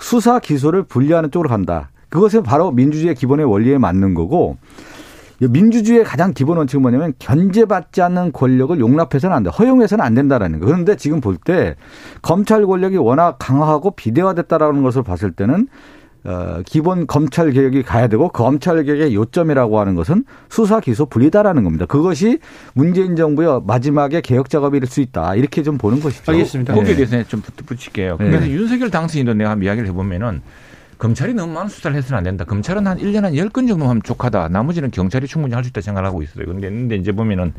수사 0.00 0.38
기소를 0.38 0.82
분리하는 0.84 1.30
쪽으로 1.30 1.48
간다. 1.48 1.90
그것은 2.08 2.42
바로 2.42 2.70
민주주의의 2.70 3.14
기본의 3.14 3.46
원리에 3.46 3.78
맞는 3.78 4.14
거고 4.14 4.56
민주주의의 5.40 6.04
가장 6.04 6.32
기본 6.32 6.56
원칙은 6.58 6.82
뭐냐면 6.82 7.12
견제받지 7.18 8.02
않는 8.02 8.32
권력을 8.32 8.78
용납해서는 8.78 9.36
안 9.36 9.42
돼. 9.42 9.50
허용해서는 9.50 10.04
안 10.04 10.14
된다라는 10.14 10.60
거. 10.60 10.66
그런데 10.66 10.96
지금 10.96 11.20
볼 11.20 11.36
때 11.44 11.76
검찰 12.22 12.66
권력이 12.66 12.96
워낙 12.96 13.36
강화하고 13.38 13.92
비대화됐다라는 13.92 14.82
것을 14.82 15.02
봤을 15.02 15.30
때는 15.32 15.68
어, 16.24 16.60
기본 16.66 17.06
검찰 17.06 17.52
개혁이 17.52 17.84
가야 17.84 18.08
되고 18.08 18.28
그 18.30 18.42
검찰 18.42 18.82
개혁의 18.82 19.14
요점이라고 19.14 19.78
하는 19.78 19.94
것은 19.94 20.24
수사 20.48 20.80
기소 20.80 21.06
분리다라는 21.06 21.62
겁니다. 21.62 21.86
그것이 21.86 22.38
문재인 22.74 23.14
정부의 23.14 23.60
마지막에 23.64 24.20
개혁 24.22 24.50
작업일 24.50 24.86
수 24.86 25.00
있다. 25.00 25.36
이렇게 25.36 25.62
좀 25.62 25.78
보는 25.78 26.00
것이죠. 26.00 26.32
알겠습니다. 26.32 26.74
거기에 26.74 26.96
네. 26.96 27.06
대해서 27.06 27.28
좀 27.28 27.42
붙일게요. 27.42 28.16
네. 28.18 28.30
그래서 28.30 28.48
윤석열 28.48 28.90
당선인도 28.90 29.34
내가 29.34 29.50
한번 29.50 29.66
이야기를 29.66 29.88
해보면은 29.88 30.42
검찰이 30.98 31.34
너무 31.34 31.52
많은 31.52 31.68
수사를 31.68 31.96
해서는 31.96 32.18
안 32.18 32.24
된다. 32.24 32.44
검찰은 32.44 32.86
한 32.86 32.98
1년에 32.98 33.22
한 33.22 33.32
10건 33.34 33.68
정도 33.68 33.86
하면 33.86 34.02
족하다. 34.02 34.48
나머지는 34.48 34.90
경찰이 34.90 35.26
충분히 35.26 35.54
할 35.54 35.62
수 35.62 35.70
있다 35.70 35.80
생각을 35.80 36.06
하고 36.06 36.22
있어요. 36.22 36.46
근데, 36.46 36.68
근데 36.68 36.96
이제 36.96 37.12
보면은 37.12 37.52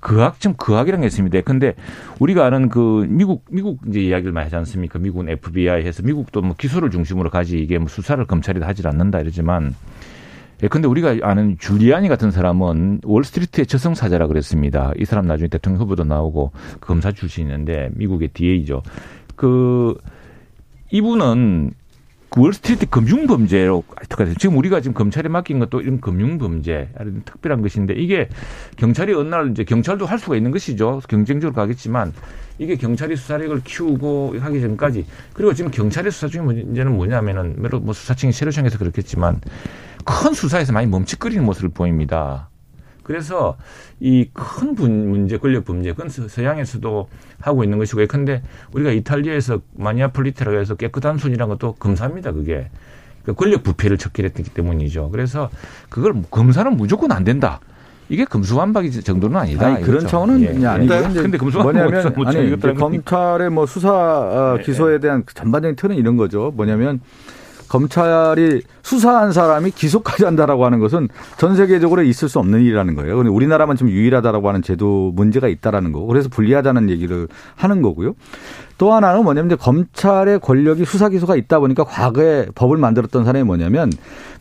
그학, 0.00 0.40
좀 0.40 0.54
그학이라는 0.54 1.02
게 1.02 1.06
있습니다. 1.06 1.40
근데 1.42 1.74
우리가 2.18 2.44
아는 2.46 2.68
그 2.68 3.06
미국, 3.08 3.44
미국 3.50 3.78
이제 3.88 4.00
이야기를 4.00 4.32
많이 4.32 4.44
하지 4.44 4.56
않습니까? 4.56 4.98
미국은 4.98 5.28
FBI 5.28 5.84
해서 5.84 6.02
미국도 6.02 6.40
뭐 6.42 6.56
기소를 6.58 6.90
중심으로 6.90 7.30
가지 7.30 7.58
이게 7.58 7.78
뭐 7.78 7.88
수사를 7.88 8.24
검찰이 8.24 8.60
하질 8.60 8.88
않는다 8.88 9.20
이러지만 9.20 9.74
예, 10.62 10.68
근데 10.68 10.88
우리가 10.88 11.16
아는 11.22 11.56
줄리아니 11.58 12.08
같은 12.08 12.30
사람은 12.30 13.00
월스트리트의 13.04 13.66
저승사자라 13.66 14.28
그랬습니다. 14.28 14.92
이 14.96 15.04
사람 15.04 15.26
나중에 15.26 15.48
대통령 15.48 15.82
후보도 15.82 16.04
나오고 16.04 16.52
검사 16.80 17.12
출신인데 17.12 17.90
미국의 17.94 18.28
DA죠. 18.28 18.82
그 19.36 19.96
이분은 20.90 21.70
그 21.70 21.81
월스트리트 22.36 22.86
금융범죄로 22.86 23.84
특화돼서 24.08 24.38
지금 24.38 24.56
우리가 24.56 24.80
지금 24.80 24.94
검찰에 24.94 25.28
맡긴 25.28 25.58
것도 25.58 25.80
이런 25.80 26.00
금융범죄, 26.00 26.90
특별한 27.24 27.60
것인데 27.60 27.94
이게 27.94 28.28
경찰이 28.76 29.12
어느 29.12 29.28
날 29.28 29.50
이제 29.50 29.64
경찰도 29.64 30.06
할 30.06 30.18
수가 30.18 30.36
있는 30.36 30.50
것이죠. 30.50 31.02
경쟁적으로 31.08 31.54
가겠지만 31.54 32.12
이게 32.58 32.76
경찰이 32.76 33.16
수사력을 33.16 33.60
키우고 33.64 34.36
하기 34.38 34.60
전까지 34.60 35.04
그리고 35.34 35.52
지금 35.52 35.70
경찰의 35.70 36.10
수사 36.12 36.28
중에 36.28 36.42
문제는 36.42 36.94
뭐냐면은 36.94 37.56
뭐 37.82 37.92
수사청이 37.92 38.32
정해서 38.32 38.78
그렇겠지만 38.78 39.40
큰 40.04 40.32
수사에서 40.32 40.72
많이 40.72 40.86
멈칫거리는 40.86 41.44
모습을 41.44 41.68
보입니다. 41.70 42.48
그래서 43.02 43.56
이 44.00 44.28
큰 44.32 44.74
문제, 44.74 45.36
권력 45.38 45.64
범죄, 45.64 45.92
그건 45.92 46.08
서양에서도 46.08 47.08
하고 47.40 47.64
있는 47.64 47.78
것이고, 47.78 48.04
근데 48.08 48.42
우리가 48.72 48.90
이탈리아에서 48.90 49.60
마니아폴리테라고 49.74 50.58
해서 50.58 50.74
깨끗한 50.74 51.18
손이라는 51.18 51.54
것도 51.56 51.74
검사입니다, 51.74 52.32
그게. 52.32 52.68
그러니까 53.22 53.40
권력 53.40 53.62
부패를 53.62 53.98
척결했기 53.98 54.42
때문이죠. 54.44 55.10
그래서 55.10 55.50
그걸 55.88 56.14
검사는 56.30 56.76
무조건 56.76 57.12
안 57.12 57.24
된다. 57.24 57.60
이게 58.08 58.24
금수완박이 58.24 58.90
정도는 59.02 59.36
아니다. 59.36 59.66
아니, 59.66 59.82
그런. 59.82 60.06
차원은 60.06 60.42
예. 60.62 60.66
아니고 60.66 60.94
예. 60.94 61.00
근데 61.22 61.38
금수완박 61.38 61.72
뭐냐면 61.72 62.12
뭐 62.14 62.26
아니 62.26 62.74
검찰의 62.74 63.50
뭐 63.50 63.64
수사 63.64 63.90
어, 63.92 64.56
네, 64.58 64.64
기소에 64.64 64.98
대한 64.98 65.24
전반적인 65.32 65.76
틀은 65.76 65.96
이런 65.96 66.16
거죠. 66.16 66.52
뭐냐면 66.54 67.00
검찰이 67.72 68.60
수사한 68.82 69.32
사람이 69.32 69.70
기소까지 69.70 70.26
한다라고 70.26 70.66
하는 70.66 70.78
것은 70.78 71.08
전 71.38 71.56
세계적으로 71.56 72.02
있을 72.02 72.28
수 72.28 72.38
없는 72.38 72.60
일이라는 72.60 72.94
거예요. 72.94 73.16
근데 73.16 73.30
우리나라만 73.30 73.78
좀 73.78 73.88
유일하다라고 73.88 74.46
하는 74.46 74.60
제도 74.60 75.10
문제가 75.14 75.48
있다라는 75.48 75.92
거고 75.92 76.06
그래서 76.06 76.28
불리하다는 76.28 76.90
얘기를 76.90 77.28
하는 77.56 77.80
거고요. 77.80 78.12
또 78.78 78.92
하나는 78.92 79.24
뭐냐면 79.24 79.50
이제 79.50 79.56
검찰의 79.56 80.40
권력이 80.40 80.84
수사 80.84 81.08
기소가 81.08 81.36
있다 81.36 81.60
보니까 81.60 81.84
과거에 81.84 82.46
법을 82.54 82.76
만들었던 82.76 83.24
사람이 83.24 83.44
뭐냐면 83.44 83.90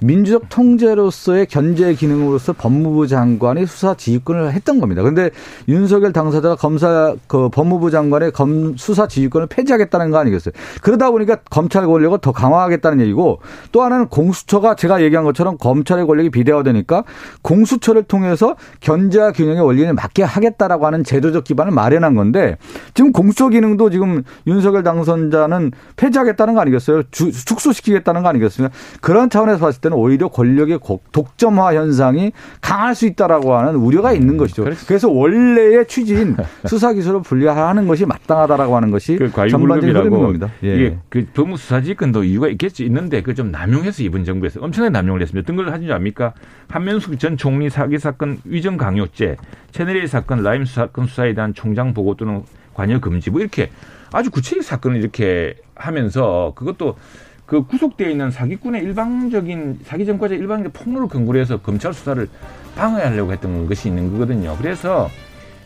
민주적 0.01 0.49
통제로서의 0.49 1.45
견제 1.45 1.93
기능으로서 1.93 2.53
법무부 2.53 3.07
장관이 3.07 3.67
수사 3.67 3.93
지휘권을 3.93 4.51
했던 4.51 4.79
겁니다. 4.79 5.01
그런데 5.03 5.29
윤석열 5.67 6.11
당사자가 6.11 6.55
검사 6.55 7.15
그 7.27 7.49
법무부 7.49 7.91
장관의 7.91 8.31
검 8.31 8.75
수사 8.77 9.07
지휘권을 9.07 9.47
폐지하겠다는 9.47 10.09
거 10.09 10.17
아니겠어요? 10.17 10.53
그러다 10.81 11.11
보니까 11.11 11.37
검찰 11.49 11.85
권력을 11.85 12.17
더 12.19 12.31
강화하겠다는 12.31 13.01
얘기고 13.01 13.41
또 13.71 13.83
하나는 13.83 14.07
공수처가 14.07 14.75
제가 14.75 15.03
얘기한 15.03 15.23
것처럼 15.23 15.57
검찰의 15.57 16.07
권력이 16.07 16.31
비대화되니까 16.31 17.03
공수처를 17.43 18.03
통해서 18.03 18.55
견제와 18.79 19.31
균형의 19.31 19.61
원리를 19.61 19.93
맞게 19.93 20.23
하겠다라고 20.23 20.87
하는 20.87 21.03
제도적 21.03 21.43
기반을 21.43 21.71
마련한 21.71 22.15
건데 22.15 22.57
지금 22.95 23.11
공수처 23.11 23.49
기능도 23.49 23.91
지금 23.91 24.20
윤석열 24.47 24.83
당선자는 24.83 25.71
폐지하겠다는 25.97 26.53
거 26.53 26.61
아니겠어요? 26.61 27.03
주, 27.11 27.31
축소시키겠다는 27.31 28.23
거 28.23 28.29
아니겠습니까? 28.29 28.73
그런 29.01 29.29
차원에서 29.29 29.59
봤을 29.59 29.81
때는 29.81 29.97
오히려 29.97 30.29
권력의 30.29 30.79
독점화 31.11 31.73
현상이 31.75 32.31
강할 32.61 32.95
수 32.95 33.05
있다라고 33.05 33.53
하는 33.53 33.75
우려가 33.75 34.13
있는 34.13 34.37
것이죠. 34.37 34.63
그렇죠. 34.63 34.85
그래서 34.87 35.09
원래의 35.09 35.87
취지인 35.87 36.37
수사 36.67 36.93
기소를 36.93 37.21
분리하는 37.21 37.87
것이 37.87 38.05
마땅하다라고 38.05 38.75
하는 38.75 38.91
것이 38.91 39.17
그 39.17 39.29
전반적인 39.31 39.95
흐름인 39.95 40.21
겁니다. 40.21 40.49
예. 40.63 40.75
이게 40.75 40.97
그 41.09 41.25
법무수사지권도 41.33 42.23
이유가 42.23 42.47
있겠지 42.47 42.85
있는데 42.85 43.21
그 43.21 43.41
좀 43.41 43.49
남용해서 43.51 44.03
이번 44.03 44.23
정부에서 44.23 44.59
엄청나게 44.61 44.91
남용을 44.91 45.21
했습니다. 45.21 45.43
어떤 45.43 45.55
걸 45.55 45.73
하는지 45.73 45.91
압니까? 45.91 46.33
한면숙 46.69 47.17
전 47.19 47.37
총리 47.37 47.69
사기 47.71 47.97
사건 47.97 48.37
위정 48.45 48.77
강요죄, 48.77 49.37
채널A 49.71 50.05
사건 50.05 50.43
라임 50.43 50.63
사건 50.65 51.07
수사에 51.07 51.33
대한 51.33 51.53
총장 51.53 51.93
보고 51.93 52.15
또는 52.15 52.43
관여 52.73 52.99
금지 52.99 53.31
뭐 53.31 53.41
이렇게 53.41 53.71
아주 54.11 54.29
구체적 54.29 54.63
사건을 54.63 54.97
이렇게 54.97 55.55
하면서 55.75 56.53
그것도 56.55 56.97
그 57.45 57.65
구속되어 57.65 58.09
있는 58.09 58.31
사기꾼의 58.31 58.81
일방적인 58.83 59.79
사기 59.83 60.05
전과자 60.05 60.35
일방적 60.35 60.73
폭로를 60.73 61.07
근거로 61.07 61.39
해서 61.39 61.57
검찰 61.57 61.93
수사를 61.93 62.27
방해하려고 62.75 63.31
했던 63.33 63.67
것이 63.67 63.89
있는 63.89 64.11
거거든요. 64.11 64.55
그래서 64.57 65.09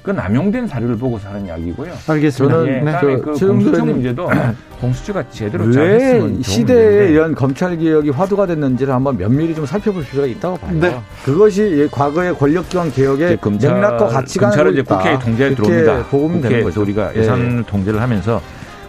그 0.05 0.11
남용된 0.11 0.67
사료를 0.67 0.97
보고서 0.97 1.29
하는 1.29 1.47
이야기고요. 1.47 1.91
알겠습니다. 2.07 2.67
예, 2.67 2.81
네. 2.81 2.91
그 3.17 3.33
공수처. 3.33 3.83
문제도 3.83 4.29
공수처가 4.79 5.29
제대로 5.29 5.71
잘왜 5.71 5.95
했으면 5.95 6.43
시대에 6.43 7.07
의한 7.07 7.33
검찰 7.33 7.75
개혁이 7.75 8.11
화두가 8.11 8.45
됐는지를 8.45 8.93
한번 8.93 9.17
면밀히 9.17 9.55
좀 9.55 9.65
살펴볼 9.65 10.03
필요가 10.03 10.27
있다고 10.27 10.57
봐요. 10.57 10.79
네. 10.79 11.01
그것이 11.23 11.87
과거의 11.91 12.35
권력기관 12.35 12.91
개혁의 12.91 13.39
맥락과 13.59 14.07
가치관으로 14.07 14.55
검찰은 14.55 14.73
이제. 14.73 14.81
국회에 14.83 15.17
통제에 15.19 15.55
들어옵니다. 15.55 16.03
보면 16.09 16.41
되는 16.41 16.41
국회에서 16.41 16.65
거죠. 16.65 16.81
우리가 16.81 17.15
예. 17.15 17.19
예산을 17.21 17.63
통제를 17.63 17.99
하면서 17.99 18.39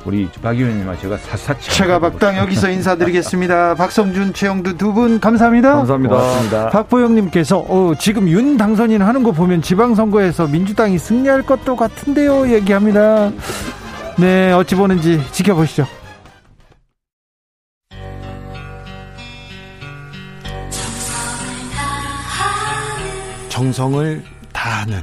우리 0.06 0.28
박 0.40 0.56
의원님과 0.56 0.98
제가 0.98 1.16
사사치 1.16 1.68
최가박당 1.70 2.36
여기서 2.36 2.70
인사드리겠습니다. 2.70 3.74
박성준, 3.74 4.32
최영두 4.34 4.76
두 4.78 4.92
분 4.92 5.18
감사합니다. 5.20 5.74
감사합니다. 5.74 6.14
고맙습니다. 6.14 6.70
박보영님께서 6.70 7.58
어, 7.58 7.92
지금 7.98 8.28
윤 8.28 8.56
당선인 8.56 9.02
하는 9.02 9.22
거 9.24 9.32
보면 9.32 9.62
지방선거에서 9.62 10.46
민주당이 10.46 10.96
승리할 10.98 11.42
것도 11.42 11.74
같은데요. 11.76 12.48
얘기합니다. 12.52 13.32
네, 14.16 14.52
어찌 14.52 14.76
보는지 14.76 15.20
지켜보시죠. 15.32 15.86
정성을 23.48 24.22
다하는 24.52 25.02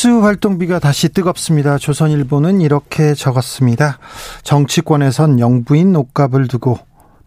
특수활동비가 0.00 0.78
다시 0.78 1.10
뜨겁습니다. 1.10 1.76
조선일보는 1.76 2.62
이렇게 2.62 3.12
적었습니다. 3.12 3.98
정치권에선 4.44 5.40
영부인 5.40 5.94
옷값을 5.94 6.48
두고 6.48 6.78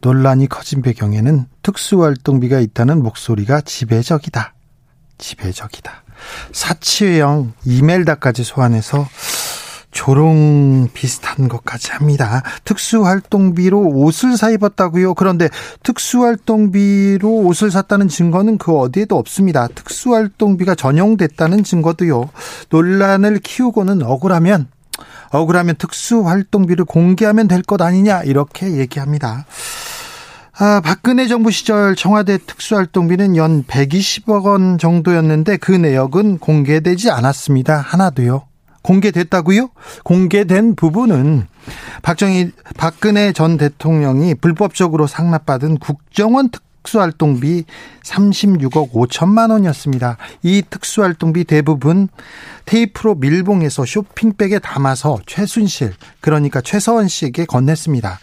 논란이 0.01 0.47
커진 0.47 0.81
배경에는 0.81 1.45
특수활동비가 1.61 2.59
있다는 2.59 3.03
목소리가 3.03 3.61
지배적이다. 3.61 4.55
지배적이다. 5.19 6.03
사치회영 6.51 7.53
이멜다까지 7.63 8.43
소환해서 8.43 9.07
조롱 9.93 10.89
비슷한 10.93 11.47
것까지 11.47 11.91
합니다. 11.91 12.43
특수활동비로 12.65 13.79
옷을 13.79 14.35
사 14.35 14.49
입었다고요? 14.49 15.13
그런데 15.13 15.49
특수활동비로 15.83 17.29
옷을 17.29 17.71
샀다는 17.71 18.07
증거는 18.09 18.57
그 18.57 18.75
어디에도 18.77 19.17
없습니다. 19.17 19.67
특수활동비가 19.67 20.75
전용됐다는 20.75 21.63
증거도요. 21.63 22.29
논란을 22.69 23.39
키우고는 23.39 24.03
억울하면 24.03 24.67
억울하면 25.31 25.75
특수활동비를 25.77 26.85
공개하면 26.85 27.47
될 27.47 27.63
것 27.63 27.81
아니냐 27.81 28.23
이렇게 28.23 28.77
얘기합니다. 28.77 29.45
아, 30.59 30.81
박근혜 30.83 31.27
정부 31.27 31.49
시절 31.49 31.95
청와대 31.95 32.37
특수활동비는 32.37 33.37
연 33.37 33.63
120억 33.63 34.43
원 34.45 34.77
정도였는데 34.77 35.57
그 35.57 35.71
내역은 35.71 36.37
공개되지 36.37 37.09
않았습니다. 37.09 37.77
하나도요. 37.77 38.52
공개됐다고요? 38.83 39.69
공개된 40.03 40.75
부분은 40.75 41.47
박정희 42.01 42.51
박근혜 42.77 43.31
전 43.33 43.57
대통령이 43.57 44.35
불법적으로 44.35 45.07
상납받은 45.07 45.79
국정원 45.79 46.49
특수활동비 46.49 47.63
36억 48.03 48.91
5천만 48.91 49.49
원이었습니다. 49.51 50.17
이 50.43 50.61
특수활동비 50.69 51.45
대부분 51.45 52.09
테이프로 52.65 53.15
밀봉해서 53.15 53.85
쇼핑백에 53.85 54.59
담아서 54.59 55.19
최순실 55.25 55.93
그러니까 56.21 56.61
최서원 56.61 57.07
씨에게 57.07 57.45
건넸습니다. 57.45 58.17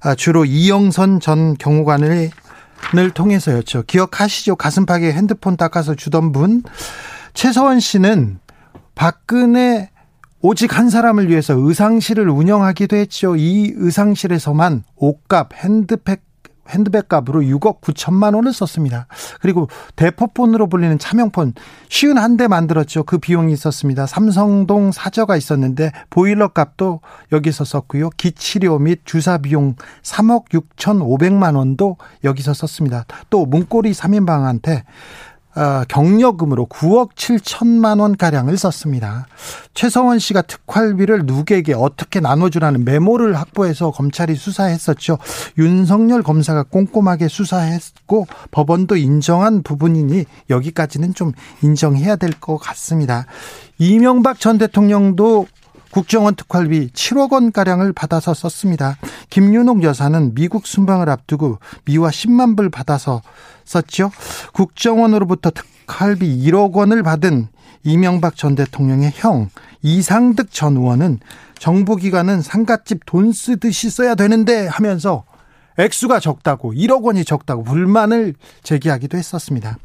아, 0.00 0.14
주로 0.14 0.44
이영선 0.44 1.20
전 1.20 1.56
경호관을 1.56 2.30
을 2.96 3.10
통해서였죠. 3.10 3.82
기억하시죠? 3.86 4.56
가슴팍에 4.56 5.12
핸드폰 5.12 5.56
닦아서 5.56 5.94
주던 5.94 6.32
분 6.32 6.62
최서원 7.34 7.80
씨는 7.80 8.38
박근혜 8.98 9.90
오직 10.40 10.76
한 10.76 10.90
사람을 10.90 11.28
위해서 11.28 11.54
의상실을 11.56 12.28
운영하기도 12.28 12.96
했죠. 12.96 13.36
이 13.36 13.72
의상실에서만 13.76 14.82
옷값, 14.96 15.54
핸드백, 15.54 16.24
핸드백 16.68 17.08
값으로 17.08 17.40
6억 17.42 17.80
9천만 17.80 18.34
원을 18.34 18.52
썼습니다. 18.52 19.06
그리고 19.40 19.68
대포폰으로 19.94 20.68
불리는 20.68 20.98
차명폰 20.98 21.54
쉬운 21.88 22.18
한 22.18 22.36
대 22.36 22.48
만들었죠. 22.48 23.04
그 23.04 23.18
비용이 23.18 23.52
있었습니다. 23.52 24.06
삼성동 24.06 24.90
사저가 24.90 25.36
있었는데 25.36 25.92
보일러 26.10 26.48
값도 26.48 27.00
여기서 27.30 27.64
썼고요. 27.64 28.10
기치료 28.10 28.80
및 28.80 29.02
주사 29.04 29.38
비용 29.38 29.76
3억 30.02 30.48
6천 30.48 30.98
5백만 31.00 31.56
원도 31.56 31.98
여기서 32.24 32.52
썼습니다. 32.52 33.06
또 33.30 33.46
문고리 33.46 33.92
3인방한테 33.92 34.78
어, 34.78 34.82
경력금으로 35.88 36.66
9억 36.66 37.14
7천만 37.14 38.00
원 38.00 38.16
가량을 38.16 38.56
썼습니다. 38.56 39.26
최서원 39.74 40.18
씨가 40.18 40.42
특활비를 40.42 41.22
누구에게 41.24 41.74
어떻게 41.74 42.20
나눠주라는 42.20 42.84
메모를 42.84 43.36
확보해서 43.36 43.90
검찰이 43.90 44.34
수사했었죠. 44.34 45.18
윤석열 45.58 46.22
검사가 46.22 46.64
꼼꼼하게 46.64 47.28
수사했고 47.28 48.26
법원도 48.50 48.96
인정한 48.96 49.62
부분이니 49.62 50.24
여기까지는 50.50 51.14
좀 51.14 51.32
인정해야 51.62 52.16
될 52.16 52.28
것 52.40 52.56
같습니다. 52.58 53.26
이명박 53.78 54.38
전 54.38 54.58
대통령도 54.58 55.46
국정원 55.90 56.34
특활비 56.34 56.90
7억 56.92 57.32
원 57.32 57.52
가량을 57.52 57.92
받아서 57.92 58.34
썼습니다. 58.34 58.96
김윤옥 59.30 59.82
여사는 59.82 60.34
미국 60.34 60.66
순방을 60.66 61.08
앞두고 61.08 61.58
미화 61.84 62.08
10만 62.08 62.56
불 62.56 62.70
받아서 62.70 63.22
썼죠. 63.64 64.10
국정원으로부터 64.52 65.50
특활비 65.50 66.44
1억 66.44 66.72
원을 66.74 67.02
받은 67.02 67.48
이명박 67.84 68.36
전 68.36 68.54
대통령의 68.54 69.12
형 69.14 69.48
이상득 69.82 70.50
전 70.50 70.76
의원은 70.76 71.20
정부기관은 71.58 72.42
상갓집 72.42 73.00
돈 73.06 73.32
쓰듯이 73.32 73.90
써야 73.90 74.14
되는데 74.14 74.66
하면서 74.66 75.24
액수가 75.78 76.20
적다고 76.20 76.72
1억 76.72 77.04
원이 77.04 77.24
적다고 77.24 77.62
불만을 77.62 78.34
제기하기도 78.62 79.16
했었습니다. 79.16 79.78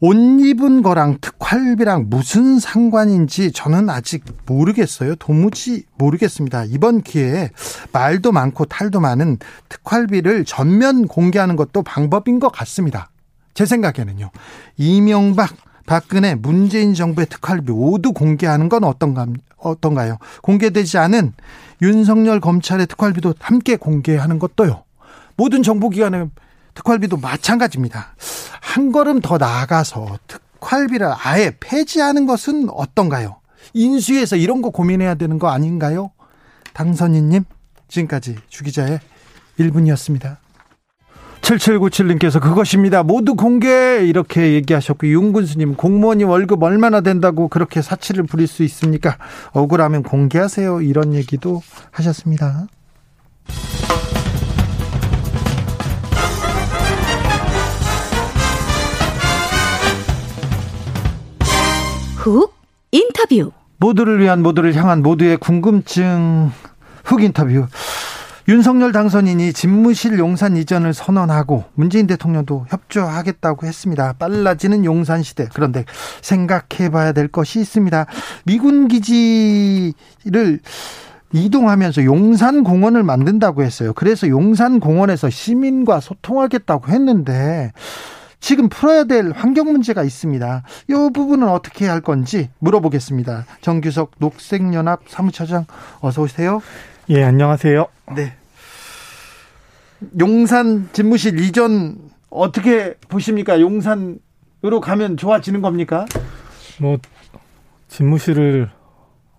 옷 0.00 0.14
입은 0.14 0.82
거랑 0.82 1.18
특활비랑 1.20 2.06
무슨 2.08 2.60
상관인지 2.60 3.50
저는 3.50 3.90
아직 3.90 4.24
모르겠어요. 4.46 5.16
도무지 5.16 5.84
모르겠습니다. 5.96 6.64
이번 6.64 7.02
기회에 7.02 7.50
말도 7.92 8.30
많고 8.30 8.66
탈도 8.66 9.00
많은 9.00 9.38
특활비를 9.68 10.44
전면 10.44 11.08
공개하는 11.08 11.56
것도 11.56 11.82
방법인 11.82 12.38
것 12.38 12.50
같습니다. 12.52 13.10
제 13.54 13.66
생각에는요. 13.66 14.30
이명박, 14.76 15.56
박근혜, 15.84 16.36
문재인 16.36 16.94
정부의 16.94 17.26
특활비 17.26 17.72
모두 17.72 18.12
공개하는 18.12 18.68
건 18.68 18.84
어떤가, 18.84 19.26
어떤가요? 19.56 20.18
공개되지 20.42 20.98
않은 20.98 21.32
윤석열 21.82 22.38
검찰의 22.38 22.86
특활비도 22.86 23.34
함께 23.40 23.74
공개하는 23.74 24.38
것도요. 24.38 24.84
모든 25.38 25.62
정보기관의 25.62 26.30
특활비도 26.74 27.16
마찬가지입니다. 27.16 28.14
한 28.60 28.92
걸음 28.92 29.20
더 29.20 29.38
나아가서 29.38 30.18
특활비를 30.26 31.10
아예 31.16 31.56
폐지하는 31.58 32.26
것은 32.26 32.68
어떤가요? 32.70 33.36
인수위에서 33.72 34.36
이런 34.36 34.60
거 34.60 34.70
고민해야 34.70 35.14
되는 35.14 35.38
거 35.38 35.48
아닌가요? 35.48 36.10
당선인님, 36.74 37.44
지금까지 37.86 38.36
주기자의 38.48 38.98
1분이었습니다. 39.58 40.36
7797님께서 41.40 42.40
그것입니다. 42.40 43.04
모두 43.04 43.36
공개 43.36 44.04
이렇게 44.04 44.54
얘기하셨고 44.54 45.06
윤군수님 45.06 45.76
공무원이 45.76 46.24
월급 46.24 46.62
얼마나 46.62 47.00
된다고 47.00 47.48
그렇게 47.48 47.80
사치를 47.80 48.24
부릴 48.24 48.48
수 48.48 48.64
있습니까? 48.64 49.16
억울하면 49.52 50.02
공개하세요. 50.02 50.82
이런 50.82 51.14
얘기도 51.14 51.62
하셨습니다. 51.92 52.66
훅 62.28 62.52
인터뷰. 62.92 63.52
모두를 63.78 64.20
위한 64.20 64.42
모두를 64.42 64.74
향한 64.74 65.02
모두의 65.02 65.38
궁금증 65.38 66.50
흑 67.04 67.22
인터뷰. 67.22 67.66
윤석열 68.48 68.92
당선인이 68.92 69.52
집무실 69.52 70.18
용산 70.18 70.56
이전을 70.56 70.94
선언하고 70.94 71.64
문재인 71.74 72.06
대통령도 72.06 72.66
협조하겠다고 72.68 73.66
했습니다. 73.66 74.14
빨라지는 74.18 74.84
용산 74.84 75.22
시대. 75.22 75.48
그런데 75.54 75.84
생각해 76.22 76.90
봐야 76.90 77.12
될 77.12 77.28
것이 77.28 77.60
있습니다. 77.60 78.06
미군 78.44 78.88
기지를 78.88 80.60
이동하면서 81.32 82.04
용산 82.04 82.64
공원을 82.64 83.02
만든다고 83.04 83.62
했어요. 83.62 83.92
그래서 83.94 84.28
용산 84.28 84.80
공원에서 84.80 85.28
시민과 85.28 86.00
소통하겠다고 86.00 86.90
했는데 86.90 87.72
지금 88.40 88.68
풀어야 88.68 89.04
될 89.04 89.32
환경 89.34 89.72
문제가 89.72 90.02
있습니다. 90.04 90.62
이 90.88 90.92
부분은 91.12 91.48
어떻게 91.48 91.86
할 91.86 92.00
건지 92.00 92.50
물어보겠습니다. 92.60 93.46
정규석 93.60 94.12
녹색연합 94.18 95.02
사무처장 95.08 95.66
어서 96.00 96.22
오세요. 96.22 96.62
예, 97.10 97.24
안녕하세요. 97.24 97.86
네. 98.14 98.34
용산 100.20 100.88
집무실 100.92 101.40
이전 101.40 101.98
어떻게 102.30 102.94
보십니까? 103.08 103.60
용산으로 103.60 104.80
가면 104.80 105.16
좋아지는 105.16 105.60
겁니까? 105.60 106.06
뭐 106.80 106.98
집무실을 107.88 108.70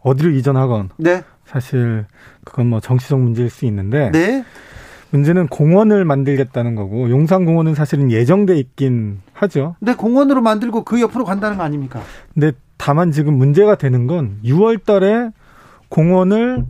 어디로 0.02 0.32
이전하건 0.32 0.90
네. 0.98 1.24
사실 1.46 2.06
그건 2.44 2.68
뭐 2.68 2.80
정치적 2.80 3.20
문제일 3.20 3.50
수 3.50 3.66
있는데 3.66 4.12
네. 4.12 4.44
문제는 5.12 5.48
공원을 5.48 6.06
만들겠다는 6.06 6.76
거고 6.76 7.10
용산공원은 7.10 7.76
사실은 7.76 8.12
예정돼 8.12 8.58
있긴 8.58 9.22
하죠. 9.34 9.76
근데 9.80 9.96
공원으로 9.96 10.42
만들고 10.42 10.84
그 10.84 11.02
옆으로 11.02 11.26
간다는 11.26 11.58
거 11.58 11.64
아닙니까? 11.64 12.02
근데 12.34 12.52
다만 12.78 13.12
지금 13.12 13.38
문제가 13.38 13.76
되는 13.76 14.08
건 14.08 14.38
6월 14.44 14.84
달에 14.84 15.32
공원을 15.90 16.66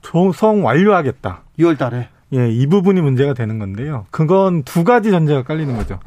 조성 0.00 0.64
완료하겠다. 0.64 1.42
6월 1.58 1.78
달에. 1.78 2.08
예, 2.34 2.50
이 2.50 2.66
부분이 2.66 3.00
문제가 3.00 3.34
되는 3.34 3.58
건데요. 3.58 4.06
그건 4.10 4.62
두 4.62 4.84
가지 4.84 5.10
전제가 5.10 5.42
깔리는 5.44 5.76
거죠. 5.76 5.98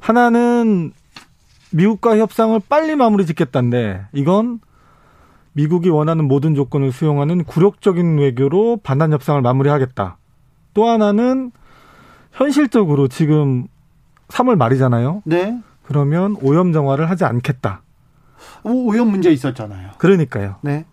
하나는 0.00 0.92
미국과 1.72 2.16
협상을 2.18 2.58
빨리 2.68 2.96
마무리 2.96 3.26
짓겠다인데 3.26 4.06
이건 4.12 4.60
미국이 5.52 5.88
원하는 5.88 6.26
모든 6.26 6.54
조건을 6.54 6.92
수용하는 6.92 7.44
굴욕적인 7.44 8.18
외교로 8.18 8.78
반환 8.82 9.12
협상을 9.12 9.40
마무리하겠다. 9.42 10.16
또 10.78 10.86
하나는 10.86 11.50
현실적으로 12.30 13.08
지금 13.08 13.66
3월 14.28 14.54
말이잖아요. 14.54 15.22
네. 15.24 15.58
그러면 15.82 16.36
오염 16.40 16.72
정화를 16.72 17.10
하지 17.10 17.24
않겠다. 17.24 17.82
오, 18.62 18.86
오염 18.86 19.10
문제 19.10 19.32
있었잖아요. 19.32 19.90
그러니까요. 19.98 20.54
네. 20.60 20.84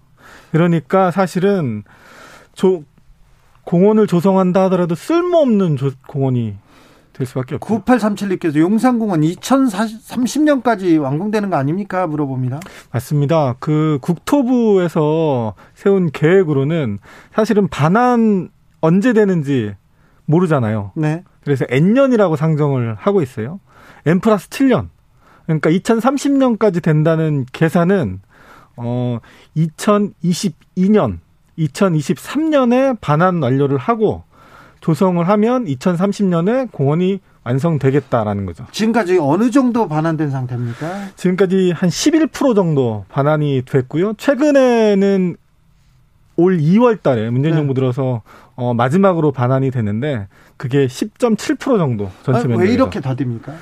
그러니까 0.51 1.11
사실은 1.11 1.83
조, 2.53 2.83
공원을 3.63 4.07
조성한다 4.07 4.63
하더라도 4.63 4.95
쓸모없는 4.95 5.77
조, 5.77 5.91
공원이 6.07 6.55
될 7.13 7.27
수밖에 7.27 7.53
없죠. 7.53 7.83
9837님께서 7.83 8.57
용산공원 8.57 9.21
2030년까지 9.21 10.99
완공되는 10.99 11.51
거 11.51 11.57
아닙니까? 11.57 12.07
물어봅니다. 12.07 12.59
맞습니다. 12.91 13.55
그 13.59 13.99
국토부에서 14.01 15.53
세운 15.75 16.09
계획으로는 16.09 16.97
사실은 17.35 17.67
반환 17.67 18.49
언제 18.81 19.13
되는지 19.13 19.75
모르잖아요. 20.25 20.91
네. 20.95 21.23
그래서 21.43 21.65
N년이라고 21.69 22.35
상정을 22.35 22.95
하고 22.95 23.21
있어요. 23.21 23.59
N 24.05 24.19
플러스 24.19 24.49
7년. 24.49 24.89
그러니까 25.45 25.69
2030년까지 25.69 26.81
된다는 26.81 27.45
계산은 27.51 28.21
어 28.77 29.19
2022년, 29.55 31.19
2023년에 31.57 32.97
반환 32.99 33.41
완료를 33.41 33.77
하고 33.77 34.23
조성을 34.81 35.27
하면 35.27 35.65
2030년에 35.65 36.71
공원이 36.71 37.19
완성되겠다라는 37.43 38.45
거죠. 38.45 38.65
지금까지 38.71 39.19
어느 39.19 39.51
정도 39.51 39.87
반환된 39.87 40.31
상태입니까? 40.31 41.09
지금까지 41.15 41.71
한 41.71 41.89
11% 41.89 42.55
정도 42.55 43.05
반환이 43.09 43.61
됐고요. 43.65 44.13
최근에는 44.17 45.37
올 46.37 46.57
2월 46.57 47.01
달에 47.01 47.29
문재인 47.29 47.55
네. 47.55 47.59
정부 47.59 47.73
들어서 47.73 48.21
어, 48.55 48.73
마지막으로 48.73 49.31
반환이 49.31 49.71
됐는데 49.71 50.27
그게 50.57 50.87
10.7% 50.87 51.77
정도 51.77 52.09
전체 52.23 52.39
아, 52.39 52.47
면적에서. 52.47 52.59
왜 52.59 52.73
이렇게 52.73 53.01
더딥니까? 53.01 53.53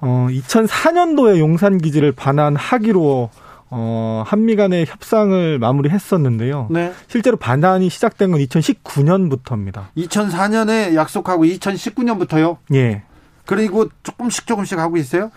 어, 0.00 0.26
2004년도에 0.30 1.38
용산 1.38 1.78
기지를 1.78 2.12
반환하기로 2.12 3.30
어, 3.74 4.22
한미 4.26 4.56
간의 4.56 4.84
협상을 4.86 5.58
마무리했었는데요. 5.58 6.68
네. 6.70 6.92
실제로 7.06 7.36
반환이 7.38 7.88
시작된 7.88 8.32
건 8.32 8.40
2019년부터입니다. 8.40 9.84
2004년에 9.96 10.94
약속하고 10.94 11.44
2019년부터요. 11.44 12.58
예. 12.74 13.02
그리고 13.46 13.86
조금씩 14.02 14.46
조금씩 14.46 14.78
하고 14.78 14.98
있어요. 14.98 15.30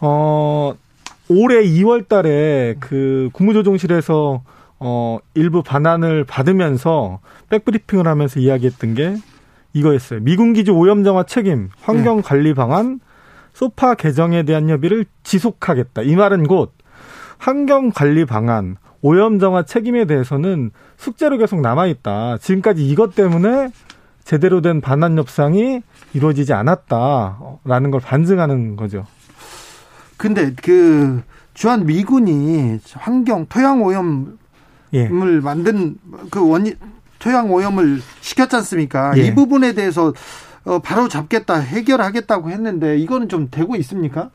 어, 0.00 0.74
올해 1.28 1.62
2월 1.62 2.08
달에 2.08 2.74
그 2.80 3.30
국무조정실에서 3.32 4.42
어, 4.78 5.18
일부 5.34 5.62
반환을 5.62 6.24
받으면서 6.24 7.20
백브리핑을 7.48 8.06
하면서 8.06 8.40
이야기했던 8.40 8.94
게 8.94 9.16
이거였어요. 9.72 10.20
미군 10.20 10.52
기지 10.52 10.70
오염 10.70 11.04
정화 11.04 11.24
책임, 11.24 11.70
환경 11.80 12.22
관리 12.22 12.54
방안, 12.54 13.00
소파 13.52 13.94
개정에 13.94 14.42
대한 14.42 14.68
협의를 14.68 15.06
지속하겠다. 15.22 16.02
이 16.02 16.16
말은 16.16 16.46
곧 16.46 16.72
환경 17.38 17.90
관리 17.90 18.24
방안, 18.24 18.76
오염 19.02 19.38
정화 19.38 19.64
책임에 19.64 20.04
대해서는 20.04 20.70
숙제로 20.96 21.36
계속 21.38 21.60
남아 21.60 21.86
있다. 21.86 22.38
지금까지 22.38 22.86
이것 22.88 23.14
때문에 23.14 23.70
제대로 24.24 24.60
된 24.60 24.80
반환 24.80 25.16
협상이 25.16 25.82
이루어지지 26.12 26.52
않았다라는 26.52 27.90
걸 27.90 28.00
반증하는 28.00 28.76
거죠. 28.76 29.06
근데 30.16 30.52
그 30.62 31.22
주한 31.54 31.86
미군이 31.86 32.80
환경 32.94 33.46
토양 33.46 33.82
오염을 33.82 34.36
예. 34.92 35.08
만든 35.08 35.96
그 36.30 36.48
원인 36.48 36.74
토양 37.18 37.52
오염을 37.52 38.00
시켰지 38.20 38.56
않습니까? 38.56 39.16
예. 39.16 39.22
이 39.22 39.34
부분에 39.34 39.72
대해서 39.72 40.12
어, 40.64 40.80
바로 40.80 41.08
잡겠다 41.08 41.56
해결하겠다고 41.56 42.50
했는데 42.50 42.98
이거는 42.98 43.28
좀 43.28 43.48
되고 43.50 43.76
있습니까? 43.76 44.30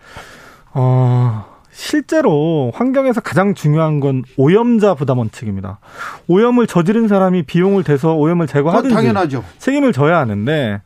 어, 0.74 1.46
실제로 1.72 2.72
환경에서 2.74 3.22
가장 3.22 3.54
중요한 3.54 4.00
건 4.00 4.24
오염자 4.38 4.96
부담 4.96 5.20
원칙입니다. 5.20 5.80
오염을 6.28 6.68
저지른 6.68 7.08
사람이 7.08 7.44
비용을 7.44 7.84
대서 7.84 8.16
오염을 8.16 8.48
제거하든지 8.48 8.94
당연하죠. 8.94 9.44
책임을 9.58 9.94
져야 9.94 10.20
하는데 10.20 10.82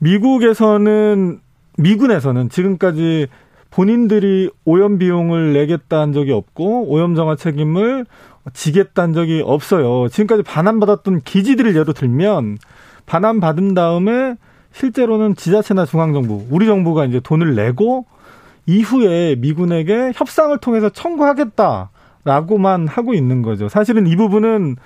미국에서는 0.00 1.40
미군에서는 1.78 2.48
지금까지 2.50 3.26
본인들이 3.70 4.50
오염 4.64 4.98
비용을 4.98 5.52
내겠다는 5.52 6.12
적이 6.12 6.32
없고 6.32 6.88
오염 6.88 7.16
정화 7.16 7.34
책임을 7.34 8.06
지겠다는 8.52 9.14
적이 9.14 9.42
없어요. 9.44 10.08
지금까지 10.08 10.42
반환받았던 10.42 11.22
기지들을 11.22 11.76
예로 11.76 11.92
들면 11.92 12.58
반환 13.06 13.40
받은 13.40 13.74
다음에 13.74 14.36
실제로는 14.72 15.36
지자체나 15.36 15.86
중앙정부, 15.86 16.46
우리 16.50 16.66
정부가 16.66 17.04
이제 17.04 17.20
돈을 17.20 17.54
내고 17.54 18.06
이후에 18.66 19.36
미군에게 19.36 20.12
협상을 20.14 20.56
통해서 20.58 20.88
청구하겠다라고만 20.88 22.88
하고 22.88 23.14
있는 23.14 23.42
거죠. 23.42 23.68
사실은 23.68 24.06
이 24.06 24.16
부분은 24.16 24.76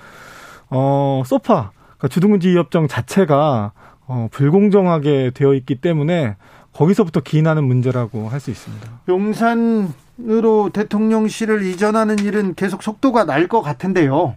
어 0.70 1.22
소파 1.24 1.70
그러니까 1.96 2.08
주둔군지 2.08 2.56
협정 2.56 2.86
자체가 2.86 3.72
어 4.06 4.28
불공정하게 4.30 5.32
되어 5.34 5.54
있기 5.54 5.76
때문에 5.76 6.36
거기서부터 6.78 7.20
기인하는 7.20 7.64
문제라고 7.64 8.28
할 8.28 8.38
수 8.38 8.50
있습니다. 8.52 8.88
용산으로 9.08 10.70
대통령실을 10.72 11.64
이전하는 11.64 12.20
일은 12.20 12.54
계속 12.54 12.82
속도가 12.84 13.24
날 13.24 13.48
것 13.48 13.62
같은데요. 13.62 14.36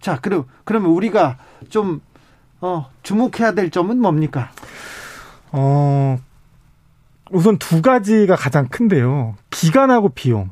자, 0.00 0.18
그럼 0.20 0.44
그러면 0.64 0.90
우리가 0.92 1.38
좀 1.70 2.00
어, 2.60 2.86
주목해야 3.02 3.52
될 3.52 3.70
점은 3.70 4.00
뭡니까? 4.00 4.50
어, 5.50 6.18
우선 7.32 7.58
두 7.58 7.82
가지가 7.82 8.36
가장 8.36 8.68
큰데요. 8.68 9.34
기간하고 9.50 10.10
비용. 10.10 10.50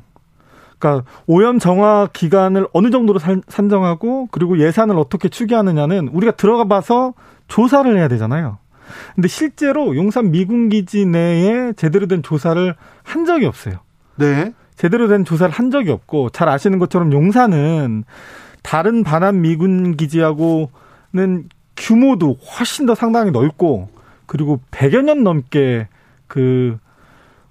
그러니까 0.79 1.05
오염 1.27 1.59
정화 1.59 2.09
기간을 2.11 2.67
어느 2.73 2.89
정도로 2.89 3.19
산, 3.19 3.41
산정하고 3.47 4.27
그리고 4.31 4.57
예산을 4.59 4.97
어떻게 4.97 5.29
추계하느냐는 5.29 6.09
우리가 6.09 6.33
들어가 6.33 6.65
봐서 6.65 7.13
조사를 7.47 7.95
해야 7.97 8.07
되잖아요. 8.07 8.57
근데 9.15 9.27
실제로 9.27 9.95
용산 9.95 10.31
미군 10.31 10.69
기지 10.69 11.05
내에 11.05 11.73
제대로 11.73 12.07
된 12.07 12.23
조사를 12.23 12.75
한 13.03 13.25
적이 13.25 13.45
없어요. 13.45 13.75
네. 14.15 14.53
제대로 14.75 15.07
된 15.07 15.25
조사를 15.25 15.53
한 15.53 15.71
적이 15.71 15.91
없고 15.91 16.29
잘 16.31 16.49
아시는 16.49 16.79
것처럼 16.79 17.13
용산은 17.13 18.03
다른 18.63 19.03
반환 19.03 19.41
미군 19.41 19.95
기지하고는 19.95 21.49
규모도 21.77 22.33
훨씬 22.33 22.85
더 22.85 22.95
상당히 22.95 23.31
넓고 23.31 23.89
그리고 24.25 24.59
100여 24.71 25.03
년 25.03 25.23
넘게 25.23 25.87
그 26.27 26.77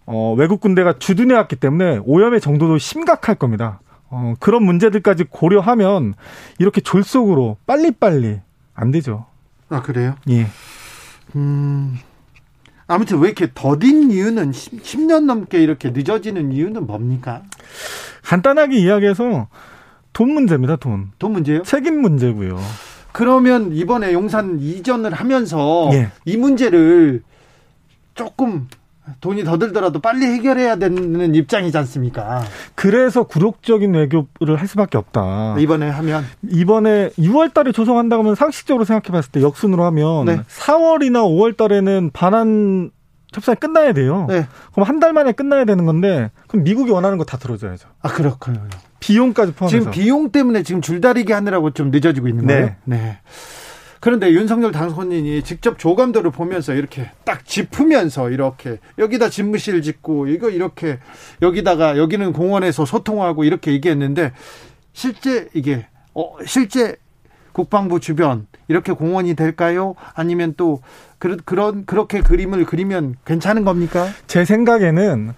어, 0.07 0.35
외국 0.37 0.61
군대가 0.61 0.95
주둔해 0.99 1.35
왔기 1.35 1.57
때문에 1.57 2.01
오염의 2.05 2.41
정도도 2.41 2.79
심각할 2.79 3.37
겁니다. 3.37 3.81
어, 4.09 4.35
그런 4.41 4.65
문제들까지 4.65 5.25
고려하면 5.31 6.15
이렇게 6.59 6.81
졸속으로 6.81 7.59
빨리빨리 7.67 8.41
안 8.75 8.91
되죠. 8.91 9.27
아 9.69 9.83
그래요? 9.83 10.17
예. 10.29 10.47
음. 11.37 11.99
아무튼 12.87 13.21
왜 13.21 13.29
이렇게 13.29 13.49
더딘 13.55 14.11
이유는 14.11 14.53
10, 14.53 15.01
년 15.03 15.27
넘게 15.27 15.63
이렇게 15.63 15.91
늦어지는 15.91 16.53
이유는 16.53 16.87
뭡니까? 16.87 17.43
간단하게 18.25 18.79
이야기해서 18.79 19.49
돈 20.13 20.33
문제입니다, 20.35 20.77
돈. 20.77 21.13
돈 21.19 21.33
문제요? 21.33 21.63
책임 21.63 22.01
문제고요. 22.01 22.59
그러면 23.13 23.73
이번에 23.73 24.13
용산 24.13 24.59
이전을 24.59 25.13
하면서 25.13 25.91
예. 25.93 26.11
이 26.25 26.37
문제를 26.37 27.23
조금 28.15 28.69
돈이 29.21 29.45
더 29.45 29.59
들더라도 29.59 30.01
빨리 30.01 30.27
해결해야 30.27 30.77
되는 30.77 31.35
입장이지 31.35 31.77
않습니까? 31.79 32.43
그래서 32.75 33.25
굴욕적인 33.25 33.93
외교를 33.95 34.57
할 34.59 34.67
수밖에 34.67 34.99
없다. 34.99 35.57
이번에 35.59 35.89
하면 35.89 36.25
이번에 36.49 37.11
6월 37.19 37.53
달에 37.53 37.73
조성한다고 37.73 38.23
하면 38.23 38.35
상식적으로 38.35 38.85
생각해 38.85 39.13
봤을 39.13 39.31
때 39.33 39.43
역순으로 39.43 39.85
하면 39.85 40.25
네. 40.27 40.41
4월이나 40.49 41.23
5월 41.23 41.57
달에는 41.57 42.11
반환 42.13 42.91
협상이 43.33 43.57
끝나야 43.57 43.93
돼요. 43.93 44.27
네. 44.29 44.47
그럼 44.73 44.89
한 44.89 44.99
달 44.99 45.13
만에 45.13 45.33
끝나야 45.33 45.65
되는 45.65 45.87
건데 45.87 46.31
그럼 46.49 46.65
미국이 46.65 46.91
원하는 46.91 47.17
거 47.17 47.25
다 47.25 47.37
들어줘야죠. 47.39 47.89
아 48.03 48.09
그렇군요. 48.09 48.61
비용까지 48.99 49.53
포함해서. 49.53 49.79
지금 49.79 49.93
비용 49.93 50.31
때문에 50.31 50.63
지금 50.63 50.81
줄다리기 50.83 51.33
하느라고 51.33 51.71
좀 51.71 51.91
늦어지고 51.91 52.27
있는 52.29 52.47
네. 52.47 52.55
거예요. 52.55 52.71
네. 52.85 53.19
그런데 54.01 54.31
윤석열 54.31 54.73
당선인이 54.73 55.43
직접 55.43 55.79
조감도를 55.79 56.31
보면서 56.31 56.73
이렇게 56.73 57.11
딱 57.25 57.45
짚으면서 57.45 58.31
이렇게 58.31 58.79
여기다 58.99 59.29
집무실 59.29 59.83
짓고 59.83 60.27
이거 60.29 60.49
이렇게 60.49 60.99
여기다가 61.43 61.99
여기는 61.99 62.33
공원에서 62.33 62.87
소통하고 62.87 63.45
이렇게 63.45 63.73
얘기했는데 63.73 64.33
실제 64.95 65.49
이게 65.53 65.87
어 66.15 66.35
실제 66.47 66.97
국방부 67.53 68.01
주변 68.01 68.47
이렇게 68.69 68.93
공원이 68.93 69.35
될까요? 69.35 69.95
아니면 70.15 70.55
또 70.57 70.81
그런 71.19 71.39
그런 71.45 71.85
그렇게 71.85 72.21
그림을 72.21 72.65
그리면 72.65 73.17
괜찮은 73.25 73.65
겁니까? 73.65 74.07
제 74.27 74.45
생각에는 74.45 75.35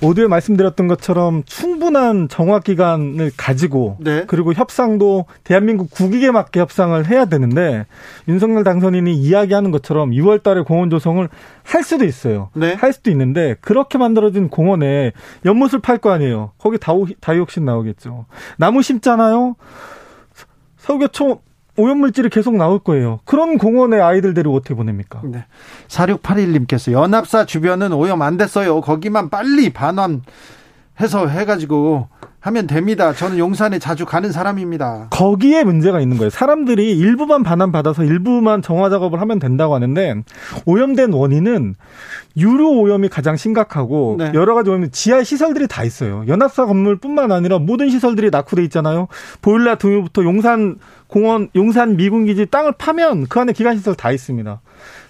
모두에 0.00 0.26
말씀드렸던 0.26 0.88
것처럼 0.88 1.44
충분한 1.44 2.28
정확 2.28 2.64
기간을 2.64 3.30
가지고 3.36 3.96
네. 4.00 4.24
그리고 4.26 4.52
협상도 4.52 5.26
대한민국 5.44 5.90
국익에 5.90 6.30
맞게 6.30 6.60
협상을 6.60 7.06
해야 7.08 7.24
되는데 7.26 7.86
윤석열 8.26 8.64
당선인이 8.64 9.14
이야기하는 9.14 9.70
것처럼 9.70 10.10
6월 10.10 10.42
달에 10.42 10.62
공원 10.62 10.90
조성을 10.90 11.26
할 11.62 11.84
수도 11.84 12.04
있어요. 12.04 12.50
네. 12.54 12.74
할 12.74 12.92
수도 12.92 13.10
있는데 13.10 13.54
그렇게 13.60 13.98
만들어진 13.98 14.48
공원에 14.48 15.12
연못을 15.44 15.78
팔 15.78 15.98
거 15.98 16.10
아니에요. 16.10 16.50
거기 16.58 16.78
다이옥신 17.20 17.64
나오겠죠. 17.64 18.26
나무 18.58 18.82
심잖아요. 18.82 19.54
석유초 20.82 21.40
오염물질이 21.76 22.28
계속 22.28 22.56
나올 22.56 22.78
거예요. 22.80 23.20
그런 23.24 23.56
공원에 23.56 23.98
아이들 23.98 24.34
데리고 24.34 24.54
어떻게 24.54 24.74
보냅니까? 24.74 25.22
네. 25.24 25.44
4681님께서 25.88 26.92
연합사 26.92 27.46
주변은 27.46 27.92
오염 27.92 28.20
안 28.20 28.36
됐어요. 28.36 28.80
거기만 28.82 29.30
빨리 29.30 29.72
반환해서 29.72 31.28
해가지고 31.28 32.08
하면 32.42 32.66
됩니다. 32.66 33.12
저는 33.12 33.38
용산에 33.38 33.78
자주 33.78 34.04
가는 34.04 34.32
사람입니다. 34.32 35.06
거기에 35.10 35.62
문제가 35.62 36.00
있는 36.00 36.16
거예요. 36.18 36.28
사람들이 36.28 36.90
일부만 36.98 37.44
반환받아서 37.44 38.02
일부만 38.02 38.62
정화 38.62 38.90
작업을 38.90 39.20
하면 39.20 39.38
된다고 39.38 39.76
하는데 39.76 40.16
오염된 40.66 41.12
원인은 41.12 41.76
유류 42.36 42.80
오염이 42.80 43.08
가장 43.08 43.36
심각하고 43.36 44.16
네. 44.18 44.32
여러 44.34 44.54
가지 44.54 44.70
오염 44.70 44.90
지하 44.90 45.22
시설들이 45.22 45.68
다 45.68 45.84
있어요. 45.84 46.24
연합사 46.26 46.66
건물뿐만 46.66 47.30
아니라 47.30 47.60
모든 47.60 47.90
시설들이 47.90 48.30
낙후돼 48.30 48.64
있잖아요. 48.64 49.06
보일러 49.40 49.76
등유부터 49.78 50.24
용산 50.24 50.76
공원, 51.06 51.48
용산 51.54 51.96
미군 51.96 52.26
기지 52.26 52.46
땅을 52.46 52.72
파면 52.76 53.26
그 53.28 53.38
안에 53.38 53.52
기관 53.52 53.76
시설 53.76 53.94
다 53.94 54.10
있습니다. 54.10 54.60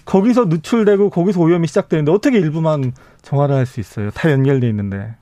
거기서 0.05 0.45
누출되고 0.45 1.09
거기서 1.09 1.39
오염이 1.39 1.65
시작되는데 1.65 2.11
어떻게 2.11 2.37
일부만 2.37 2.93
정화를 3.23 3.55
할 3.55 3.65
수 3.65 3.79
있어요? 3.79 4.11
다 4.11 4.29
연결돼 4.31 4.67
있는데. 4.69 5.15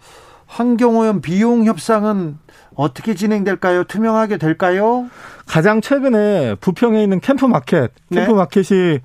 환경오염 0.52 1.22
비용 1.22 1.64
협상은 1.66 2.38
어떻게 2.76 3.16
진행될까요? 3.16 3.86
투명하게 3.86 4.38
될까요? 4.38 5.10
가장 5.48 5.80
최근에 5.80 6.56
부평에 6.56 7.02
있는 7.02 7.22
캠프 7.22 7.46
마켓, 7.46 7.92
네. 8.10 8.18
캠프 8.20 8.34
마켓이 8.34 9.00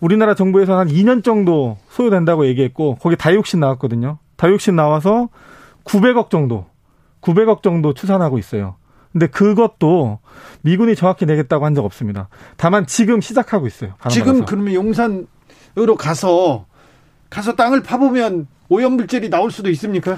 우리나라 0.00 0.34
정부에서 0.34 0.76
한 0.76 0.88
2년 0.88 1.22
정도 1.22 1.78
소요된다고 1.90 2.46
얘기했고 2.46 2.96
거기 2.96 3.16
다육신 3.16 3.60
나왔거든요. 3.60 4.18
다육신 4.36 4.74
나와서 4.74 5.28
900억 5.84 6.30
정도, 6.30 6.66
900억 7.20 7.62
정도 7.62 7.94
추산하고 7.94 8.38
있어요. 8.38 8.74
근데 9.12 9.26
그것도 9.28 10.18
미군이 10.62 10.96
정확히 10.96 11.26
내겠다고 11.26 11.64
한 11.64 11.74
적 11.74 11.84
없습니다. 11.84 12.28
다만 12.56 12.86
지금 12.86 13.20
시작하고 13.20 13.68
있어요. 13.68 13.92
지금. 14.10 14.44
그러면 14.46 14.74
용산으로 14.74 15.96
가서 15.96 16.66
가서 17.30 17.54
땅을 17.54 17.82
파보면 17.84 18.48
오염물질이 18.68 19.30
나올 19.30 19.52
수도 19.52 19.70
있습니까? 19.70 20.16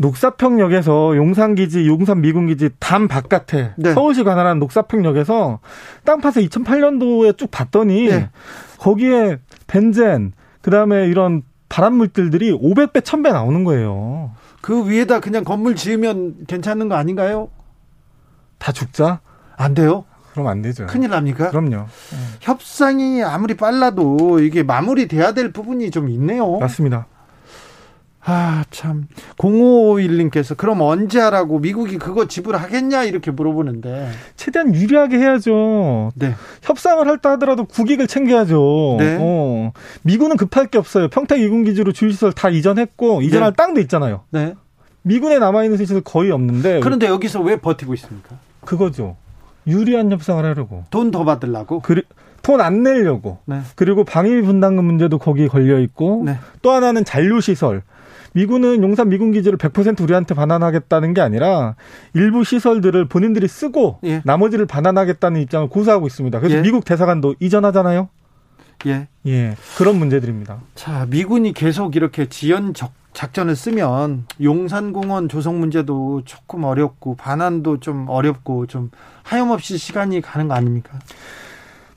녹사평역에서 0.00 1.14
용산기지, 1.14 1.86
용산 1.86 2.22
미군기지 2.22 2.70
담 2.78 3.06
바깥에 3.06 3.72
네. 3.76 3.92
서울시 3.92 4.24
관할한 4.24 4.58
녹사평역에서 4.58 5.60
땅 6.04 6.20
파서 6.22 6.40
2008년도에 6.40 7.36
쭉 7.36 7.50
봤더니 7.50 8.08
네. 8.08 8.30
거기에 8.78 9.38
벤젠 9.66 10.32
그 10.62 10.70
다음에 10.70 11.06
이런 11.06 11.42
발암 11.68 11.94
물질들이 11.94 12.50
500배, 12.50 13.02
1000배 13.02 13.32
나오는 13.32 13.62
거예요. 13.62 14.32
그 14.62 14.88
위에다 14.88 15.20
그냥 15.20 15.44
건물 15.44 15.76
지으면 15.76 16.46
괜찮은 16.46 16.88
거 16.88 16.94
아닌가요? 16.94 17.48
다 18.58 18.72
죽자? 18.72 19.20
안 19.56 19.74
돼요? 19.74 20.04
그럼 20.32 20.46
안 20.46 20.62
되죠. 20.62 20.86
큰일 20.86 21.10
납니까? 21.10 21.50
그럼요. 21.50 21.86
협상이 22.40 23.22
아무리 23.22 23.54
빨라도 23.54 24.40
이게 24.40 24.62
마무리돼야 24.62 25.32
될 25.32 25.52
부분이 25.52 25.90
좀 25.90 26.08
있네요. 26.08 26.58
맞습니다. 26.58 27.06
아, 28.22 28.64
참. 28.70 29.08
0551님께서 29.38 30.56
그럼 30.56 30.82
언제 30.82 31.18
하라고 31.20 31.58
미국이 31.58 31.96
그거 31.98 32.26
지불하겠냐 32.28 33.04
이렇게 33.04 33.30
물어보는데. 33.30 34.10
최대한 34.36 34.74
유리하게 34.74 35.18
해야죠. 35.18 36.10
네. 36.14 36.34
협상을 36.62 37.06
할 37.06 37.18
때 37.18 37.28
하더라도 37.30 37.64
국익을 37.64 38.06
챙겨야죠. 38.06 38.96
네. 38.98 39.16
어. 39.20 39.72
미군은 40.02 40.36
급할 40.36 40.66
게 40.66 40.78
없어요. 40.78 41.08
평택 41.08 41.40
이군 41.40 41.64
기지로 41.64 41.92
주유시설 41.92 42.32
다 42.32 42.48
이전했고 42.50 43.22
이전할 43.22 43.52
네. 43.52 43.56
땅도 43.56 43.80
있잖아요. 43.82 44.22
네. 44.30 44.54
미군에 45.02 45.38
남아있는 45.38 45.78
시설 45.78 46.00
거의 46.02 46.30
없는데 46.30 46.80
그런데 46.80 47.06
여기서 47.06 47.40
왜 47.40 47.56
버티고 47.56 47.94
있습니까? 47.94 48.36
그거죠. 48.64 49.16
유리한 49.66 50.12
협상을 50.12 50.42
하려고. 50.44 50.84
돈 50.90 51.10
더 51.10 51.24
받으려고? 51.24 51.82
돈안 52.42 52.82
내려고. 52.82 53.38
네. 53.46 53.60
그리고 53.76 54.04
방위 54.04 54.40
분담금 54.42 54.84
문제도 54.84 55.16
거기에 55.18 55.48
걸려 55.48 55.78
있고 55.80 56.22
네. 56.24 56.36
또 56.62 56.70
하나는 56.72 57.04
잔류 57.04 57.40
시설. 57.40 57.82
미군은 58.32 58.82
용산 58.82 59.08
미군 59.08 59.32
기지를 59.32 59.58
100% 59.58 60.00
우리한테 60.00 60.34
반환하겠다는 60.34 61.14
게 61.14 61.20
아니라 61.20 61.74
일부 62.14 62.44
시설들을 62.44 63.06
본인들이 63.06 63.48
쓰고 63.48 63.98
예. 64.04 64.22
나머지를 64.24 64.66
반환하겠다는 64.66 65.40
입장을 65.42 65.68
고수하고 65.68 66.06
있습니다. 66.06 66.38
그래서 66.40 66.58
예. 66.58 66.62
미국 66.62 66.84
대사관도 66.84 67.36
이전하잖아요. 67.40 68.08
예. 68.86 69.08
예. 69.26 69.56
그런 69.76 69.96
문제들입니다. 69.98 70.58
자, 70.74 71.06
미군이 71.10 71.52
계속 71.52 71.96
이렇게 71.96 72.28
지연 72.28 72.72
적, 72.72 72.92
작전을 73.12 73.56
쓰면 73.56 74.26
용산공원 74.42 75.28
조성 75.28 75.58
문제도 75.58 76.22
조금 76.24 76.64
어렵고 76.64 77.16
반환도 77.16 77.80
좀 77.80 78.08
어렵고 78.08 78.66
좀 78.66 78.90
하염없이 79.24 79.76
시간이 79.76 80.20
가는 80.20 80.48
거 80.48 80.54
아닙니까? 80.54 80.98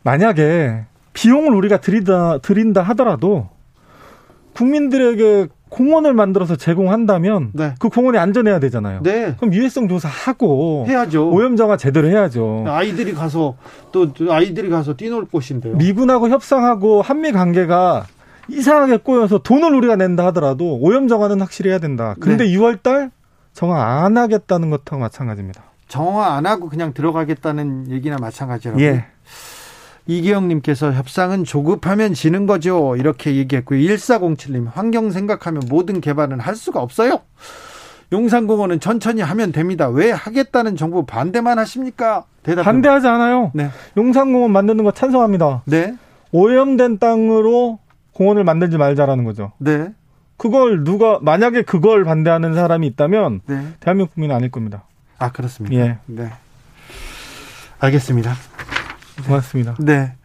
만약에 0.02 0.86
비용을 1.14 1.54
우리가 1.54 1.80
들이다 1.80 2.40
드린다 2.40 2.82
하더라도 2.82 3.50
국민들에게 4.54 5.48
공원을 5.74 6.14
만들어서 6.14 6.56
제공한다면 6.56 7.50
네. 7.54 7.74
그 7.80 7.90
공원이 7.90 8.18
안전해야 8.20 8.60
되잖아요. 8.60 9.02
네. 9.02 9.36
그럼 9.40 9.54
유해성 9.54 9.88
조사하고 9.88 10.86
해야죠. 10.88 11.32
오염정화 11.32 11.78
제대로 11.78 12.08
해야죠. 12.08 12.66
아이들이 12.68 13.14
가서 13.14 13.56
또 13.92 14.08
아이들이 14.30 14.70
가서 14.70 14.96
뛰놀 14.96 15.26
곳인데요. 15.26 15.76
미군하고 15.76 16.30
협상하고 16.30 17.02
한미 17.02 17.32
관계가 17.32 18.06
이상하게 18.50 18.98
꼬여서 18.98 19.40
돈을 19.40 19.74
우리가 19.74 19.96
낸다 19.96 20.26
하더라도 20.28 20.78
오염 20.80 21.08
정화는 21.08 21.42
확실히 21.42 21.72
해야 21.72 21.80
된다. 21.80 22.16
근데 22.20 22.46
네. 22.46 22.52
6월 22.52 22.84
달 22.84 23.10
정화 23.54 24.04
안 24.04 24.18
하겠다는 24.18 24.70
것하고 24.70 25.00
마찬가지입니다. 25.00 25.64
정화 25.88 26.36
안 26.36 26.46
하고 26.46 26.70
그냥 26.70 26.94
들어가겠다는 26.94 27.90
얘기나 27.90 28.18
마찬가지라고. 28.20 28.80
예. 28.82 29.06
이기영님께서 30.06 30.92
협상은 30.92 31.44
조급하면 31.44 32.14
지는 32.14 32.46
거죠. 32.46 32.96
이렇게 32.98 33.36
얘기했고요. 33.36 33.80
1407님, 33.80 34.68
환경 34.74 35.12
생각하면 35.12 35.64
모든 35.70 36.02
개발은 36.02 36.40
할 36.40 36.56
수가 36.56 36.82
없어요. 36.82 37.22
용산공원은 38.12 38.80
천천히 38.80 39.22
하면 39.22 39.52
됩니다. 39.52 39.88
왜 39.88 40.12
하겠다는 40.12 40.76
정부 40.76 41.06
반대만 41.06 41.58
하십니까? 41.58 42.26
대답. 42.44 42.64
반대하지 42.64 43.08
않아요. 43.08 43.52
네. 43.56 43.70
용산공원 43.98 44.52
만드는 44.52 44.84
거 44.84 44.92
찬성합니다. 44.92 45.64
네. 45.66 45.96
오염된 46.32 47.00
땅으로 47.00 47.80
공원을 48.14 48.44
만들지 48.44 48.78
말자라는 48.78 49.24
거죠. 49.24 49.52
네. 49.58 49.90
그걸 50.38 50.84
누가 50.84 51.20
만약에 51.22 51.64
그걸 51.64 52.04
반대하는 52.04 52.54
사람이 52.54 52.86
있다면 52.88 53.42
네. 53.46 53.68
대한민국 53.80 54.14
국민은 54.14 54.36
아닐 54.36 54.52
겁니다. 54.52 54.84
아, 55.18 55.32
그렇습니까? 55.32 55.76
예. 55.76 55.98
네. 56.06 56.30
알겠습니다. 57.80 58.34
고맙습니다. 59.26 59.76
네. 59.80 60.16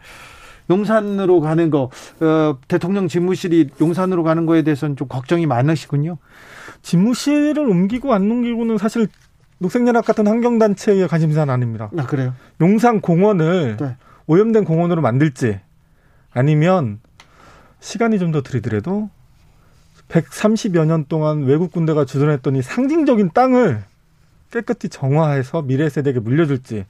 용산으로 0.71 1.41
가는 1.41 1.71
거 1.71 1.91
어, 2.21 2.59
대통령 2.69 3.09
집무실이 3.09 3.71
용산으로 3.81 4.23
가는 4.23 4.45
거에 4.47 4.63
대해서는 4.63 4.97
좀 4.97 5.09
걱정이 5.09 5.47
많으시군요. 5.47 6.19
집무실을 6.83 7.59
옮기고 7.59 8.13
안 8.13 8.31
옮기고는 8.31 8.79
사실 8.79 9.09
녹색연합 9.59 10.05
같은 10.05 10.27
환경단체의 10.27 11.09
관심사는 11.09 11.53
아닙니다. 11.53 11.91
아 11.97 12.07
그래요? 12.07 12.35
용산 12.61 13.01
공원을 13.01 13.77
네. 13.79 13.97
오염된 14.27 14.65
공원으로 14.65 15.01
만들지 15.03 15.59
아니면 16.33 17.01
시간이 17.81 18.19
좀 18.19 18.33
더 18.33 18.43
들이더라도 18.43 19.09
130여 20.09 20.87
년 20.87 21.07
동안 21.09 21.45
외국 21.45 21.73
군대가 21.73 22.05
주둔했던 22.05 22.57
이 22.57 22.63
상징적인 22.63 23.31
땅을 23.35 23.83
깨끗이 24.51 24.89
정화해서 24.89 25.63
미래 25.63 25.89
세대에게 25.89 26.21
물려줄지 26.21 26.85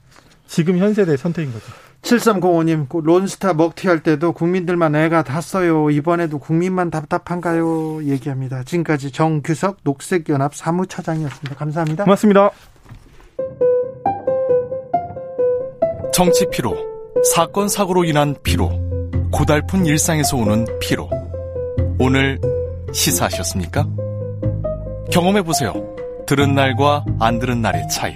지금 0.47 0.77
현 0.77 0.93
세대의 0.93 1.17
선택인 1.17 1.51
거죠. 1.51 1.65
7305님, 2.01 2.87
그 2.89 3.01
론스타 3.03 3.53
먹튀 3.53 3.87
할 3.87 4.01
때도 4.01 4.31
국민들만 4.31 4.95
애가 4.95 5.23
탔어요. 5.23 5.89
이번에도 5.89 6.39
국민만 6.39 6.89
답답한가요? 6.89 8.03
얘기합니다. 8.05 8.63
지금까지 8.63 9.11
정규석 9.11 9.77
녹색연합 9.83 10.55
사무처장이었습니다. 10.55 11.55
감사합니다. 11.55 12.03
고맙습니다. 12.05 12.51
정치 16.13 16.45
피로, 16.51 16.75
사건 17.33 17.67
사고로 17.67 18.03
인한 18.03 18.35
피로, 18.43 18.71
고달픈 19.31 19.85
일상에서 19.85 20.37
오는 20.37 20.65
피로. 20.79 21.09
오늘 21.99 22.39
시사하셨습니까? 22.93 23.87
경험해 25.11 25.43
보세요. 25.43 25.73
들은 26.25 26.55
날과 26.55 27.05
안 27.19 27.39
들은 27.39 27.61
날의 27.61 27.87
차이. 27.89 28.15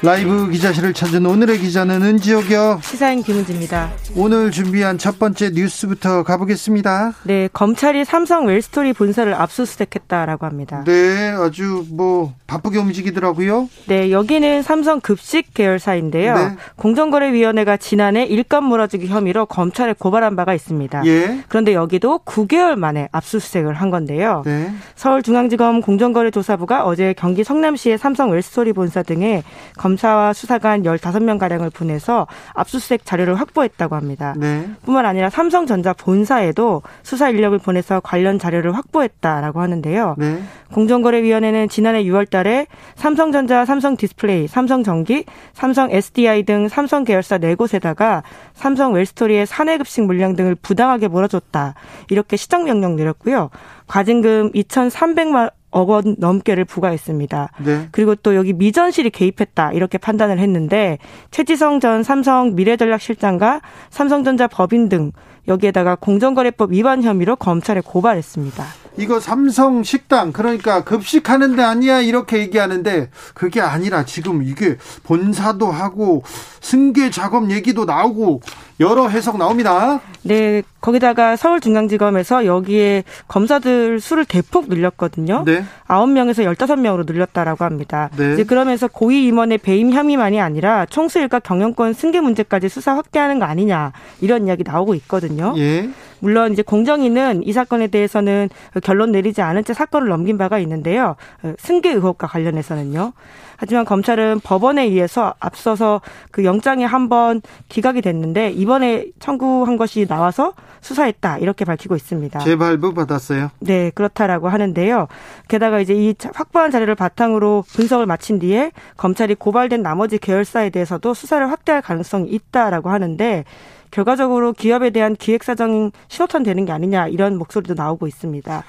라이브 0.00 0.48
기자실을 0.48 0.92
찾은 0.92 1.26
오늘의 1.26 1.58
기자는 1.58 2.02
은지옥이요 2.02 2.78
시사인 2.84 3.20
김은지입니다. 3.20 3.90
오늘 4.14 4.52
준비한 4.52 4.96
첫 4.96 5.18
번째 5.18 5.50
뉴스부터 5.50 6.22
가보겠습니다 6.22 7.14
네, 7.24 7.48
검찰이 7.52 8.04
삼성 8.04 8.46
웰스토리 8.46 8.92
본사를 8.92 9.34
압수수색했다라고 9.34 10.46
합니다. 10.46 10.84
네 10.86 11.30
아주 11.30 11.84
뭐 11.90 12.32
바쁘게 12.46 12.78
움직이더라고요 12.78 13.68
네, 13.88 14.12
여기는 14.12 14.62
삼성 14.62 15.00
급식 15.00 15.52
계열사인데요. 15.52 16.34
네. 16.34 16.56
공정거래위원회가 16.76 17.76
지난해 17.76 18.24
일감 18.24 18.64
몰아주기 18.64 19.08
혐의로 19.08 19.46
검찰에 19.46 19.94
고발한 19.98 20.36
바가 20.36 20.54
있습니다. 20.54 21.04
예 21.06 21.40
그런데 21.48 21.74
여기도 21.74 22.20
9개월 22.24 22.76
만에 22.76 23.08
압수수색을 23.10 23.74
한 23.74 23.90
건데요. 23.90 24.44
네. 24.46 24.72
서울중앙지검 24.94 25.80
공정거래조사부가 25.80 26.84
어제 26.84 27.16
경기 27.18 27.42
성남시의 27.42 27.98
삼성 27.98 28.30
웰스토리 28.30 28.72
본사 28.72 29.02
등에 29.02 29.42
검 29.76 29.87
사와 29.96 30.32
수사관 30.32 30.82
15명가량을 30.82 31.72
보내서 31.72 32.26
압수수색 32.54 33.04
자료를 33.04 33.34
확보했다고 33.36 33.96
합니다. 33.96 34.34
네. 34.36 34.68
뿐만 34.84 35.06
아니라 35.06 35.30
삼성전자 35.30 35.92
본사에도 35.92 36.82
수사 37.02 37.28
인력을 37.28 37.58
보내서 37.58 38.00
관련 38.00 38.38
자료를 38.38 38.76
확보했다라고 38.76 39.60
하는데요. 39.60 40.16
네. 40.18 40.42
공정거래위원회는 40.72 41.68
지난해 41.68 42.04
6월 42.04 42.28
달에 42.28 42.66
삼성전자, 42.94 43.64
삼성디스플레이, 43.64 44.48
삼성전기, 44.48 45.24
삼성 45.54 45.90
SDI 45.90 46.42
등 46.42 46.68
삼성 46.68 47.04
계열사 47.04 47.38
네 47.38 47.54
곳에다가 47.54 48.22
삼성 48.54 48.92
웰스토리의 48.92 49.46
사내급식 49.46 50.04
물량 50.04 50.36
등을 50.36 50.54
부당하게 50.54 51.08
몰아줬다. 51.08 51.74
이렇게 52.10 52.36
시정 52.36 52.64
명령 52.64 52.96
내렸고요. 52.96 53.50
과징금 53.86 54.52
2,300만 54.52 55.50
억원 55.78 56.16
넘게를 56.18 56.64
부과했습니다. 56.64 57.50
네. 57.64 57.88
그리고 57.92 58.16
또 58.16 58.34
여기 58.34 58.52
미전실이 58.52 59.10
개입했다 59.10 59.72
이렇게 59.72 59.96
판단을 59.96 60.40
했는데 60.40 60.98
최지성 61.30 61.78
전 61.78 62.02
삼성 62.02 62.56
미래전략실장과 62.56 63.60
삼성전자 63.90 64.48
법인 64.48 64.88
등 64.88 65.12
여기에다가 65.46 65.94
공정거래법 65.94 66.72
위반 66.72 67.02
혐의로 67.02 67.36
검찰에 67.36 67.80
고발했습니다. 67.80 68.64
이거 68.98 69.20
삼성 69.20 69.84
식당 69.84 70.32
그러니까 70.32 70.82
급식하는 70.82 71.54
데 71.54 71.62
아니야 71.62 72.00
이렇게 72.00 72.38
얘기하는데 72.38 73.10
그게 73.32 73.60
아니라 73.60 74.04
지금 74.04 74.42
이게 74.42 74.76
본사도 75.04 75.70
하고 75.70 76.24
승계 76.60 77.10
작업 77.10 77.50
얘기도 77.52 77.84
나오고 77.84 78.40
여러 78.80 79.08
해석 79.08 79.38
나옵니다. 79.38 80.00
네, 80.22 80.62
거기다가 80.80 81.36
서울중앙지검에서 81.36 82.46
여기에 82.46 83.04
검사들 83.26 84.00
수를 84.00 84.24
대폭 84.24 84.68
늘렸거든요. 84.68 85.42
네. 85.44 85.64
아홉 85.86 86.10
명에서 86.10 86.44
열다섯 86.44 86.78
명으로 86.78 87.04
늘렸다라고 87.04 87.64
합니다. 87.64 88.10
네. 88.16 88.34
이제 88.34 88.44
그러면서 88.44 88.86
고위 88.88 89.26
임원의 89.26 89.58
배임 89.58 89.90
혐의만이 89.90 90.40
아니라 90.40 90.86
총수 90.86 91.18
일가 91.18 91.40
경영권 91.40 91.94
승계 91.94 92.20
문제까지 92.20 92.68
수사 92.68 92.94
확대하는 92.94 93.38
거 93.38 93.44
아니냐 93.44 93.92
이런 94.20 94.46
이야기 94.46 94.62
나오고 94.62 94.94
있거든요. 94.94 95.54
예. 95.56 95.88
물론 96.20 96.52
이제 96.52 96.62
공정위는 96.62 97.46
이 97.46 97.52
사건에 97.52 97.86
대해서는 97.86 98.48
결론 98.82 99.12
내리지 99.12 99.40
않은 99.40 99.64
채 99.64 99.72
사건을 99.72 100.08
넘긴 100.08 100.36
바가 100.36 100.58
있는데요. 100.58 101.14
승계 101.58 101.92
의혹과 101.92 102.26
관련해서는요. 102.26 103.12
하지만 103.56 103.84
검찰은 103.84 104.40
법원에 104.40 104.84
의해서 104.84 105.34
앞서서 105.40 106.00
그 106.30 106.44
영장이 106.44 106.84
한 106.84 107.08
번 107.08 107.40
기각이 107.70 108.02
됐는데 108.02 108.50
이번에 108.50 109.06
청구한 109.18 109.76
것이 109.78 110.06
나와서 110.06 110.52
수사했다 110.80 111.38
이렇게 111.38 111.64
밝히고 111.64 111.96
있습니다. 111.96 112.38
재발부 112.40 112.94
받았어요. 112.94 113.50
네, 113.60 113.90
그렇다라고 113.94 114.48
하는데요. 114.48 115.08
게다가 115.48 115.80
이제 115.80 115.94
이 115.94 116.14
자- 116.14 116.30
확보한 116.34 116.70
자료를 116.70 116.94
바탕으로 116.94 117.64
분석을 117.68 118.06
마친 118.06 118.38
뒤에 118.38 118.72
검찰이 118.96 119.34
고발된 119.34 119.82
나머지 119.82 120.18
계열사에 120.18 120.70
대해서도 120.70 121.14
수사를 121.14 121.50
확대할 121.50 121.82
가능성이 121.82 122.28
있다라고 122.30 122.90
하는데 122.90 123.44
결과적으로 123.90 124.52
기업에 124.52 124.90
대한 124.90 125.16
기획사정 125.16 125.92
신호탄 126.08 126.42
되는 126.42 126.64
게 126.64 126.72
아니냐 126.72 127.08
이런 127.08 127.38
목소리도 127.38 127.74
나오고 127.74 128.06
있습니다. 128.06 128.62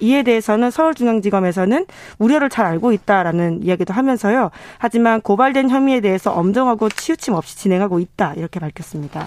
이에 0.00 0.22
대해서는 0.22 0.70
서울중앙지검에서는 0.70 1.86
우려를 2.18 2.50
잘 2.50 2.66
알고 2.66 2.92
있다라는 2.92 3.62
이야기도 3.62 3.94
하면서요. 3.94 4.50
하지만 4.78 5.20
고발된 5.22 5.70
혐의에 5.70 6.00
대해서 6.00 6.32
엄정하고 6.32 6.90
치우침 6.90 7.32
없이 7.34 7.56
진행하고 7.56 7.98
있다 8.00 8.34
이렇게 8.34 8.60
밝혔습니다. 8.60 9.26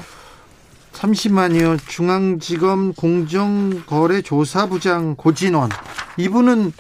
잠시만요. 1.06 1.78
중앙지검 1.88 2.93
공정거래조사부장 2.93 5.14
고진원. 5.16 5.70
이분은 6.18 6.74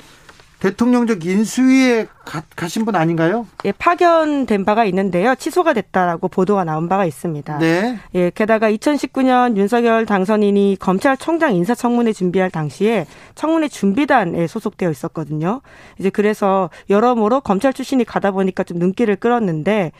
대통령적 0.59 1.23
인수위에 1.23 2.07
가, 2.25 2.41
가신 2.55 2.85
분 2.85 2.95
아닌가요? 2.95 3.45
예, 3.65 3.71
파견된 3.71 4.65
바가 4.65 4.85
있는데요. 4.85 5.35
취소가 5.35 5.73
됐다라고 5.73 6.27
보도가 6.27 6.63
나온 6.63 6.89
바가 6.89 7.05
있습니다. 7.05 7.59
네. 7.59 7.99
예, 8.15 8.31
게다가 8.33 8.71
2019년 8.71 9.57
윤석열 9.57 10.07
당선인이 10.07 10.77
검찰총장 10.79 11.53
인사청문회 11.53 12.13
준비할 12.13 12.49
당시에 12.49 13.05
청문회 13.35 13.67
준비단에 13.67 14.47
소속되어 14.47 14.89
있었거든요. 14.89 15.61
이제 15.99 16.09
그래서 16.09 16.71
여러모로 16.89 17.41
검찰 17.41 17.71
출신이 17.71 18.03
가다 18.03 18.31
보니까 18.31 18.63
좀 18.63 18.79
눈길을 18.79 19.17
끌었는데 19.17 19.91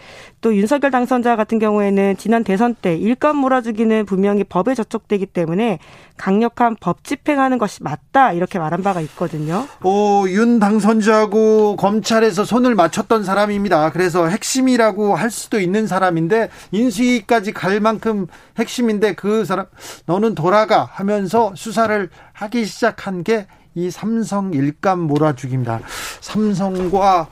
또 0.45 0.55
윤석열 0.55 0.91
당선자 0.91 1.35
같은 1.35 1.57
경우에는 1.57 2.17
지난 2.17 2.43
대선 2.43 2.75
때 2.75 2.95
일감 2.95 3.35
몰아주기는 3.37 4.05
분명히 4.05 4.43
법에 4.43 4.75
저촉되기 4.75 5.25
때문에 5.25 5.79
강력한 6.17 6.75
법 6.79 7.03
집행하는 7.03 7.57
것이 7.57 7.81
맞다 7.81 8.31
이렇게 8.31 8.59
말한 8.59 8.83
바가 8.83 9.01
있거든요. 9.01 9.65
오, 9.81 10.29
윤 10.29 10.59
당선자하고 10.59 11.77
검찰에서 11.77 12.45
손을 12.45 12.75
맞췄던 12.75 13.23
사람입니다. 13.23 13.89
그래서 13.89 14.27
핵심이라고 14.27 15.15
할 15.15 15.31
수도 15.31 15.59
있는 15.59 15.87
사람인데 15.87 16.51
인수위까지 16.69 17.51
갈 17.51 17.79
만큼 17.79 18.27
핵심인데 18.59 19.15
그 19.15 19.45
사람 19.45 19.65
너는 20.05 20.35
돌아가 20.35 20.87
하면서 20.91 21.53
수사를 21.55 22.07
하기 22.33 22.65
시작한 22.65 23.23
게 23.23 23.47
이 23.75 23.91
삼성 23.91 24.53
일감 24.53 25.01
몰아주기입니다. 25.01 25.81
삼성과 26.21 27.27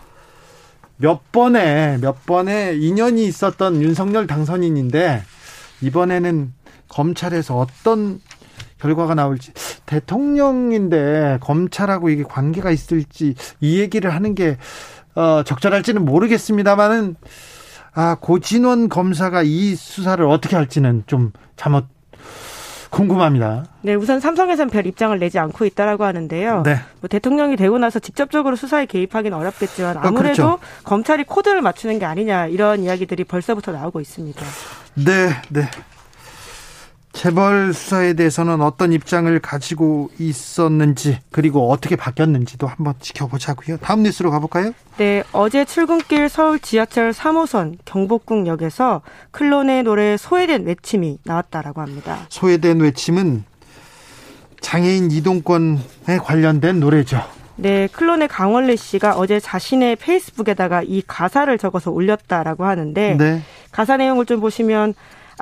몇 0.97 1.31
번의 1.31 1.99
몇 1.99 2.25
번의 2.25 2.81
인연이 2.81 3.25
있었던 3.25 3.81
윤석열 3.81 4.27
당선인인데 4.27 5.23
이번에는 5.81 6.53
검찰에서 6.87 7.57
어떤 7.57 8.21
결과가 8.79 9.15
나올지 9.15 9.53
대통령인데 9.85 11.39
검찰하고 11.41 12.09
이게 12.09 12.23
관계가 12.23 12.71
있을지 12.71 13.35
이 13.61 13.79
얘기를 13.79 14.13
하는 14.13 14.35
게 14.35 14.57
어, 15.15 15.43
적절할지는 15.43 16.03
모르겠습니다만은 16.05 17.15
아 17.93 18.15
고진원 18.19 18.89
검사가 18.89 19.43
이 19.43 19.75
수사를 19.75 20.25
어떻게 20.25 20.55
할지는 20.55 21.03
좀 21.05 21.31
잘못 21.55 21.85
궁금합니다. 22.93 23.65
네, 23.81 23.95
우선 23.95 24.19
삼성에선 24.19 24.69
별 24.69 24.85
입장을 24.85 25.17
내지 25.17 25.39
않고 25.39 25.65
있다라고 25.65 26.03
하는데요. 26.05 26.61
네. 26.63 26.77
뭐 27.01 27.07
대통령이 27.09 27.55
되고 27.55 27.77
나서 27.79 27.99
직접적으로 27.99 28.55
수사에 28.55 28.85
개입하기는 28.85 29.35
어렵겠지만 29.35 29.97
아, 29.97 30.01
아무래도 30.03 30.43
그렇죠. 30.43 30.59
검찰이 30.83 31.23
코드를 31.23 31.61
맞추는 31.61 31.97
게 31.97 32.05
아니냐 32.05 32.47
이런 32.47 32.83
이야기들이 32.83 33.23
벌써부터 33.23 33.71
나오고 33.71 33.99
있습니다. 33.99 34.41
네, 34.95 35.29
네. 35.49 35.67
재벌 37.23 37.71
수사에 37.71 38.15
대해서는 38.15 38.61
어떤 38.61 38.91
입장을 38.91 39.39
가지고 39.39 40.09
있었는지 40.19 41.19
그리고 41.31 41.71
어떻게 41.71 41.95
바뀌었는지도 41.95 42.67
한번 42.67 42.95
지켜보자고요. 42.99 43.77
다음 43.77 44.03
뉴스로 44.03 44.29
가볼까요? 44.29 44.73
네, 44.97 45.23
어제 45.31 45.63
출근길 45.63 46.27
서울 46.27 46.59
지하철 46.59 47.11
3호선 47.11 47.77
경복궁역에서 47.85 49.03
클론의 49.31 49.83
노래 49.83 50.17
소외된 50.17 50.65
외침이 50.65 51.17
나왔다라고 51.23 51.79
합니다. 51.79 52.25
소외된 52.27 52.81
외침은 52.81 53.45
장애인 54.59 55.09
이동권에 55.09 56.17
관련된 56.21 56.81
노래죠. 56.81 57.21
네, 57.55 57.87
클론의 57.87 58.27
강원래 58.27 58.75
씨가 58.75 59.15
어제 59.15 59.39
자신의 59.39 59.95
페이스북에다가 59.95 60.81
이 60.83 61.01
가사를 61.07 61.57
적어서 61.57 61.89
올렸다라고 61.89 62.65
하는데 62.65 63.15
네. 63.17 63.41
가사 63.71 63.95
내용을 63.95 64.25
좀 64.25 64.41
보시면 64.41 64.93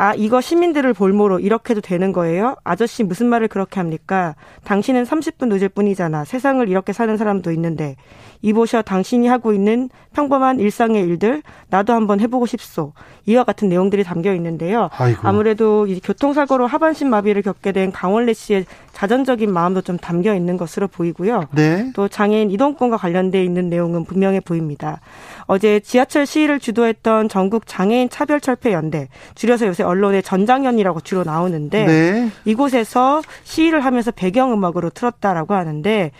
아, 0.01 0.15
이거 0.15 0.41
시민들을 0.41 0.95
볼모로 0.95 1.37
이렇게도 1.41 1.81
되는 1.81 2.11
거예요? 2.11 2.55
아저씨 2.63 3.03
무슨 3.03 3.27
말을 3.27 3.47
그렇게 3.47 3.79
합니까? 3.79 4.33
당신은 4.63 5.03
30분 5.03 5.49
늦을 5.49 5.69
뿐이잖아. 5.69 6.25
세상을 6.25 6.67
이렇게 6.67 6.91
사는 6.91 7.15
사람도 7.17 7.51
있는데. 7.51 7.97
이보셔 8.41 8.81
당신이 8.81 9.27
하고 9.27 9.53
있는 9.53 9.89
평범한 10.13 10.59
일상의 10.59 11.03
일들 11.03 11.41
나도 11.69 11.93
한번 11.93 12.19
해보고 12.19 12.45
싶소. 12.45 12.93
이와 13.25 13.43
같은 13.43 13.69
내용들이 13.69 14.03
담겨 14.03 14.33
있는데요. 14.33 14.89
아이고. 14.97 15.27
아무래도 15.27 15.87
이 15.87 15.99
교통사고로 15.99 16.67
하반신 16.67 17.09
마비를 17.09 17.43
겪게 17.43 17.71
된 17.71 17.91
강원래 17.91 18.33
씨의 18.33 18.65
자전적인 18.93 19.51
마음도 19.51 19.81
좀 19.81 19.97
담겨 19.97 20.35
있는 20.35 20.57
것으로 20.57 20.87
보이고요. 20.87 21.45
네. 21.51 21.91
또 21.95 22.07
장애인 22.07 22.51
이동권과 22.51 22.97
관련돼 22.97 23.43
있는 23.43 23.69
내용은 23.69 24.05
분명해 24.05 24.41
보입니다. 24.41 24.99
어제 25.45 25.79
지하철 25.79 26.25
시위를 26.25 26.59
주도했던 26.59 27.29
전국 27.29 27.67
장애인 27.67 28.09
차별철폐 28.09 28.73
연대, 28.73 29.07
줄여서 29.35 29.67
요새 29.67 29.83
언론에 29.83 30.21
전장연이라고 30.21 31.01
주로 31.01 31.23
나오는데 31.23 31.85
네. 31.85 32.29
이곳에서 32.45 33.21
시위를 33.43 33.85
하면서 33.85 34.11
배경음악으로 34.11 34.89
틀었다라고 34.89 35.53
하는데 35.53 36.11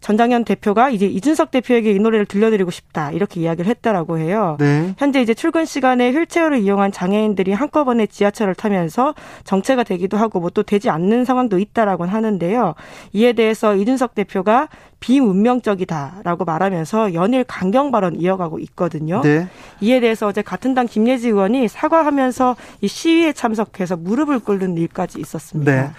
전장현 0.00 0.44
대표가 0.44 0.90
이제 0.90 1.06
이준석 1.06 1.50
대표에게 1.50 1.92
이 1.92 1.98
노래를 1.98 2.26
들려드리고 2.26 2.70
싶다 2.70 3.10
이렇게 3.12 3.40
이야기를 3.40 3.70
했다라고 3.70 4.18
해요. 4.18 4.56
네. 4.60 4.94
현재 4.98 5.22
이제 5.22 5.34
출근 5.34 5.64
시간에 5.64 6.10
휠체어를 6.10 6.58
이용한 6.58 6.92
장애인들이 6.92 7.52
한꺼번에 7.52 8.06
지하철을 8.06 8.54
타면서 8.54 9.14
정체가 9.44 9.84
되기도 9.84 10.16
하고 10.16 10.40
뭐 10.40 10.48
또 10.58 10.62
되지 10.64 10.90
않는 10.90 11.24
상황도 11.24 11.58
있다라고 11.58 12.04
하는데요. 12.04 12.74
이에 13.12 13.32
대해서 13.32 13.76
이준석 13.76 14.14
대표가 14.14 14.68
비문명적이다라고 15.00 16.44
말하면서 16.44 17.14
연일 17.14 17.44
강경 17.44 17.90
발언 17.90 18.16
이어가고 18.16 18.58
있거든요. 18.60 19.20
네. 19.22 19.46
이에 19.80 20.00
대해서 20.00 20.26
어제 20.26 20.42
같은 20.42 20.74
당 20.74 20.86
김예지 20.86 21.28
의원이 21.28 21.68
사과하면서 21.68 22.56
이 22.80 22.88
시위에 22.88 23.32
참석해서 23.32 23.96
무릎을 23.96 24.40
꿇는 24.40 24.76
일까지 24.76 25.20
있었습니다. 25.20 25.72
네. 25.72 25.90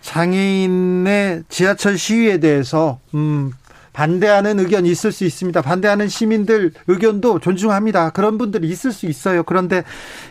장애인의 0.00 1.44
지하철 1.48 1.98
시위에 1.98 2.38
대해서 2.38 2.98
음, 3.14 3.52
반대하는 3.92 4.60
의견이 4.60 4.90
있을 4.90 5.10
수 5.10 5.24
있습니다. 5.24 5.60
반대하는 5.60 6.08
시민들 6.08 6.72
의견도 6.86 7.40
존중합니다. 7.40 8.10
그런 8.10 8.38
분들이 8.38 8.68
있을 8.68 8.92
수 8.92 9.06
있어요. 9.06 9.42
그런데 9.42 9.82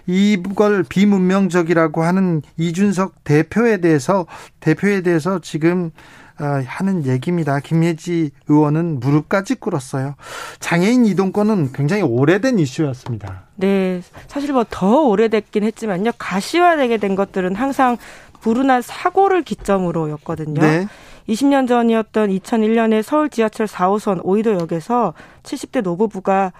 이걸 0.05 0.83
비문명적이라고 0.83 2.01
하는 2.03 2.41
이준석 2.55 3.25
대표에 3.25 3.77
대해서 3.81 4.25
대표에 4.61 5.01
대해서 5.01 5.39
지금 5.39 5.91
어, 6.39 6.61
하는 6.67 7.07
얘기입니다. 7.07 7.59
김예지 7.59 8.29
의원은 8.47 8.99
무릎까지 8.99 9.55
꿇었어요. 9.55 10.13
장애인 10.59 11.07
이동권은 11.07 11.71
굉장히 11.73 12.03
오래된 12.03 12.59
이슈였습니다. 12.59 13.47
네, 13.55 14.03
사실 14.27 14.53
뭐 14.53 14.63
더 14.69 15.01
오래됐긴 15.07 15.63
했지만요. 15.63 16.11
가시화되게 16.19 16.97
된 16.97 17.15
것들은 17.15 17.55
항상 17.55 17.97
불운한 18.41 18.81
사고를 18.81 19.43
기점으로였거든요. 19.43 20.61
네. 20.61 20.87
20년 21.27 21.67
전이었던 21.67 22.29
2001년에 22.29 23.03
서울 23.03 23.29
지하철 23.29 23.67
4호선 23.67 24.21
오이도역에서 24.23 25.13
70대 25.43 25.81
노부부가 25.81 26.53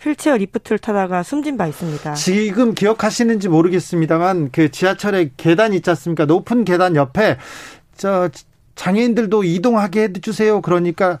휠체어 0.00 0.36
리프트를 0.36 0.78
타다가 0.78 1.22
숨진 1.22 1.56
바 1.56 1.66
있습니다. 1.66 2.14
지금 2.14 2.74
기억하시는지 2.74 3.48
모르겠습니다만 3.48 4.50
그 4.52 4.70
지하철에 4.70 5.30
계단 5.36 5.72
있지 5.72 5.90
않습니까? 5.90 6.24
높은 6.24 6.64
계단 6.64 6.94
옆에 6.96 7.36
저 7.96 8.28
장애인들도 8.76 9.42
이동하게 9.42 10.04
해주세요. 10.04 10.60
그러니까 10.62 11.18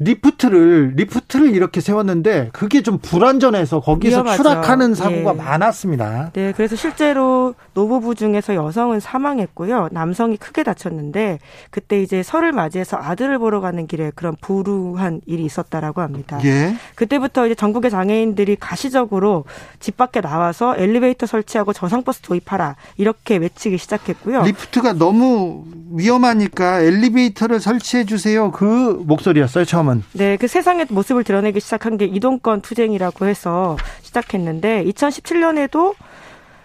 리프트를 0.00 0.94
리프트를 0.96 1.54
이렇게 1.54 1.82
세웠는데 1.82 2.48
그게 2.54 2.82
좀 2.82 2.98
불안전해서 2.98 3.80
거기서 3.80 4.22
위험하죠. 4.22 4.42
추락하는 4.42 4.94
사고가 4.94 5.32
예. 5.32 5.36
많았습니다. 5.36 6.30
네, 6.32 6.52
그래서 6.56 6.74
실제로 6.74 7.54
노부부 7.74 8.14
중에서 8.14 8.54
여성은 8.54 9.00
사망했고요. 9.00 9.90
남성이 9.92 10.38
크게 10.38 10.62
다쳤는데 10.62 11.38
그때 11.70 12.00
이제 12.00 12.22
설을 12.22 12.52
맞이해서 12.52 12.96
아들을 12.96 13.38
보러 13.38 13.60
가는 13.60 13.86
길에 13.86 14.10
그런 14.14 14.36
불우한 14.40 15.20
일이 15.26 15.44
있었다라고 15.44 16.00
합니다. 16.00 16.40
예. 16.44 16.74
그때부터 16.94 17.44
이제 17.44 17.54
전국의 17.54 17.90
장애인들이 17.90 18.56
가시적으로 18.56 19.44
집 19.80 19.98
밖에 19.98 20.22
나와서 20.22 20.74
엘리베이터 20.78 21.26
설치하고 21.26 21.74
저상버스 21.74 22.22
도입하라 22.22 22.76
이렇게 22.96 23.36
외치기 23.36 23.76
시작했고요. 23.76 24.44
리프트가 24.44 24.94
너무 24.94 25.64
위험하니까 25.92 26.80
엘리베이터를 26.80 27.60
설치해 27.60 28.06
주세요. 28.06 28.50
그 28.50 29.02
목소리였어요, 29.06 29.66
처음 29.66 29.89
은. 29.90 30.02
네, 30.12 30.36
그 30.36 30.46
세상의 30.48 30.86
모습을 30.90 31.24
드러내기 31.24 31.60
시작한 31.60 31.96
게 31.96 32.04
이동권 32.04 32.60
투쟁이라고 32.62 33.26
해서 33.26 33.76
시작했는데 34.02 34.84
2017년에도 34.84 35.94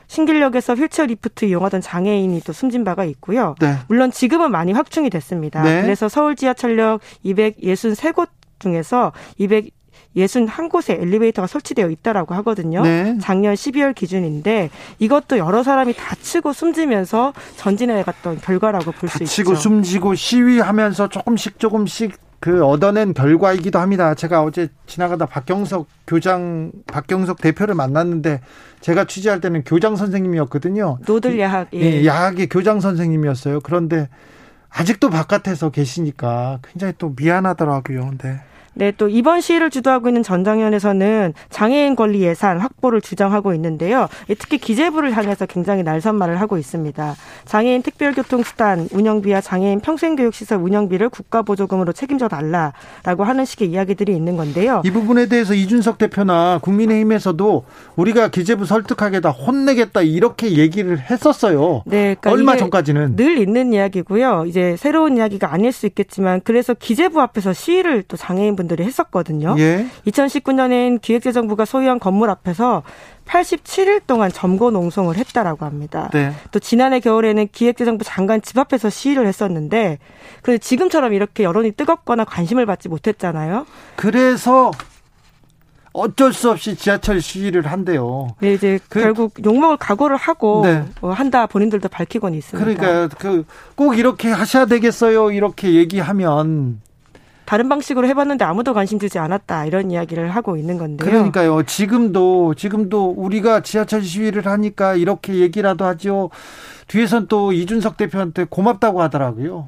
신길역에서 0.08 0.76
휠체어 0.76 1.08
리프트 1.08 1.46
이용하던 1.46 1.82
장애인이 1.82 2.42
또 2.42 2.54
숨진 2.54 2.84
바가 2.84 3.06
있고요. 3.06 3.56
네. 3.60 3.78
물론 3.88 4.12
지금은 4.12 4.52
많이 4.52 4.72
확충이 4.72 5.10
됐습니다. 5.10 5.64
네. 5.64 5.82
그래서 5.82 6.08
서울 6.10 6.36
지하철역 6.36 7.02
263곳 7.26 8.30
중에서 8.60 9.12
261곳에 9.40 11.02
엘리베이터가 11.02 11.48
설치되어 11.48 11.90
있다라고 11.90 12.36
하거든요. 12.36 12.84
네. 12.84 13.18
작년 13.20 13.56
12월 13.56 13.96
기준인데 13.96 14.70
이것도 15.00 15.38
여러 15.40 15.64
사람이 15.64 15.94
다치고 15.94 16.54
숨지면서 16.54 17.34
전진해 17.58 18.04
갔던 18.04 18.42
결과라고 18.42 18.92
볼 18.92 19.10
수 19.10 19.18
있죠. 19.24 19.26
다치고 19.26 19.56
숨지고 19.56 20.14
시위하면서 20.16 21.10
조금씩 21.10 21.60
조금씩 21.60 22.14
그 22.46 22.64
얻어낸 22.64 23.16
결과이기도 23.16 23.80
합니다. 23.80 24.14
제가 24.14 24.44
어제 24.44 24.68
지나가다 24.86 25.26
박경석 25.26 25.88
교장, 26.06 26.72
박경석 26.86 27.42
대표를 27.42 27.74
만났는데 27.74 28.40
제가 28.82 29.06
취재할 29.06 29.42
때는 29.42 29.64
교장 29.64 29.96
선생님이었거든요. 29.96 31.00
노들 31.08 31.40
야학 31.40 31.70
예. 31.74 31.80
예, 31.80 32.06
야학의 32.06 32.50
교장 32.50 32.80
선생님이었어요. 32.82 33.62
그런데 33.62 34.10
아직도 34.70 35.10
바깥에서 35.10 35.72
계시니까 35.72 36.60
굉장히 36.62 36.94
또 37.00 37.16
미안하더라고요. 37.18 38.12
네. 38.20 38.42
네, 38.76 38.92
또 38.98 39.08
이번 39.08 39.40
시위를 39.40 39.70
주도하고 39.70 40.10
있는 40.10 40.22
전장현에서는 40.22 41.34
장애인 41.50 41.96
권리 41.96 42.22
예산 42.22 42.60
확보를 42.60 43.00
주장하고 43.00 43.54
있는데요. 43.54 44.08
예, 44.30 44.36
특히 44.36 44.58
기재부를 44.58 45.16
향해서 45.16 45.46
굉장히 45.46 45.82
날선말을 45.84 46.42
하고 46.42 46.58
있습니다. 46.58 47.16
장애인 47.46 47.84
특별교통수단 47.84 48.90
운영비와 48.92 49.40
장애인 49.40 49.80
평생교육시설 49.80 50.60
운영비를 50.60 51.08
국가보조금으로 51.10 51.94
책임져 51.94 52.28
달라라고 52.28 53.24
하는 53.24 53.46
식의 53.46 53.70
이야기들이 53.70 54.14
있는 54.14 54.36
건데요. 54.36 54.82
이 54.84 54.92
부분에 54.92 55.28
대해서 55.28 55.54
이준석 55.54 55.98
대표나 55.98 56.60
국민의힘에서도 56.62 57.64
우리가 57.96 58.28
기재부 58.28 58.66
설득하겠다, 58.66 59.30
혼내겠다 59.30 60.02
이렇게 60.02 60.58
얘기를 60.58 61.00
했었어요. 61.00 61.84
네, 61.86 62.16
그러니까 62.20 62.32
얼마 62.32 62.58
전까지는 62.58 63.16
늘 63.16 63.38
있는 63.38 63.72
이야기고요. 63.72 64.46
이제 64.48 64.76
새로운 64.78 65.16
이야기가 65.16 65.54
아닐 65.54 65.72
수 65.72 65.86
있겠지만 65.86 66.42
그래서 66.44 66.74
기재부 66.74 67.22
앞에서 67.22 67.54
시위를 67.54 68.04
또 68.04 68.18
장애인분 68.18 68.65
들이 68.68 68.84
했었거든요. 68.84 69.56
예. 69.60 69.86
2019년엔 70.08 71.02
기획재정부가 71.02 71.66
소유한 71.66 72.00
건물 72.00 72.30
앞에서 72.30 72.84
87일 73.26 74.02
동안 74.08 74.32
점거 74.32 74.72
농성을 74.72 75.16
했다라고 75.16 75.66
합니다. 75.66 76.10
네. 76.14 76.32
또 76.52 76.60
지난해 76.60 77.00
겨울에는 77.00 77.48
기획재정부 77.52 78.04
장관 78.04 78.42
집 78.42 78.58
앞에서 78.58 78.90
시위를 78.90 79.26
했었는데 79.28 80.00
그런데 80.42 80.60
지금처럼 80.60 81.14
이렇게 81.14 81.44
여론이 81.44 81.72
뜨겁거나 81.72 82.26
관심을 82.26 82.66
받지 82.66 82.88
못했잖아요. 82.90 83.66
그래서 83.96 84.72
어쩔 85.98 86.34
수 86.34 86.52
없이 86.52 86.76
지하철 86.76 87.22
시위를 87.22 87.68
한대요. 87.68 88.28
네, 88.42 88.54
이제 88.54 88.80
그- 88.90 89.02
결국 89.02 89.34
욕먹을 89.46 89.78
각오를 89.78 90.18
하고 90.18 90.62
네. 90.66 90.84
어, 91.02 91.12
한다 91.12 91.46
본인들도 91.48 91.88
밝히고는 91.88 92.38
있습니다. 92.38 92.76
그러니까 92.76 93.16
그 93.18 93.46
꼭 93.76 93.98
이렇게 93.98 94.30
하셔야 94.30 94.66
되겠어요. 94.66 95.32
이렇게 95.32 95.74
얘기하면 95.74 96.82
다른 97.46 97.70
방식으로 97.70 98.08
해봤는데 98.08 98.44
아무도 98.44 98.74
관심 98.74 99.00
주지 99.00 99.20
않았다 99.20 99.66
이런 99.66 99.92
이야기를 99.92 100.30
하고 100.30 100.58
있는 100.58 100.78
건데요. 100.78 101.10
그러니까요. 101.10 101.64
지금도 101.64 102.56
지금도 102.56 103.14
우리가 103.18 103.62
지하철 103.62 104.04
시위를 104.04 104.46
하니까 104.48 104.96
이렇게 104.96 105.36
얘기라도 105.36 105.86
하죠. 105.86 106.30
뒤에선 106.88 107.28
또 107.28 107.52
이준석 107.52 107.98
대표한테 107.98 108.46
고맙다고 108.46 109.02
하더라고요. 109.02 109.68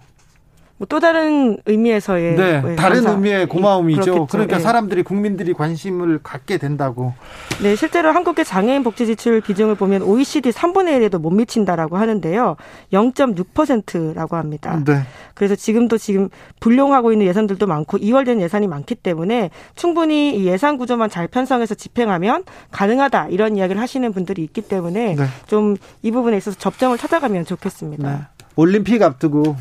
뭐 0.78 0.88
또 0.90 1.00
다른 1.00 1.58
의미에서의 1.66 2.36
네, 2.36 2.62
예, 2.66 2.76
다른. 2.76 3.06
의미의 3.06 3.48
고마움이죠. 3.48 4.02
그렇겠죠. 4.02 4.28
그러니까 4.28 4.58
예. 4.58 4.60
사람들이 4.60 5.04
국민들이 5.04 5.54
관심을 5.54 6.20
갖게 6.24 6.58
된다고. 6.58 7.14
네, 7.62 7.76
실제로 7.76 8.12
한국의 8.12 8.46
장애인 8.46 8.84
복지 8.84 9.06
지출 9.06 9.42
비중을 9.42 9.76
보면 9.76 10.02
OECD 10.02 10.50
3분의 10.52 11.00
1에도 11.00 11.20
못 11.20 11.32
미친다라고 11.32 11.98
하는데요. 11.98 12.56
0.6%라고 12.94 14.36
합니다. 14.38 14.82
네. 14.86 15.02
그래서 15.34 15.56
지금도 15.56 15.98
지금 15.98 16.30
불용하고 16.60 17.12
있는 17.12 17.28
예산들도 17.28 17.68
많고 17.68 17.98
이월된 17.98 18.42
예산이 18.42 18.68
많기 18.68 18.96
때문에 18.96 19.50
충분히 19.76 20.36
이 20.38 20.48
예산 20.48 20.78
구조만 20.78 21.10
잘 21.10 21.28
편성해서 21.28 21.76
집행하면 21.76 22.44
가능하다 22.72 23.28
이런 23.30 23.58
이야기를 23.58 23.82
하시는 23.82 24.12
분들이 24.14 24.44
있기 24.44 24.62
때문에 24.62 25.16
네. 25.16 25.26
좀이 25.48 26.12
부분에 26.12 26.38
있어서 26.38 26.58
접점을 26.58 26.98
찾아가면 26.98 27.46
좋겠습니다. 27.46 28.10
네. 28.12 28.20
올림픽 28.56 29.04
앞두고 29.04 29.56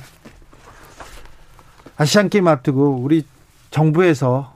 아시안 1.96 2.28
게임 2.28 2.46
앞두고 2.46 3.00
우리 3.02 3.24
정부에서 3.70 4.54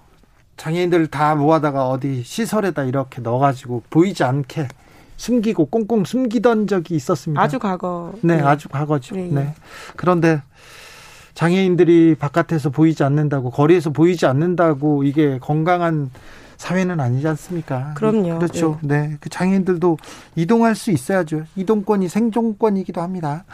장애인들 0.57 1.07
다 1.07 1.35
모아다가 1.35 1.89
어디 1.89 2.23
시설에다 2.23 2.85
이렇게 2.85 3.23
넣어가지고 3.23 3.85
보이지 3.89 4.25
않게 4.25 4.69
숨기고 5.17 5.67
꽁꽁 5.67 6.05
숨기던 6.05 6.67
적이 6.67 6.97
있었습니다. 6.97 7.41
아주 7.41 7.59
과거. 7.59 8.13
네, 8.23 8.41
아주 8.41 8.69
과거죠. 8.69 9.15
네, 9.15 9.29
네. 9.31 9.41
예. 9.41 9.55
그런데 9.97 10.43
장애인들이 11.35 12.17
바깥에서 12.19 12.71
보이지 12.71 13.05
않는다고 13.05 13.51
거리에서 13.51 13.91
보이지 13.91 14.27
않는다고 14.27 15.05
이게 15.05 15.39
건강한 15.39 16.11
사회는 16.61 17.01
아니지 17.01 17.27
않습니까? 17.27 17.95
그럼요. 17.95 18.39
그렇죠. 18.39 18.79
네. 18.83 19.17
그 19.21 19.31
장애인들도 19.31 19.97
이동할 20.37 20.75
수 20.75 20.91
있어야죠. 20.91 21.45
이동권이 21.57 22.11
생존권이기도 22.11 23.01
합니다. 23.01 23.45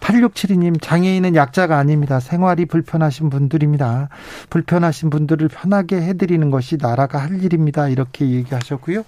8672님, 0.00 0.80
장애인은 0.80 1.36
약자가 1.36 1.76
아닙니다. 1.76 2.20
생활이 2.20 2.64
불편하신 2.64 3.28
분들입니다. 3.28 4.08
불편하신 4.48 5.10
분들을 5.10 5.46
편하게 5.48 5.96
해드리는 5.96 6.50
것이 6.50 6.78
나라가 6.80 7.18
할 7.18 7.44
일입니다. 7.44 7.88
이렇게 7.88 8.30
얘기하셨고요. 8.30 9.04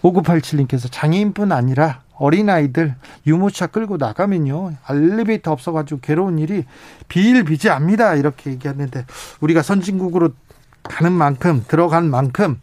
5987님께서 0.00 0.88
장애인뿐 0.90 1.52
아니라 1.52 2.00
어린아이들 2.14 2.94
유모차 3.26 3.66
끌고 3.66 3.98
나가면요. 3.98 4.72
엘리베이터 4.88 5.52
없어가지고 5.52 6.00
괴로운 6.00 6.38
일이 6.38 6.64
비일비재합니다. 7.08 8.14
이렇게 8.14 8.52
얘기했는데 8.52 9.04
우리가 9.40 9.60
선진국으로 9.60 10.30
가는 10.82 11.12
만큼 11.12 11.64
들어간 11.68 12.10
만큼 12.10 12.60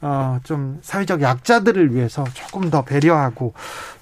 어, 0.00 0.38
좀 0.44 0.78
사회적 0.82 1.22
약자들을 1.22 1.94
위해서 1.94 2.24
조금 2.32 2.70
더 2.70 2.84
배려하고 2.84 3.54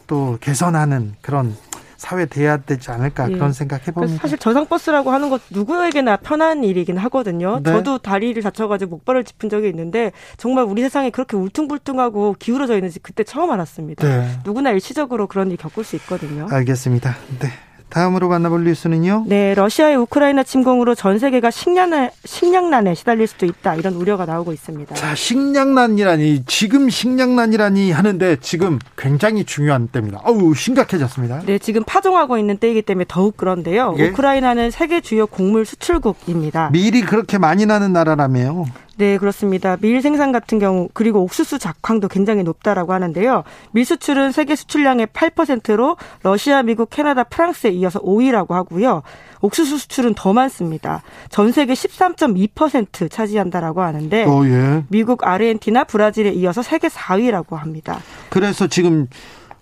또 0.06 0.38
개선하는 0.40 1.14
그런 1.20 1.56
사회 1.96 2.26
돼야 2.26 2.56
되지 2.56 2.92
않을까 2.92 3.28
예. 3.28 3.34
그런 3.34 3.52
생각 3.52 3.78
그래서 3.78 3.90
해봅니다. 3.90 4.22
사실 4.22 4.38
저상버스라고 4.38 5.10
하는 5.10 5.30
것 5.30 5.42
누구에게나 5.50 6.16
편한 6.18 6.62
일이긴 6.62 6.96
하거든요. 6.96 7.60
네. 7.60 7.72
저도 7.72 7.98
다리를 7.98 8.40
다쳐가지고 8.40 8.90
목발을 8.90 9.24
짚은 9.24 9.48
적이 9.48 9.68
있는데 9.70 10.12
정말 10.36 10.64
우리 10.64 10.80
세상이 10.82 11.10
그렇게 11.10 11.36
울퉁불퉁하고 11.36 12.36
기울어져 12.38 12.76
있는지 12.76 13.00
그때 13.00 13.24
처음 13.24 13.50
알았습니다. 13.50 14.06
네. 14.06 14.38
누구나 14.44 14.70
일시적으로 14.70 15.26
그런 15.26 15.50
일 15.50 15.56
겪을 15.56 15.82
수 15.82 15.96
있거든요. 15.96 16.46
알겠습니다. 16.48 17.16
네. 17.40 17.48
다음으로 17.88 18.28
만나볼 18.28 18.64
뉴스는요. 18.64 19.24
네, 19.26 19.54
러시아의 19.54 19.96
우크라이나 19.96 20.42
침공으로 20.42 20.94
전 20.94 21.18
세계가 21.18 21.50
식량난에, 21.50 22.10
식량난에 22.24 22.94
시달릴 22.94 23.26
수도 23.26 23.46
있다 23.46 23.74
이런 23.76 23.94
우려가 23.94 24.26
나오고 24.26 24.52
있습니다. 24.52 24.94
자, 24.94 25.14
식량난이라니 25.14 26.44
지금 26.46 26.90
식량난이라니 26.90 27.90
하는데 27.92 28.36
지금 28.40 28.78
굉장히 28.96 29.44
중요한 29.44 29.88
때입니다. 29.88 30.20
어우 30.24 30.54
심각해졌습니다. 30.54 31.42
네, 31.46 31.58
지금 31.58 31.82
파종하고 31.84 32.38
있는 32.38 32.58
때이기 32.58 32.82
때문에 32.82 33.06
더욱 33.08 33.36
그런데요. 33.36 33.94
예? 33.98 34.08
우크라이나는 34.08 34.70
세계 34.70 35.00
주요 35.00 35.26
곡물 35.26 35.64
수출국입니다. 35.64 36.70
밀이 36.72 37.02
그렇게 37.02 37.38
많이 37.38 37.66
나는 37.66 37.92
나라라며요. 37.92 38.66
네, 38.98 39.16
그렇습니다. 39.16 39.76
밀 39.76 40.02
생산 40.02 40.32
같은 40.32 40.58
경우 40.58 40.88
그리고 40.92 41.22
옥수수 41.22 41.60
작황도 41.60 42.08
굉장히 42.08 42.42
높다라고 42.42 42.92
하는데요. 42.92 43.44
밀 43.70 43.84
수출은 43.84 44.32
세계 44.32 44.56
수출량의 44.56 45.06
8%로 45.06 45.96
러시아, 46.24 46.64
미국, 46.64 46.90
캐나다, 46.90 47.22
프랑스에 47.22 47.70
이어서 47.70 48.00
5위라고 48.00 48.50
하고요. 48.50 49.02
옥수수 49.40 49.78
수출은 49.78 50.14
더 50.14 50.32
많습니다. 50.32 51.02
전 51.30 51.52
세계 51.52 51.74
13.2% 51.74 53.08
차지한다라고 53.08 53.82
하는데 53.82 54.24
어, 54.24 54.44
예. 54.46 54.82
미국, 54.88 55.24
아르헨티나, 55.24 55.84
브라질에 55.84 56.32
이어서 56.32 56.62
세계 56.62 56.88
4위라고 56.88 57.54
합니다. 57.54 58.00
그래서 58.30 58.66
지금 58.66 59.06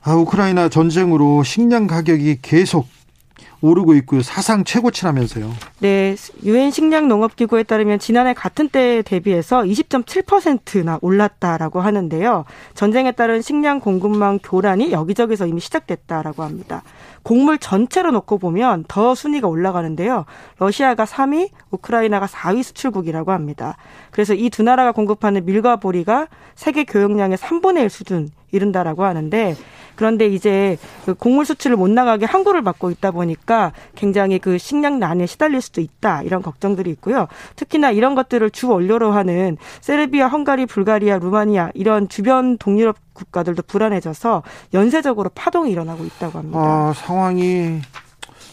아, 0.02 0.14
우크라이나 0.14 0.70
전쟁으로 0.70 1.42
식량 1.42 1.86
가격이 1.86 2.38
계속 2.40 2.86
오르고 3.60 3.94
있고요. 3.94 4.22
사상 4.22 4.64
최고치라면서요. 4.64 5.52
네, 5.80 6.16
유엔 6.44 6.70
식량 6.70 7.08
농업 7.08 7.36
기구에 7.36 7.62
따르면 7.62 7.98
지난해 7.98 8.34
같은 8.34 8.68
때에 8.68 9.02
대비해서 9.02 9.62
20.7%나 9.62 10.98
올랐다라고 11.02 11.80
하는데요. 11.80 12.44
전쟁에 12.74 13.12
따른 13.12 13.42
식량 13.42 13.80
공급망 13.80 14.38
교란이 14.42 14.92
여기저기서 14.92 15.46
이미 15.46 15.60
시작됐다라고 15.60 16.42
합니다. 16.42 16.82
곡물 17.22 17.58
전체로 17.58 18.12
놓고 18.12 18.38
보면 18.38 18.84
더 18.88 19.14
순위가 19.14 19.48
올라가는데요. 19.48 20.26
러시아가 20.58 21.04
3위, 21.04 21.50
우크라이나가 21.70 22.26
4위 22.26 22.62
수출국이라고 22.62 23.32
합니다. 23.32 23.76
그래서 24.12 24.34
이 24.34 24.48
두 24.50 24.62
나라가 24.62 24.92
공급하는 24.92 25.44
밀과 25.44 25.76
보리가 25.76 26.28
세계 26.54 26.84
교역량의 26.84 27.36
3분의 27.36 27.82
1 27.82 27.90
수준 27.90 28.30
이른다라고 28.50 29.04
하는데 29.04 29.56
그런데 29.96 30.26
이제 30.26 30.76
그 31.04 31.14
곡물 31.14 31.44
수출을 31.46 31.76
못 31.76 31.88
나가게 31.90 32.26
항구를 32.26 32.62
막고 32.62 32.90
있다 32.90 33.10
보니까 33.10 33.72
굉장히 33.94 34.38
그 34.38 34.58
식량난에 34.58 35.26
시달릴 35.26 35.60
수도 35.60 35.80
있다 35.80 36.22
이런 36.22 36.42
걱정들이 36.42 36.90
있고요. 36.90 37.26
특히나 37.56 37.90
이런 37.90 38.14
것들을 38.14 38.50
주 38.50 38.68
원료로 38.68 39.12
하는 39.12 39.56
세르비아, 39.80 40.28
헝가리, 40.28 40.66
불가리아, 40.66 41.18
루마니아 41.18 41.70
이런 41.74 42.08
주변 42.08 42.58
동유럽 42.58 42.96
국가들도 43.14 43.62
불안해져서 43.62 44.42
연쇄적으로 44.74 45.30
파동이 45.34 45.70
일어나고 45.72 46.04
있다고 46.04 46.38
합니다. 46.38 46.58
아, 46.60 46.92
상황이 46.94 47.80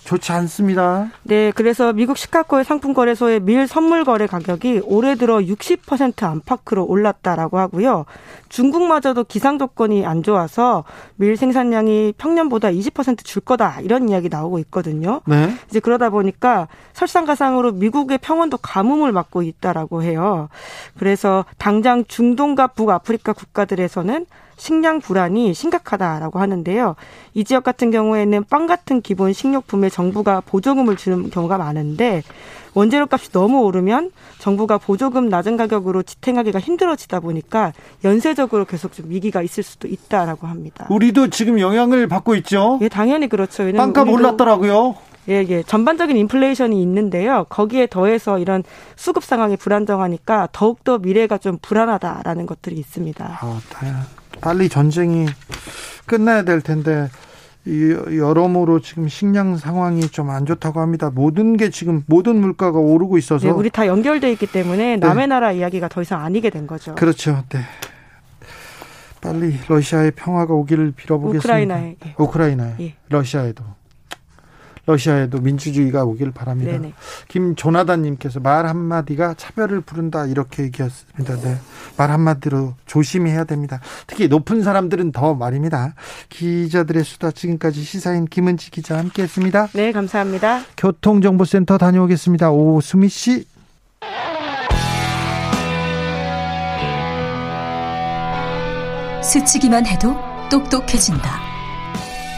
좋지 0.03 0.31
않습니다. 0.33 1.09
네, 1.23 1.51
그래서 1.55 1.93
미국 1.93 2.17
시카고의 2.17 2.65
상품 2.65 2.93
거래소의 2.93 3.39
밀 3.39 3.67
선물 3.67 4.03
거래 4.03 4.27
가격이 4.27 4.81
올해 4.85 5.15
들어 5.15 5.37
60% 5.37 6.23
안팎으로 6.23 6.85
올랐다라고 6.85 7.57
하고요. 7.57 8.05
중국마저도 8.49 9.23
기상 9.23 9.57
조건이 9.57 10.05
안 10.05 10.21
좋아서 10.21 10.83
밀 11.15 11.37
생산량이 11.37 12.13
평년보다 12.17 12.69
20%줄 12.69 13.41
거다 13.41 13.79
이런 13.81 14.09
이야기 14.09 14.29
나오고 14.29 14.59
있거든요. 14.59 15.21
네. 15.25 15.53
이제 15.69 15.79
그러다 15.79 16.09
보니까 16.09 16.67
설상가상으로 16.93 17.71
미국의 17.71 18.19
평원도 18.19 18.57
가뭄을 18.57 19.11
맞고 19.11 19.41
있다라고 19.41 20.03
해요. 20.03 20.49
그래서 20.97 21.45
당장 21.57 22.03
중동과 22.05 22.67
북아프리카 22.67 23.33
국가들에서는 23.33 24.25
식량 24.63 25.01
불안이 25.01 25.53
심각하다라고 25.53 26.39
하는데요. 26.39 26.95
이 27.33 27.43
지역 27.43 27.65
같은 27.65 27.91
경우에는 27.91 28.45
빵 28.49 28.65
같은 28.65 29.01
기본 29.01 29.33
식료품에 29.33 29.89
정부가 29.89 30.39
보조금을 30.39 30.95
주는 30.95 31.29
경우가 31.29 31.57
많은데 31.57 32.23
원재료 32.73 33.07
값이 33.11 33.33
너무 33.33 33.63
오르면 33.63 34.11
정부가 34.39 34.77
보조금 34.77 35.27
낮은 35.27 35.57
가격으로 35.57 36.01
지탱하기가 36.03 36.59
힘들어지다 36.61 37.19
보니까 37.19 37.73
연쇄적으로 38.05 38.63
계속 38.63 38.93
좀 38.93 39.07
위기가 39.09 39.41
있을 39.41 39.63
수도 39.63 39.89
있다라고 39.89 40.47
합니다. 40.47 40.87
우리도 40.89 41.27
지금 41.27 41.59
영향을 41.59 42.07
받고 42.07 42.33
있죠. 42.35 42.79
예, 42.81 42.87
당연히 42.87 43.27
그렇죠. 43.27 43.69
빵값 43.69 44.07
올랐더라고요. 44.07 44.95
예, 45.27 45.45
예. 45.49 45.61
전반적인 45.63 46.15
인플레이션이 46.15 46.81
있는데요. 46.81 47.45
거기에 47.49 47.87
더해서 47.87 48.39
이런 48.39 48.63
수급 48.95 49.25
상황이 49.25 49.57
불안정하니까 49.57 50.47
더욱더 50.53 50.99
미래가 50.99 51.37
좀 51.37 51.57
불안하다라는 51.61 52.45
것들이 52.45 52.77
있습니다. 52.77 53.39
아, 53.41 53.61
다- 53.69 54.22
빨리 54.43 54.67
전쟁이 54.69 55.25
끝나야 56.05 56.43
될 56.43 56.61
텐데 56.61 57.09
이 57.65 57.91
여러모로 58.17 58.81
지금 58.81 59.07
식량 59.07 59.55
상황이 59.55 60.01
좀 60.09 60.29
안 60.29 60.45
좋다고 60.45 60.81
합니다. 60.81 61.09
모든 61.13 61.55
게 61.55 61.69
지금 61.69 62.03
모든 62.07 62.35
물가가 62.41 62.77
오르고 62.77 63.17
있어서 63.17 63.47
네, 63.47 63.53
우리 63.53 63.69
다 63.69 63.87
연결돼 63.87 64.31
있기 64.33 64.47
때문에 64.47 64.97
남의 64.97 65.27
나라 65.27 65.51
이야기가 65.53 65.87
더 65.87 66.01
이상 66.01 66.21
아니게 66.23 66.49
된 66.49 66.67
거죠. 66.67 66.93
그렇죠. 66.95 67.43
네. 67.49 67.59
빨리 69.21 69.57
러시아의 69.69 70.11
평화가 70.11 70.53
오기를 70.53 70.91
빌어보겠습니다. 70.91 71.39
우크라이나에. 71.47 71.95
예. 72.05 72.15
우크라이나에. 72.17 72.73
예. 72.81 72.93
러시아에도. 73.07 73.63
러시아에도 74.85 75.39
민주주의가 75.39 76.03
오길 76.03 76.31
바랍니다. 76.31 76.73
네네. 76.73 76.93
김조나단님께서 77.29 78.39
말 78.41 78.65
한마디가 78.65 79.35
차별을 79.35 79.81
부른다 79.81 80.25
이렇게 80.25 80.63
얘기했습니다. 80.63 81.37
네. 81.37 81.57
말 81.97 82.11
한마디로 82.11 82.73
조심해야 82.85 83.45
됩니다. 83.45 83.79
특히 84.07 84.27
높은 84.27 84.61
사람들은 84.61 85.11
더 85.13 85.35
말입니다. 85.35 85.93
기자들의 86.29 87.03
수다 87.03 87.31
지금까지 87.31 87.81
시사인 87.81 88.25
김은지 88.25 88.71
기자 88.71 88.97
함께했습니다. 88.97 89.69
네, 89.73 89.91
감사합니다. 89.91 90.63
교통정보센터 90.75 91.77
다녀오겠습니다. 91.77 92.51
오수미 92.51 93.07
씨. 93.07 93.45
스치기만 99.23 99.85
해도 99.85 100.15
똑똑해진다. 100.51 101.39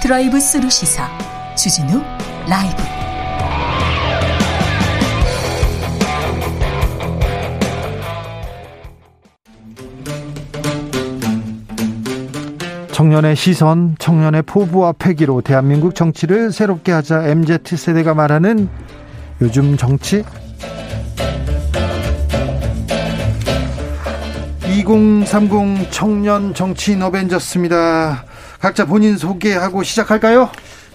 드라이브 0.01 0.39
스루 0.39 0.69
시사 0.69 1.09
주진우 1.55 2.15
라이브. 2.47 2.76
청년의 12.91 13.35
시선, 13.35 13.95
청년의 13.99 14.43
포부와 14.43 14.93
패기로 14.93 15.41
대한민국 15.41 15.95
정치를 15.95 16.51
새롭게 16.51 16.91
하자 16.93 17.27
MZ 17.27 17.76
세대가 17.76 18.13
말하는 18.13 18.69
요즘 19.41 19.76
정치 19.76 20.23
2030 24.65 25.91
청년 25.91 26.53
정치인 26.53 27.01
어벤져스입니다. 27.01 28.23
각자 28.59 28.85
본인 28.85 29.17
소개하고 29.17 29.84
시작할까요? 29.84 30.49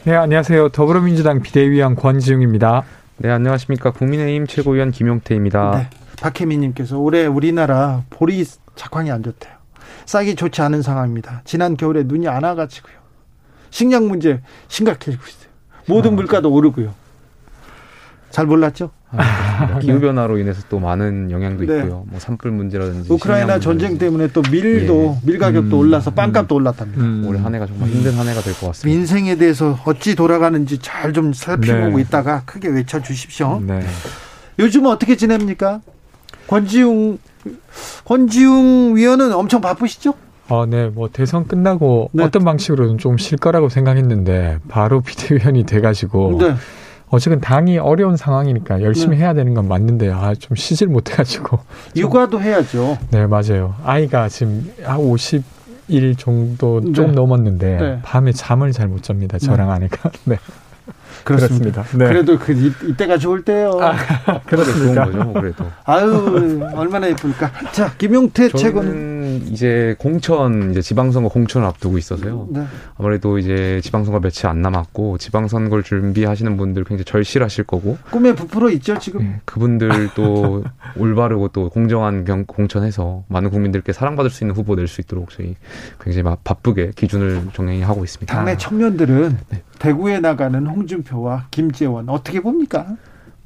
네, 0.04 0.14
안녕하세요. 0.14 0.70
더불어민주당 0.70 1.42
비대위원 1.42 1.94
권지웅입니다. 1.94 2.84
네, 3.18 3.30
안녕하십니까. 3.30 3.90
국민의힘 3.90 4.46
최고위원 4.46 4.92
김용태입니다. 4.92 5.70
네, 5.76 5.90
박혜민님께서 6.22 6.98
올해 6.98 7.26
우리나라 7.26 8.04
보리 8.08 8.42
작황이 8.76 9.10
안 9.10 9.22
좋대요. 9.22 9.52
싹이 10.06 10.36
좋지 10.36 10.62
않은 10.62 10.80
상황입니다. 10.80 11.42
지난 11.44 11.76
겨울에 11.76 12.04
눈이 12.04 12.28
안 12.28 12.44
와가지고요. 12.44 12.94
식량 13.68 14.08
문제 14.08 14.40
심각해지고 14.68 15.22
있어요. 15.22 15.50
모든 15.86 16.16
물가도 16.16 16.50
오르고요. 16.50 16.94
잘 18.30 18.46
몰랐죠? 18.46 18.90
아, 19.12 19.80
기후 19.80 19.98
변화로 19.98 20.38
인해서 20.38 20.62
또 20.68 20.78
많은 20.78 21.32
영향도 21.32 21.66
네. 21.66 21.78
있고요. 21.78 22.04
뭐 22.06 22.20
산불 22.20 22.52
문제라든지 22.52 23.12
우크라이나 23.12 23.58
전쟁 23.58 23.98
때문에 23.98 24.28
또 24.28 24.40
밀도 24.50 25.18
예. 25.20 25.26
밀 25.26 25.38
가격도 25.38 25.76
음, 25.76 25.80
올라서 25.80 26.12
빵값도 26.12 26.54
음, 26.54 26.56
올랐답니다. 26.60 27.02
음, 27.02 27.24
올해 27.26 27.40
한 27.40 27.52
해가 27.54 27.66
정말 27.66 27.88
힘든 27.88 28.12
한 28.14 28.28
해가 28.28 28.40
될 28.40 28.54
것 28.54 28.68
같습니다. 28.68 28.96
민생에 28.96 29.34
대해서 29.36 29.76
어찌 29.84 30.14
돌아가는지 30.14 30.78
잘 30.78 31.12
좀 31.12 31.32
살펴보고 31.32 31.96
네. 31.96 32.02
있다가 32.02 32.42
크게 32.44 32.68
외쳐 32.68 33.02
주십시오. 33.02 33.60
네. 33.66 33.80
요즘은 34.60 34.88
어떻게 34.88 35.16
지냅니까? 35.16 35.80
권지웅 36.46 37.18
권지웅 38.04 38.96
위원은 38.96 39.32
엄청 39.32 39.60
바쁘시죠? 39.60 40.14
어, 40.48 40.66
네, 40.66 40.88
뭐 40.88 41.08
대선 41.12 41.46
끝나고 41.46 42.10
네. 42.12 42.24
어떤 42.24 42.44
방식으로든 42.44 42.98
좀쉴 42.98 43.38
거라고 43.38 43.68
생각했는데 43.68 44.58
바로 44.68 45.00
비대위원이 45.02 45.64
돼 45.64 45.80
가지고 45.80 46.38
네. 46.40 46.54
어쨌든 47.10 47.40
당이 47.40 47.78
어려운 47.78 48.16
상황이니까 48.16 48.82
열심히 48.82 49.16
네. 49.16 49.24
해야 49.24 49.34
되는 49.34 49.52
건 49.54 49.68
맞는데 49.68 50.10
아 50.10 50.32
좀 50.38 50.56
쉬질 50.56 50.88
못해가지고 50.88 51.58
육아도 51.96 52.40
해야죠. 52.40 52.98
네 53.10 53.26
맞아요. 53.26 53.74
아이가 53.84 54.28
지금 54.28 54.70
한 54.82 54.98
50일 54.98 56.16
정도 56.16 56.80
좀 56.92 57.08
네. 57.08 57.12
넘었는데 57.12 57.76
네. 57.76 57.98
밤에 58.02 58.32
잠을 58.32 58.72
잘 58.72 58.88
못 58.88 59.02
잡니다. 59.02 59.38
저랑 59.38 59.66
네. 59.70 59.74
아내가. 59.74 60.10
네. 60.24 60.38
그렇습니다. 61.24 61.82
네. 61.92 62.06
그래도 62.08 62.38
그 62.38 62.52
이, 62.52 62.96
때가 62.96 63.18
좋을 63.18 63.44
때요. 63.44 63.78
아, 63.82 63.94
그렇습니까? 64.46 65.04
좋은 65.04 65.12
거죠, 65.18 65.24
뭐 65.30 65.32
그래도. 65.34 65.64
아유, 65.84 66.60
얼마나 66.74 67.08
예쁠까. 67.08 67.50
자, 67.72 67.92
김용태 67.98 68.48
최고는 68.48 69.19
이제 69.50 69.94
공천 69.98 70.70
이제 70.70 70.82
지방선거 70.82 71.28
공천을 71.28 71.66
앞두고 71.68 71.98
있어서요. 71.98 72.48
네. 72.50 72.64
아무래도 72.96 73.38
이제 73.38 73.80
지방선거 73.82 74.20
며칠 74.20 74.46
안 74.46 74.62
남았고 74.62 75.18
지방선거를 75.18 75.84
준비하시는 75.84 76.56
분들 76.56 76.84
굉장히 76.84 77.04
절실하실 77.04 77.64
거고. 77.64 77.98
꿈에 78.10 78.34
부풀어 78.34 78.70
있죠, 78.70 78.98
지금. 78.98 79.20
네, 79.22 79.40
그분들도 79.44 80.64
올바르고 80.98 81.48
또 81.48 81.68
공정한 81.70 82.24
경, 82.24 82.44
공천해서 82.44 83.24
많은 83.28 83.50
국민들께 83.50 83.92
사랑받을 83.92 84.30
수 84.30 84.44
있는 84.44 84.54
후보 84.56 84.74
낼 84.74 84.88
수 84.90 85.00
있도록 85.00 85.30
저희 85.30 85.54
굉장히 86.00 86.36
바쁘게 86.42 86.92
기준을 86.96 87.48
정행하고 87.52 88.02
있습니다. 88.02 88.34
당내 88.34 88.56
청년들은 88.56 89.38
네. 89.50 89.62
대구에 89.78 90.18
나가는 90.20 90.66
홍준표와 90.66 91.46
김재원 91.50 92.08
어떻게 92.08 92.40
봅니까? 92.40 92.86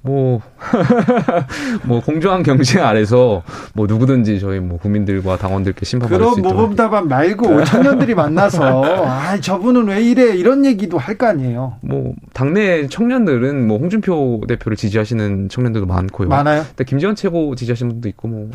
뭐, 0.04 0.42
뭐, 1.84 2.00
공정한 2.02 2.42
경쟁 2.42 2.84
아래서 2.84 3.42
뭐 3.72 3.86
누구든지 3.86 4.38
저희 4.38 4.60
뭐 4.60 4.78
국민들과 4.78 5.38
당원들께 5.38 5.86
심판받을 5.86 6.26
수 6.26 6.32
있도록. 6.40 6.42
그런 6.44 6.56
모범답안 6.62 7.08
말고 7.08 7.64
청년들이 7.64 8.14
만나서, 8.14 8.84
아, 9.06 9.40
저분은 9.40 9.86
왜 9.88 10.02
이래? 10.02 10.36
이런 10.36 10.66
얘기도 10.66 10.98
할 10.98 11.14
거 11.14 11.26
아니에요. 11.26 11.76
뭐, 11.80 12.12
당내 12.34 12.88
청년들은 12.88 13.66
뭐 13.66 13.78
홍준표 13.78 14.42
대표를 14.48 14.76
지지하시는 14.76 15.48
청년들도 15.48 15.86
많고요. 15.86 16.28
많아요? 16.28 16.64
근데 16.68 16.84
김재원 16.84 17.14
최고 17.14 17.54
지지하시는 17.54 17.90
분도 17.92 18.08
있고 18.10 18.28
뭐, 18.28 18.50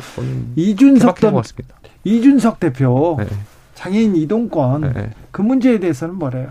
이준석 0.56 1.16
대, 1.16 1.32
이준석 2.04 2.60
대표, 2.60 3.16
네. 3.18 3.26
장애인 3.74 4.14
이동권, 4.14 4.92
네. 4.94 5.10
그 5.32 5.42
문제에 5.42 5.80
대해서는 5.80 6.14
뭐래요? 6.16 6.48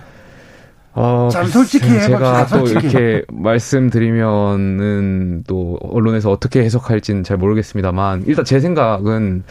어, 0.93 1.29
참 1.31 1.45
솔직히 1.45 1.87
제가 1.87 2.47
또 2.47 2.65
솔직히. 2.65 2.87
이렇게 2.87 3.23
말씀드리면은 3.31 5.43
또 5.47 5.77
언론에서 5.81 6.31
어떻게 6.31 6.63
해석할지는 6.63 7.23
잘 7.23 7.37
모르겠습니다만 7.37 8.23
일단 8.25 8.43
제 8.43 8.59
생각은 8.59 9.43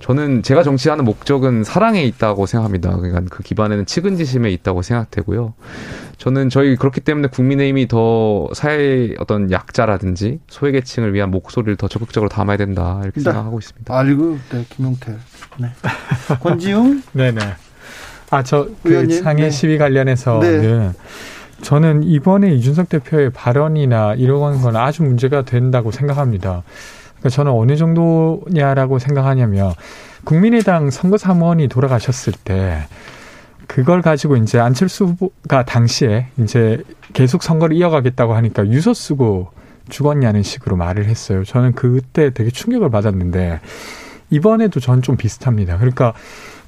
저는 0.00 0.42
제가 0.42 0.62
정치하는 0.62 1.04
목적은 1.04 1.64
사랑에 1.64 2.04
있다고 2.04 2.46
생각합니다. 2.46 2.96
그러니까 2.96 3.22
그 3.30 3.42
기반에는 3.42 3.86
측은지심에 3.86 4.50
있다고 4.52 4.82
생각되고요. 4.82 5.54
저는 6.18 6.48
저희 6.48 6.76
그렇기 6.76 7.00
때문에 7.00 7.28
국민의힘이 7.28 7.88
더 7.88 8.48
사회의 8.54 9.16
어떤 9.18 9.50
약자라든지 9.50 10.40
소외계층을 10.48 11.12
위한 11.12 11.30
목소리를 11.30 11.76
더 11.76 11.88
적극적으로 11.88 12.28
담아야 12.28 12.56
된다 12.56 13.00
이렇게 13.02 13.20
네. 13.20 13.24
생각하고 13.24 13.58
있습니다. 13.58 13.96
알고 13.96 14.38
네 14.50 14.64
김용태, 14.70 15.14
네 15.58 15.68
권지웅, 16.40 17.02
네네. 17.12 17.40
아, 18.30 18.42
저그 18.42 19.20
상해 19.22 19.44
네. 19.44 19.50
시위 19.50 19.78
관련해서는 19.78 20.60
네. 20.60 20.92
저는 21.62 22.02
이번에 22.02 22.52
이준석 22.54 22.88
대표의 22.88 23.30
발언이나 23.30 24.14
이런 24.14 24.60
건 24.60 24.76
아주 24.76 25.02
문제가 25.02 25.42
된다고 25.42 25.90
생각합니다. 25.90 26.62
그러니까 27.18 27.28
저는 27.30 27.52
어느 27.52 27.76
정도냐라고 27.76 28.98
생각하냐면 28.98 29.72
국민의당 30.24 30.90
선거 30.90 31.16
사무원이 31.16 31.68
돌아가셨을 31.68 32.32
때 32.44 32.86
그걸 33.66 34.02
가지고 34.02 34.36
이제 34.36 34.58
안철수 34.58 35.04
후보가 35.06 35.64
당시에 35.64 36.26
이제 36.38 36.82
계속 37.12 37.42
선거를 37.42 37.76
이어가겠다고 37.76 38.34
하니까 38.34 38.66
유서 38.66 38.94
쓰고 38.94 39.50
죽었냐는 39.88 40.42
식으로 40.42 40.76
말을 40.76 41.06
했어요. 41.06 41.44
저는 41.44 41.72
그때 41.72 42.30
되게 42.30 42.50
충격을 42.50 42.90
받았는데 42.90 43.60
이번에도 44.30 44.80
전 44.80 45.00
좀 45.02 45.16
비슷합니다. 45.16 45.76
그러니까 45.78 46.12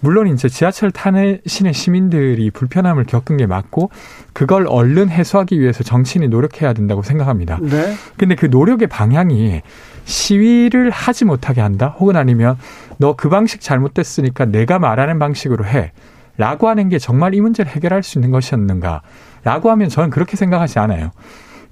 물론 0.01 0.29
이제 0.29 0.49
지하철 0.49 0.91
타시는 0.93 1.73
시민들이 1.73 2.51
불편함을 2.51 3.05
겪은 3.05 3.37
게 3.37 3.47
맞고 3.47 3.91
그걸 4.33 4.67
얼른 4.69 5.09
해소하기 5.11 5.59
위해서 5.59 5.83
정치인이 5.83 6.29
노력해야 6.29 6.73
된다고 6.73 7.03
생각합니다. 7.03 7.59
네. 7.61 7.95
근데 8.17 8.37
그 8.37 8.47
노력의 8.47 8.87
방향이 8.87 9.63
시위를 10.05 10.91
하지 10.91 11.25
못하게 11.25 11.61
한다 11.61 11.97
혹은 11.99 12.17
아니면 12.17 12.57
너 12.99 13.15
그 13.17 13.29
방식 13.29 13.61
잘못됐으니까 13.61 14.45
내가 14.47 14.79
말하는 14.79 15.19
방식으로 15.19 15.65
해. 15.67 15.93
라고 16.37 16.69
하는 16.69 16.89
게 16.89 17.01
정말 17.01 17.35
이 17.35 17.41
문제를 17.41 17.71
해결할 17.73 18.05
수 18.05 18.19
있는 18.19 18.31
것이었는가? 18.31 19.03
라고 19.43 19.71
하면 19.73 19.89
저는 19.89 20.11
그렇게 20.11 20.37
생각하지 20.37 20.79
않아요. 20.79 21.11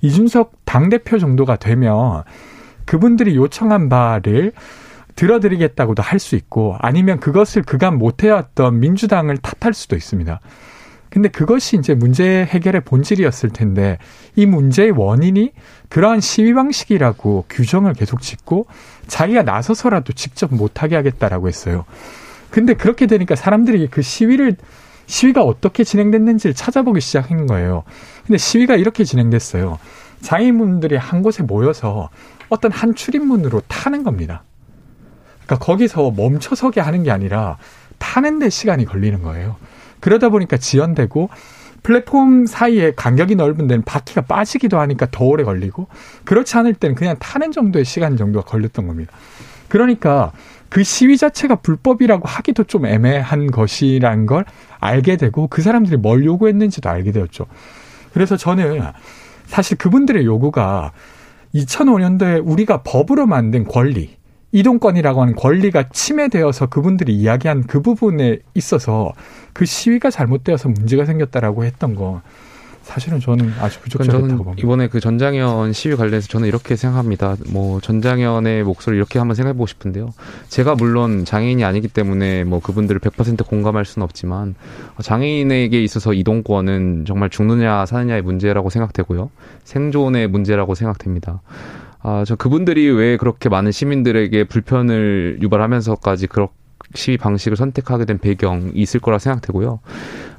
이준석 0.00 0.52
당대표 0.64 1.18
정도가 1.18 1.54
되면 1.56 2.24
그분들이 2.84 3.36
요청한 3.36 3.88
바를 3.88 4.52
들어드리겠다고도 5.16 6.02
할 6.02 6.18
수 6.18 6.36
있고 6.36 6.76
아니면 6.80 7.20
그것을 7.20 7.62
그간 7.62 7.98
못해왔던 7.98 8.80
민주당을 8.80 9.38
탓할 9.38 9.74
수도 9.74 9.96
있습니다. 9.96 10.40
근데 11.10 11.28
그것이 11.28 11.76
이제 11.76 11.94
문제 11.94 12.44
해결의 12.44 12.82
본질이었을 12.84 13.50
텐데 13.50 13.98
이 14.34 14.44
문제의 14.44 14.90
원인이 14.90 15.52
그러한 15.88 16.20
시위 16.20 16.52
방식이라고 16.52 17.46
규정을 17.48 17.94
계속 17.94 18.20
짓고 18.20 18.66
자기가 19.06 19.42
나서서라도 19.42 20.12
직접 20.12 20.54
못하게 20.54 20.96
하겠다라고 20.96 21.48
했어요. 21.48 21.84
근데 22.50 22.74
그렇게 22.74 23.06
되니까 23.06 23.34
사람들이 23.34 23.88
그 23.90 24.02
시위를 24.02 24.56
시위가 25.06 25.42
어떻게 25.42 25.84
진행됐는지를 25.84 26.54
찾아보기 26.54 27.00
시작한 27.00 27.46
거예요. 27.46 27.84
근데 28.26 28.38
시위가 28.38 28.76
이렇게 28.76 29.04
진행됐어요. 29.04 29.78
장애인분들이 30.20 30.96
한 30.96 31.22
곳에 31.22 31.42
모여서 31.42 32.10
어떤 32.48 32.72
한 32.72 32.94
출입문으로 32.94 33.62
타는 33.68 34.02
겁니다. 34.02 34.42
그러니까 35.46 35.64
거기서 35.64 36.10
멈춰서게 36.10 36.80
하는 36.80 37.02
게 37.02 37.10
아니라 37.10 37.56
타는데 37.98 38.50
시간이 38.50 38.84
걸리는 38.84 39.22
거예요. 39.22 39.56
그러다 40.00 40.28
보니까 40.28 40.56
지연되고 40.56 41.30
플랫폼 41.82 42.46
사이에 42.46 42.92
간격이 42.96 43.36
넓은 43.36 43.68
데는 43.68 43.84
바퀴가 43.84 44.22
빠지기도 44.22 44.80
하니까 44.80 45.06
더 45.10 45.24
오래 45.24 45.44
걸리고 45.44 45.86
그렇지 46.24 46.56
않을 46.58 46.74
때는 46.74 46.96
그냥 46.96 47.16
타는 47.18 47.52
정도의 47.52 47.84
시간 47.84 48.16
정도가 48.16 48.44
걸렸던 48.44 48.88
겁니다. 48.88 49.12
그러니까 49.68 50.32
그 50.68 50.82
시위 50.82 51.16
자체가 51.16 51.56
불법이라고 51.56 52.26
하기도 52.26 52.64
좀 52.64 52.86
애매한 52.86 53.52
것이란 53.52 54.26
걸 54.26 54.44
알게 54.80 55.16
되고 55.16 55.46
그 55.46 55.62
사람들이 55.62 55.96
뭘 55.96 56.24
요구했는지도 56.24 56.90
알게 56.90 57.12
되었죠. 57.12 57.46
그래서 58.12 58.36
저는 58.36 58.82
사실 59.46 59.78
그분들의 59.78 60.24
요구가 60.24 60.90
2005년도에 61.54 62.42
우리가 62.44 62.82
법으로 62.82 63.26
만든 63.26 63.64
권리 63.64 64.16
이동권이라고 64.56 65.20
하는 65.20 65.34
권리가 65.34 65.90
침해되어서 65.90 66.66
그분들이 66.66 67.14
이야기한 67.14 67.64
그 67.64 67.82
부분에 67.82 68.38
있어서 68.54 69.12
그 69.52 69.66
시위가 69.66 70.10
잘못되어서 70.10 70.70
문제가 70.70 71.04
생겼다라고 71.04 71.64
했던 71.66 71.94
거 71.94 72.22
사실은 72.82 73.20
저는 73.20 73.52
아주 73.60 73.80
부적절했다고 73.80 74.44
봅니다. 74.44 74.62
이번에 74.64 74.88
그 74.88 75.00
전장현 75.00 75.72
시위 75.74 75.94
관련해서 75.96 76.28
저는 76.28 76.48
이렇게 76.48 76.74
생각합니다. 76.76 77.36
뭐 77.50 77.80
전장현의 77.80 78.62
목소리 78.62 78.96
이렇게 78.96 79.18
한번 79.18 79.34
생각해 79.34 79.54
보고 79.54 79.66
싶은데요. 79.66 80.14
제가 80.48 80.76
물론 80.76 81.24
장애인이 81.26 81.62
아니기 81.62 81.88
때문에 81.88 82.44
뭐 82.44 82.60
그분들을 82.60 83.00
100% 83.00 83.46
공감할 83.46 83.84
수는 83.84 84.04
없지만 84.04 84.54
장애인에게 85.02 85.82
있어서 85.82 86.14
이동권은 86.14 87.04
정말 87.06 87.28
죽느냐 87.28 87.84
사느냐의 87.84 88.22
문제라고 88.22 88.70
생각되고요. 88.70 89.30
생존의 89.64 90.28
문제라고 90.28 90.74
생각됩니다. 90.74 91.42
아, 92.08 92.22
저 92.24 92.36
그분들이 92.36 92.88
왜 92.88 93.16
그렇게 93.16 93.48
많은 93.48 93.72
시민들에게 93.72 94.44
불편을 94.44 95.38
유발하면서까지 95.42 96.28
그렇게 96.28 96.54
시위 96.94 97.16
방식을 97.16 97.56
선택하게 97.56 98.04
된 98.04 98.18
배경이 98.18 98.70
있을 98.74 99.00
거라 99.00 99.18
생각되고요. 99.18 99.80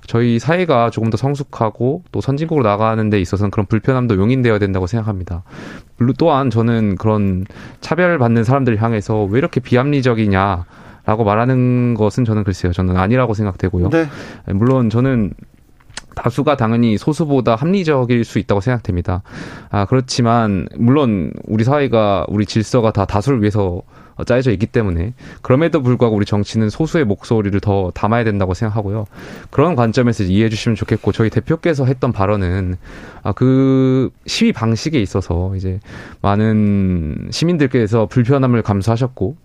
저희 0.06 0.39
사회가 0.39 0.91
조금 0.91 1.10
더 1.10 1.18
성숙하고 1.18 2.03
또 2.14 2.22
선진국으로 2.22 2.65
나가는 2.65 3.10
데 3.10 3.19
있어서는 3.19 3.52
그런 3.52 3.65
불편함도 3.65 4.15
용인되어야 4.15 4.60
된다고 4.60 4.88
생각합니다. 4.88 5.44
물론 5.98 6.15
또한 6.18 6.49
저는 6.49 6.95
그런 6.95 7.45
차별받는 7.81 8.45
사람들을 8.45 8.81
향해서 8.81 9.26
왜 9.26 9.38
이렇게 9.38 9.60
비합리적이냐 9.60 10.64
라고 11.06 11.26
말하는 11.26 11.95
것은 11.95 12.23
저는 12.23 12.45
글쎄요. 12.45 12.72
저는 12.72 12.95
아니라고 12.95 13.34
생각되고요. 13.34 13.89
네. 13.89 14.07
물론 14.53 14.89
저는 14.89 15.34
다수가 16.18 16.57
당연히 16.57 16.98
소수보다 16.98 17.56
합리적일 17.56 18.26
수 18.26 18.39
있다고 18.39 18.60
생각됩니다. 18.60 19.22
아, 19.69 19.85
그렇지만, 19.85 20.68
물론 20.76 21.31
우리 21.45 21.64
사회가, 21.64 22.26
우리 22.27 22.45
질서가 22.45 22.91
다 22.91 23.06
다수를 23.06 23.41
위해서 23.41 23.84
짜여져 24.26 24.52
있기 24.53 24.65
때문에 24.65 25.14
그럼에도 25.44 25.84
불구하고 25.84 26.15
우리 26.15 26.26
정치는 26.26 26.72
소수의 26.72 27.06
목소리를 27.06 27.60
더 27.60 27.91
담아야 27.94 28.23
된다고 28.23 28.56
생각하고요. 28.56 29.06
그런 29.52 29.76
관점에서 29.76 30.23
이해해 30.23 30.49
주시면 30.49 30.76
좋겠고 30.76 31.11
저희 31.11 31.30
대표께서 31.30 31.85
했던 31.85 32.11
발언은 32.11 32.77
아, 33.22 33.31
그 33.34 34.10
시위 34.26 34.52
방식에 34.53 34.99
있어서 34.99 35.56
이제 35.56 35.80
많은 36.22 37.27
시민들께서 37.30 38.07
불편함을 38.07 38.64
감수하셨고 38.64 39.35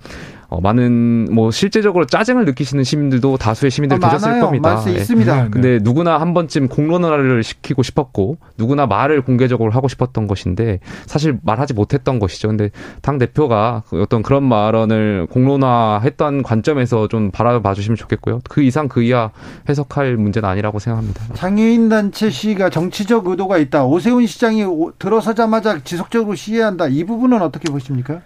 어, 0.52 0.60
많은 0.60 1.28
뭐 1.32 1.50
실제적으로 1.50 2.04
짜증을 2.04 2.44
느끼시는 2.44 2.84
시민들도 2.84 3.38
다수의 3.38 3.70
시민들 3.70 3.96
어, 3.96 4.00
계셨을 4.00 4.28
많아요. 4.28 4.44
겁니다. 4.44 4.84
예. 4.88 4.92
있습니다. 4.92 5.44
네. 5.44 5.48
근데 5.50 5.78
누구나 5.80 6.20
한 6.20 6.34
번쯤 6.34 6.68
공론화를 6.68 7.42
시키고 7.42 7.82
싶었고 7.82 8.36
누구나 8.58 8.86
말을 8.86 9.22
공개적으로 9.22 9.70
하고 9.70 9.88
싶었던 9.88 10.26
것인데 10.26 10.80
사실 11.06 11.38
말하지 11.42 11.72
못했던 11.72 12.18
것이죠. 12.18 12.48
근데 12.48 12.70
당 13.00 13.16
대표가 13.16 13.82
어떤 13.94 14.22
그런 14.22 14.46
발언을 14.50 15.26
공론화했던 15.30 16.42
관점에서 16.42 17.08
좀 17.08 17.30
바라봐 17.30 17.72
주시면 17.72 17.96
좋겠고요. 17.96 18.40
그 18.50 18.60
이상 18.60 18.88
그 18.88 19.02
이하 19.02 19.30
해석할 19.70 20.18
문제는 20.18 20.46
아니라고 20.46 20.80
생각합니다. 20.80 21.32
장애인 21.32 21.88
단체 21.88 22.28
시위가 22.28 22.68
정치적 22.68 23.26
의도가 23.26 23.56
있다. 23.56 23.86
오세훈 23.86 24.26
시장이 24.26 24.66
들어서자마자 24.98 25.82
지속적으로 25.82 26.34
시위한다. 26.34 26.88
이 26.88 27.04
부분은 27.04 27.40
어떻게 27.40 27.72
보십니까? 27.72 28.20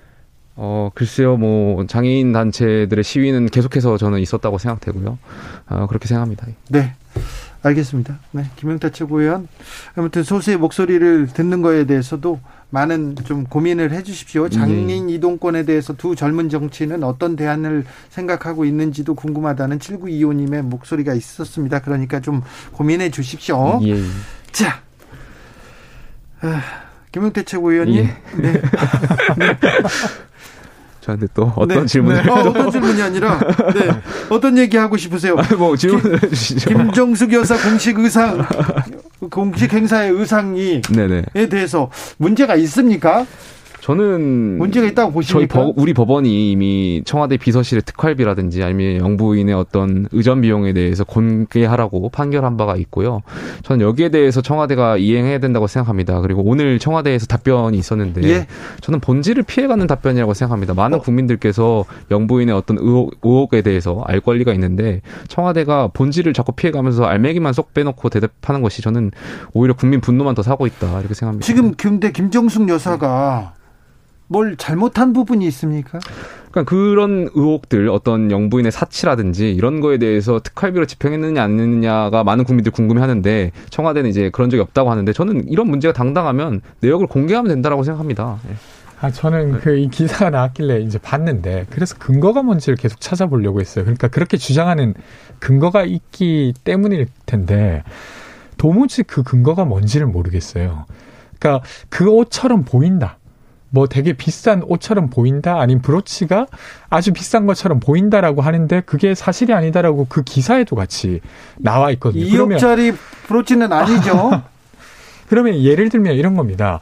어, 0.56 0.90
글쎄요, 0.94 1.36
뭐, 1.36 1.86
장애인 1.86 2.32
단체들의 2.32 3.04
시위는 3.04 3.46
계속해서 3.46 3.98
저는 3.98 4.20
있었다고 4.20 4.58
생각되고요. 4.58 5.18
어, 5.68 5.86
그렇게 5.86 6.08
생각합니다. 6.08 6.46
네. 6.70 6.94
알겠습니다. 7.62 8.18
네. 8.30 8.44
김영태 8.56 8.90
최고위원. 8.90 9.48
아무튼 9.96 10.22
소수의 10.22 10.56
목소리를 10.56 11.28
듣는 11.28 11.62
거에 11.62 11.84
대해서도 11.84 12.40
많은 12.70 13.16
좀 13.24 13.44
고민을 13.44 13.92
해 13.92 14.02
주십시오. 14.02 14.48
장애인 14.48 15.06
네. 15.06 15.14
이동권에 15.14 15.64
대해서 15.64 15.94
두 15.94 16.14
젊은 16.14 16.48
정치인은 16.48 17.02
어떤 17.02 17.36
대안을 17.36 17.84
생각하고 18.10 18.64
있는지도 18.64 19.14
궁금하다는 19.14 19.78
7925님의 19.78 20.62
목소리가 20.62 21.14
있었습니다. 21.14 21.80
그러니까 21.80 22.20
좀 22.20 22.42
고민해 22.72 23.10
주십시오. 23.10 23.80
예. 23.84 24.00
자. 24.52 24.80
아, 26.40 26.62
김영태 27.12 27.42
최고위원님. 27.44 27.96
예. 27.96 28.16
네. 28.36 28.52
네. 29.38 29.58
저한테 31.06 31.28
또 31.34 31.52
어떤 31.54 31.82
네, 31.82 31.86
질문을 31.86 32.24
네. 32.24 32.30
어, 32.30 32.34
어떤 32.34 32.70
질문이 32.70 33.00
아니라 33.00 33.38
네. 33.72 34.02
어떤 34.28 34.58
얘기 34.58 34.76
하고 34.76 34.96
싶으세요? 34.96 35.36
아니, 35.38 35.54
뭐 35.54 35.76
질문을 35.76 36.18
김, 36.18 36.28
주시죠. 36.30 36.68
김정숙 36.68 37.32
여사 37.32 37.56
공식 37.56 37.96
의상 37.98 38.44
공식 39.30 39.72
행사의 39.72 40.10
의상이 40.10 40.82
에 41.36 41.48
대해서 41.48 41.90
문제가 42.18 42.56
있습니까? 42.56 43.24
저는 43.86 44.58
문제가 44.58 44.84
있다고 44.88 45.12
보십니까? 45.12 45.38
저희 45.38 45.46
법, 45.46 45.78
우리 45.78 45.94
법원이 45.94 46.50
이미 46.50 47.02
청와대 47.04 47.36
비서실의 47.36 47.82
특활비라든지 47.82 48.64
아니면 48.64 48.96
영부인의 48.96 49.54
어떤 49.54 50.08
의전 50.10 50.40
비용에 50.40 50.72
대해서 50.72 51.04
공개하라고 51.04 52.08
판결한 52.08 52.56
바가 52.56 52.74
있고요. 52.78 53.22
저는 53.62 53.86
여기에 53.86 54.08
대해서 54.08 54.40
청와대가 54.40 54.96
이행해야 54.96 55.38
된다고 55.38 55.68
생각합니다. 55.68 56.20
그리고 56.20 56.42
오늘 56.44 56.80
청와대에서 56.80 57.26
답변이 57.26 57.78
있었는데 57.78 58.24
예. 58.24 58.48
저는 58.80 58.98
본질을 58.98 59.44
피해가는 59.44 59.86
답변이라고 59.86 60.34
생각합니다. 60.34 60.74
많은 60.74 60.98
어. 60.98 61.00
국민들께서 61.00 61.84
영부인의 62.10 62.56
어떤 62.56 62.78
의혹, 62.78 63.12
의혹에 63.22 63.62
대해서 63.62 64.02
알 64.04 64.18
권리가 64.18 64.52
있는데 64.54 65.00
청와대가 65.28 65.90
본질을 65.94 66.32
자꾸 66.32 66.50
피해가면서 66.50 67.04
알맹이만 67.04 67.52
쏙 67.52 67.72
빼놓고 67.72 68.08
대답하는 68.08 68.62
것이 68.62 68.82
저는 68.82 69.12
오히려 69.52 69.74
국민 69.74 70.00
분노만 70.00 70.34
더 70.34 70.42
사고 70.42 70.66
있다 70.66 70.98
이렇게 70.98 71.14
생각합니다. 71.14 71.46
지금 71.46 71.74
근데 71.76 72.10
김정숙 72.10 72.68
여사가 72.68 73.54
뭘 74.28 74.56
잘못한 74.56 75.12
부분이 75.12 75.46
있습니까? 75.48 75.98
그러니까 76.50 76.70
그런 76.70 77.28
의혹들 77.34 77.88
어떤 77.90 78.30
영부인의 78.30 78.72
사치라든지 78.72 79.52
이런 79.52 79.80
거에 79.80 79.98
대해서 79.98 80.40
특활비로 80.40 80.86
집행했느냐 80.86 81.42
안 81.42 81.60
했느냐가 81.60 82.24
많은 82.24 82.44
국민들이 82.44 82.72
궁금해하는데 82.72 83.52
청와대는 83.70 84.08
이제 84.08 84.30
그런 84.30 84.48
적이 84.50 84.62
없다고 84.62 84.90
하는데 84.90 85.12
저는 85.12 85.48
이런 85.48 85.68
문제가 85.68 85.92
당당하면 85.92 86.62
내역을 86.80 87.06
공개하면 87.06 87.50
된다라고 87.50 87.82
생각합니다. 87.82 88.38
네. 88.48 88.54
아 88.98 89.10
저는 89.10 89.52
네. 89.52 89.58
그이 89.58 89.88
기사가 89.88 90.30
나왔길래 90.30 90.80
이제 90.80 90.98
봤는데 90.98 91.66
그래서 91.68 91.96
근거가 91.98 92.42
뭔지를 92.42 92.76
계속 92.76 93.00
찾아보려고 93.00 93.60
했어요. 93.60 93.84
그러니까 93.84 94.08
그렇게 94.08 94.38
주장하는 94.38 94.94
근거가 95.38 95.84
있기 95.84 96.54
때문일 96.64 97.08
텐데 97.26 97.82
도무지 98.56 99.02
그 99.02 99.22
근거가 99.22 99.66
뭔지를 99.66 100.06
모르겠어요. 100.06 100.86
그러니까 101.38 101.66
그 101.90 102.08
옷처럼 102.08 102.64
보인다. 102.64 103.18
뭐 103.76 103.86
되게 103.86 104.14
비싼 104.14 104.62
옷처럼 104.62 105.10
보인다 105.10 105.60
아니면 105.60 105.82
브로치가 105.82 106.46
아주 106.88 107.12
비싼 107.12 107.44
것처럼 107.44 107.78
보인다라고 107.78 108.40
하는데 108.40 108.80
그게 108.86 109.14
사실이 109.14 109.52
아니다라고 109.52 110.06
그 110.08 110.22
기사에도 110.22 110.76
같이 110.76 111.20
나와 111.58 111.90
있거든요. 111.92 112.24
2억짜리 112.24 112.96
브로치는 113.26 113.70
아니죠. 113.70 114.42
그러면 115.28 115.60
예를 115.62 115.90
들면 115.90 116.14
이런 116.14 116.36
겁니다. 116.36 116.80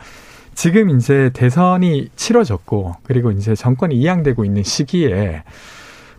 지금 0.54 0.88
이제 0.90 1.30
대선이 1.34 2.10
치러졌고 2.14 2.94
그리고 3.02 3.32
이제 3.32 3.56
정권이 3.56 3.96
이양되고 3.96 4.44
있는 4.44 4.62
시기에 4.62 5.42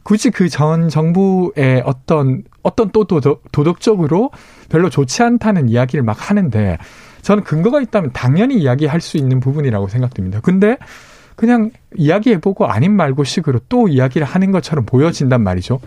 굳이 0.03 0.29
그 0.29 0.49
전 0.49 0.89
정부의 0.89 1.83
어떤 1.85 2.43
어떤 2.63 2.91
또 2.91 3.05
도덕, 3.05 3.43
도덕적으로 3.53 4.31
별로 4.67 4.89
좋지 4.89 5.23
않다는 5.23 5.69
이야기를 5.69 6.03
막 6.03 6.29
하는데 6.29 6.77
저는 7.25 7.43
근거가 7.43 7.81
있다면 7.81 8.11
당연히 8.13 8.53
이야기할 8.59 9.01
수 9.01 9.17
있는 9.17 9.39
부분이라고 9.39 9.87
생각됩니다. 9.87 10.41
근데 10.41 10.77
그냥 11.35 11.71
이야기해보고 11.95 12.67
아닌 12.67 12.95
말고 12.95 13.23
식으로 13.23 13.61
또 13.67 13.87
이야기를 13.87 14.27
하는 14.27 14.51
것처럼 14.51 14.85
보여진단 14.85 15.41
말이죠. 15.41 15.79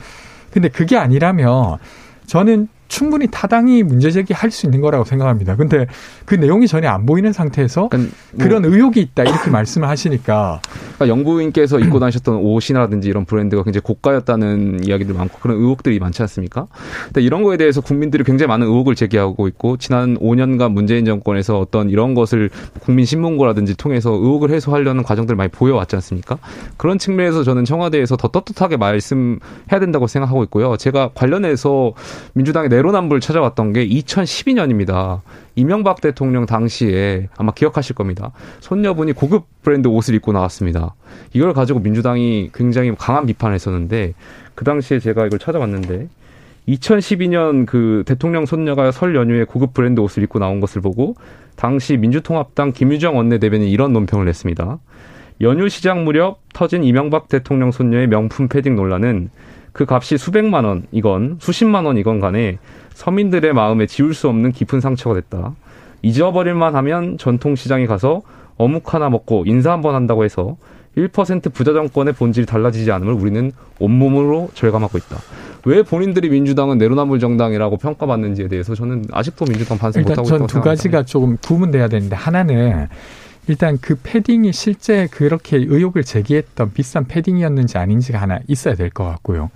근데 0.50 0.68
그게 0.68 0.96
아니라면 0.96 1.78
저는 2.26 2.66
충분히 2.88 3.28
타당히 3.30 3.82
문제 3.82 4.10
제기할 4.10 4.50
수 4.50 4.66
있는 4.66 4.80
거라고 4.80 5.04
생각합니다. 5.04 5.56
근데 5.56 5.86
그 6.24 6.34
내용이 6.34 6.66
전혀 6.66 6.88
안 6.90 7.06
보이는 7.06 7.32
상태에서 7.32 7.88
그러니까 7.88 8.16
뭐 8.32 8.44
그런 8.44 8.64
의혹이 8.64 9.00
있다 9.00 9.22
이렇게 9.22 9.50
말씀을 9.50 9.88
하시니까 9.88 10.60
그러니까 10.96 11.08
영부인께서 11.08 11.78
입고 11.78 12.00
다니셨던 12.00 12.36
옷이라든지 12.36 13.08
이런 13.08 13.24
브랜드가 13.24 13.62
굉장히 13.62 13.82
고가였다는 13.82 14.84
이야기들 14.84 15.14
많고 15.14 15.38
그런 15.38 15.58
의혹들이 15.58 15.98
많지 15.98 16.22
않습니까? 16.22 16.66
근데 17.04 17.22
이런 17.22 17.42
거에 17.42 17.56
대해서 17.56 17.80
국민들이 17.80 18.24
굉장히 18.24 18.48
많은 18.48 18.66
의혹을 18.66 18.94
제기하고 18.94 19.48
있고 19.48 19.76
지난 19.76 20.16
5년간 20.18 20.72
문재인 20.72 21.04
정권에서 21.04 21.58
어떤 21.58 21.90
이런 21.90 22.14
것을 22.14 22.50
국민 22.80 23.04
신문고라든지 23.04 23.76
통해서 23.76 24.10
의혹을 24.10 24.50
해소하려는 24.50 25.02
과정들 25.02 25.34
을 25.34 25.36
많이 25.36 25.50
보여왔지 25.50 25.96
않습니까? 25.96 26.38
그런 26.76 26.98
측면에서 26.98 27.44
저는 27.44 27.64
청와대에서 27.64 28.16
더 28.16 28.28
떳떳하게 28.28 28.76
말씀해야 28.76 29.78
된다고 29.80 30.06
생각하고 30.06 30.42
있고요. 30.44 30.76
제가 30.76 31.10
관련해서 31.14 31.92
민주당의 32.34 32.68
내로남불 32.78 33.18
찾아왔던 33.18 33.72
게 33.72 33.86
2012년입니다. 33.88 35.22
이명박 35.56 36.00
대통령 36.00 36.46
당시에 36.46 37.28
아마 37.36 37.50
기억하실 37.50 37.96
겁니다. 37.96 38.30
손녀분이 38.60 39.14
고급 39.14 39.46
브랜드 39.62 39.88
옷을 39.88 40.14
입고 40.14 40.30
나왔습니다. 40.30 40.94
이걸 41.32 41.54
가지고 41.54 41.80
민주당이 41.80 42.50
굉장히 42.54 42.94
강한 42.96 43.26
비판을 43.26 43.54
했었는데 43.56 44.14
그 44.54 44.64
당시에 44.64 45.00
제가 45.00 45.26
이걸 45.26 45.40
찾아봤는데 45.40 46.08
2012년 46.68 47.66
그 47.66 48.04
대통령 48.06 48.46
손녀가 48.46 48.92
설 48.92 49.16
연휴에 49.16 49.42
고급 49.42 49.74
브랜드 49.74 49.98
옷을 49.98 50.22
입고 50.22 50.38
나온 50.38 50.60
것을 50.60 50.80
보고 50.80 51.16
당시 51.56 51.96
민주통합당 51.96 52.72
김유정 52.72 53.16
원내대변인이 53.16 53.68
이런 53.72 53.92
논평을 53.92 54.24
냈습니다. 54.26 54.78
연휴 55.40 55.68
시작 55.68 56.02
무렵 56.02 56.40
터진 56.52 56.84
이명박 56.84 57.28
대통령 57.28 57.72
손녀의 57.72 58.06
명품 58.06 58.46
패딩 58.46 58.76
논란은 58.76 59.30
그 59.78 59.86
값이 59.88 60.18
수백만 60.18 60.64
원이건 60.64 61.36
수십만 61.38 61.86
원이건 61.86 62.18
간에 62.18 62.58
서민들의 62.94 63.52
마음에 63.52 63.86
지울 63.86 64.12
수 64.12 64.28
없는 64.28 64.50
깊은 64.50 64.80
상처가 64.80 65.14
됐다. 65.14 65.54
잊어버릴만 66.02 66.74
하면 66.74 67.16
전통시장에 67.16 67.86
가서 67.86 68.22
어묵 68.56 68.92
하나 68.92 69.08
먹고 69.08 69.44
인사 69.46 69.70
한번 69.70 69.94
한다고 69.94 70.24
해서 70.24 70.56
1% 70.96 71.52
부자 71.52 71.72
정권의 71.72 72.14
본질이 72.14 72.44
달라지지 72.44 72.90
않음을 72.90 73.12
우리는 73.12 73.52
온몸으로 73.78 74.48
절감하고 74.54 74.98
있다. 74.98 75.16
왜 75.64 75.84
본인들이 75.84 76.28
민주당은 76.28 76.78
내로남불 76.78 77.20
정당이라고 77.20 77.76
평가받는지에 77.76 78.48
대해서 78.48 78.74
저는 78.74 79.04
아직도 79.12 79.44
민주당 79.44 79.78
반성 79.78 80.02
못하고 80.02 80.12
있다고 80.12 80.28
생각합니다. 80.28 80.52
두 80.52 80.60
가지가 80.60 81.04
조금 81.04 81.36
구분돼야 81.36 81.86
되는데 81.86 82.16
하나는 82.16 82.88
일단 83.48 83.78
그 83.80 83.96
패딩이 84.02 84.52
실제 84.52 85.08
그렇게 85.10 85.56
의혹을 85.56 86.04
제기했던 86.04 86.72
비싼 86.74 87.06
패딩이었는지 87.06 87.78
아닌지가 87.78 88.20
하나 88.20 88.38
있어야 88.46 88.74
될 88.74 88.90
것 88.90 89.04
같고요. 89.04 89.50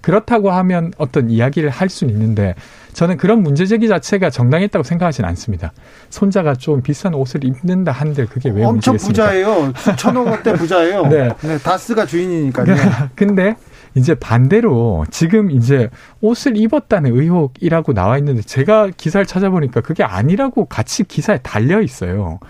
그렇다고 0.00 0.50
하면 0.50 0.92
어떤 0.98 1.30
이야기를 1.30 1.70
할 1.70 1.88
수는 1.88 2.12
있는데 2.14 2.54
저는 2.92 3.16
그런 3.16 3.42
문제 3.42 3.66
제기 3.66 3.86
자체가 3.88 4.30
정당했다고 4.30 4.82
생각하지는 4.82 5.28
않습니다. 5.30 5.72
손자가 6.10 6.54
좀 6.54 6.82
비싼 6.82 7.14
옷을 7.14 7.44
입는다 7.44 7.92
한들 7.92 8.26
그게 8.26 8.50
왜 8.50 8.64
엄청 8.64 8.94
문제겠습니까? 8.94 9.08
부자예요. 9.08 9.72
수천억 9.76 10.26
원대 10.26 10.52
부자예요. 10.54 11.06
네. 11.08 11.28
네. 11.42 11.58
다스가 11.58 12.06
주인이니까요. 12.06 12.66
근데 13.14 13.54
이제 13.94 14.14
반대로 14.14 15.04
지금 15.10 15.50
이제 15.52 15.88
옷을 16.20 16.56
입었다는 16.56 17.16
의혹이라고 17.16 17.92
나와 17.94 18.18
있는데 18.18 18.42
제가 18.42 18.90
기사를 18.96 19.24
찾아보니까 19.24 19.82
그게 19.82 20.02
아니라고 20.02 20.64
같이 20.64 21.04
기사에 21.04 21.38
달려 21.42 21.80
있어요. 21.80 22.40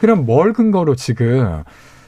그럼 0.00 0.24
뭘 0.24 0.52
근거로 0.52 0.96
지금 0.96 1.62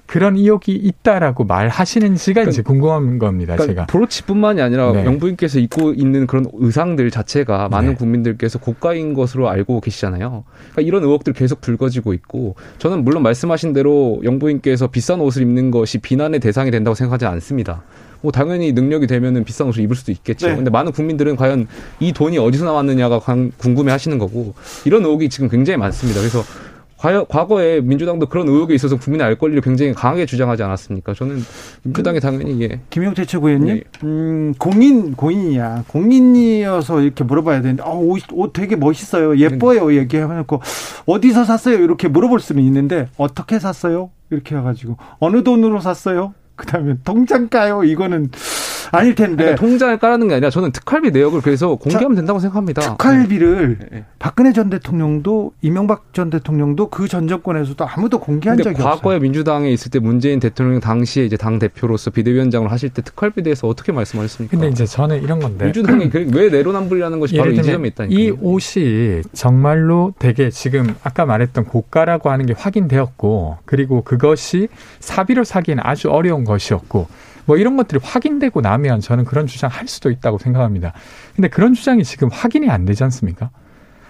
그런 0.06 0.36
의혹이 0.36 0.72
있다라고 0.74 1.44
말하시는지가 1.44 2.34
그러니까, 2.34 2.50
이제 2.50 2.62
궁금한 2.62 3.18
겁니다. 3.18 3.54
그러니까 3.54 3.72
제가 3.72 3.86
브로치뿐만이 3.86 4.60
아니라 4.60 4.92
네. 4.92 5.06
영부인께서 5.06 5.58
입고 5.58 5.94
있는 5.94 6.26
그런 6.26 6.44
의상들 6.52 7.10
자체가 7.10 7.68
많은 7.68 7.90
네. 7.90 7.94
국민들께서 7.94 8.58
고가인 8.58 9.14
것으로 9.14 9.48
알고 9.48 9.80
계시잖아요. 9.80 10.44
그러니까 10.72 10.82
이런 10.82 11.02
의혹들 11.04 11.32
계속 11.32 11.60
불거지고 11.62 12.12
있고 12.14 12.56
저는 12.78 13.04
물론 13.04 13.22
말씀하신 13.22 13.72
대로 13.72 14.20
영부인께서 14.22 14.88
비싼 14.88 15.20
옷을 15.20 15.42
입는 15.42 15.70
것이 15.70 15.98
비난의 15.98 16.40
대상이 16.40 16.70
된다고 16.70 16.94
생각하지 16.94 17.24
않습니다. 17.26 17.82
뭐 18.20 18.30
당연히 18.32 18.72
능력이 18.72 19.06
되면은 19.06 19.44
비싼 19.44 19.66
옷을 19.66 19.82
입을 19.82 19.96
수도 19.96 20.12
있겠죠. 20.12 20.48
네. 20.48 20.56
근데 20.56 20.70
많은 20.70 20.92
국민들은 20.92 21.36
과연 21.36 21.68
이 22.00 22.12
돈이 22.12 22.38
어디서 22.38 22.66
나왔느냐가 22.66 23.18
궁금해 23.18 23.90
하시는 23.90 24.18
거고 24.18 24.54
이런 24.84 25.04
의혹이 25.04 25.30
지금 25.30 25.48
굉장히 25.48 25.78
많습니다. 25.78 26.20
그래서 26.20 26.42
과거에 27.28 27.80
민주당도 27.80 28.26
그런 28.26 28.48
의혹에 28.48 28.74
있어서 28.74 28.96
국민의 28.96 29.26
알 29.26 29.36
권리를 29.36 29.60
굉장히 29.62 29.92
강하게 29.92 30.24
주장하지 30.24 30.62
않았습니까? 30.62 31.14
저는 31.14 31.40
민주당이 31.82 32.20
당연히 32.20 32.62
예. 32.62 32.80
김용태 32.90 33.24
최고위원님, 33.24 33.76
예. 33.76 33.82
음, 34.04 34.54
공인 34.58 35.14
공인이야 35.14 35.84
공인이어서 35.88 37.00
이렇게 37.00 37.24
물어봐야 37.24 37.60
되는데, 37.62 37.82
어, 37.82 37.98
옷, 37.98 38.22
옷 38.32 38.52
되게 38.52 38.76
멋있어요, 38.76 39.36
예뻐요, 39.38 39.88
네. 39.88 39.96
얘기해놓고 39.96 40.60
어디서 41.06 41.44
샀어요 41.44 41.78
이렇게 41.78 42.06
물어볼 42.06 42.38
수는 42.38 42.62
있는데 42.62 43.08
어떻게 43.16 43.58
샀어요? 43.58 44.10
이렇게 44.30 44.56
해가지고 44.56 44.96
어느 45.18 45.42
돈으로 45.42 45.80
샀어요? 45.80 46.34
그다음에 46.54 46.96
통장 47.04 47.48
가요? 47.48 47.82
이거는 47.82 48.30
아닐 48.92 49.14
텐데. 49.14 49.44
그러니까 49.44 49.60
통장을 49.60 49.98
깔아는 49.98 50.28
게 50.28 50.34
아니라 50.34 50.50
저는 50.50 50.72
특활비 50.72 51.10
내역을 51.10 51.40
그래서 51.40 51.76
공개하면 51.76 52.14
자, 52.14 52.20
된다고 52.20 52.38
생각합니다. 52.38 52.82
특활비를 52.82 53.78
네. 53.80 53.86
네. 53.90 54.04
박근혜 54.18 54.52
전 54.52 54.70
대통령도 54.70 55.52
이명박 55.62 56.12
전 56.12 56.30
대통령도 56.30 56.88
그 56.90 57.12
전 57.12 57.28
정권에서도 57.28 57.86
아무도 57.86 58.18
공개한 58.20 58.56
적이 58.56 58.76
과거에 58.76 58.86
없어요. 58.86 58.96
과거에 58.96 59.18
민주당에 59.18 59.70
있을 59.70 59.90
때 59.90 59.98
문재인 59.98 60.40
대통령 60.40 60.80
당시에 60.80 61.24
이제 61.26 61.36
당 61.36 61.58
대표로서 61.58 62.10
비대위원장을 62.10 62.70
하실 62.70 62.88
때 62.88 63.02
특활비에 63.02 63.42
대해서 63.42 63.68
어떻게 63.68 63.92
말씀하셨습니까? 63.92 64.56
근데 64.56 64.68
이제 64.70 64.86
저는 64.86 65.22
이런 65.22 65.40
건데 65.40 65.66
민주당이 65.66 66.10
왜 66.32 66.48
내로남불이라는 66.48 67.20
것이 67.20 67.36
바로 67.36 67.50
이 67.50 67.56
지점에 67.56 67.88
있다니까요. 67.88 68.18
이 68.18 68.30
옷이 68.40 69.22
정말로 69.34 70.14
되게 70.18 70.48
지금 70.50 70.94
아까 71.02 71.26
말했던 71.26 71.64
고가라고 71.64 72.30
하는 72.30 72.46
게 72.46 72.54
확인되었고 72.56 73.58
그리고 73.64 74.02
그것이 74.02 74.68
사비로 75.00 75.44
사기에는 75.44 75.82
아주 75.84 76.10
어려운 76.10 76.44
것이었고 76.44 77.08
뭐 77.44 77.56
이런 77.56 77.76
것들이 77.76 78.00
확인되고 78.02 78.60
나면 78.60 79.00
저는 79.00 79.24
그런 79.24 79.46
주장 79.46 79.70
할 79.70 79.88
수도 79.88 80.10
있다고 80.10 80.38
생각합니다. 80.38 80.92
근데 81.34 81.48
그런 81.48 81.74
주장이 81.74 82.04
지금 82.04 82.28
확인이 82.30 82.70
안 82.70 82.84
되지 82.84 83.04
않습니까? 83.04 83.50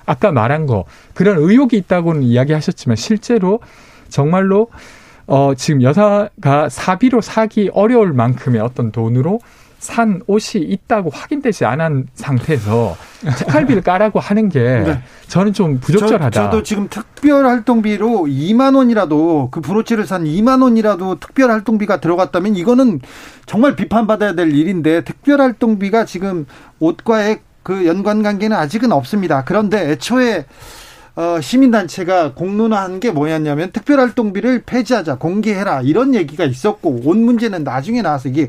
아까 0.04 0.32
말한 0.32 0.66
거 0.66 0.84
그런 1.14 1.38
의혹이 1.38 1.76
있다고는 1.76 2.22
이야기하셨지만 2.22 2.96
실제로 2.96 3.60
정말로 4.08 4.68
어 5.26 5.54
지금 5.56 5.82
여사가 5.82 6.68
사비로 6.68 7.20
사기 7.20 7.70
어려울 7.72 8.12
만큼의 8.12 8.60
어떤 8.60 8.90
돈으로 8.90 9.40
산 9.82 10.22
옷이 10.28 10.62
있다고 10.62 11.10
확인되지 11.10 11.64
않은 11.64 12.06
상태에서 12.14 12.96
특활비를 13.36 13.82
까라고 13.82 14.20
하는 14.20 14.48
게 14.48 14.60
네. 14.60 15.02
저는 15.26 15.52
좀 15.52 15.80
부적절하다. 15.80 16.30
저, 16.30 16.50
도 16.50 16.62
지금 16.62 16.86
특별 16.88 17.44
활동비로 17.46 18.26
2만 18.28 18.76
원이라도 18.76 19.48
그 19.50 19.60
브로치를 19.60 20.06
산 20.06 20.22
2만 20.22 20.62
원이라도 20.62 21.18
특별 21.18 21.50
활동비가 21.50 21.98
들어갔다면 21.98 22.54
이거는 22.54 23.00
정말 23.44 23.74
비판받아야 23.74 24.34
될 24.34 24.54
일인데 24.54 25.02
특별 25.02 25.40
활동비가 25.40 26.04
지금 26.04 26.46
옷과의 26.78 27.40
그 27.64 27.84
연관 27.84 28.22
관계는 28.22 28.56
아직은 28.56 28.92
없습니다. 28.92 29.42
그런데 29.42 29.90
애초에 29.90 30.44
어, 31.14 31.40
시민단체가 31.42 32.32
공론화한 32.32 32.98
게 32.98 33.10
뭐였냐면 33.10 33.70
특별활동비를 33.70 34.62
폐지하자, 34.64 35.16
공개해라, 35.18 35.82
이런 35.82 36.14
얘기가 36.14 36.44
있었고, 36.44 37.02
온 37.04 37.22
문제는 37.24 37.64
나중에 37.64 38.00
나와서 38.00 38.30
이게 38.30 38.48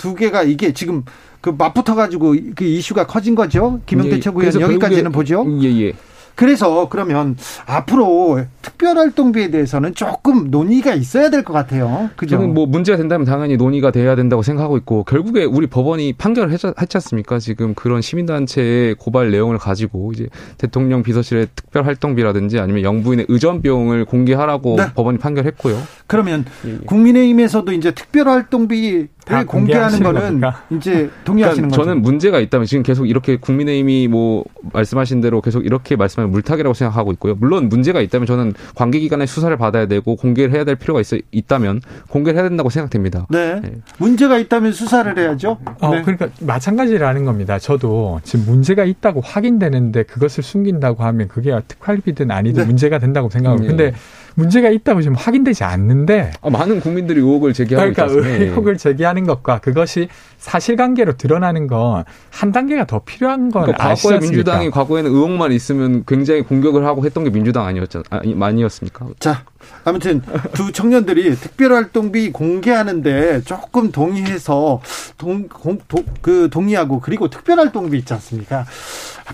두 0.00 0.14
개가 0.14 0.44
이게 0.44 0.72
지금 0.72 1.04
그 1.42 1.50
맞붙어 1.50 1.94
가지고 1.94 2.34
그 2.54 2.64
이슈가 2.64 3.06
커진 3.06 3.34
거죠. 3.34 3.80
김영태 3.84 4.16
예, 4.16 4.20
최고위원 4.20 4.58
여기까지는 4.58 5.12
보죠. 5.12 5.44
예, 5.62 5.68
예. 5.82 5.92
그래서 6.36 6.88
그러면 6.88 7.36
앞으로 7.66 8.40
특별활동비에 8.62 9.50
대해서는 9.50 9.94
조금 9.94 10.50
논의가 10.50 10.94
있어야 10.94 11.28
될 11.28 11.44
것 11.44 11.52
같아요. 11.52 12.08
그죠? 12.16 12.36
저는 12.36 12.54
뭐 12.54 12.64
문제가 12.64 12.96
된다면 12.96 13.26
당연히 13.26 13.58
논의가 13.58 13.90
돼야 13.90 14.16
된다고 14.16 14.40
생각하고 14.42 14.78
있고 14.78 15.04
결국에 15.04 15.44
우리 15.44 15.66
법원이 15.66 16.14
판결을 16.14 16.50
했지, 16.50 16.66
했지 16.80 16.96
않습니까? 16.96 17.38
지금 17.40 17.74
그런 17.74 18.00
시민단체의 18.00 18.94
고발 18.94 19.30
내용을 19.30 19.58
가지고 19.58 20.12
이제 20.12 20.28
대통령 20.56 21.02
비서실의 21.02 21.48
특별활동비라든지 21.54 22.58
아니면 22.58 22.84
영부인의 22.84 23.26
의전 23.28 23.60
비용을 23.60 24.06
공개하라고 24.06 24.76
네. 24.76 24.84
법원이 24.94 25.18
판결했고요. 25.18 25.76
그러면 26.06 26.46
예, 26.64 26.70
예. 26.72 26.78
국민의힘에서도 26.86 27.70
이제 27.72 27.90
특별활동비 27.90 29.08
를 29.26 29.46
공개하는 29.46 30.02
거는 30.02 30.20
겁니까? 30.20 30.62
이제 30.70 31.10
동의하시는 31.24 31.68
그러니까 31.68 31.76
거죠. 31.76 31.88
저는 31.88 32.02
문제가 32.02 32.40
있다면 32.40 32.66
지금 32.66 32.82
계속 32.82 33.06
이렇게 33.06 33.36
국민의힘이 33.36 34.08
뭐 34.08 34.44
말씀하신 34.72 35.20
대로 35.20 35.40
계속 35.40 35.64
이렇게 35.64 35.94
말씀하면 35.94 36.32
물타기라고 36.32 36.74
생각하고 36.74 37.12
있고요. 37.12 37.34
물론 37.38 37.68
문제가 37.68 38.00
있다면 38.00 38.26
저는 38.26 38.54
관계기관의 38.74 39.26
수사를 39.26 39.54
받아야 39.56 39.86
되고 39.86 40.16
공개를 40.16 40.54
해야 40.54 40.64
될 40.64 40.76
필요가 40.76 41.00
있어 41.00 41.16
있다면 41.30 41.82
공개를 42.08 42.40
해야 42.40 42.48
된다고 42.48 42.70
생각됩니다. 42.70 43.26
네. 43.30 43.60
네. 43.60 43.72
문제가 43.98 44.38
있다면 44.38 44.72
수사를 44.72 45.16
해야죠. 45.16 45.58
어, 45.80 45.90
네. 45.90 46.02
그러니까 46.02 46.28
마찬가지라는 46.40 47.24
겁니다. 47.24 47.58
저도 47.58 48.20
지금 48.24 48.46
문제가 48.46 48.84
있다고 48.84 49.20
확인되는데 49.20 50.04
그것을 50.04 50.42
숨긴다고 50.42 51.04
하면 51.04 51.28
그게 51.28 51.56
특활비든 51.68 52.30
아니든 52.30 52.62
네. 52.62 52.66
문제가 52.66 52.98
된다고 52.98 53.28
생각하고. 53.28 53.62
음, 53.62 53.66
근데 53.68 53.84
예. 53.84 53.92
문제가 54.34 54.68
있다고 54.70 55.02
지금 55.02 55.16
확인되지 55.16 55.64
않는데 55.64 56.32
아, 56.40 56.50
많은 56.50 56.80
국민들이 56.80 57.20
의혹을 57.20 57.52
제기하고 57.52 57.92
그러니까 57.92 58.06
있습니다. 58.06 58.44
의혹을 58.44 58.76
제기하는 58.76 59.26
것과 59.26 59.60
그것이 59.60 60.08
사실관계로 60.38 61.16
드러나는 61.16 61.66
건 61.66 62.04
한 62.30 62.52
단계가 62.52 62.86
더 62.86 63.00
필요한 63.00 63.50
건 63.50 63.64
그러니까 63.64 63.88
과거에 63.88 64.18
민주당이 64.18 64.70
과거에는 64.70 65.10
의혹만 65.10 65.52
있으면 65.52 66.04
굉장히 66.06 66.42
공격을 66.42 66.86
하고 66.86 67.04
했던 67.04 67.24
게 67.24 67.30
민주당 67.30 67.66
아니었잖 67.66 68.02
아니, 68.08 68.36
아니었습니까? 68.40 69.06
자 69.18 69.44
아무튼 69.84 70.22
두 70.54 70.72
청년들이 70.72 71.34
특별활동비 71.36 72.32
공개하는데 72.32 73.42
조금 73.42 73.90
동의해서 73.92 74.80
동, 75.18 75.48
공, 75.48 75.78
도, 75.88 76.02
그 76.22 76.48
동의하고 76.50 77.00
그리고 77.00 77.28
특별활동비 77.28 77.98
있지 77.98 78.14
않습니까? 78.14 78.64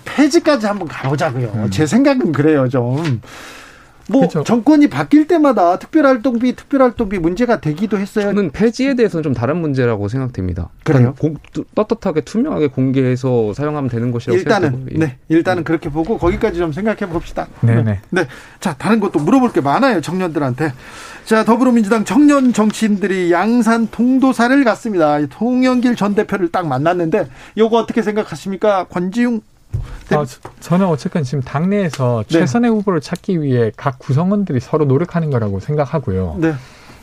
폐지까지 0.03 0.65
한번 0.65 0.87
가보자고요. 0.87 1.51
음. 1.55 1.69
제 1.71 1.85
생각은 1.85 2.31
그래요 2.31 2.67
좀. 2.67 3.21
뭐 4.09 4.21
그렇죠. 4.21 4.43
정권이 4.43 4.87
바뀔 4.87 5.27
때마다 5.27 5.77
특별활동비, 5.79 6.55
특별활동비 6.55 7.19
문제가 7.19 7.59
되기도 7.59 7.97
했어요. 7.97 8.25
저는 8.25 8.51
폐지에 8.51 8.95
대해서는 8.95 9.23
좀 9.23 9.33
다른 9.33 9.57
문제라고 9.57 10.07
생각됩니다. 10.07 10.69
그래요? 10.83 11.13
공, 11.19 11.35
떳떳하게 11.75 12.21
투명하게 12.21 12.67
공개해서 12.67 13.53
사용하면 13.53 13.89
되는 13.89 14.11
것이라고 14.11 14.37
일단은 14.37 14.69
생각하고 14.69 14.99
네, 14.99 15.17
일단은 15.29 15.63
네. 15.63 15.65
그렇게 15.65 15.89
보고 15.89 16.17
거기까지 16.17 16.57
좀 16.57 16.71
생각해 16.71 17.11
봅시다. 17.11 17.47
네네. 17.61 17.83
네. 17.83 17.99
네. 18.09 18.27
자, 18.59 18.75
다른 18.77 18.99
것도 18.99 19.19
물어볼 19.19 19.51
게 19.51 19.61
많아요 19.61 20.01
청년들한테. 20.01 20.73
자, 21.25 21.43
더불어민주당 21.43 22.05
청년 22.05 22.53
정치인들이 22.53 23.31
양산 23.33 23.87
통도사를 23.87 24.63
갔습니다. 24.63 25.25
통영길 25.27 25.97
전 25.97 26.15
대표를 26.15 26.51
딱 26.51 26.67
만났는데 26.67 27.27
요거 27.57 27.77
어떻게 27.77 28.01
생각하십니까, 28.01 28.85
권지웅 28.85 29.41
아, 30.11 30.25
저는 30.61 30.85
어쨌든 30.87 31.23
지금 31.23 31.41
당내에서 31.41 32.23
네. 32.29 32.39
최선의 32.39 32.71
후보를 32.71 33.01
찾기 33.01 33.41
위해 33.41 33.71
각 33.75 33.99
구성원들이 33.99 34.59
서로 34.59 34.85
노력하는 34.85 35.29
거라고 35.29 35.59
생각하고요. 35.59 36.37
네. 36.39 36.53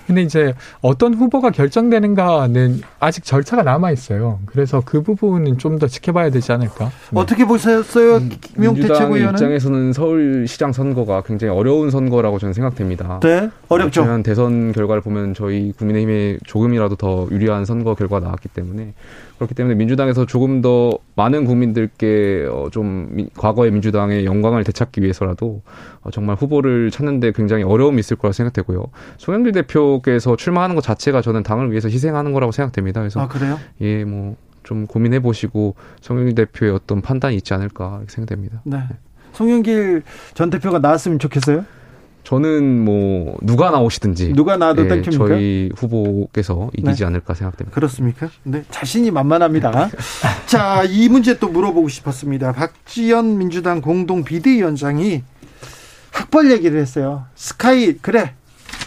근데 0.06 0.20
이제 0.20 0.52
어떤 0.82 1.14
후보가 1.14 1.50
결정되는가는 1.50 2.82
아직 3.00 3.24
절차가 3.24 3.62
남아 3.62 3.90
있어요. 3.90 4.38
그래서 4.44 4.82
그 4.84 5.02
부분은 5.02 5.56
좀 5.56 5.78
더 5.78 5.86
지켜봐야 5.86 6.30
되지 6.30 6.52
않을까. 6.52 6.84
네. 6.84 6.90
어떻게 7.14 7.46
보셨어요, 7.46 8.16
음, 8.18 8.30
김용태 8.40 8.86
최고위원은? 8.86 9.30
입장에서는 9.32 9.92
서울시장 9.94 10.72
선거가 10.72 11.22
굉장히 11.22 11.52
어려운 11.52 11.90
선거라고 11.90 12.38
저는 12.38 12.52
생각됩니다. 12.52 13.18
네, 13.22 13.48
어렵죠. 13.68 14.02
지난 14.02 14.22
대선 14.22 14.72
결과를 14.72 15.00
보면 15.02 15.32
저희 15.34 15.72
국민의힘에 15.72 16.38
조금이라도 16.44 16.96
더 16.96 17.26
유리한 17.30 17.64
선거 17.64 17.94
결과가 17.94 18.24
나왔기 18.26 18.50
때문에 18.50 18.92
그렇기 19.36 19.54
때문에 19.54 19.74
민주당에서 19.74 20.26
조금 20.26 20.62
더 20.62 20.96
많은 21.16 21.44
국민들께 21.44 22.46
어, 22.50 22.68
좀 22.70 23.28
과거의 23.36 23.70
민주당의 23.72 24.24
영광을 24.24 24.64
되찾기 24.64 25.02
위해서라도 25.02 25.62
어, 26.02 26.10
정말 26.10 26.36
후보를 26.36 26.90
찾는데 26.90 27.32
굉장히 27.32 27.62
어려움이 27.64 27.98
있을 28.00 28.16
거라 28.16 28.32
생각되고요. 28.32 28.84
송영길 29.18 29.52
대표께서 29.52 30.36
출마하는 30.36 30.76
것 30.76 30.82
자체가 30.82 31.20
저는 31.22 31.42
당을 31.42 31.70
위해서 31.70 31.88
희생하는 31.88 32.32
거라고 32.32 32.52
생각됩니다. 32.52 33.00
그래서 33.00 33.20
아 33.20 33.28
그래요? 33.28 33.58
예, 33.80 34.04
뭐 34.04 34.36
좀 34.64 34.86
고민해 34.86 35.20
보시고 35.20 35.76
송영길 36.00 36.34
대표의 36.34 36.72
어떤 36.72 37.00
판단이 37.00 37.36
있지 37.36 37.54
않을까 37.54 38.02
생각됩니다. 38.08 38.62
네. 38.64 38.80
송영길 39.32 40.02
전 40.34 40.50
대표가 40.50 40.80
나왔으면 40.80 41.18
좋겠어요. 41.20 41.64
저는 42.24 42.84
뭐 42.84 43.36
누가 43.42 43.70
나오시든지 43.70 44.32
누가 44.32 44.56
나와도 44.56 44.84
예, 44.84 44.88
땡깁니까? 44.88 45.28
저희 45.28 45.70
후보께서 45.76 46.70
이기지 46.76 47.00
네. 47.00 47.06
않을까 47.06 47.34
생각됩니다. 47.34 47.74
그렇습니까? 47.74 48.30
네, 48.42 48.64
자신이 48.70 49.10
만만합니다. 49.10 49.90
자, 50.46 50.84
이 50.88 51.08
문제 51.08 51.38
또 51.38 51.48
물어보고 51.48 51.88
싶었습니다. 51.88 52.52
박지원 52.52 53.36
민주당 53.36 53.82
공동 53.82 54.24
비대위원장이 54.24 55.22
학벌 56.12 56.50
얘기를 56.50 56.80
했어요. 56.80 57.26
스카이 57.34 57.98
그래. 57.98 58.32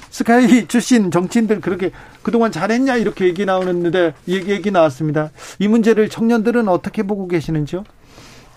스카이 0.09 0.67
출신 0.67 1.11
정치인들 1.11 1.61
그렇게 1.61 1.91
그동안 2.23 2.51
잘했냐 2.51 2.95
이렇게 2.95 3.25
얘기 3.25 3.45
나오는데 3.45 4.15
얘기, 4.27 4.49
얘기 4.49 4.71
나왔습니다. 4.71 5.29
이 5.59 5.67
문제를 5.67 6.09
청년들은 6.09 6.67
어떻게 6.69 7.03
보고 7.03 7.27
계시는지요? 7.27 7.83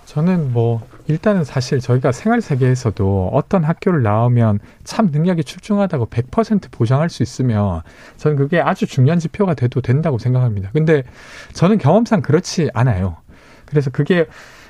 저는 0.07 0.55
뭐 0.55 0.81
일단은 1.11 1.43
사실 1.43 1.81
저희가 1.81 2.13
생활 2.13 2.41
세계에서도 2.41 3.31
어떤 3.33 3.65
학교를 3.65 4.05
나오면 4.05 4.61
참 4.85 5.07
능력이 5.11 5.43
출중하다고 5.43 6.07
100% 6.07 6.71
보장할 6.71 7.11
수 7.11 7.25
있으면 7.25 7.83
저는 8.17 8.37
그게 8.37 8.61
아주 8.61 8.87
중요한 8.87 9.19
지표가 9.19 9.55
돼도 9.55 9.81
된다고 9.81 10.19
생각합니다. 10.19 10.71
근데 10.73 11.03
저는 11.53 11.79
경험상 11.79 12.23
그렇지 12.23 12.71
않아요. 12.75 13.17
그래서 13.67 13.91
그게 13.91 14.27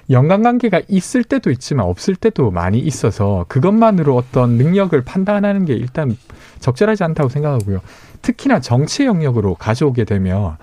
연관관계가 0.08 0.80
있을 0.88 1.24
때도 1.24 1.50
있지만 1.50 1.84
없을 1.84 2.16
때도 2.16 2.50
많이 2.50 2.78
있어서 2.78 3.44
그것만으로 3.48 4.16
어떤 4.16 4.52
능력을 4.52 4.98
판단하는 5.02 5.66
게 5.66 5.74
일단 5.74 6.16
적절하지 6.58 7.04
않다고 7.04 7.28
생각하고요. 7.28 7.80
특히나 8.22 8.60
정치 8.60 9.04
영역으로 9.04 9.56
가져오게 9.56 10.04
되면 10.04 10.56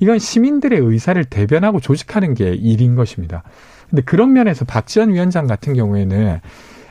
이건 0.00 0.18
시민들의 0.18 0.78
의사를 0.78 1.24
대변하고 1.24 1.80
조직하는 1.80 2.34
게 2.34 2.52
일인 2.52 2.94
것입니다. 2.94 3.42
근데 3.90 4.02
그런 4.02 4.32
면에서 4.32 4.64
박지원 4.64 5.12
위원장 5.12 5.46
같은 5.46 5.74
경우에는 5.74 6.40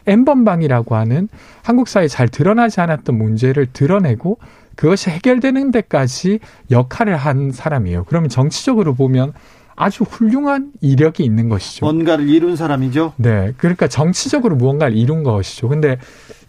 N번방이라고 0.06 0.96
하는 0.96 1.30
한국 1.64 1.88
사회에 1.88 2.08
잘 2.08 2.28
드러나지 2.28 2.82
않았던 2.82 3.18
문제를 3.18 3.68
드러내고 3.72 4.38
그것이 4.76 5.10
해결되는 5.10 5.72
데까지 5.72 6.40
역할을 6.72 7.16
한 7.16 7.52
사람이에요. 7.52 8.06
그러면 8.06 8.30
정치적으로 8.30 8.96
보면 8.96 9.34
아주 9.76 10.04
훌륭한 10.04 10.72
이력이 10.82 11.24
있는 11.24 11.50
것이죠. 11.50 11.86
뭔가를 11.86 12.30
이룬 12.30 12.56
사람이죠. 12.56 13.14
네. 13.18 13.54
그러니까 13.58 13.88
정치적으로 13.88 14.56
무언가를 14.56 14.96
이룬 14.96 15.24
것이죠. 15.24 15.68
근데 15.68 15.98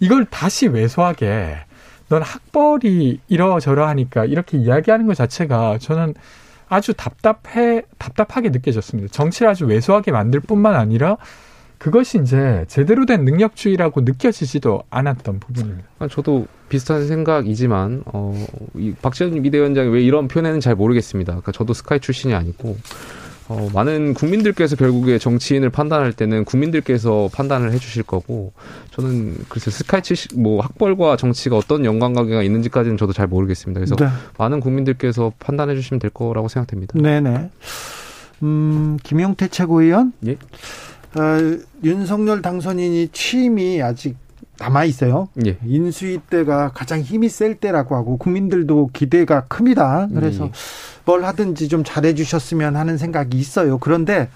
이걸 0.01 0.27
다시 0.27 0.66
왜소하게 0.66 1.57
넌 2.09 2.23
학벌이 2.23 3.21
이러저러하니까 3.29 4.27
이렇게 4.27 4.59
이야기하는 4.59 5.07
것 5.07 5.15
자체가 5.15 5.79
저는 5.79 6.15
아주 6.69 6.95
답답해 6.95 7.82
답답하게 7.99 8.51
느껴졌습니다. 8.51 9.11
정치를 9.11 9.51
아주 9.51 9.66
왜소하게 9.66 10.12
만들 10.12 10.41
뿐만 10.41 10.74
아니라 10.74 11.16
그것이 11.78 12.19
이제 12.23 12.65
제대로 12.69 13.05
된 13.05 13.24
능력주의라고 13.24 14.03
느껴지지도 14.03 14.85
않았던 14.91 15.41
부분입니다. 15.41 15.89
아, 15.99 16.09
저도 16.09 16.47
비슷한 16.69 17.07
생각이지만 17.07 18.05
어, 18.07 18.47
이 18.74 18.95
박지원 19.03 19.43
비대위원장이 19.43 19.91
왜 19.91 20.03
이런 20.03 20.28
표현에는 20.28 20.61
잘 20.61 20.74
모르겠습니다. 20.74 21.32
그러니까 21.32 21.53
저도 21.53 21.74
스카이 21.74 22.01
출신이 22.01 22.32
아니고 22.32 22.78
어, 23.49 23.69
많은 23.75 24.15
국민들께서 24.15 24.75
결국에 24.75 25.19
정치인을 25.19 25.69
판단할 25.71 26.12
때는 26.12 26.45
국민들께서 26.45 27.29
판단을 27.33 27.73
해주실 27.73 28.05
거고 28.05 28.53
저는 28.91 29.37
글쎄 29.49 29.71
스카이 29.71 30.03
출신 30.03 30.43
뭐 30.43 30.62
학벌과 30.62 31.16
정치가 31.16 31.57
어떤 31.57 31.85
연관관계가 31.85 32.43
있는지까지는 32.43 32.97
저도 32.97 33.12
잘 33.12 33.27
모르겠습니다. 33.27 33.81
그래서 33.81 33.97
네. 33.97 34.07
많은 34.39 34.61
국민들께서 34.61 35.33
판단해 35.39 35.75
주시면 35.75 35.99
될 35.99 36.11
거라고 36.11 36.49
생각됩니다. 36.49 36.99
네네. 36.99 37.51
음, 38.43 38.99
김용태 39.03 39.49
최고위원. 39.49 40.12
예. 40.27 40.33
어, 40.33 41.59
윤석열 41.85 42.43
당선인이 42.43 43.09
취임이 43.12 43.83
아직 43.83 44.16
남아 44.59 44.85
있어요. 44.85 45.29
예. 45.47 45.57
인수위 45.65 46.21
때가 46.31 46.71
가장 46.73 47.01
힘이 47.01 47.29
셀 47.29 47.57
때라고 47.57 47.97
하고 47.97 48.17
국민들도 48.17 48.91
기대가 48.93 49.45
큽니다. 49.47 50.09
그래서 50.15 50.47
예. 50.47 50.51
뭘 51.05 51.25
하든지 51.25 51.69
좀 51.69 51.85
잘해 51.85 52.15
주셨으면 52.15 52.77
하는 52.77 52.97
생각이 52.97 53.37
있어요. 53.37 53.79
그런데 53.79 54.29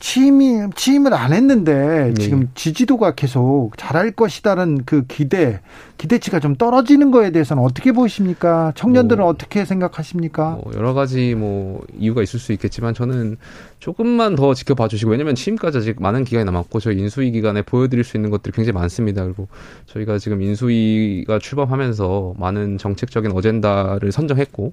취임이 0.00 0.70
취임을 0.74 1.14
안 1.14 1.32
했는데 1.32 2.08
예. 2.10 2.14
지금 2.14 2.48
지지도가 2.54 3.14
계속 3.14 3.72
잘할 3.76 4.12
것이다는 4.12 4.84
그 4.84 5.04
기대 5.06 5.60
기대치가 6.00 6.40
좀 6.40 6.56
떨어지는 6.56 7.10
거에 7.10 7.30
대해서는 7.30 7.62
어떻게 7.62 7.92
보십니까? 7.92 8.72
청년들은 8.74 9.22
뭐, 9.22 9.30
어떻게 9.30 9.66
생각하십니까? 9.66 10.58
뭐 10.64 10.72
여러 10.74 10.94
가지 10.94 11.34
뭐 11.34 11.84
이유가 11.98 12.22
있을 12.22 12.40
수 12.40 12.52
있겠지만 12.52 12.94
저는 12.94 13.36
조금만 13.78 14.34
더 14.34 14.54
지켜봐 14.54 14.88
주시고 14.88 15.10
왜냐면 15.10 15.34
취임까지 15.34 15.78
아직 15.78 16.00
많은 16.00 16.24
기간이 16.24 16.46
남았고 16.46 16.80
저희 16.80 16.98
인수위 16.98 17.30
기간에 17.32 17.60
보여드릴 17.62 18.02
수 18.02 18.16
있는 18.16 18.30
것들이 18.30 18.52
굉장히 18.52 18.72
많습니다. 18.72 19.22
그리고 19.24 19.48
저희가 19.86 20.18
지금 20.18 20.40
인수위가 20.40 21.38
출범하면서 21.38 22.34
많은 22.38 22.78
정책적인 22.78 23.32
어젠다를 23.32 24.10
선정했고 24.10 24.72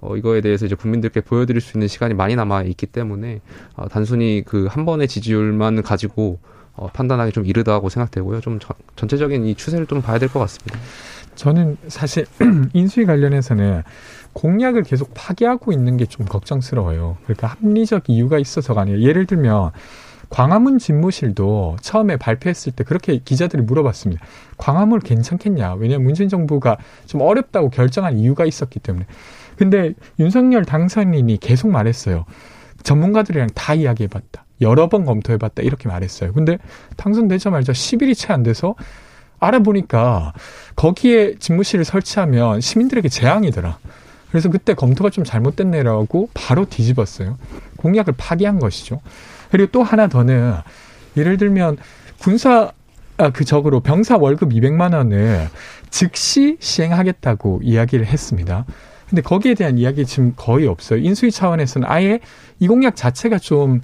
어, 0.00 0.16
이거에 0.16 0.40
대해서 0.40 0.64
이제 0.64 0.76
국민들께 0.76 1.22
보여드릴 1.22 1.60
수 1.60 1.76
있는 1.76 1.88
시간이 1.88 2.14
많이 2.14 2.36
남아 2.36 2.62
있기 2.62 2.86
때문에 2.86 3.40
어, 3.74 3.88
단순히 3.88 4.42
그 4.46 4.68
한 4.68 4.84
번의 4.84 5.08
지지율만 5.08 5.82
가지고 5.82 6.38
어, 6.78 6.88
판단하기 6.92 7.32
좀 7.32 7.44
이르다고 7.46 7.88
생각되고요. 7.88 8.40
좀 8.40 8.58
전, 8.58 8.76
전체적인 8.96 9.44
이 9.46 9.54
추세를 9.54 9.86
좀 9.86 10.00
봐야 10.02 10.18
될 10.18 10.28
것 10.28 10.38
같습니다. 10.40 10.78
저는 11.34 11.76
사실 11.88 12.26
인수위 12.74 13.06
관련해서는 13.06 13.82
공약을 14.32 14.82
계속 14.82 15.10
파기하고 15.14 15.72
있는 15.72 15.96
게 15.96 16.04
좀 16.06 16.26
걱정스러워요. 16.26 17.16
그러니까 17.24 17.48
합리적 17.48 18.04
이유가 18.08 18.38
있어서가 18.38 18.82
아니에요. 18.82 19.02
예를 19.02 19.26
들면 19.26 19.70
광화문 20.30 20.78
집무실도 20.78 21.76
처음에 21.80 22.16
발표했을 22.16 22.72
때 22.72 22.84
그렇게 22.84 23.18
기자들이 23.18 23.62
물어봤습니다. 23.62 24.22
광화문 24.58 25.00
괜찮겠냐? 25.00 25.74
왜냐하면 25.74 26.04
문재인 26.04 26.28
정부가 26.28 26.76
좀 27.06 27.22
어렵다고 27.22 27.70
결정한 27.70 28.18
이유가 28.18 28.44
있었기 28.44 28.80
때문에. 28.80 29.06
근데 29.56 29.94
윤석열 30.18 30.64
당선인이 30.64 31.38
계속 31.38 31.70
말했어요. 31.70 32.26
전문가들이랑 32.82 33.48
다 33.54 33.74
이야기해봤다. 33.74 34.44
여러 34.60 34.88
번 34.88 35.04
검토해봤다. 35.04 35.62
이렇게 35.62 35.88
말했어요. 35.88 36.32
근데 36.32 36.58
당선되자마자 36.96 37.72
10일이 37.72 38.16
채 38.16 38.32
안 38.32 38.42
돼서 38.42 38.74
알아보니까 39.40 40.32
거기에 40.74 41.36
집무실을 41.38 41.84
설치하면 41.84 42.60
시민들에게 42.60 43.08
재앙이더라. 43.08 43.78
그래서 44.30 44.50
그때 44.50 44.74
검토가 44.74 45.10
좀 45.10 45.24
잘못됐네라고 45.24 46.28
바로 46.34 46.64
뒤집었어요. 46.66 47.38
공약을 47.76 48.14
파기한 48.16 48.58
것이죠. 48.58 49.00
그리고 49.50 49.70
또 49.72 49.82
하나 49.82 50.08
더는 50.08 50.54
예를 51.16 51.36
들면 51.36 51.78
군사 52.18 52.72
아, 53.16 53.30
그 53.30 53.44
적으로 53.44 53.80
병사 53.80 54.16
월급 54.16 54.50
200만 54.50 54.94
원을 54.94 55.48
즉시 55.90 56.56
시행하겠다고 56.60 57.60
이야기를 57.64 58.06
했습니다. 58.06 58.64
근데 59.08 59.22
거기에 59.22 59.54
대한 59.54 59.78
이야기 59.78 60.04
지금 60.04 60.34
거의 60.36 60.66
없어요. 60.66 61.00
인수위 61.00 61.30
차원에서는 61.30 61.88
아예 61.88 62.20
이 62.58 62.68
공약 62.68 62.94
자체가 62.96 63.38
좀 63.38 63.80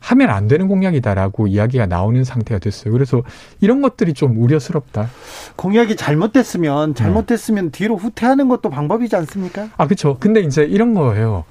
하면 0.00 0.30
안 0.30 0.48
되는 0.48 0.66
공약이다라고 0.66 1.46
이야기가 1.46 1.86
나오는 1.86 2.24
상태가 2.24 2.58
됐어요. 2.58 2.92
그래서 2.92 3.22
이런 3.60 3.82
것들이 3.82 4.14
좀 4.14 4.36
우려스럽다. 4.36 5.08
공약이 5.56 5.96
잘못됐으면 5.96 6.94
잘못됐으면 6.94 7.66
네. 7.66 7.70
뒤로 7.70 7.96
후퇴하는 7.96 8.48
것도 8.48 8.68
방법이지 8.68 9.14
않습니까? 9.14 9.68
아, 9.76 9.86
그렇죠. 9.86 10.16
근데 10.18 10.40
이제 10.40 10.64
이런 10.64 10.94
거예요. 10.94 11.44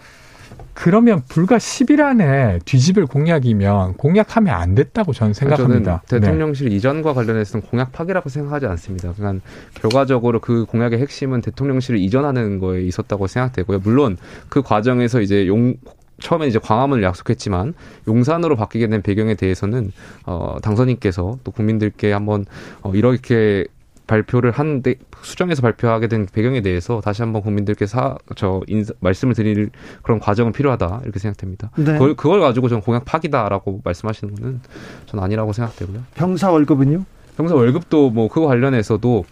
그러면 0.73 1.21
불과 1.27 1.57
10일 1.57 2.01
안에 2.01 2.59
뒤집을 2.65 3.05
공약이면 3.05 3.95
공약하면 3.95 4.55
안 4.55 4.75
됐다고 4.75 5.13
저는 5.13 5.33
생각합니다. 5.33 6.03
저는 6.07 6.21
대통령실 6.21 6.69
네. 6.69 6.75
이전과 6.75 7.13
관련해서는 7.13 7.65
공약 7.67 7.91
파기라고 7.91 8.29
생각하지 8.29 8.65
않습니다. 8.67 9.13
그러니까 9.13 9.45
결과적으로 9.75 10.39
그 10.39 10.65
공약의 10.65 10.99
핵심은 10.99 11.41
대통령실을 11.41 11.99
이전하는 11.99 12.59
거에 12.59 12.81
있었다고 12.83 13.27
생각되고요. 13.27 13.79
물론 13.79 14.17
그 14.49 14.61
과정에서 14.61 15.21
이제 15.21 15.47
용 15.47 15.75
처음에 16.19 16.47
이제 16.47 16.59
광화문을 16.59 17.03
약속했지만 17.03 17.73
용산으로 18.07 18.55
바뀌게 18.55 18.87
된 18.87 19.01
배경에 19.01 19.33
대해서는 19.33 19.91
어 20.25 20.57
당선인께서 20.61 21.39
또 21.43 21.51
국민들께 21.51 22.11
한번 22.11 22.45
어 22.83 22.93
이렇게 22.93 23.65
발표를 24.11 24.51
한데 24.51 24.95
수정해서 25.21 25.61
발표하게 25.61 26.09
된 26.09 26.25
배경에 26.25 26.61
대해서 26.61 26.99
다시 26.99 27.21
한번 27.21 27.41
국민들께 27.41 27.85
사, 27.85 28.17
저 28.35 28.59
인사, 28.67 28.93
말씀을 28.99 29.33
드릴 29.33 29.69
그런 30.01 30.19
과정은 30.19 30.51
필요하다 30.51 31.01
이렇게 31.03 31.17
생각됩니다. 31.19 31.71
네. 31.77 31.93
그걸, 31.93 32.15
그걸 32.15 32.41
가지고 32.41 32.67
전 32.67 32.81
공약 32.81 33.05
파기다라고 33.05 33.79
말씀하시는 33.85 34.35
거는 34.35 34.59
전 35.05 35.23
아니라고 35.23 35.53
생각되고요. 35.53 36.01
병사 36.15 36.51
월급은요? 36.51 37.05
병사 37.37 37.55
월급도 37.55 38.09
뭐 38.09 38.27
그거 38.27 38.47
관련해서도 38.47 39.23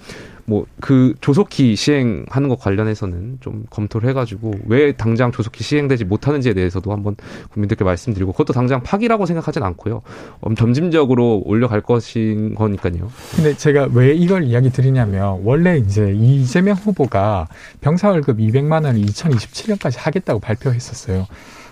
뭐 0.49 0.65
그 0.79 1.13
조속히 1.21 1.75
시행하는 1.75 2.49
것 2.49 2.59
관련해서는 2.59 3.37
좀 3.41 3.65
검토를 3.69 4.09
해가지고 4.09 4.53
왜 4.65 4.93
당장 4.93 5.31
조속히 5.31 5.63
시행되지 5.63 6.05
못하는지에 6.05 6.53
대해서도 6.53 6.91
한번 6.91 7.15
국민들께 7.51 7.83
말씀드리고 7.83 8.31
그것도 8.31 8.53
당장 8.53 8.81
파기라고 8.81 9.25
생각하진 9.25 9.63
않고요. 9.63 10.01
음, 10.47 10.55
점진적으로 10.55 11.43
올려갈 11.45 11.81
것인 11.81 12.55
거니까요. 12.55 13.11
근데 13.35 13.55
제가 13.55 13.89
왜 13.93 14.13
이걸 14.13 14.43
이야기 14.43 14.69
드리냐면 14.69 15.41
원래 15.43 15.77
이제 15.77 16.13
이재명 16.13 16.75
후보가 16.75 17.47
병사 17.81 18.09
월급 18.09 18.37
200만 18.37 18.85
원을 18.85 19.01
2027년까지 19.01 19.97
하겠다고 19.99 20.39
발표했었어요. 20.39 21.27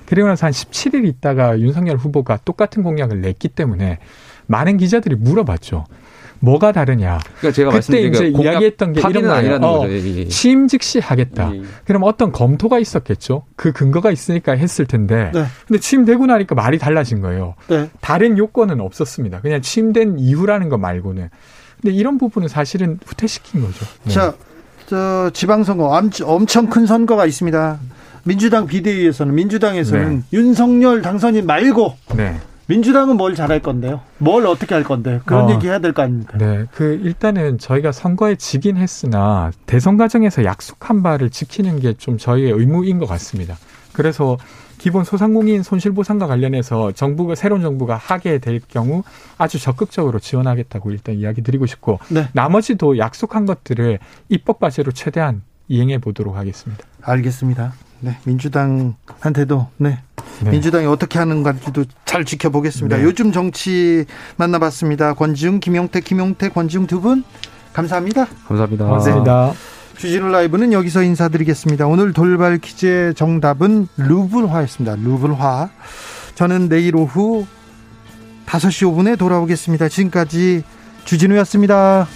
그리고 0.05 0.27
나서 0.27 0.45
한 0.45 0.53
17일 0.53 1.05
있다가 1.05 1.59
윤석열 1.59 1.97
후보가 1.97 2.39
똑같은 2.45 2.83
공약을 2.83 3.21
냈기 3.21 3.49
때문에 3.49 3.99
많은 4.47 4.77
기자들이 4.77 5.15
물어봤죠. 5.15 5.85
뭐가 6.39 6.71
다르냐. 6.71 7.19
그러니까 7.39 7.51
제가 7.55 7.71
그때 7.71 8.01
이제 8.01 8.27
이야기했던 8.27 8.93
게 8.93 9.01
이런 9.09 9.23
거예요. 9.23 9.55
어, 9.61 9.87
취임 10.29 10.67
즉시 10.67 10.99
하겠다. 10.99 11.51
예. 11.53 11.61
그럼 11.85 12.03
어떤 12.03 12.31
검토가 12.31 12.79
있었겠죠. 12.79 13.43
그 13.55 13.71
근거가 13.71 14.11
있으니까 14.11 14.53
했을 14.53 14.85
텐데. 14.85 15.31
네. 15.33 15.45
근데 15.67 15.79
취임되고 15.79 16.25
나니까 16.25 16.55
말이 16.55 16.77
달라진 16.77 17.21
거예요. 17.21 17.55
네. 17.67 17.89
다른 18.01 18.37
요건은 18.37 18.79
없었습니다. 18.81 19.41
그냥 19.41 19.61
취임된 19.61 20.19
이후라는 20.19 20.69
거 20.69 20.77
말고는. 20.77 21.29
근데 21.81 21.95
이런 21.95 22.17
부분은 22.17 22.47
사실은 22.47 22.99
후퇴시킨 23.05 23.61
거죠. 23.61 23.85
네. 24.03 24.13
자, 24.13 24.33
저 24.87 25.29
지방선거 25.33 26.01
엄청 26.23 26.69
큰 26.69 26.85
선거가 26.85 27.25
있습니다. 27.25 27.79
민주당 28.23 28.67
비대위에서는 28.67 29.33
민주당에서는 29.33 30.15
네. 30.17 30.23
윤석열 30.33 31.01
당선인 31.01 31.45
말고 31.45 31.95
네. 32.15 32.35
민주당은 32.67 33.15
뭘 33.17 33.33
잘할 33.35 33.61
건데요? 33.61 34.01
뭘 34.17 34.45
어떻게 34.45 34.75
할 34.75 34.83
건데? 34.83 35.21
그런 35.25 35.45
어, 35.45 35.53
얘기 35.53 35.67
해야 35.67 35.79
될 35.79 35.93
거 35.93 36.01
아닙니까? 36.01 36.37
네. 36.37 36.65
그 36.73 36.99
일단은 37.01 37.57
저희가 37.59 37.91
선거에 37.93 38.35
지긴 38.35 38.77
했으나 38.77 39.51
대선 39.65 39.97
과정에서 39.97 40.43
약속한 40.43 41.01
바를 41.01 41.29
지키는 41.29 41.79
게 41.79 41.93
좀 41.97 42.17
저희의 42.17 42.51
의무인 42.51 42.99
것 42.99 43.05
같습니다. 43.07 43.55
그래서 43.93 44.37
기본 44.77 45.03
소상공인 45.03 45.63
손실보상과 45.63 46.27
관련해서 46.27 46.91
정부가 46.91 47.33
새로운 47.35 47.61
정부가 47.63 47.95
하게 47.95 48.37
될 48.37 48.59
경우 48.67 49.01
아주 49.37 49.59
적극적으로 49.59 50.19
지원하겠다고 50.19 50.91
일단 50.91 51.15
이야기 51.15 51.41
드리고 51.41 51.65
싶고 51.65 51.99
네. 52.09 52.27
나머지도 52.33 52.97
약속한 52.99 53.45
것들을 53.47 53.97
입법 54.29 54.59
과제로 54.59 54.91
최대한 54.91 55.41
이행해 55.69 55.97
보도록 55.97 56.35
하겠습니다. 56.35 56.83
알겠습니다. 57.07 57.73
네, 57.99 58.17
민주당한테도 58.25 59.69
네, 59.77 59.97
네. 60.41 60.51
민주당이 60.51 60.85
어떻게 60.85 61.17
하는가지도 61.19 61.85
잘 62.05 62.25
지켜보겠습니다. 62.25 62.97
네. 62.97 63.03
요즘 63.03 63.31
정치 63.31 64.05
만나봤습니다. 64.35 65.13
권지웅, 65.13 65.59
김용태, 65.59 66.01
김용태, 66.01 66.49
권지웅 66.49 66.85
두 66.85 66.99
분 67.01 67.23
감사합니다. 67.73 68.27
감사합니다. 68.47 68.85
감사합니다. 68.85 69.53
주진우 69.97 70.27
라이브는 70.29 70.73
여기서 70.73 71.01
인사드리겠습니다. 71.03 71.87
오늘 71.87 72.13
돌발 72.13 72.59
퀴즈의 72.59 73.15
정답은 73.15 73.87
루블화였습니다. 73.97 74.95
루블화. 74.95 75.69
저는 76.35 76.69
내일 76.69 76.95
오후 76.95 77.47
5시 78.45 78.87
5분에 78.93 79.17
돌아오겠습니다. 79.17 79.89
지금까지 79.89 80.63
주진우였습니다. 81.05 82.07